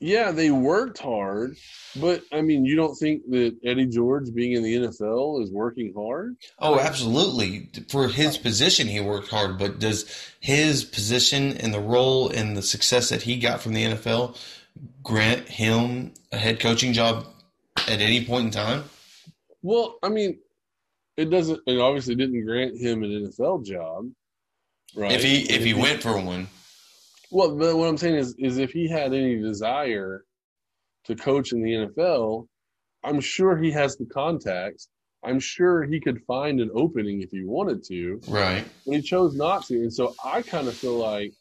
yeah, 0.00 0.30
they 0.30 0.50
worked 0.50 0.98
hard, 0.98 1.56
but 2.00 2.22
I 2.32 2.40
mean, 2.40 2.64
you 2.64 2.76
don't 2.76 2.94
think 2.94 3.22
that 3.30 3.56
Eddie 3.64 3.86
George 3.86 4.32
being 4.32 4.52
in 4.52 4.62
the 4.62 4.76
NFL 4.76 5.42
is 5.42 5.50
working 5.50 5.92
hard? 5.96 6.36
Oh, 6.58 6.78
absolutely. 6.78 7.68
For 7.88 8.08
his 8.08 8.38
position, 8.38 8.86
he 8.86 9.00
worked 9.00 9.28
hard, 9.28 9.58
but 9.58 9.80
does 9.80 10.32
his 10.40 10.84
position 10.84 11.56
and 11.56 11.74
the 11.74 11.80
role 11.80 12.28
and 12.28 12.56
the 12.56 12.62
success 12.62 13.08
that 13.08 13.22
he 13.22 13.38
got 13.38 13.60
from 13.60 13.72
the 13.72 13.84
NFL 13.84 14.38
grant 15.02 15.48
him 15.48 16.12
a 16.30 16.36
head 16.36 16.60
coaching 16.60 16.92
job 16.92 17.26
at 17.76 18.00
any 18.00 18.24
point 18.24 18.46
in 18.46 18.50
time? 18.52 18.84
Well, 19.62 19.98
I 20.02 20.10
mean, 20.10 20.38
it 21.16 21.30
doesn't. 21.30 21.60
It 21.66 21.80
obviously 21.80 22.14
didn't 22.14 22.44
grant 22.44 22.78
him 22.78 23.02
an 23.02 23.10
NFL 23.10 23.64
job, 23.64 24.08
right? 24.94 25.10
If 25.10 25.24
he 25.24 25.42
if 25.52 25.64
he 25.64 25.74
went 25.74 26.02
for 26.02 26.20
one, 26.20 26.46
well, 27.30 27.56
but 27.56 27.76
what 27.76 27.88
I'm 27.88 27.96
saying 27.96 28.16
is, 28.16 28.34
is 28.38 28.58
if 28.58 28.72
he 28.72 28.88
had 28.88 29.12
any 29.12 29.40
desire 29.40 30.24
to 31.04 31.16
coach 31.16 31.52
in 31.52 31.62
the 31.62 31.72
NFL, 31.72 32.46
I'm 33.04 33.20
sure 33.20 33.56
he 33.56 33.70
has 33.72 33.96
the 33.96 34.06
contacts. 34.06 34.88
I'm 35.24 35.40
sure 35.40 35.82
he 35.82 36.00
could 36.00 36.22
find 36.26 36.60
an 36.60 36.70
opening 36.74 37.22
if 37.22 37.30
he 37.30 37.44
wanted 37.44 37.82
to, 37.84 38.20
right? 38.28 38.64
but 38.86 38.96
he 38.96 39.02
chose 39.02 39.34
not 39.34 39.64
to. 39.66 39.74
And 39.74 39.92
so 39.92 40.14
I 40.24 40.42
kind 40.42 40.68
of 40.68 40.74
feel 40.74 40.96
like 40.96 41.32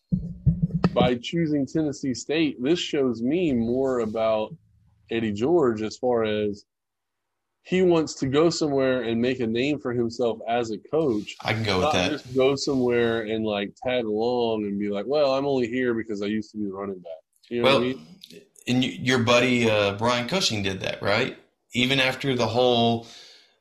by 0.94 1.16
choosing 1.16 1.66
Tennessee 1.66 2.14
State, 2.14 2.62
this 2.62 2.80
shows 2.80 3.22
me 3.22 3.54
more 3.54 4.00
about 4.00 4.56
Eddie 5.12 5.32
George 5.32 5.84
as 5.84 5.98
far 5.98 6.24
as 6.24 6.66
he 7.68 7.82
wants 7.82 8.14
to 8.14 8.28
go 8.28 8.50
somewhere 8.50 9.02
and 9.02 9.22
make 9.22 9.42
a 9.42 9.46
name 9.48 9.78
for 9.78 9.92
himself 9.92 10.40
as 10.48 10.72
a 10.72 10.78
coach. 10.78 11.36
I 11.42 11.52
can 11.52 11.64
go 11.64 11.80
with 11.82 11.92
that. 11.92 12.12
just 12.12 12.34
go 12.34 12.56
somewhere 12.56 13.24
and 13.24 13.44
like 13.44 13.74
tag 13.84 14.06
along 14.06 14.64
and 14.64 14.80
be 14.80 14.88
like, 14.88 15.06
well, 15.06 15.34
I'm 15.34 15.46
only 15.46 15.68
here 15.68 15.94
because 15.94 16.22
I 16.22 16.28
used 16.28 16.50
to 16.52 16.58
be 16.58 16.64
the 16.64 16.72
running 16.72 17.00
back. 17.00 17.12
You 17.50 17.62
know 17.62 17.64
Well, 17.66 17.78
I 17.78 17.82
mean? 17.82 18.08
and 18.70 18.84
your 18.86 19.20
buddy 19.20 19.70
uh, 19.70 19.98
Brian 19.98 20.30
Cushing 20.30 20.64
did 20.64 20.80
that, 20.80 21.02
right? 21.02 21.38
Even 21.74 22.00
after 22.00 22.36
the 22.36 22.48
whole 22.48 23.06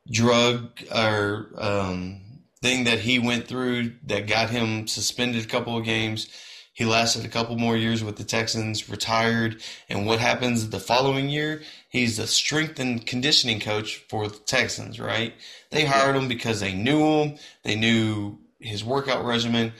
drug 0.09 0.69
or 0.95 1.51
um, 1.57 2.21
thing 2.61 2.85
that 2.85 2.99
he 2.99 3.19
went 3.19 3.45
through 3.45 3.91
that 4.05 4.25
got 4.25 4.49
him 4.49 4.87
suspended 4.87 5.43
a 5.43 5.47
couple 5.49 5.77
of 5.77 5.83
games, 5.83 6.29
he 6.77 6.85
lasted 6.85 7.25
a 7.25 7.29
couple 7.29 7.57
more 7.57 7.75
years 7.75 8.03
with 8.03 8.17
the 8.17 8.23
Texans, 8.23 8.87
retired, 8.87 9.63
and 9.89 10.05
what 10.05 10.19
happens 10.19 10.69
the 10.69 10.79
following 10.79 11.27
year? 11.27 11.63
He's 11.89 12.17
the 12.17 12.27
strength 12.27 12.79
and 12.79 13.03
conditioning 13.03 13.59
coach 13.59 13.95
for 14.07 14.27
the 14.27 14.37
Texans, 14.37 14.99
right? 14.99 15.33
They 15.71 15.85
hired 15.85 16.15
him 16.15 16.27
because 16.27 16.59
they 16.59 16.75
knew 16.75 17.03
him, 17.03 17.37
they 17.63 17.75
knew 17.75 18.37
his 18.59 18.83
workout 18.83 19.25
regimen, 19.25 19.73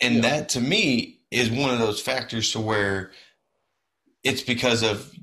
and 0.00 0.16
Yeah. 0.16 0.22
that 0.22 0.48
to 0.48 0.60
me 0.60 1.20
is 1.30 1.50
one 1.50 1.70
of 1.70 1.78
those 1.78 2.00
factors 2.00 2.50
to 2.50 2.58
where 2.58 3.12
it's 4.24 4.42
because 4.42 4.82
of 4.82 5.14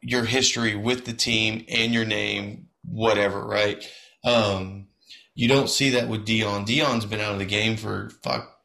your 0.00 0.24
history 0.24 0.76
with 0.76 1.04
the 1.04 1.14
team 1.14 1.64
and 1.68 1.92
your 1.92 2.04
name, 2.04 2.68
whatever, 2.84 3.44
right? 3.44 3.84
Um, 4.22 4.86
you 5.34 5.48
don't 5.48 5.68
see 5.68 5.90
that 5.90 6.06
with 6.08 6.24
Deion. 6.24 6.64
Deion's 6.64 7.06
been 7.06 7.20
out 7.20 7.32
of 7.32 7.40
the 7.40 7.44
game 7.44 7.76
for 7.76 8.10
fuck 8.22 8.55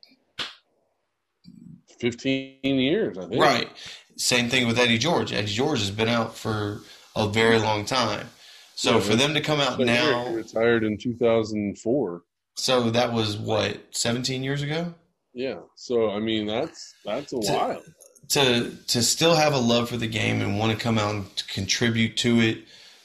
15 2.02 2.58
years, 2.64 3.18
I 3.18 3.26
think. 3.28 3.42
right. 3.42 3.70
Same 4.18 4.50
thing 4.50 4.68
with 4.68 4.78
Eddie 4.78 4.98
George. 4.98 5.32
Eddie 5.32 5.48
George 5.54 5.80
has 5.80 5.92
been 5.92 6.10
out 6.10 6.36
for 6.36 6.82
a 7.16 7.28
very 7.30 7.58
long 7.60 7.86
time. 7.86 8.28
So 8.76 8.96
Yeah, 8.96 9.00
for 9.02 9.16
them 9.16 9.34
to 9.36 9.42
come 9.42 9.60
out 9.62 9.80
Eric 9.80 9.86
now, 9.88 10.28
retired 10.34 10.84
in 10.84 10.98
2004. 10.98 12.24
so 12.56 12.90
that 12.92 13.14
was 13.14 13.38
what 13.38 13.78
17 13.92 14.44
years 14.44 14.62
ago. 14.62 14.94
Yeah. 15.34 15.60
So 15.76 16.10
I 16.12 16.20
mean, 16.20 16.46
that's 16.48 16.94
that's 17.06 17.32
a 17.34 17.40
To- 17.42 17.52
while. 17.54 17.82
to 18.30 18.72
to 18.88 19.02
still 19.04 19.36
have 19.36 19.54
a 19.54 19.58
love 19.60 19.90
for 19.90 19.98
the 19.98 20.08
game 20.08 20.42
and 20.42 20.60
want 20.60 20.78
to 20.78 20.84
come 20.84 20.98
out 20.98 21.16
and 21.16 21.44
contribute 21.48 22.18
to 22.18 22.40
it. 22.42 22.58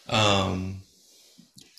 Um, 0.09 0.83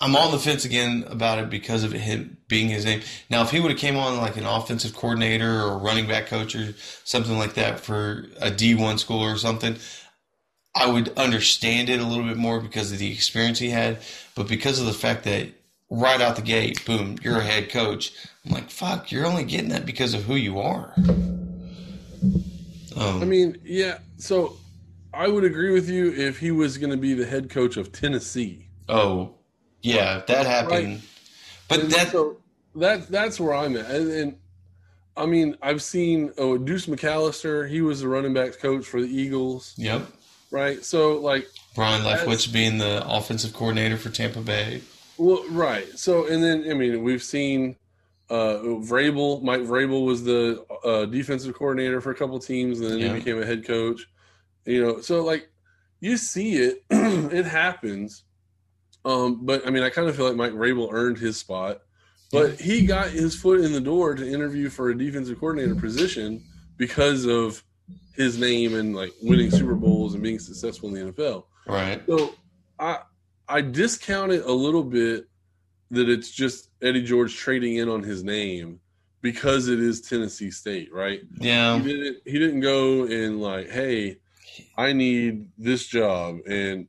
I'm 0.00 0.14
on 0.14 0.30
the 0.30 0.38
fence 0.38 0.64
again 0.64 1.04
about 1.08 1.40
it 1.40 1.50
because 1.50 1.82
of 1.82 1.92
him 1.92 2.38
being 2.46 2.68
his 2.68 2.84
name. 2.84 3.02
Now, 3.30 3.42
if 3.42 3.50
he 3.50 3.58
would 3.58 3.72
have 3.72 3.80
came 3.80 3.96
on 3.96 4.16
like 4.18 4.36
an 4.36 4.46
offensive 4.46 4.94
coordinator 4.94 5.60
or 5.60 5.78
running 5.78 6.06
back 6.06 6.26
coach 6.26 6.54
or 6.54 6.74
something 7.04 7.36
like 7.36 7.54
that 7.54 7.80
for 7.80 8.26
a 8.40 8.50
D1 8.50 9.00
school 9.00 9.20
or 9.20 9.36
something, 9.36 9.76
I 10.74 10.86
would 10.86 11.08
understand 11.18 11.88
it 11.88 11.98
a 11.98 12.06
little 12.06 12.24
bit 12.24 12.36
more 12.36 12.60
because 12.60 12.92
of 12.92 12.98
the 12.98 13.12
experience 13.12 13.58
he 13.58 13.70
had. 13.70 13.98
But 14.36 14.46
because 14.46 14.78
of 14.78 14.86
the 14.86 14.92
fact 14.92 15.24
that 15.24 15.48
right 15.90 16.20
out 16.20 16.36
the 16.36 16.42
gate, 16.42 16.84
boom, 16.84 17.18
you're 17.22 17.38
a 17.38 17.44
head 17.44 17.68
coach. 17.68 18.12
I'm 18.44 18.52
like, 18.52 18.70
fuck, 18.70 19.10
you're 19.10 19.26
only 19.26 19.44
getting 19.44 19.70
that 19.70 19.84
because 19.84 20.14
of 20.14 20.24
who 20.24 20.36
you 20.36 20.60
are. 20.60 20.94
Um, 22.96 23.22
I 23.22 23.24
mean, 23.24 23.58
yeah. 23.64 23.98
So 24.18 24.56
I 25.12 25.26
would 25.26 25.44
agree 25.44 25.72
with 25.72 25.90
you 25.90 26.12
if 26.12 26.38
he 26.38 26.52
was 26.52 26.78
going 26.78 26.90
to 26.90 26.96
be 26.96 27.14
the 27.14 27.26
head 27.26 27.50
coach 27.50 27.76
of 27.76 27.90
Tennessee. 27.90 28.68
Oh, 28.88 29.37
yeah, 29.82 30.22
that 30.26 30.46
happened. 30.46 31.02
But 31.68 31.80
And 31.80 31.90
that, 31.92 32.08
so 32.12 32.36
that 32.76 33.08
that's 33.08 33.38
where 33.38 33.54
I'm 33.54 33.76
at. 33.76 33.90
And, 33.90 34.10
and 34.10 34.36
I 35.16 35.26
mean, 35.26 35.56
I've 35.62 35.82
seen 35.82 36.32
oh 36.38 36.56
Deuce 36.58 36.86
McAllister. 36.86 37.68
He 37.68 37.80
was 37.80 38.00
the 38.00 38.08
running 38.08 38.34
backs 38.34 38.56
coach 38.56 38.84
for 38.86 39.00
the 39.00 39.08
Eagles, 39.08 39.74
yep. 39.76 40.06
right? 40.50 40.84
So 40.84 41.18
like, 41.20 41.46
Byron 41.76 42.02
Leftwich 42.02 42.52
being 42.52 42.78
the 42.78 43.02
offensive 43.06 43.52
coordinator 43.52 43.96
for 43.96 44.10
Tampa 44.10 44.40
Bay. 44.40 44.80
well, 45.16 45.44
right. 45.50 45.86
So 45.98 46.26
and 46.26 46.42
then 46.42 46.64
I 46.70 46.74
mean, 46.74 47.02
we've 47.02 47.22
seen 47.22 47.76
uh 48.30 48.58
Vrabel. 48.62 49.42
Mike 49.42 49.62
Vrabel 49.62 50.04
was 50.04 50.24
the 50.24 50.64
uh, 50.84 51.06
defensive 51.06 51.54
coordinator 51.54 52.00
for 52.00 52.10
a 52.10 52.14
couple 52.14 52.38
teams, 52.38 52.80
and 52.80 52.90
then 52.90 52.98
Yeah. 52.98 53.08
he 53.08 53.14
became 53.20 53.40
a 53.42 53.46
head 53.46 53.66
coach. 53.66 54.06
You 54.64 54.82
know, 54.84 55.00
so 55.00 55.24
like 55.24 55.50
you 56.00 56.16
see 56.16 56.56
it, 56.56 56.84
it 56.90 57.44
happens. 57.46 58.22
Um, 59.04 59.44
but 59.44 59.66
I 59.66 59.70
mean, 59.70 59.82
I 59.82 59.90
kind 59.90 60.08
of 60.08 60.16
feel 60.16 60.26
like 60.26 60.36
Mike 60.36 60.52
Vrabel 60.52 60.92
earned 60.92 61.18
his 61.18 61.36
spot, 61.36 61.82
but 62.30 62.60
he 62.60 62.84
got 62.84 63.10
his 63.10 63.34
foot 63.34 63.60
in 63.60 63.72
the 63.72 63.80
door 63.80 64.14
to 64.14 64.26
interview 64.26 64.68
for 64.68 64.90
a 64.90 64.98
defensive 64.98 65.38
coordinator 65.38 65.74
position 65.74 66.44
because 66.76 67.24
of 67.26 67.62
his 68.14 68.38
name 68.38 68.74
and 68.74 68.94
like 68.94 69.12
winning 69.22 69.50
Super 69.50 69.74
Bowls 69.74 70.14
and 70.14 70.22
being 70.22 70.38
successful 70.38 70.88
in 70.88 70.94
the 71.06 71.12
NFL. 71.12 71.44
Right. 71.66 72.02
So 72.06 72.34
I 72.78 72.98
I 73.48 73.60
discount 73.60 74.32
it 74.32 74.44
a 74.44 74.52
little 74.52 74.84
bit 74.84 75.26
that 75.90 76.08
it's 76.08 76.30
just 76.30 76.70
Eddie 76.82 77.02
George 77.02 77.34
trading 77.34 77.76
in 77.76 77.88
on 77.88 78.02
his 78.02 78.22
name 78.22 78.80
because 79.22 79.68
it 79.68 79.80
is 79.80 80.00
Tennessee 80.00 80.50
State, 80.50 80.92
right? 80.92 81.20
Yeah. 81.38 81.78
He 81.78 81.92
didn't 81.92 82.16
he 82.24 82.38
didn't 82.38 82.60
go 82.60 83.04
and 83.04 83.40
like, 83.40 83.70
hey, 83.70 84.18
I 84.76 84.92
need 84.92 85.48
this 85.56 85.86
job 85.86 86.38
and 86.46 86.88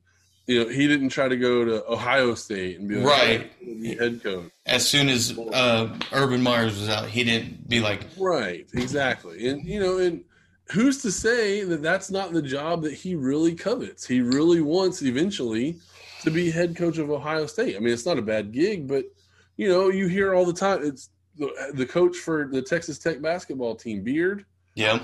you 0.50 0.64
know, 0.64 0.68
he 0.70 0.88
didn't 0.88 1.10
try 1.10 1.28
to 1.28 1.36
go 1.36 1.64
to 1.64 1.88
Ohio 1.88 2.34
State 2.34 2.78
and 2.80 2.88
be 2.88 2.96
like, 2.96 3.06
Right. 3.06 3.50
"I'm 3.60 3.66
gonna 3.68 3.80
be 3.80 3.94
head 3.96 4.22
coach. 4.22 4.50
As 4.66 4.88
soon 4.88 5.08
as 5.08 5.38
uh, 5.38 5.96
Urban 6.12 6.42
Myers 6.42 6.78
was 6.78 6.88
out, 6.88 7.06
he 7.08 7.22
didn't 7.24 7.68
be 7.68 7.78
like, 7.80 8.00
Right, 8.18 8.66
exactly. 8.74 9.46
And 9.48 9.64
you 9.64 9.78
know, 9.78 9.98
and 9.98 10.24
who's 10.70 11.02
to 11.02 11.12
say 11.12 11.62
that 11.64 11.82
that's 11.82 12.10
not 12.10 12.32
the 12.32 12.42
job 12.42 12.82
that 12.82 12.94
he 12.94 13.14
really 13.14 13.54
covets? 13.54 14.06
He 14.06 14.20
really 14.20 14.60
wants 14.60 15.02
eventually 15.02 15.76
to 16.22 16.30
be 16.32 16.50
head 16.50 16.74
coach 16.76 16.98
of 16.98 17.10
Ohio 17.10 17.46
State. 17.46 17.76
I 17.76 17.78
mean, 17.78 17.92
it's 17.94 18.06
not 18.06 18.18
a 18.18 18.22
bad 18.22 18.50
gig, 18.52 18.88
but 18.88 19.04
you 19.56 19.68
know, 19.68 19.88
you 19.88 20.08
hear 20.08 20.34
all 20.34 20.44
the 20.46 20.52
time 20.52 20.80
it's 20.84 21.10
the, 21.38 21.48
the 21.74 21.86
coach 21.86 22.16
for 22.16 22.48
the 22.50 22.60
Texas 22.62 22.98
Tech 22.98 23.22
basketball 23.22 23.76
team, 23.76 24.02
Beard. 24.02 24.44
yeah, 24.74 24.98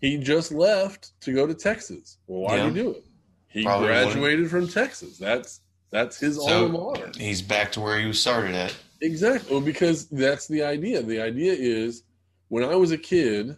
He 0.00 0.18
just 0.18 0.50
left 0.50 1.12
to 1.20 1.32
go 1.32 1.46
to 1.46 1.54
Texas. 1.54 2.18
Well, 2.26 2.40
why 2.42 2.56
Yeah. 2.56 2.64
did 2.64 2.74
he 2.76 2.82
do 2.82 2.90
it? 2.92 3.04
He 3.48 3.64
Probably 3.64 3.88
graduated 3.88 4.50
from 4.50 4.68
Texas. 4.68 5.18
That's 5.18 5.60
that's 5.90 6.18
his 6.18 6.36
So- 6.36 6.64
alma 6.66 6.78
mater. 6.78 7.12
he's 7.18 7.40
back 7.42 7.72
to 7.72 7.80
where 7.80 7.98
he 7.98 8.12
started 8.12 8.54
at. 8.54 8.76
Exactly. 9.00 9.50
Well, 9.50 9.60
because 9.60 10.06
that's 10.08 10.46
the 10.48 10.62
idea. 10.62 11.02
The 11.02 11.20
idea 11.20 11.52
is 11.54 12.02
when 12.48 12.64
I 12.64 12.74
was 12.74 12.90
a 12.90 12.98
kid, 12.98 13.56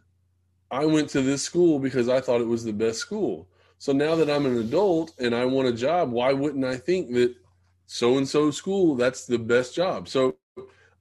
I 0.71 0.85
went 0.85 1.09
to 1.11 1.23
this 1.23 1.43
school 1.43 1.79
because 1.79 2.09
I 2.09 2.21
thought 2.21 2.41
it 2.41 2.47
was 2.47 2.63
the 2.63 2.73
best 2.73 2.99
school. 2.99 3.49
So 3.79 3.93
now 3.93 4.15
that 4.17 4.31
I'm 4.31 4.47
an 4.47 4.59
adult 4.59 5.13
and 5.19 5.35
I 5.35 5.45
want 5.47 5.67
a 5.69 5.73
job, 5.73 6.13
why 6.13 6.33
wouldn't 6.33 6.65
I 6.65 6.77
think 6.77 7.13
that 7.15 7.35
so 7.87 8.19
and 8.19 8.29
so 8.29 8.51
school 8.51 8.95
that's 8.95 9.27
the 9.27 9.39
best 9.39 9.75
job? 9.75 10.09
So 10.09 10.37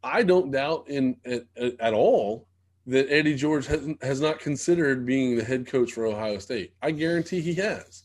I 0.03 0.23
don't 0.23 0.49
doubt 0.49 0.85
in 0.87 1.17
at, 1.25 1.43
at, 1.57 1.79
at 1.79 1.93
all 1.93 2.47
that 2.87 3.11
Eddie 3.11 3.35
George 3.35 3.67
has, 3.67 3.87
has 4.01 4.21
not 4.21 4.39
considered 4.39 5.05
being 5.05 5.35
the 5.35 5.43
head 5.43 5.67
coach 5.67 5.91
for 5.91 6.05
Ohio 6.07 6.39
State. 6.39 6.73
I 6.81 6.91
guarantee 6.91 7.41
he 7.41 7.53
has. 7.55 8.03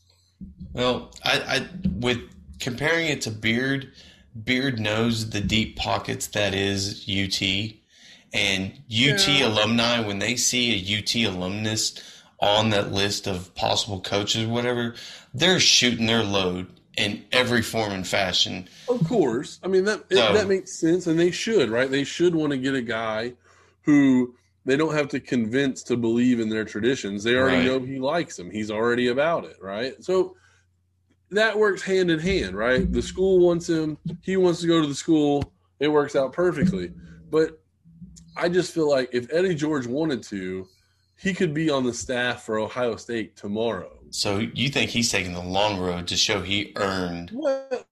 Well, 0.73 1.11
I, 1.23 1.39
I 1.39 1.67
with 1.99 2.19
comparing 2.59 3.07
it 3.07 3.21
to 3.21 3.31
Beard, 3.31 3.91
Beard 4.43 4.79
knows 4.79 5.29
the 5.29 5.41
deep 5.41 5.77
pockets 5.77 6.27
that 6.27 6.53
is 6.53 7.05
UT, 7.07 7.41
and 8.33 8.71
UT 8.89 9.27
Yeah. 9.27 9.47
alumni 9.47 9.99
when 10.01 10.19
they 10.19 10.35
see 10.35 10.73
a 10.73 10.99
UT 10.99 11.15
alumnus 11.33 11.99
on 12.41 12.69
that 12.71 12.91
list 12.91 13.27
of 13.27 13.53
possible 13.55 14.01
coaches, 14.01 14.43
or 14.43 14.49
whatever, 14.49 14.95
they're 15.33 15.59
shooting 15.59 16.05
their 16.05 16.23
load 16.23 16.67
in 16.97 17.23
every 17.31 17.61
form 17.61 17.91
and 17.93 18.05
fashion. 18.07 18.67
Of 18.89 19.05
course. 19.07 19.59
I 19.63 19.67
mean 19.67 19.85
that 19.85 20.03
So- 20.11 20.33
that 20.33 20.47
makes 20.47 20.71
sense 20.73 21.07
and 21.07 21.17
they 21.19 21.31
should, 21.31 21.69
right? 21.69 21.89
They 21.89 22.03
should 22.03 22.35
want 22.35 22.51
to 22.51 22.57
get 22.57 22.75
a 22.75 22.81
guy 22.81 23.33
who 23.83 24.35
they 24.65 24.75
don't 24.75 24.93
have 24.93 25.07
to 25.09 25.19
convince 25.19 25.83
to 25.83 25.95
believe 25.95 26.39
in 26.39 26.49
their 26.49 26.65
traditions. 26.65 27.23
They 27.23 27.35
already 27.35 27.57
Right. 27.57 27.65
know 27.65 27.79
he 27.79 27.99
likes 27.99 28.35
them. 28.35 28.49
He's 28.49 28.71
already 28.71 29.07
about 29.07 29.45
it, 29.45 29.57
right? 29.61 30.03
So 30.03 30.35
that 31.31 31.57
works 31.57 31.81
hand 31.81 32.09
in 32.09 32.19
hand, 32.19 32.55
right? 32.55 32.91
The 32.91 33.01
school 33.01 33.39
wants 33.39 33.69
him, 33.69 33.97
he 34.21 34.37
wants 34.37 34.61
to 34.61 34.67
go 34.67 34.81
to 34.81 34.87
the 34.87 34.95
school. 34.95 35.53
It 35.79 35.87
works 35.89 36.15
out 36.15 36.33
perfectly. 36.33 36.91
But 37.29 37.61
I 38.37 38.49
just 38.49 38.73
feel 38.73 38.89
like 38.89 39.09
if 39.13 39.31
Eddie 39.31 39.55
George 39.55 39.87
wanted 39.87 40.23
to, 40.23 40.67
he 41.17 41.33
could 41.33 41.53
be 41.53 41.69
on 41.69 41.83
the 41.83 41.93
staff 41.93 42.43
for 42.43 42.59
Ohio 42.59 42.95
State 42.95 43.35
tomorrow. 43.35 43.99
So 44.09 44.37
you 44.39 44.69
think 44.69 44.89
he's 44.91 45.11
taking 45.11 45.33
the 45.33 45.41
long 45.41 45.79
road 45.79 46.07
to 46.07 46.17
show 46.17 46.41
he 46.41 46.73
earned? 46.75 47.31
Well, 47.33 47.85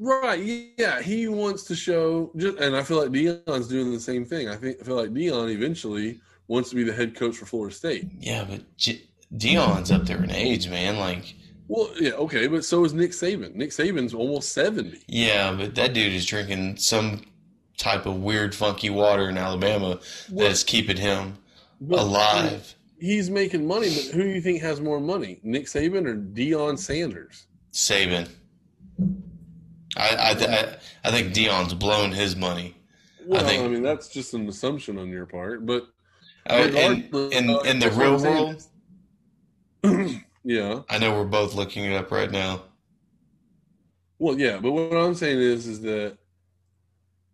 right, 0.00 0.72
yeah, 0.76 1.00
he 1.02 1.28
wants 1.28 1.62
to 1.64 1.76
show, 1.76 2.32
just, 2.36 2.58
and 2.58 2.74
I 2.76 2.82
feel 2.82 2.98
like 3.00 3.10
Deion's 3.10 3.68
doing 3.68 3.92
the 3.92 4.00
same 4.00 4.24
thing. 4.24 4.48
I 4.48 4.56
think 4.56 4.78
I 4.80 4.84
feel 4.84 4.96
like 4.96 5.10
Deion 5.10 5.50
eventually 5.54 6.20
wants 6.48 6.70
to 6.70 6.76
be 6.76 6.82
the 6.82 6.92
head 6.92 7.14
coach 7.14 7.36
for 7.36 7.46
Florida 7.46 7.74
State. 7.74 8.06
Yeah, 8.18 8.44
but 8.48 8.76
J- 8.76 9.02
Deion's 9.36 9.92
up 9.92 10.06
there 10.06 10.22
in 10.24 10.30
age, 10.32 10.68
man. 10.68 10.96
Like, 10.98 11.34
Well, 11.68 11.90
yeah, 12.00 12.12
okay, 12.12 12.48
but 12.48 12.64
so 12.64 12.84
is 12.84 12.92
Nick 12.92 13.12
Saban. 13.12 13.54
Nick 13.54 13.70
Saban's 13.70 14.14
almost 14.14 14.52
seventy. 14.52 14.98
yeah, 15.06 15.52
but 15.52 15.74
that 15.76 15.94
dude 15.94 16.12
is 16.12 16.26
drinking 16.26 16.78
some 16.78 17.22
type 17.78 18.04
of 18.06 18.16
weird, 18.16 18.54
funky 18.54 18.90
water 18.90 19.28
in 19.28 19.38
Alabama 19.38 20.00
that's 20.28 20.64
keeping 20.64 20.96
him 20.96 21.38
But 21.80 22.00
alive. 22.00 22.74
He's 22.98 23.30
making 23.30 23.66
money, 23.66 23.88
but 23.94 24.14
who 24.14 24.22
do 24.24 24.28
you 24.28 24.42
think 24.42 24.60
has 24.60 24.80
more 24.80 25.00
money, 25.00 25.40
Nick 25.42 25.64
Saban 25.66 26.06
or 26.06 26.16
Deion 26.16 26.78
Sanders? 26.78 27.46
Saban. 27.72 28.28
I 29.96 30.08
I, 30.08 30.30
I 30.30 30.76
I 31.04 31.10
think 31.10 31.34
Deion's 31.34 31.74
blown 31.74 32.12
his 32.12 32.36
money. 32.36 32.76
Well, 33.26 33.44
I, 33.44 33.48
think- 33.48 33.62
I 33.64 33.68
mean 33.68 33.82
that's 33.82 34.08
just 34.08 34.34
an 34.34 34.48
assumption 34.48 34.98
on 34.98 35.08
your 35.08 35.26
part, 35.26 35.66
but 35.66 35.86
Uh, 36.48 36.68
in 36.72 37.08
in, 37.32 37.50
uh, 37.50 37.58
in 37.60 37.78
the 37.78 37.90
real 37.90 38.16
world, 38.18 38.62
yeah. 40.44 40.80
I 40.88 40.98
know 40.98 41.12
we're 41.18 41.24
both 41.24 41.54
looking 41.54 41.84
it 41.84 41.92
up 41.94 42.10
right 42.10 42.30
now. 42.30 42.62
Well, 44.18 44.38
yeah, 44.38 44.58
but 44.58 44.72
what 44.72 44.92
I'm 44.96 45.14
saying 45.14 45.38
is, 45.38 45.66
is 45.66 45.80
that 45.82 46.16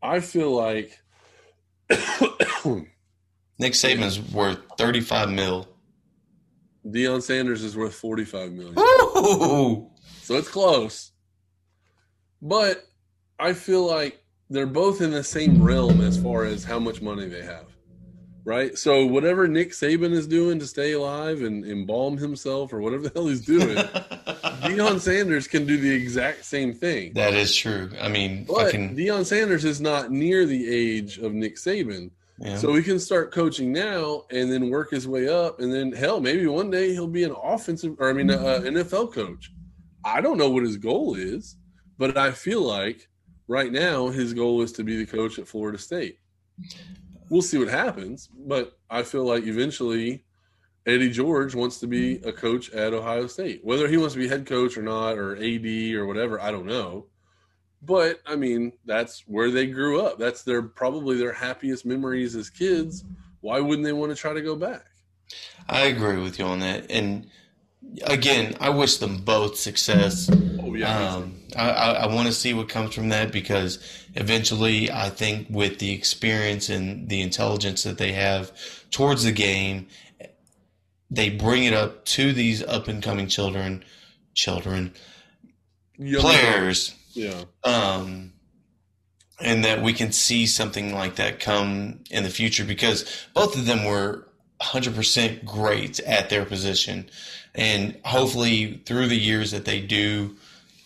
I 0.02 0.20
feel 0.20 0.52
like 0.54 0.98
Nick 3.58 3.72
Saban's 3.72 4.20
worth 4.32 4.58
thirty 4.78 5.00
five 5.00 5.30
mil. 5.30 5.68
Deion 6.86 7.20
Sanders 7.20 7.64
is 7.64 7.76
worth 7.76 7.94
45 7.96 8.52
million. 8.52 8.78
Ooh. 8.78 9.90
So 10.22 10.36
it's 10.36 10.46
close. 10.48 11.10
But 12.42 12.86
I 13.38 13.52
feel 13.52 13.86
like 13.86 14.22
they're 14.50 14.66
both 14.66 15.00
in 15.00 15.10
the 15.10 15.24
same 15.24 15.62
realm 15.62 16.00
as 16.00 16.20
far 16.20 16.44
as 16.44 16.64
how 16.64 16.78
much 16.78 17.02
money 17.02 17.26
they 17.26 17.42
have. 17.42 17.66
Right? 18.44 18.78
So 18.78 19.04
whatever 19.06 19.48
Nick 19.48 19.70
Saban 19.72 20.12
is 20.12 20.28
doing 20.28 20.60
to 20.60 20.66
stay 20.68 20.92
alive 20.92 21.42
and 21.42 21.64
embalm 21.64 22.16
himself 22.16 22.72
or 22.72 22.80
whatever 22.80 23.08
the 23.08 23.12
hell 23.12 23.26
he's 23.26 23.44
doing, 23.44 23.74
Deion 23.76 25.00
Sanders 25.00 25.48
can 25.48 25.66
do 25.66 25.76
the 25.76 25.90
exact 25.90 26.44
same 26.44 26.72
thing. 26.72 27.12
that 27.14 27.34
is 27.34 27.54
true. 27.56 27.90
I 28.00 28.08
mean, 28.08 28.44
But 28.44 28.66
fucking 28.66 28.96
Deion 28.96 29.24
Sanders 29.26 29.64
is 29.64 29.80
not 29.80 30.12
near 30.12 30.46
the 30.46 30.68
age 30.72 31.18
of 31.18 31.32
Nick 31.34 31.56
Saban. 31.56 32.12
yeah. 32.38 32.56
So 32.56 32.72
he 32.74 32.84
can 32.84 33.00
start 33.00 33.32
coaching 33.32 33.72
now 33.72 34.22
and 34.30 34.52
then 34.52 34.70
work 34.70 34.92
his 34.92 35.08
way 35.08 35.28
up, 35.28 35.58
and 35.58 35.72
then 35.74 35.90
hell, 35.90 36.20
maybe 36.20 36.46
one 36.46 36.70
day 36.70 36.92
he'll 36.92 37.08
be 37.08 37.24
an 37.24 37.34
offensive 37.42 37.96
or 37.98 38.10
I 38.10 38.12
mean, 38.12 38.30
uh, 38.30 38.60
NFL 38.62 39.12
coach. 39.12 39.50
I 40.04 40.20
don't 40.20 40.38
know 40.38 40.50
what 40.50 40.62
his 40.62 40.76
goal 40.76 41.16
is, 41.16 41.56
but 41.98 42.16
I 42.16 42.30
feel 42.32 42.62
like 42.62 43.08
right 43.48 43.72
now 43.72 44.08
his 44.08 44.34
goal 44.34 44.62
is 44.62 44.72
to 44.72 44.84
be 44.84 44.96
the 44.96 45.06
coach 45.06 45.38
at 45.38 45.48
Florida 45.48 45.78
State. 45.78 46.18
We'll 47.28 47.42
see 47.42 47.58
what 47.58 47.68
happens, 47.68 48.28
but 48.32 48.78
I 48.88 49.02
feel 49.02 49.24
like 49.24 49.44
eventually 49.44 50.24
Eddie 50.86 51.10
George 51.10 51.54
wants 51.54 51.80
to 51.80 51.86
be 51.88 52.18
a 52.18 52.32
coach 52.32 52.70
at 52.70 52.94
Ohio 52.94 53.26
State. 53.26 53.60
Whether 53.64 53.88
he 53.88 53.96
wants 53.96 54.14
to 54.14 54.20
be 54.20 54.28
head 54.28 54.46
coach 54.46 54.78
or 54.78 54.82
not, 54.82 55.18
or 55.18 55.36
AD 55.36 55.66
or 55.94 56.06
whatever, 56.06 56.40
I 56.40 56.52
don't 56.52 56.66
know. 56.66 57.06
But 57.82 58.20
I 58.26 58.36
mean, 58.36 58.72
that's 58.84 59.24
where 59.26 59.50
they 59.50 59.66
grew 59.66 60.00
up. 60.00 60.18
That's 60.18 60.42
their 60.42 60.62
probably 60.62 61.16
their 61.16 61.32
happiest 61.32 61.84
memories 61.84 62.36
as 62.36 62.50
kids. 62.50 63.04
Why 63.40 63.60
wouldn't 63.60 63.84
they 63.84 63.92
want 63.92 64.12
to 64.12 64.16
try 64.16 64.32
to 64.32 64.42
go 64.42 64.56
back? 64.56 64.84
I 65.68 65.82
agree 65.82 66.22
with 66.22 66.38
you 66.38 66.44
on 66.44 66.60
that. 66.60 66.90
And 66.90 67.28
again, 68.04 68.56
I 68.60 68.70
wish 68.70 68.96
them 68.96 69.18
both 69.18 69.56
success. 69.56 70.28
Oh 70.60 70.74
yeah, 70.74 71.14
Um, 71.14 71.40
I, 71.56 71.70
I, 71.70 71.90
I 72.04 72.06
want 72.14 72.26
to 72.26 72.32
see 72.32 72.52
what 72.54 72.68
comes 72.68 72.94
from 72.94 73.08
that 73.10 73.32
because 73.32 73.78
eventually, 74.14 74.90
I 74.90 75.10
think 75.10 75.46
with 75.50 75.78
the 75.78 75.92
experience 75.92 76.68
and 76.68 77.08
the 77.08 77.22
intelligence 77.22 77.82
that 77.84 77.98
they 77.98 78.12
have 78.12 78.52
towards 78.90 79.24
the 79.24 79.32
game, 79.32 79.86
they 81.10 81.30
bring 81.30 81.64
it 81.64 81.72
up 81.74 82.04
to 82.06 82.32
these 82.32 82.62
up 82.62 82.88
and 82.88 83.02
coming 83.02 83.28
children, 83.28 83.84
children, 84.34 84.92
Young- 85.98 86.20
players, 86.20 86.94
Yeah, 87.12 87.44
um, 87.64 88.32
and 89.40 89.64
that 89.64 89.82
we 89.82 89.92
can 89.92 90.12
see 90.12 90.46
something 90.46 90.92
like 90.94 91.16
that 91.16 91.40
come 91.40 92.00
in 92.10 92.22
the 92.24 92.30
future 92.30 92.64
because 92.64 93.04
both 93.34 93.56
of 93.56 93.66
them 93.66 93.84
were 93.84 94.28
100% 94.60 95.44
great 95.44 96.00
at 96.00 96.30
their 96.30 96.44
position. 96.44 97.08
And 97.54 97.98
hopefully, 98.04 98.82
through 98.84 99.08
the 99.08 99.16
years 99.16 99.50
that 99.50 99.64
they 99.64 99.80
do 99.80 100.36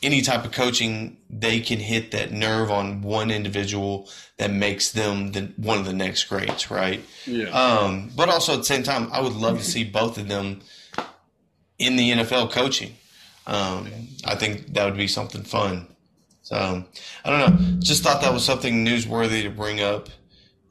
any 0.03 0.23
type 0.23 0.45
of 0.45 0.53
coaching, 0.53 1.17
they 1.29 1.61
can 1.61 1.79
hit 1.79 2.11
that 2.13 2.33
nerve 2.33 2.71
on 2.71 3.03
one 3.03 3.31
individual 3.31 4.09
that 4.39 4.51
makes 4.51 4.93
them 4.93 5.33
the, 5.33 5.53
one 5.57 5.79
of 5.79 5.85
the 5.85 5.93
next 5.93 6.25
greats, 6.25 6.71
right? 6.71 7.05
yeah. 7.27 7.49
Um, 7.49 8.11
but 8.17 8.29
also 8.29 8.55
at 8.55 8.59
the 8.59 8.65
same 8.65 8.83
time, 8.83 9.11
I 9.13 9.21
would 9.21 9.35
love 9.35 9.59
to 9.59 9.65
see 9.65 9.85
both 9.85 10.17
of 10.17 10.29
them 10.29 10.61
in 11.79 11.97
the 11.97 12.11
NFL 12.13 12.51
coaching. 12.53 12.95
Um, 13.47 13.89
I 14.25 14.37
think 14.37 14.75
that 14.75 14.85
would 14.85 14.97
be 14.97 15.09
something 15.09 15.43
fun. 15.43 15.89
So 16.43 16.85
I 17.25 17.31
don't 17.31 17.41
know. 17.41 17.81
Just 17.81 18.03
thought 18.03 18.23
that 18.23 18.33
was 18.33 18.45
something 18.45 18.85
newsworthy 18.85 19.43
to 19.43 19.51
bring 19.51 19.81
up. 19.81 20.09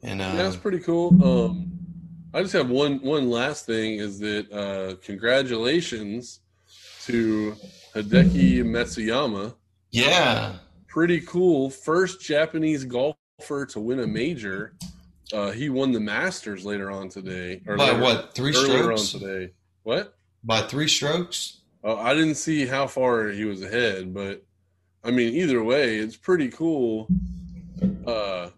And 0.02 0.20
uh, 0.20 0.32
Yeah, 0.34 0.42
that's 0.42 0.56
pretty 0.56 0.80
cool. 0.80 1.08
Um, 1.22 1.69
I 2.32 2.42
just 2.42 2.52
have 2.52 2.70
one 2.70 3.00
one 3.00 3.28
last 3.30 3.66
thing 3.66 3.98
is 3.98 4.18
that 4.20 4.50
uh, 4.52 4.94
congratulations 5.04 6.40
to 7.04 7.56
Hideki 7.94 8.62
Matsuyama. 8.64 9.54
yeah, 9.90 10.54
Pretty 10.86 11.20
cool. 11.22 11.70
First 11.70 12.20
Japanese 12.20 12.84
golfer 12.84 13.66
to 13.66 13.80
win 13.80 14.00
a 14.00 14.06
major. 14.06 14.74
Uh, 15.32 15.50
he 15.52 15.68
won 15.70 15.92
the 15.92 16.00
Masters 16.00 16.64
later 16.64 16.90
on 16.90 17.08
today. 17.08 17.62
Or 17.66 17.76
by 17.76 17.90
later- 17.90 18.00
what 18.02 18.34
three 18.34 18.52
strokes? 18.52 19.12
today. 19.12 19.52
What? 19.84 20.14
By 20.42 20.62
three 20.62 20.88
strokes. 20.88 21.58
Uh, 21.84 21.96
I 21.96 22.14
didn't 22.14 22.34
see 22.34 22.66
how 22.66 22.86
far 22.86 23.28
he 23.28 23.44
was 23.44 23.62
ahead, 23.62 24.12
but 24.12 24.44
I 25.04 25.10
mean, 25.10 25.34
either 25.34 25.62
way, 25.64 25.96
it's 25.96 26.16
pretty 26.16 26.48
cool. 26.48 27.08
Uh, 28.06 28.50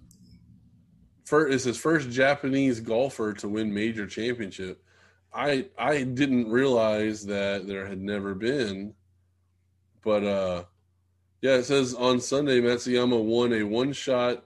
for 1.24 1.49
it's 1.49 1.65
his 1.65 1.78
first 1.78 2.11
Japanese 2.11 2.81
golfer 2.81 3.32
to 3.35 3.49
win 3.49 3.73
major 3.73 4.07
championship. 4.07 4.82
I 5.32 5.66
I 5.78 6.03
didn't 6.03 6.51
realize 6.51 7.27
that 7.27 7.66
there 7.66 7.86
had 7.86 8.01
never 8.01 8.35
been, 8.35 8.94
but 10.03 10.24
uh, 10.24 10.65
yeah, 11.40 11.55
it 11.55 11.65
says 11.65 11.94
on 11.94 12.20
Sunday 12.20 12.61
Matsuyama 12.61 13.23
won 13.23 13.53
a 13.53 13.62
one 13.62 13.93
shot, 13.93 14.44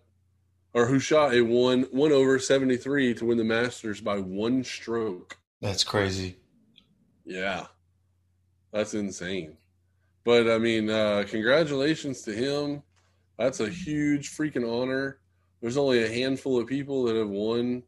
or 0.75 0.87
who 0.87 0.99
shot 0.99 1.35
a 1.35 1.43
one 1.43 1.83
one 1.91 2.13
over 2.13 2.39
seventy 2.39 2.77
three 2.77 3.15
to 3.15 3.27
win 3.27 3.39
the 3.39 3.45
Masters 3.45 4.01
by 4.01 4.19
one 4.19 4.63
stroke. 4.63 5.39
That's 5.61 5.85
crazy. 5.85 6.37
Yeah. 7.25 7.67
That's 8.73 8.95
insane. 8.95 9.57
But 10.25 10.51
I 10.51 10.59
mean, 10.59 10.91
uh, 10.91 11.25
congratulations 11.29 12.23
to 12.23 12.33
him. 12.33 12.83
That's 13.39 13.61
a 13.61 13.69
huge 13.69 14.37
freaking 14.37 14.71
honor. 14.71 15.19
There's 15.67 15.77
only 15.77 16.05
a 16.05 16.09
handful 16.09 16.61
of 16.61 16.69
people 16.69 17.03
that 17.07 17.17
have 17.17 17.29
won 17.29 17.83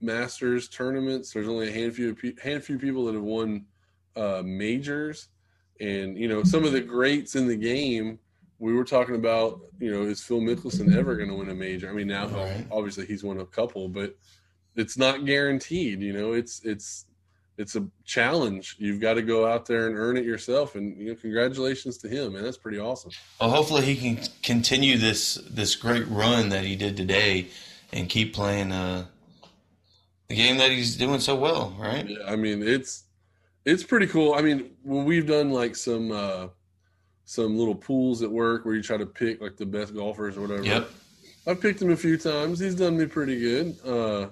Masters 0.00 0.68
tournaments. 0.68 1.32
There's 1.32 1.48
only 1.48 1.68
a 1.68 1.72
handful 1.72 2.10
of 2.10 2.16
pe- 2.16 2.40
handful 2.40 2.78
people 2.78 3.06
that 3.06 3.14
have 3.14 3.24
won 3.24 3.64
uh, 4.14 4.42
majors, 4.44 5.26
and 5.80 6.16
you 6.16 6.28
know 6.28 6.44
some 6.44 6.62
of 6.62 6.70
the 6.70 6.80
greats 6.80 7.34
in 7.34 7.48
the 7.48 7.56
game. 7.56 8.20
We 8.60 8.72
were 8.72 8.84
talking 8.84 9.16
about, 9.16 9.62
you 9.80 9.90
know, 9.90 10.02
is 10.02 10.22
Phil 10.22 10.38
Mickelson 10.40 10.94
ever 10.94 11.16
going 11.16 11.28
to 11.28 11.34
win 11.34 11.48
a 11.48 11.54
major? 11.56 11.90
I 11.90 11.92
mean, 11.92 12.06
now 12.06 12.28
Right. 12.28 12.64
obviously 12.70 13.04
he's 13.04 13.24
won 13.24 13.40
a 13.40 13.46
couple, 13.46 13.88
but 13.88 14.16
it's 14.76 14.96
not 14.96 15.26
guaranteed. 15.26 16.00
You 16.02 16.12
know, 16.12 16.34
it's 16.34 16.64
it's 16.64 17.06
it's 17.58 17.76
a 17.76 17.86
challenge. 18.04 18.76
You've 18.78 19.00
got 19.00 19.14
to 19.14 19.22
go 19.22 19.46
out 19.46 19.66
there 19.66 19.86
and 19.86 19.96
earn 19.96 20.16
it 20.16 20.24
yourself. 20.24 20.74
And 20.74 20.96
you 20.98 21.10
know, 21.10 21.14
congratulations 21.14 21.98
to 21.98 22.08
him, 22.08 22.32
man. 22.32 22.42
That's 22.42 22.56
pretty 22.56 22.78
awesome. 22.78 23.12
Well, 23.40 23.50
hopefully 23.50 23.82
he 23.82 23.96
can 23.96 24.24
continue 24.42 24.98
this 24.98 25.34
this 25.50 25.76
great 25.76 26.06
run 26.08 26.48
that 26.50 26.64
he 26.64 26.76
did 26.76 26.96
today, 26.96 27.48
and 27.92 28.08
keep 28.08 28.34
playing 28.34 28.72
uh, 28.72 29.06
the 30.28 30.34
game 30.34 30.56
that 30.58 30.70
he's 30.70 30.96
doing 30.96 31.20
so 31.20 31.36
well. 31.36 31.76
Right? 31.78 32.08
Yeah, 32.08 32.18
I 32.26 32.36
mean, 32.36 32.62
it's 32.62 33.04
it's 33.64 33.84
pretty 33.84 34.06
cool. 34.06 34.34
I 34.34 34.42
mean, 34.42 34.70
when 34.82 35.04
we've 35.04 35.26
done 35.26 35.50
like 35.50 35.76
some 35.76 36.10
uh 36.10 36.48
some 37.24 37.56
little 37.56 37.74
pools 37.74 38.22
at 38.22 38.30
work 38.30 38.64
where 38.64 38.74
you 38.74 38.82
try 38.82 38.96
to 38.96 39.06
pick 39.06 39.40
like 39.40 39.56
the 39.56 39.66
best 39.66 39.94
golfers 39.94 40.36
or 40.36 40.42
whatever. 40.42 40.64
Yep. 40.64 40.90
I've 41.46 41.60
picked 41.60 41.80
him 41.80 41.90
a 41.90 41.96
few 41.96 42.18
times. 42.18 42.58
He's 42.58 42.74
done 42.74 42.98
me 42.98 43.06
pretty 43.06 43.38
good. 43.38 43.76
Uh 43.84 44.28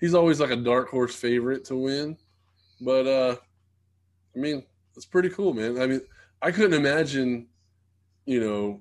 he's 0.00 0.14
always 0.14 0.40
like 0.40 0.50
a 0.50 0.56
dark 0.56 0.88
horse 0.88 1.14
favorite 1.14 1.64
to 1.66 1.76
win. 1.76 2.16
But 2.80 3.06
uh 3.06 3.36
I 4.36 4.38
mean, 4.38 4.64
it's 4.96 5.06
pretty 5.06 5.28
cool, 5.30 5.54
man. 5.54 5.80
I 5.80 5.86
mean, 5.86 6.00
I 6.42 6.50
couldn't 6.50 6.74
imagine, 6.74 7.46
you 8.26 8.40
know, 8.40 8.80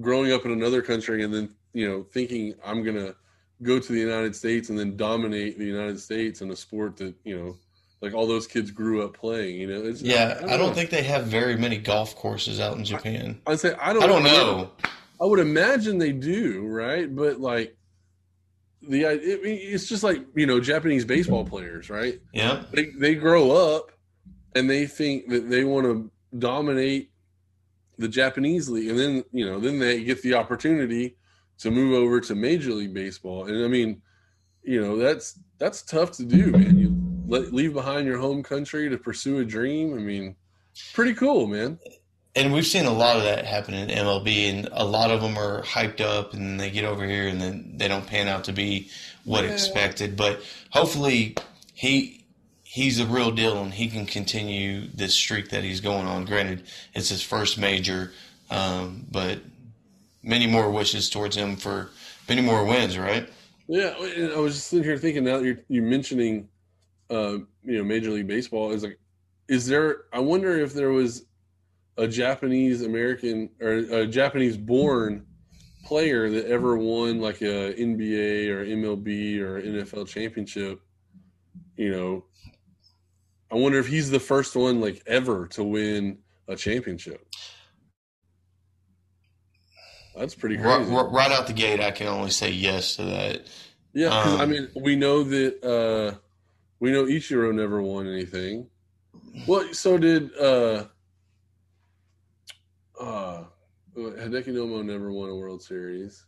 growing 0.00 0.32
up 0.32 0.44
in 0.44 0.52
another 0.52 0.82
country 0.82 1.24
and 1.24 1.32
then, 1.32 1.54
you 1.72 1.88
know, 1.88 2.02
thinking 2.12 2.54
I'm 2.64 2.84
to 2.84 3.14
go 3.62 3.78
to 3.78 3.92
the 3.92 3.98
United 3.98 4.36
States 4.36 4.68
and 4.68 4.78
then 4.78 4.96
dominate 4.96 5.58
the 5.58 5.64
United 5.64 5.98
States 5.98 6.42
in 6.42 6.50
a 6.50 6.56
sport 6.56 6.98
that, 6.98 7.14
you 7.24 7.38
know, 7.38 7.56
like 8.02 8.12
all 8.12 8.26
those 8.26 8.46
kids 8.46 8.70
grew 8.70 9.02
up 9.02 9.14
playing, 9.16 9.56
you 9.58 9.66
know. 9.66 9.82
It's, 9.82 10.02
Yeah, 10.02 10.38
I 10.42 10.56
don't 10.58 10.68
know. 10.68 10.72
think 10.74 10.90
they 10.90 11.02
have 11.04 11.24
very 11.26 11.56
many 11.56 11.78
golf 11.78 12.14
courses 12.14 12.60
out 12.60 12.76
in 12.76 12.84
Japan. 12.84 13.40
I'd 13.46 13.58
say 13.60 13.74
I 13.80 13.92
don't 13.94 14.02
I 14.02 14.06
don't 14.06 14.22
know. 14.22 14.70
I 15.20 15.24
would 15.24 15.38
imagine 15.38 15.96
they 15.96 16.12
do, 16.12 16.66
right? 16.66 17.14
But 17.14 17.40
like 17.40 17.74
the 18.88 19.04
it, 19.04 19.40
it's 19.44 19.88
just 19.88 20.02
like 20.02 20.24
you 20.34 20.46
know 20.46 20.60
Japanese 20.60 21.04
baseball 21.04 21.44
players, 21.44 21.90
right? 21.90 22.20
Yeah, 22.32 22.64
They 22.72 22.86
they 22.86 23.14
grow 23.14 23.50
up 23.50 23.92
and 24.54 24.68
they 24.68 24.86
think 24.86 25.28
that 25.28 25.48
they 25.50 25.64
want 25.64 25.84
to 25.86 26.10
dominate 26.38 27.10
the 27.98 28.08
Japanese 28.08 28.68
league, 28.68 28.88
and 28.88 28.98
then 28.98 29.24
you 29.32 29.44
know 29.44 29.60
then 29.60 29.78
they 29.78 30.02
get 30.04 30.22
the 30.22 30.34
opportunity 30.34 31.16
to 31.58 31.70
move 31.70 31.94
over 31.94 32.20
to 32.20 32.34
Major 32.34 32.72
League 32.72 32.94
Baseball, 32.94 33.46
and 33.46 33.64
I 33.64 33.68
mean, 33.68 34.02
you 34.62 34.80
know 34.80 34.96
that's 34.96 35.38
that's 35.58 35.82
tough 35.82 36.12
to 36.12 36.24
do, 36.24 36.52
man. 36.52 36.78
You 36.78 36.96
let, 37.26 37.52
leave 37.52 37.72
behind 37.72 38.06
your 38.06 38.18
home 38.18 38.42
country 38.42 38.88
to 38.88 38.98
pursue 38.98 39.38
a 39.38 39.44
dream. 39.44 39.94
I 39.94 39.98
mean, 39.98 40.36
pretty 40.92 41.14
cool, 41.14 41.46
man. 41.46 41.78
And 42.36 42.52
we've 42.52 42.66
seen 42.66 42.84
a 42.84 42.92
lot 42.92 43.16
of 43.16 43.22
that 43.22 43.46
happen 43.46 43.72
in 43.72 43.88
MLB, 43.88 44.50
and 44.50 44.68
a 44.70 44.84
lot 44.84 45.10
of 45.10 45.22
them 45.22 45.38
are 45.38 45.62
hyped 45.62 46.02
up, 46.02 46.34
and 46.34 46.60
they 46.60 46.70
get 46.70 46.84
over 46.84 47.06
here, 47.06 47.26
and 47.26 47.40
then 47.40 47.72
they 47.76 47.88
don't 47.88 48.06
pan 48.06 48.28
out 48.28 48.44
to 48.44 48.52
be 48.52 48.90
what 49.24 49.44
expected. 49.46 50.16
But 50.16 50.42
hopefully, 50.70 51.34
he 51.72 52.24
he's 52.62 52.98
the 52.98 53.06
real 53.06 53.30
deal, 53.30 53.62
and 53.62 53.72
he 53.72 53.88
can 53.88 54.04
continue 54.04 54.86
this 54.88 55.14
streak 55.14 55.48
that 55.48 55.64
he's 55.64 55.80
going 55.80 56.06
on. 56.06 56.26
Granted, 56.26 56.64
it's 56.94 57.08
his 57.08 57.22
first 57.22 57.56
major, 57.56 58.12
um, 58.50 59.06
but 59.10 59.38
many 60.22 60.46
more 60.46 60.70
wishes 60.70 61.08
towards 61.08 61.36
him 61.36 61.56
for 61.56 61.88
many 62.28 62.42
more 62.42 62.66
wins. 62.66 62.98
Right? 62.98 63.30
Yeah, 63.66 63.94
I 63.98 64.38
was 64.38 64.56
just 64.56 64.68
sitting 64.68 64.84
here 64.84 64.98
thinking 64.98 65.24
now 65.24 65.38
that 65.38 65.44
you're 65.44 65.58
you 65.68 65.80
mentioning, 65.80 66.48
uh, 67.08 67.38
you 67.64 67.78
know, 67.78 67.82
Major 67.84 68.10
League 68.10 68.28
Baseball 68.28 68.72
is 68.72 68.82
like, 68.82 68.98
is 69.48 69.66
there? 69.66 70.02
I 70.12 70.20
wonder 70.20 70.58
if 70.60 70.74
there 70.74 70.90
was 70.90 71.24
a 71.96 72.06
Japanese 72.08 72.82
American 72.82 73.50
or 73.60 73.70
a 73.72 74.06
Japanese 74.06 74.56
born 74.56 75.26
player 75.84 76.28
that 76.30 76.46
ever 76.46 76.76
won 76.76 77.20
like 77.20 77.40
a 77.42 77.74
NBA 77.74 78.48
or 78.48 78.64
MLB 78.64 79.38
or 79.40 79.60
NFL 79.60 80.06
championship. 80.08 80.80
You 81.76 81.90
know, 81.92 82.24
I 83.50 83.56
wonder 83.56 83.78
if 83.78 83.86
he's 83.86 84.10
the 84.10 84.20
first 84.20 84.56
one 84.56 84.80
like 84.80 85.02
ever 85.06 85.46
to 85.48 85.64
win 85.64 86.18
a 86.48 86.56
championship. 86.56 87.26
That's 90.14 90.34
pretty 90.34 90.56
Right, 90.56 90.80
crazy. 90.80 90.90
right 91.12 91.30
out 91.32 91.46
the 91.46 91.52
gate, 91.52 91.80
I 91.80 91.90
can 91.90 92.06
only 92.08 92.30
say 92.30 92.50
yes 92.50 92.96
to 92.96 93.04
that. 93.04 93.42
Yeah, 93.92 94.10
because 94.10 94.34
I 94.34 94.44
Um, 94.44 94.46
mean, 94.46 94.68
we 94.74 94.96
know 94.96 95.22
that 95.24 95.64
uh, 95.64 96.18
we 96.80 96.92
know 96.92 97.04
Ichiro 97.06 97.54
never 97.54 97.82
won 97.82 98.06
anything. 98.06 98.68
Well, 99.46 99.72
so 99.72 99.98
did 99.98 100.36
uh, 100.38 100.86
Uh, 103.00 103.04
uh, 103.04 103.44
Hideki 103.94 104.48
Nomo 104.48 104.84
never 104.84 105.12
won 105.12 105.30
a 105.30 105.34
World 105.36 105.62
Series. 105.62 106.24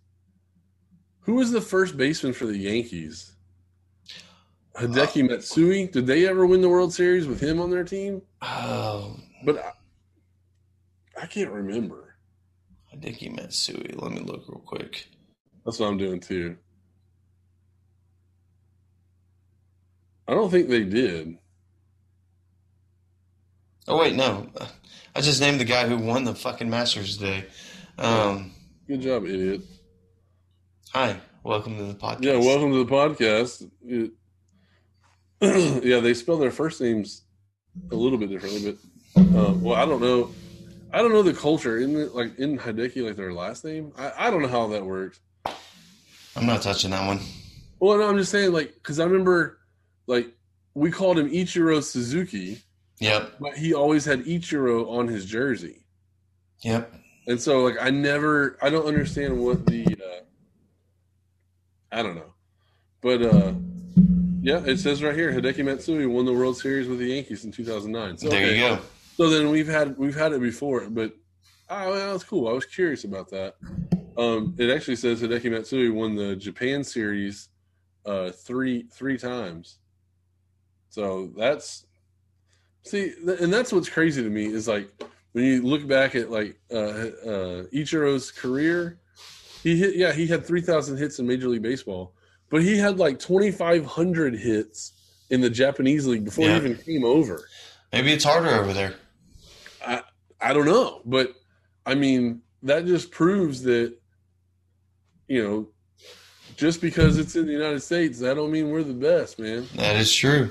Who 1.21 1.35
was 1.35 1.51
the 1.51 1.61
first 1.61 1.97
baseman 1.97 2.33
for 2.33 2.47
the 2.47 2.57
Yankees? 2.57 3.33
Hideki 4.77 5.25
uh, 5.25 5.27
Matsui. 5.35 5.87
Did 5.89 6.07
they 6.07 6.27
ever 6.27 6.47
win 6.47 6.61
the 6.61 6.69
World 6.69 6.93
Series 6.93 7.27
with 7.27 7.41
him 7.41 7.61
on 7.61 7.71
their 7.71 7.85
team? 7.85 8.23
Oh, 8.43 9.17
But 9.45 9.59
I, 9.59 11.23
I 11.23 11.27
can't 11.27 11.51
remember. 11.51 12.17
Hideki 12.95 13.37
Matsui. 13.37 13.95
Let 13.97 14.13
me 14.13 14.21
look 14.21 14.45
real 14.49 14.63
quick. 14.65 15.09
That's 15.65 15.79
what 15.79 15.89
I'm 15.89 15.99
doing 15.99 16.21
too. 16.21 16.57
I 20.27 20.35
don't 20.35 20.51
think 20.51 20.69
they 20.69 20.85
did. 20.85 21.39
Oh 23.89 23.97
wait, 23.99 24.15
no. 24.15 24.47
I 25.17 25.21
just 25.23 25.41
named 25.41 25.61
the 25.61 25.65
guy 25.65 25.87
who 25.89 25.97
won 25.97 26.25
the 26.25 26.35
fucking 26.35 26.69
Masters 26.69 27.17
today. 27.17 27.47
Um, 27.97 28.53
Good 28.87 29.01
job, 29.01 29.25
idiot. 29.25 29.63
hi, 30.93 31.17
welcome 31.43 31.77
to 31.79 31.85
the 31.85 31.95
podcast. 31.95 32.23
Yeah, 32.23 32.37
welcome 32.37 32.71
to 32.73 32.85
the 32.85 32.91
podcast. 32.91 33.69
It- 33.87 34.13
yeah, 35.85 36.01
they 36.01 36.15
spell 36.15 36.37
their 36.37 36.51
first 36.51 36.81
names 36.81 37.23
a 37.91 37.95
little 37.95 38.19
bit 38.19 38.29
differently, 38.29 38.77
but 39.17 39.21
um, 39.39 39.63
well, 39.63 39.77
I 39.77 39.85
don't 39.87 40.01
know. 40.03 40.31
I 40.93 40.99
don't 40.99 41.13
know 41.13 41.23
the 41.23 41.33
culture. 41.35 41.79
It 41.79 41.89
like 42.15 42.39
in 42.39 42.59
Hideki 42.59 43.07
like 43.07 43.17
their 43.17 43.33
last 43.33 43.65
name? 43.65 43.93
I, 43.97 44.13
I 44.19 44.31
don't 44.31 44.43
know 44.43 44.49
how 44.49 44.67
that 44.69 44.85
works. 44.85 45.21
I'm 46.37 46.45
not 46.47 46.63
touching 46.63 46.91
that 46.91 47.07
one. 47.07 47.21
Well, 47.81 47.99
no, 47.99 48.09
I'm 48.09 48.19
just 48.19 48.33
saying 48.33 48.53
like 48.53 48.75
because 48.75 48.99
I 48.99 49.05
remember 49.05 49.59
like 50.07 50.35
we 50.75 50.91
called 50.91 51.19
him 51.19 51.31
Ichiro 51.31 51.83
Suzuki, 51.83 52.61
Yep, 53.01 53.35
but 53.41 53.57
he 53.57 53.75
always 53.75 54.05
had 54.05 54.25
Ichiro 54.25 54.89
on 54.91 55.07
his 55.09 55.25
jersey, 55.25 55.85
yep. 56.63 56.93
and 57.27 57.41
so 57.41 57.63
like 57.65 57.77
I 57.81 57.91
never, 57.91 58.59
I 58.61 58.71
don't 58.71 58.87
understand 58.87 59.39
what 59.39 59.65
the, 59.67 59.85
uh, 59.87 60.25
I 61.93 62.03
don't 62.03 62.17
know, 62.17 62.35
but 63.01 63.23
uh, 63.23 63.53
yeah, 64.41 64.63
it 64.65 64.79
says 64.79 65.03
right 65.03 65.15
here 65.15 65.33
Hideki 65.33 65.65
Matsui 65.65 66.07
won 66.07 66.25
the 66.25 66.33
World 66.33 66.57
Series 66.57 66.89
with 66.89 66.99
the 66.99 67.07
Yankees 67.07 67.45
in 67.45 67.53
2009. 67.53 68.19
So, 68.19 68.29
there 68.29 68.45
okay. 68.45 68.55
you 68.57 68.61
go. 68.61 68.79
So 69.17 69.31
then 69.31 69.51
we've 69.51 69.69
had 69.69 69.97
we've 69.97 70.17
had 70.17 70.33
it 70.33 70.41
before, 70.41 70.89
but 70.91 71.13
Oh, 71.71 71.91
well, 71.91 72.13
that's 72.13 72.25
cool. 72.25 72.49
I 72.49 72.53
was 72.53 72.65
curious 72.65 73.05
about 73.05 73.29
that. 73.31 73.57
Um, 74.17 74.55
it 74.59 74.71
actually 74.71 74.97
says 74.97 75.21
Hideki 75.21 75.51
Matsui 75.51 75.91
won 75.91 76.17
the 76.17 76.35
Japan 76.35 76.83
series 76.83 77.51
uh, 78.07 78.31
three 78.31 78.87
three 78.91 79.19
times. 79.19 79.79
So 80.89 81.31
that's 81.37 81.85
see, 82.85 83.13
th- 83.25 83.41
and 83.41 83.53
that's 83.53 83.73
what's 83.73 83.89
crazy 83.89 84.23
to 84.23 84.31
me 84.31 84.47
is 84.47 84.69
like 84.69 84.89
when 85.33 85.45
you 85.45 85.63
look 85.63 85.87
back 85.87 86.15
at 86.15 86.31
like 86.31 86.59
uh, 86.73 86.77
uh, 86.77 87.63
Ichiro's 87.73 88.31
career, 88.31 88.99
he 89.63 89.77
hit 89.77 89.97
yeah 89.97 90.13
he 90.13 90.27
had 90.27 90.45
three 90.47 90.61
thousand 90.61 90.97
hits 90.99 91.19
in 91.19 91.27
Major 91.27 91.49
League 91.49 91.63
Baseball, 91.63 92.15
but 92.51 92.63
he 92.63 92.77
had 92.79 92.99
like 92.99 93.19
twenty 93.19 93.51
five 93.51 93.85
hundred 93.85 94.35
hits 94.39 94.93
in 95.31 95.41
the 95.41 95.51
Japanese 95.51 96.07
league 96.07 96.25
before 96.25 96.47
Yeah. 96.47 96.61
he 96.61 96.67
even 96.71 96.77
came 96.77 97.05
over. 97.05 97.47
Maybe 97.93 98.13
it's 98.13 98.25
harder 98.25 98.49
over 98.51 98.73
there. 98.73 98.95
I 99.87 100.03
I 100.41 100.53
don't 100.53 100.67
know, 100.67 101.03
but 101.05 101.33
I 101.85 101.95
mean 101.95 102.43
that 102.63 102.87
just 102.87 103.11
proves 103.11 103.63
that 103.63 103.95
you 105.29 105.43
know 105.43 105.69
just 106.57 106.81
because 106.81 107.19
it's 107.19 107.37
in 107.37 107.47
the 107.47 107.53
United 107.53 107.81
States, 107.81 108.19
that 108.21 108.35
don't 108.35 108.51
mean 108.51 108.71
we're 108.71 108.83
the 108.83 108.93
best, 108.93 109.39
man. 109.39 109.67
That 109.77 109.95
is 109.97 110.13
true. 110.13 110.51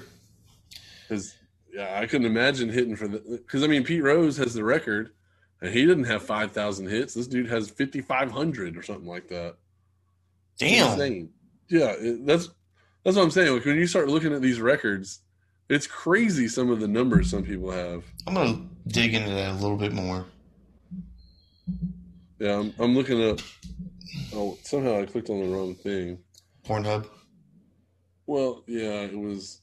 Because 1.10 1.36
yeah, 1.78 2.00
I 2.00 2.08
couldn't 2.08 2.26
imagine 2.26 2.70
hitting 2.70 2.96
for 2.96 3.08
the 3.08 3.20
because 3.20 3.64
I 3.64 3.68
mean 3.68 3.84
Pete 3.84 4.02
Rose 4.02 4.38
has 4.38 4.56
the 4.56 4.64
record, 4.64 5.12
and 5.62 5.72
he 5.72 5.86
didn't 5.86 6.06
have 6.06 6.24
five 6.24 6.52
thousand 6.52 6.88
hits. 6.88 7.14
This 7.14 7.28
dude 7.28 7.50
has 7.50 7.70
fifty 7.70 8.02
five 8.02 8.32
hundred 8.32 8.76
or 8.76 8.82
something 8.82 9.08
like 9.08 9.28
that. 9.28 9.58
Damn. 10.58 11.30
Yeah, 11.70 11.94
it, 12.00 12.26
that's 12.26 12.50
that's 13.04 13.16
what 13.16 13.22
I'm 13.22 13.30
saying. 13.30 13.54
Like 13.54 13.66
when 13.66 13.76
you 13.76 13.86
start 13.86 14.08
looking 14.10 14.34
at 14.34 14.42
these 14.42 14.60
records, 14.60 15.20
it's 15.70 15.86
crazy 15.86 16.48
some 16.48 16.72
of 16.72 16.80
the 16.80 16.88
numbers 16.88 17.30
some 17.30 17.44
people 17.44 17.70
have. 17.70 18.04
I'm 18.26 18.34
gonna 18.34 18.60
dig 18.88 19.14
into 19.14 19.30
that 19.30 19.52
a 19.52 19.62
little 19.62 19.78
bit 19.78 19.94
more. 19.94 20.26
Yeah, 22.40 22.58
I'm, 22.58 22.74
I'm 22.80 22.96
looking 22.96 23.24
up. 23.30 23.40
Oh, 24.34 24.58
somehow 24.64 25.00
I 25.00 25.06
clicked 25.06 25.30
on 25.30 25.42
the 25.42 25.56
wrong 25.56 25.76
thing. 25.76 26.18
Pornhub. 26.66 27.08
Well, 28.26 28.64
yeah, 28.66 29.02
it 29.02 29.18
was 29.18 29.62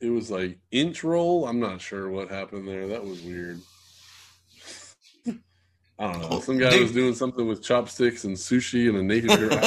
it 0.00 0.10
was 0.10 0.30
like 0.30 0.58
inch 0.70 1.02
roll. 1.04 1.46
I'm 1.46 1.60
not 1.60 1.80
sure 1.80 2.10
what 2.10 2.28
happened 2.28 2.68
there. 2.68 2.88
That 2.88 3.04
was 3.04 3.20
weird. 3.22 3.60
I 5.98 6.12
don't 6.12 6.20
know. 6.20 6.28
Oh, 6.32 6.40
Some 6.40 6.58
guy 6.58 6.70
Dude. 6.70 6.82
was 6.82 6.92
doing 6.92 7.14
something 7.14 7.46
with 7.46 7.62
chopsticks 7.62 8.24
and 8.24 8.36
sushi 8.36 8.88
and 8.88 8.98
a 8.98 9.02
naked 9.02 9.30
girl. 9.38 9.58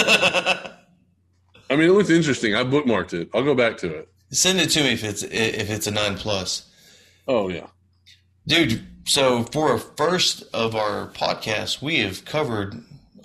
I 1.72 1.76
mean, 1.76 1.90
it 1.90 1.94
looks 1.94 2.10
interesting. 2.10 2.56
I 2.56 2.64
bookmarked 2.64 3.14
it. 3.14 3.30
I'll 3.34 3.44
go 3.44 3.56
back 3.56 3.78
to 3.78 3.88
it. 3.94 4.10
Send 4.32 4.60
it 4.60 4.70
to 4.72 4.84
me 4.84 4.94
if 4.94 5.04
it's 5.04 5.24
if 5.24 5.70
it's 5.72 5.88
a 5.88 5.92
nine 5.92 6.16
plus, 6.16 6.70
Oh 7.28 7.50
yeah. 7.50 7.68
dude. 8.46 8.86
So 9.06 9.44
for 9.46 9.74
a 9.74 9.80
first 9.80 10.44
of 10.54 10.76
our 10.76 11.08
podcast, 11.10 11.82
we 11.82 11.98
have 12.00 12.26
covered 12.26 12.76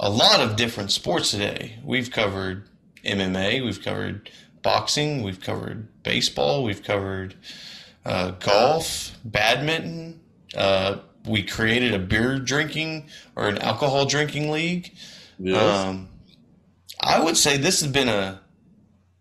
a 0.00 0.08
lot 0.08 0.40
of 0.40 0.56
different 0.56 0.90
sports 0.92 1.30
today. 1.30 1.78
We've 1.84 2.10
covered 2.10 2.66
MMA, 3.04 3.62
we've 3.62 3.82
covered 3.82 4.30
boxing, 4.64 5.22
we've 5.22 5.40
covered 5.40 6.02
baseball, 6.02 6.64
we've 6.64 6.82
covered 6.82 7.36
uh, 8.04 8.32
golf, 8.32 9.16
badminton. 9.24 10.20
Uh, 10.56 10.96
we 11.26 11.44
created 11.44 11.94
a 11.94 11.98
beer 11.98 12.38
drinking 12.40 13.08
or 13.36 13.48
an 13.48 13.58
alcohol 13.58 14.06
drinking 14.06 14.50
league. 14.50 14.92
Yes. 15.38 15.84
Um, 15.84 16.08
I 17.00 17.22
would 17.22 17.36
say 17.36 17.56
this 17.56 17.80
has 17.80 17.90
been 17.92 18.08
a 18.08 18.40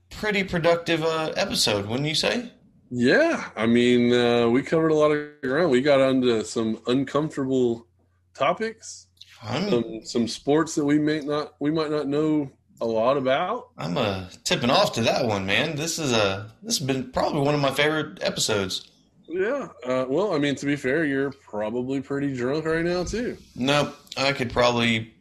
pretty 0.09 0.43
productive 0.43 1.03
uh, 1.03 1.33
episode, 1.35 1.85
wouldn't 1.85 2.09
you 2.09 2.15
say? 2.15 2.51
yeah. 2.89 3.49
I 3.55 3.65
mean, 3.65 4.13
uh, 4.13 4.47
we 4.49 4.61
covered 4.61 4.91
a 4.91 4.95
lot 4.95 5.11
of 5.11 5.41
ground. 5.41 5.71
We 5.71 5.81
got 5.81 5.99
onto 5.99 6.43
some 6.43 6.79
uncomfortable 6.87 7.87
topics, 8.35 9.07
some 9.43 10.01
some 10.03 10.27
sports 10.27 10.75
that 10.75 10.85
we 10.85 10.99
may 10.99 11.21
not 11.21 11.53
we 11.59 11.71
might 11.71 11.91
not 11.91 12.07
know 12.07 12.51
a 12.81 12.85
lot 12.85 13.17
about. 13.17 13.69
I'm 13.77 13.97
uh, 13.97 14.29
tipping 14.43 14.69
off 14.69 14.93
to 14.93 15.01
that 15.01 15.25
one, 15.25 15.45
man. 15.45 15.75
This 15.75 15.99
is 15.99 16.11
a 16.11 16.51
this 16.61 16.77
has 16.79 16.87
been 16.87 17.11
probably 17.11 17.41
one 17.41 17.55
of 17.55 17.61
my 17.61 17.71
favorite 17.71 18.23
episodes. 18.23 18.89
Yeah. 19.27 19.69
Uh, 19.85 20.05
well, 20.07 20.33
I 20.33 20.37
mean, 20.37 20.55
to 20.55 20.65
be 20.65 20.75
fair, 20.75 21.05
you're 21.05 21.31
probably 21.31 22.01
pretty 22.01 22.35
drunk 22.35 22.65
right 22.65 22.83
now 22.83 23.03
too. 23.03 23.37
Nope, 23.55 23.95
I 24.17 24.33
could 24.33 24.51
probably 24.51 25.13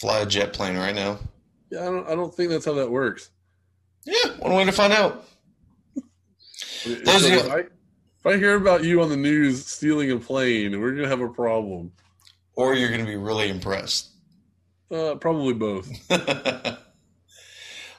fly 0.00 0.20
a 0.20 0.26
jet 0.26 0.52
plane 0.52 0.76
right 0.76 0.94
now. 0.94 1.18
Yeah, 1.70 1.82
I 1.82 1.84
don't. 1.84 2.08
I 2.08 2.14
don't 2.14 2.34
think 2.34 2.50
that's 2.50 2.64
how 2.64 2.74
that 2.74 2.90
works. 2.90 3.30
Yeah, 4.04 4.30
one 4.38 4.54
way 4.54 4.64
to 4.64 4.72
find 4.72 4.92
out. 4.92 5.26
Those 6.84 7.22
So 7.22 7.28
if, 7.28 7.50
I, 7.50 7.58
if 7.58 8.26
I 8.26 8.36
hear 8.36 8.54
about 8.54 8.84
you 8.84 9.02
on 9.02 9.10
the 9.10 9.16
news 9.16 9.66
stealing 9.66 10.10
a 10.10 10.18
plane, 10.18 10.80
we're 10.80 10.92
gonna 10.92 11.08
have 11.08 11.20
a 11.20 11.28
problem. 11.28 11.92
Or 12.58 12.74
you're 12.74 12.88
going 12.88 13.04
to 13.04 13.06
be 13.06 13.14
really 13.14 13.50
impressed. 13.50 14.08
Uh, 14.90 15.14
probably 15.16 15.52
both. 15.54 15.88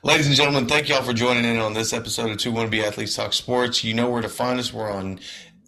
Ladies 0.01 0.27
and 0.27 0.35
gentlemen, 0.35 0.65
thank 0.65 0.89
y'all 0.89 1.03
for 1.03 1.13
joining 1.13 1.45
in 1.45 1.57
on 1.57 1.73
this 1.73 1.93
episode 1.93 2.31
of 2.31 2.37
Two 2.37 2.51
Wannabe 2.51 2.83
Athletes 2.83 3.15
Talk 3.15 3.33
Sports. 3.33 3.83
You 3.83 3.93
know 3.93 4.09
where 4.09 4.21
to 4.21 4.29
find 4.29 4.59
us. 4.59 4.73
We're 4.73 4.89
on 4.89 5.19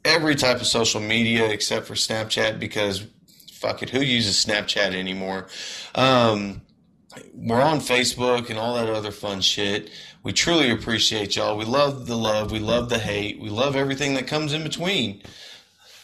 every 0.04 0.36
type 0.36 0.62
of 0.62 0.68
social 0.68 1.02
media 1.02 1.48
except 1.50 1.86
for 1.86 1.94
Snapchat 1.94 2.60
because 2.60 3.06
fuck 3.52 3.84
it, 3.84 3.92
who 3.92 4.02
uses 4.02 4.44
Snapchat 4.44 4.96
anymore? 4.96 5.48
Um, 5.94 6.62
we're 7.34 7.62
on 7.62 7.80
Facebook 7.80 8.50
and 8.50 8.58
all 8.58 8.76
that 8.76 8.90
other 8.90 9.12
fun 9.12 9.42
shit. 9.42 9.92
We 10.24 10.34
truly 10.34 10.72
appreciate 10.72 11.36
y'all. 11.36 11.58
We 11.58 11.66
love 11.66 12.08
the 12.08 12.16
love. 12.16 12.52
We 12.52 12.60
love 12.60 12.90
the 12.90 13.00
hate. 13.00 13.40
We 13.40 13.50
love 13.50 13.76
everything 13.76 14.16
that 14.16 14.28
comes 14.28 14.54
in 14.54 14.64
between. 14.64 15.22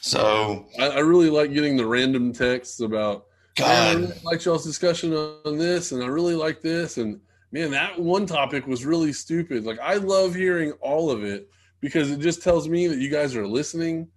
So, 0.02 0.68
I, 0.80 0.90
I 0.90 1.00
really 1.00 1.30
like 1.30 1.54
getting 1.54 1.78
the 1.78 1.86
random 1.88 2.34
texts 2.34 2.82
about. 2.82 3.27
Man, 3.60 3.98
I 3.98 4.00
really 4.00 4.14
like 4.24 4.46
y'all's 4.46 4.66
discussion 4.66 5.14
on 5.14 5.58
this, 5.58 5.92
and 5.92 6.04
I 6.04 6.08
really 6.08 6.36
like 6.36 6.62
this, 6.62 6.98
and 6.98 7.20
man, 7.52 7.72
that 7.72 8.00
one 8.00 8.26
topic 8.26 8.68
was 8.68 8.86
really 8.86 9.14
stupid. 9.14 9.66
Like 9.66 9.80
I 9.80 9.96
love 9.96 10.36
hearing 10.36 10.72
all 10.74 11.10
of 11.10 11.24
it 11.24 11.50
because 11.80 12.12
it 12.12 12.20
just 12.20 12.44
tells 12.44 12.68
me 12.68 12.88
that 12.88 13.00
you 13.00 13.10
guys 13.10 13.36
are 13.36 13.48
listening, 13.48 14.08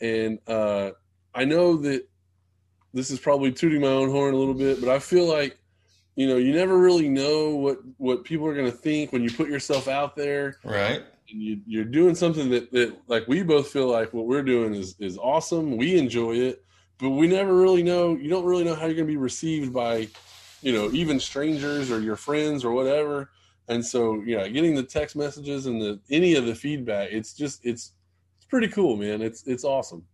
and 0.00 0.38
uh, 0.46 0.90
I 1.34 1.44
know 1.44 1.76
that 1.78 2.06
this 2.92 3.10
is 3.10 3.18
probably 3.18 3.52
tooting 3.52 3.80
my 3.80 3.88
own 3.88 4.10
horn 4.10 4.34
a 4.34 4.36
little 4.36 4.54
bit, 4.54 4.80
but 4.80 4.88
I 4.88 4.98
feel 4.98 5.26
like 5.26 5.60
you 6.16 6.26
know 6.26 6.36
you 6.36 6.52
never 6.52 6.76
really 6.78 7.08
know 7.08 7.50
what 7.50 7.78
what 7.96 8.24
people 8.24 8.46
are 8.46 8.54
going 8.54 8.70
to 8.70 8.76
think 8.76 9.12
when 9.12 9.22
you 9.22 9.30
put 9.30 9.48
yourself 9.48 9.88
out 9.88 10.16
there 10.16 10.56
right? 10.64 11.02
and 11.30 11.42
you, 11.42 11.60
you're 11.66 11.84
doing 11.84 12.14
something 12.14 12.50
that, 12.50 12.70
that 12.72 12.94
like 13.08 13.26
we 13.28 13.42
both 13.42 13.68
feel 13.68 13.86
like 13.86 14.12
what 14.12 14.26
we're 14.26 14.42
doing 14.42 14.74
is 14.74 14.96
is 14.98 15.16
awesome 15.16 15.76
we 15.76 15.96
enjoy 15.96 16.32
it 16.32 16.64
but 17.00 17.10
we 17.10 17.26
never 17.26 17.54
really 17.54 17.82
know 17.82 18.14
you 18.14 18.28
don't 18.28 18.44
really 18.44 18.64
know 18.64 18.74
how 18.74 18.86
you're 18.86 18.94
going 18.94 19.06
to 19.06 19.12
be 19.12 19.16
received 19.16 19.72
by 19.72 20.08
you 20.62 20.72
know 20.72 20.90
even 20.92 21.18
strangers 21.18 21.90
or 21.90 22.00
your 22.00 22.16
friends 22.16 22.64
or 22.64 22.72
whatever. 22.72 23.30
And 23.68 23.84
so 23.84 24.22
yeah 24.26 24.48
getting 24.48 24.74
the 24.74 24.82
text 24.82 25.16
messages 25.16 25.66
and 25.66 25.80
the 25.80 26.00
any 26.10 26.34
of 26.34 26.46
the 26.46 26.54
feedback 26.54 27.10
it's 27.12 27.34
just 27.34 27.64
it's 27.64 27.92
it's 28.36 28.46
pretty 28.46 28.68
cool 28.68 28.96
man. 28.96 29.22
It's 29.22 29.46
it's 29.46 29.64
awesome. 29.64 30.04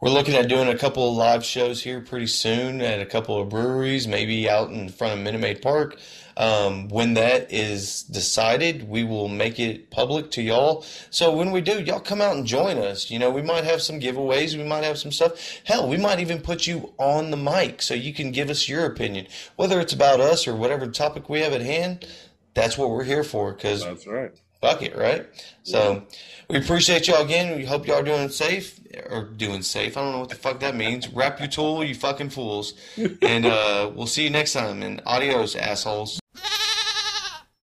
We're 0.00 0.10
looking 0.10 0.34
at 0.34 0.48
doing 0.48 0.68
a 0.68 0.76
couple 0.76 1.08
of 1.08 1.16
live 1.16 1.44
shows 1.44 1.82
here 1.82 2.00
pretty 2.00 2.26
soon 2.26 2.82
at 2.82 3.00
a 3.00 3.06
couple 3.06 3.40
of 3.40 3.48
breweries, 3.48 4.06
maybe 4.06 4.48
out 4.48 4.70
in 4.70 4.90
front 4.90 5.14
of 5.14 5.20
Minute 5.20 5.40
Maid 5.40 5.62
Park. 5.62 5.98
Um, 6.36 6.88
when 6.88 7.14
that 7.14 7.52
is 7.52 8.02
decided, 8.02 8.88
we 8.88 9.04
will 9.04 9.28
make 9.28 9.60
it 9.60 9.90
public 9.90 10.30
to 10.32 10.42
y'all. 10.42 10.84
So 11.10 11.34
when 11.36 11.52
we 11.52 11.60
do, 11.60 11.82
y'all 11.82 12.00
come 12.00 12.20
out 12.20 12.36
and 12.36 12.46
join 12.46 12.78
us. 12.78 13.10
You 13.10 13.18
know, 13.18 13.30
we 13.30 13.42
might 13.42 13.64
have 13.64 13.82
some 13.82 14.00
giveaways, 14.00 14.56
we 14.56 14.64
might 14.64 14.84
have 14.84 14.98
some 14.98 15.12
stuff. 15.12 15.60
Hell, 15.64 15.88
we 15.88 15.96
might 15.96 16.20
even 16.20 16.40
put 16.40 16.66
you 16.66 16.92
on 16.98 17.30
the 17.30 17.36
mic 17.36 17.82
so 17.82 17.94
you 17.94 18.12
can 18.12 18.32
give 18.32 18.50
us 18.50 18.68
your 18.68 18.84
opinion, 18.84 19.26
whether 19.56 19.80
it's 19.80 19.92
about 19.92 20.20
us 20.20 20.48
or 20.48 20.56
whatever 20.56 20.86
topic 20.86 21.28
we 21.28 21.40
have 21.40 21.52
at 21.52 21.62
hand. 21.62 22.06
That's 22.54 22.78
what 22.78 22.90
we're 22.90 23.04
here 23.04 23.24
for 23.24 23.52
because 23.52 23.84
that's 23.84 24.06
right 24.06 24.32
fuck 24.64 24.82
it, 24.82 24.96
right? 24.96 25.26
So 25.62 26.04
we 26.48 26.56
appreciate 26.56 27.06
y'all 27.06 27.22
again. 27.22 27.56
We 27.56 27.66
hope 27.66 27.86
y'all 27.86 27.98
are 27.98 28.02
doing 28.02 28.30
safe 28.30 28.80
or 29.10 29.24
doing 29.24 29.62
safe. 29.62 29.96
I 29.96 30.02
don't 30.02 30.12
know 30.12 30.20
what 30.20 30.30
the 30.30 30.36
fuck 30.36 30.60
that 30.60 30.74
means. 30.74 31.08
Wrap 31.08 31.38
your 31.38 31.48
tool, 31.48 31.84
you 31.84 31.94
fucking 31.94 32.30
fools. 32.30 32.74
And 33.20 33.44
uh, 33.44 33.90
we'll 33.94 34.06
see 34.06 34.24
you 34.24 34.30
next 34.30 34.54
time. 34.54 34.82
And 34.82 35.02
adios, 35.04 35.54
assholes. 35.54 36.18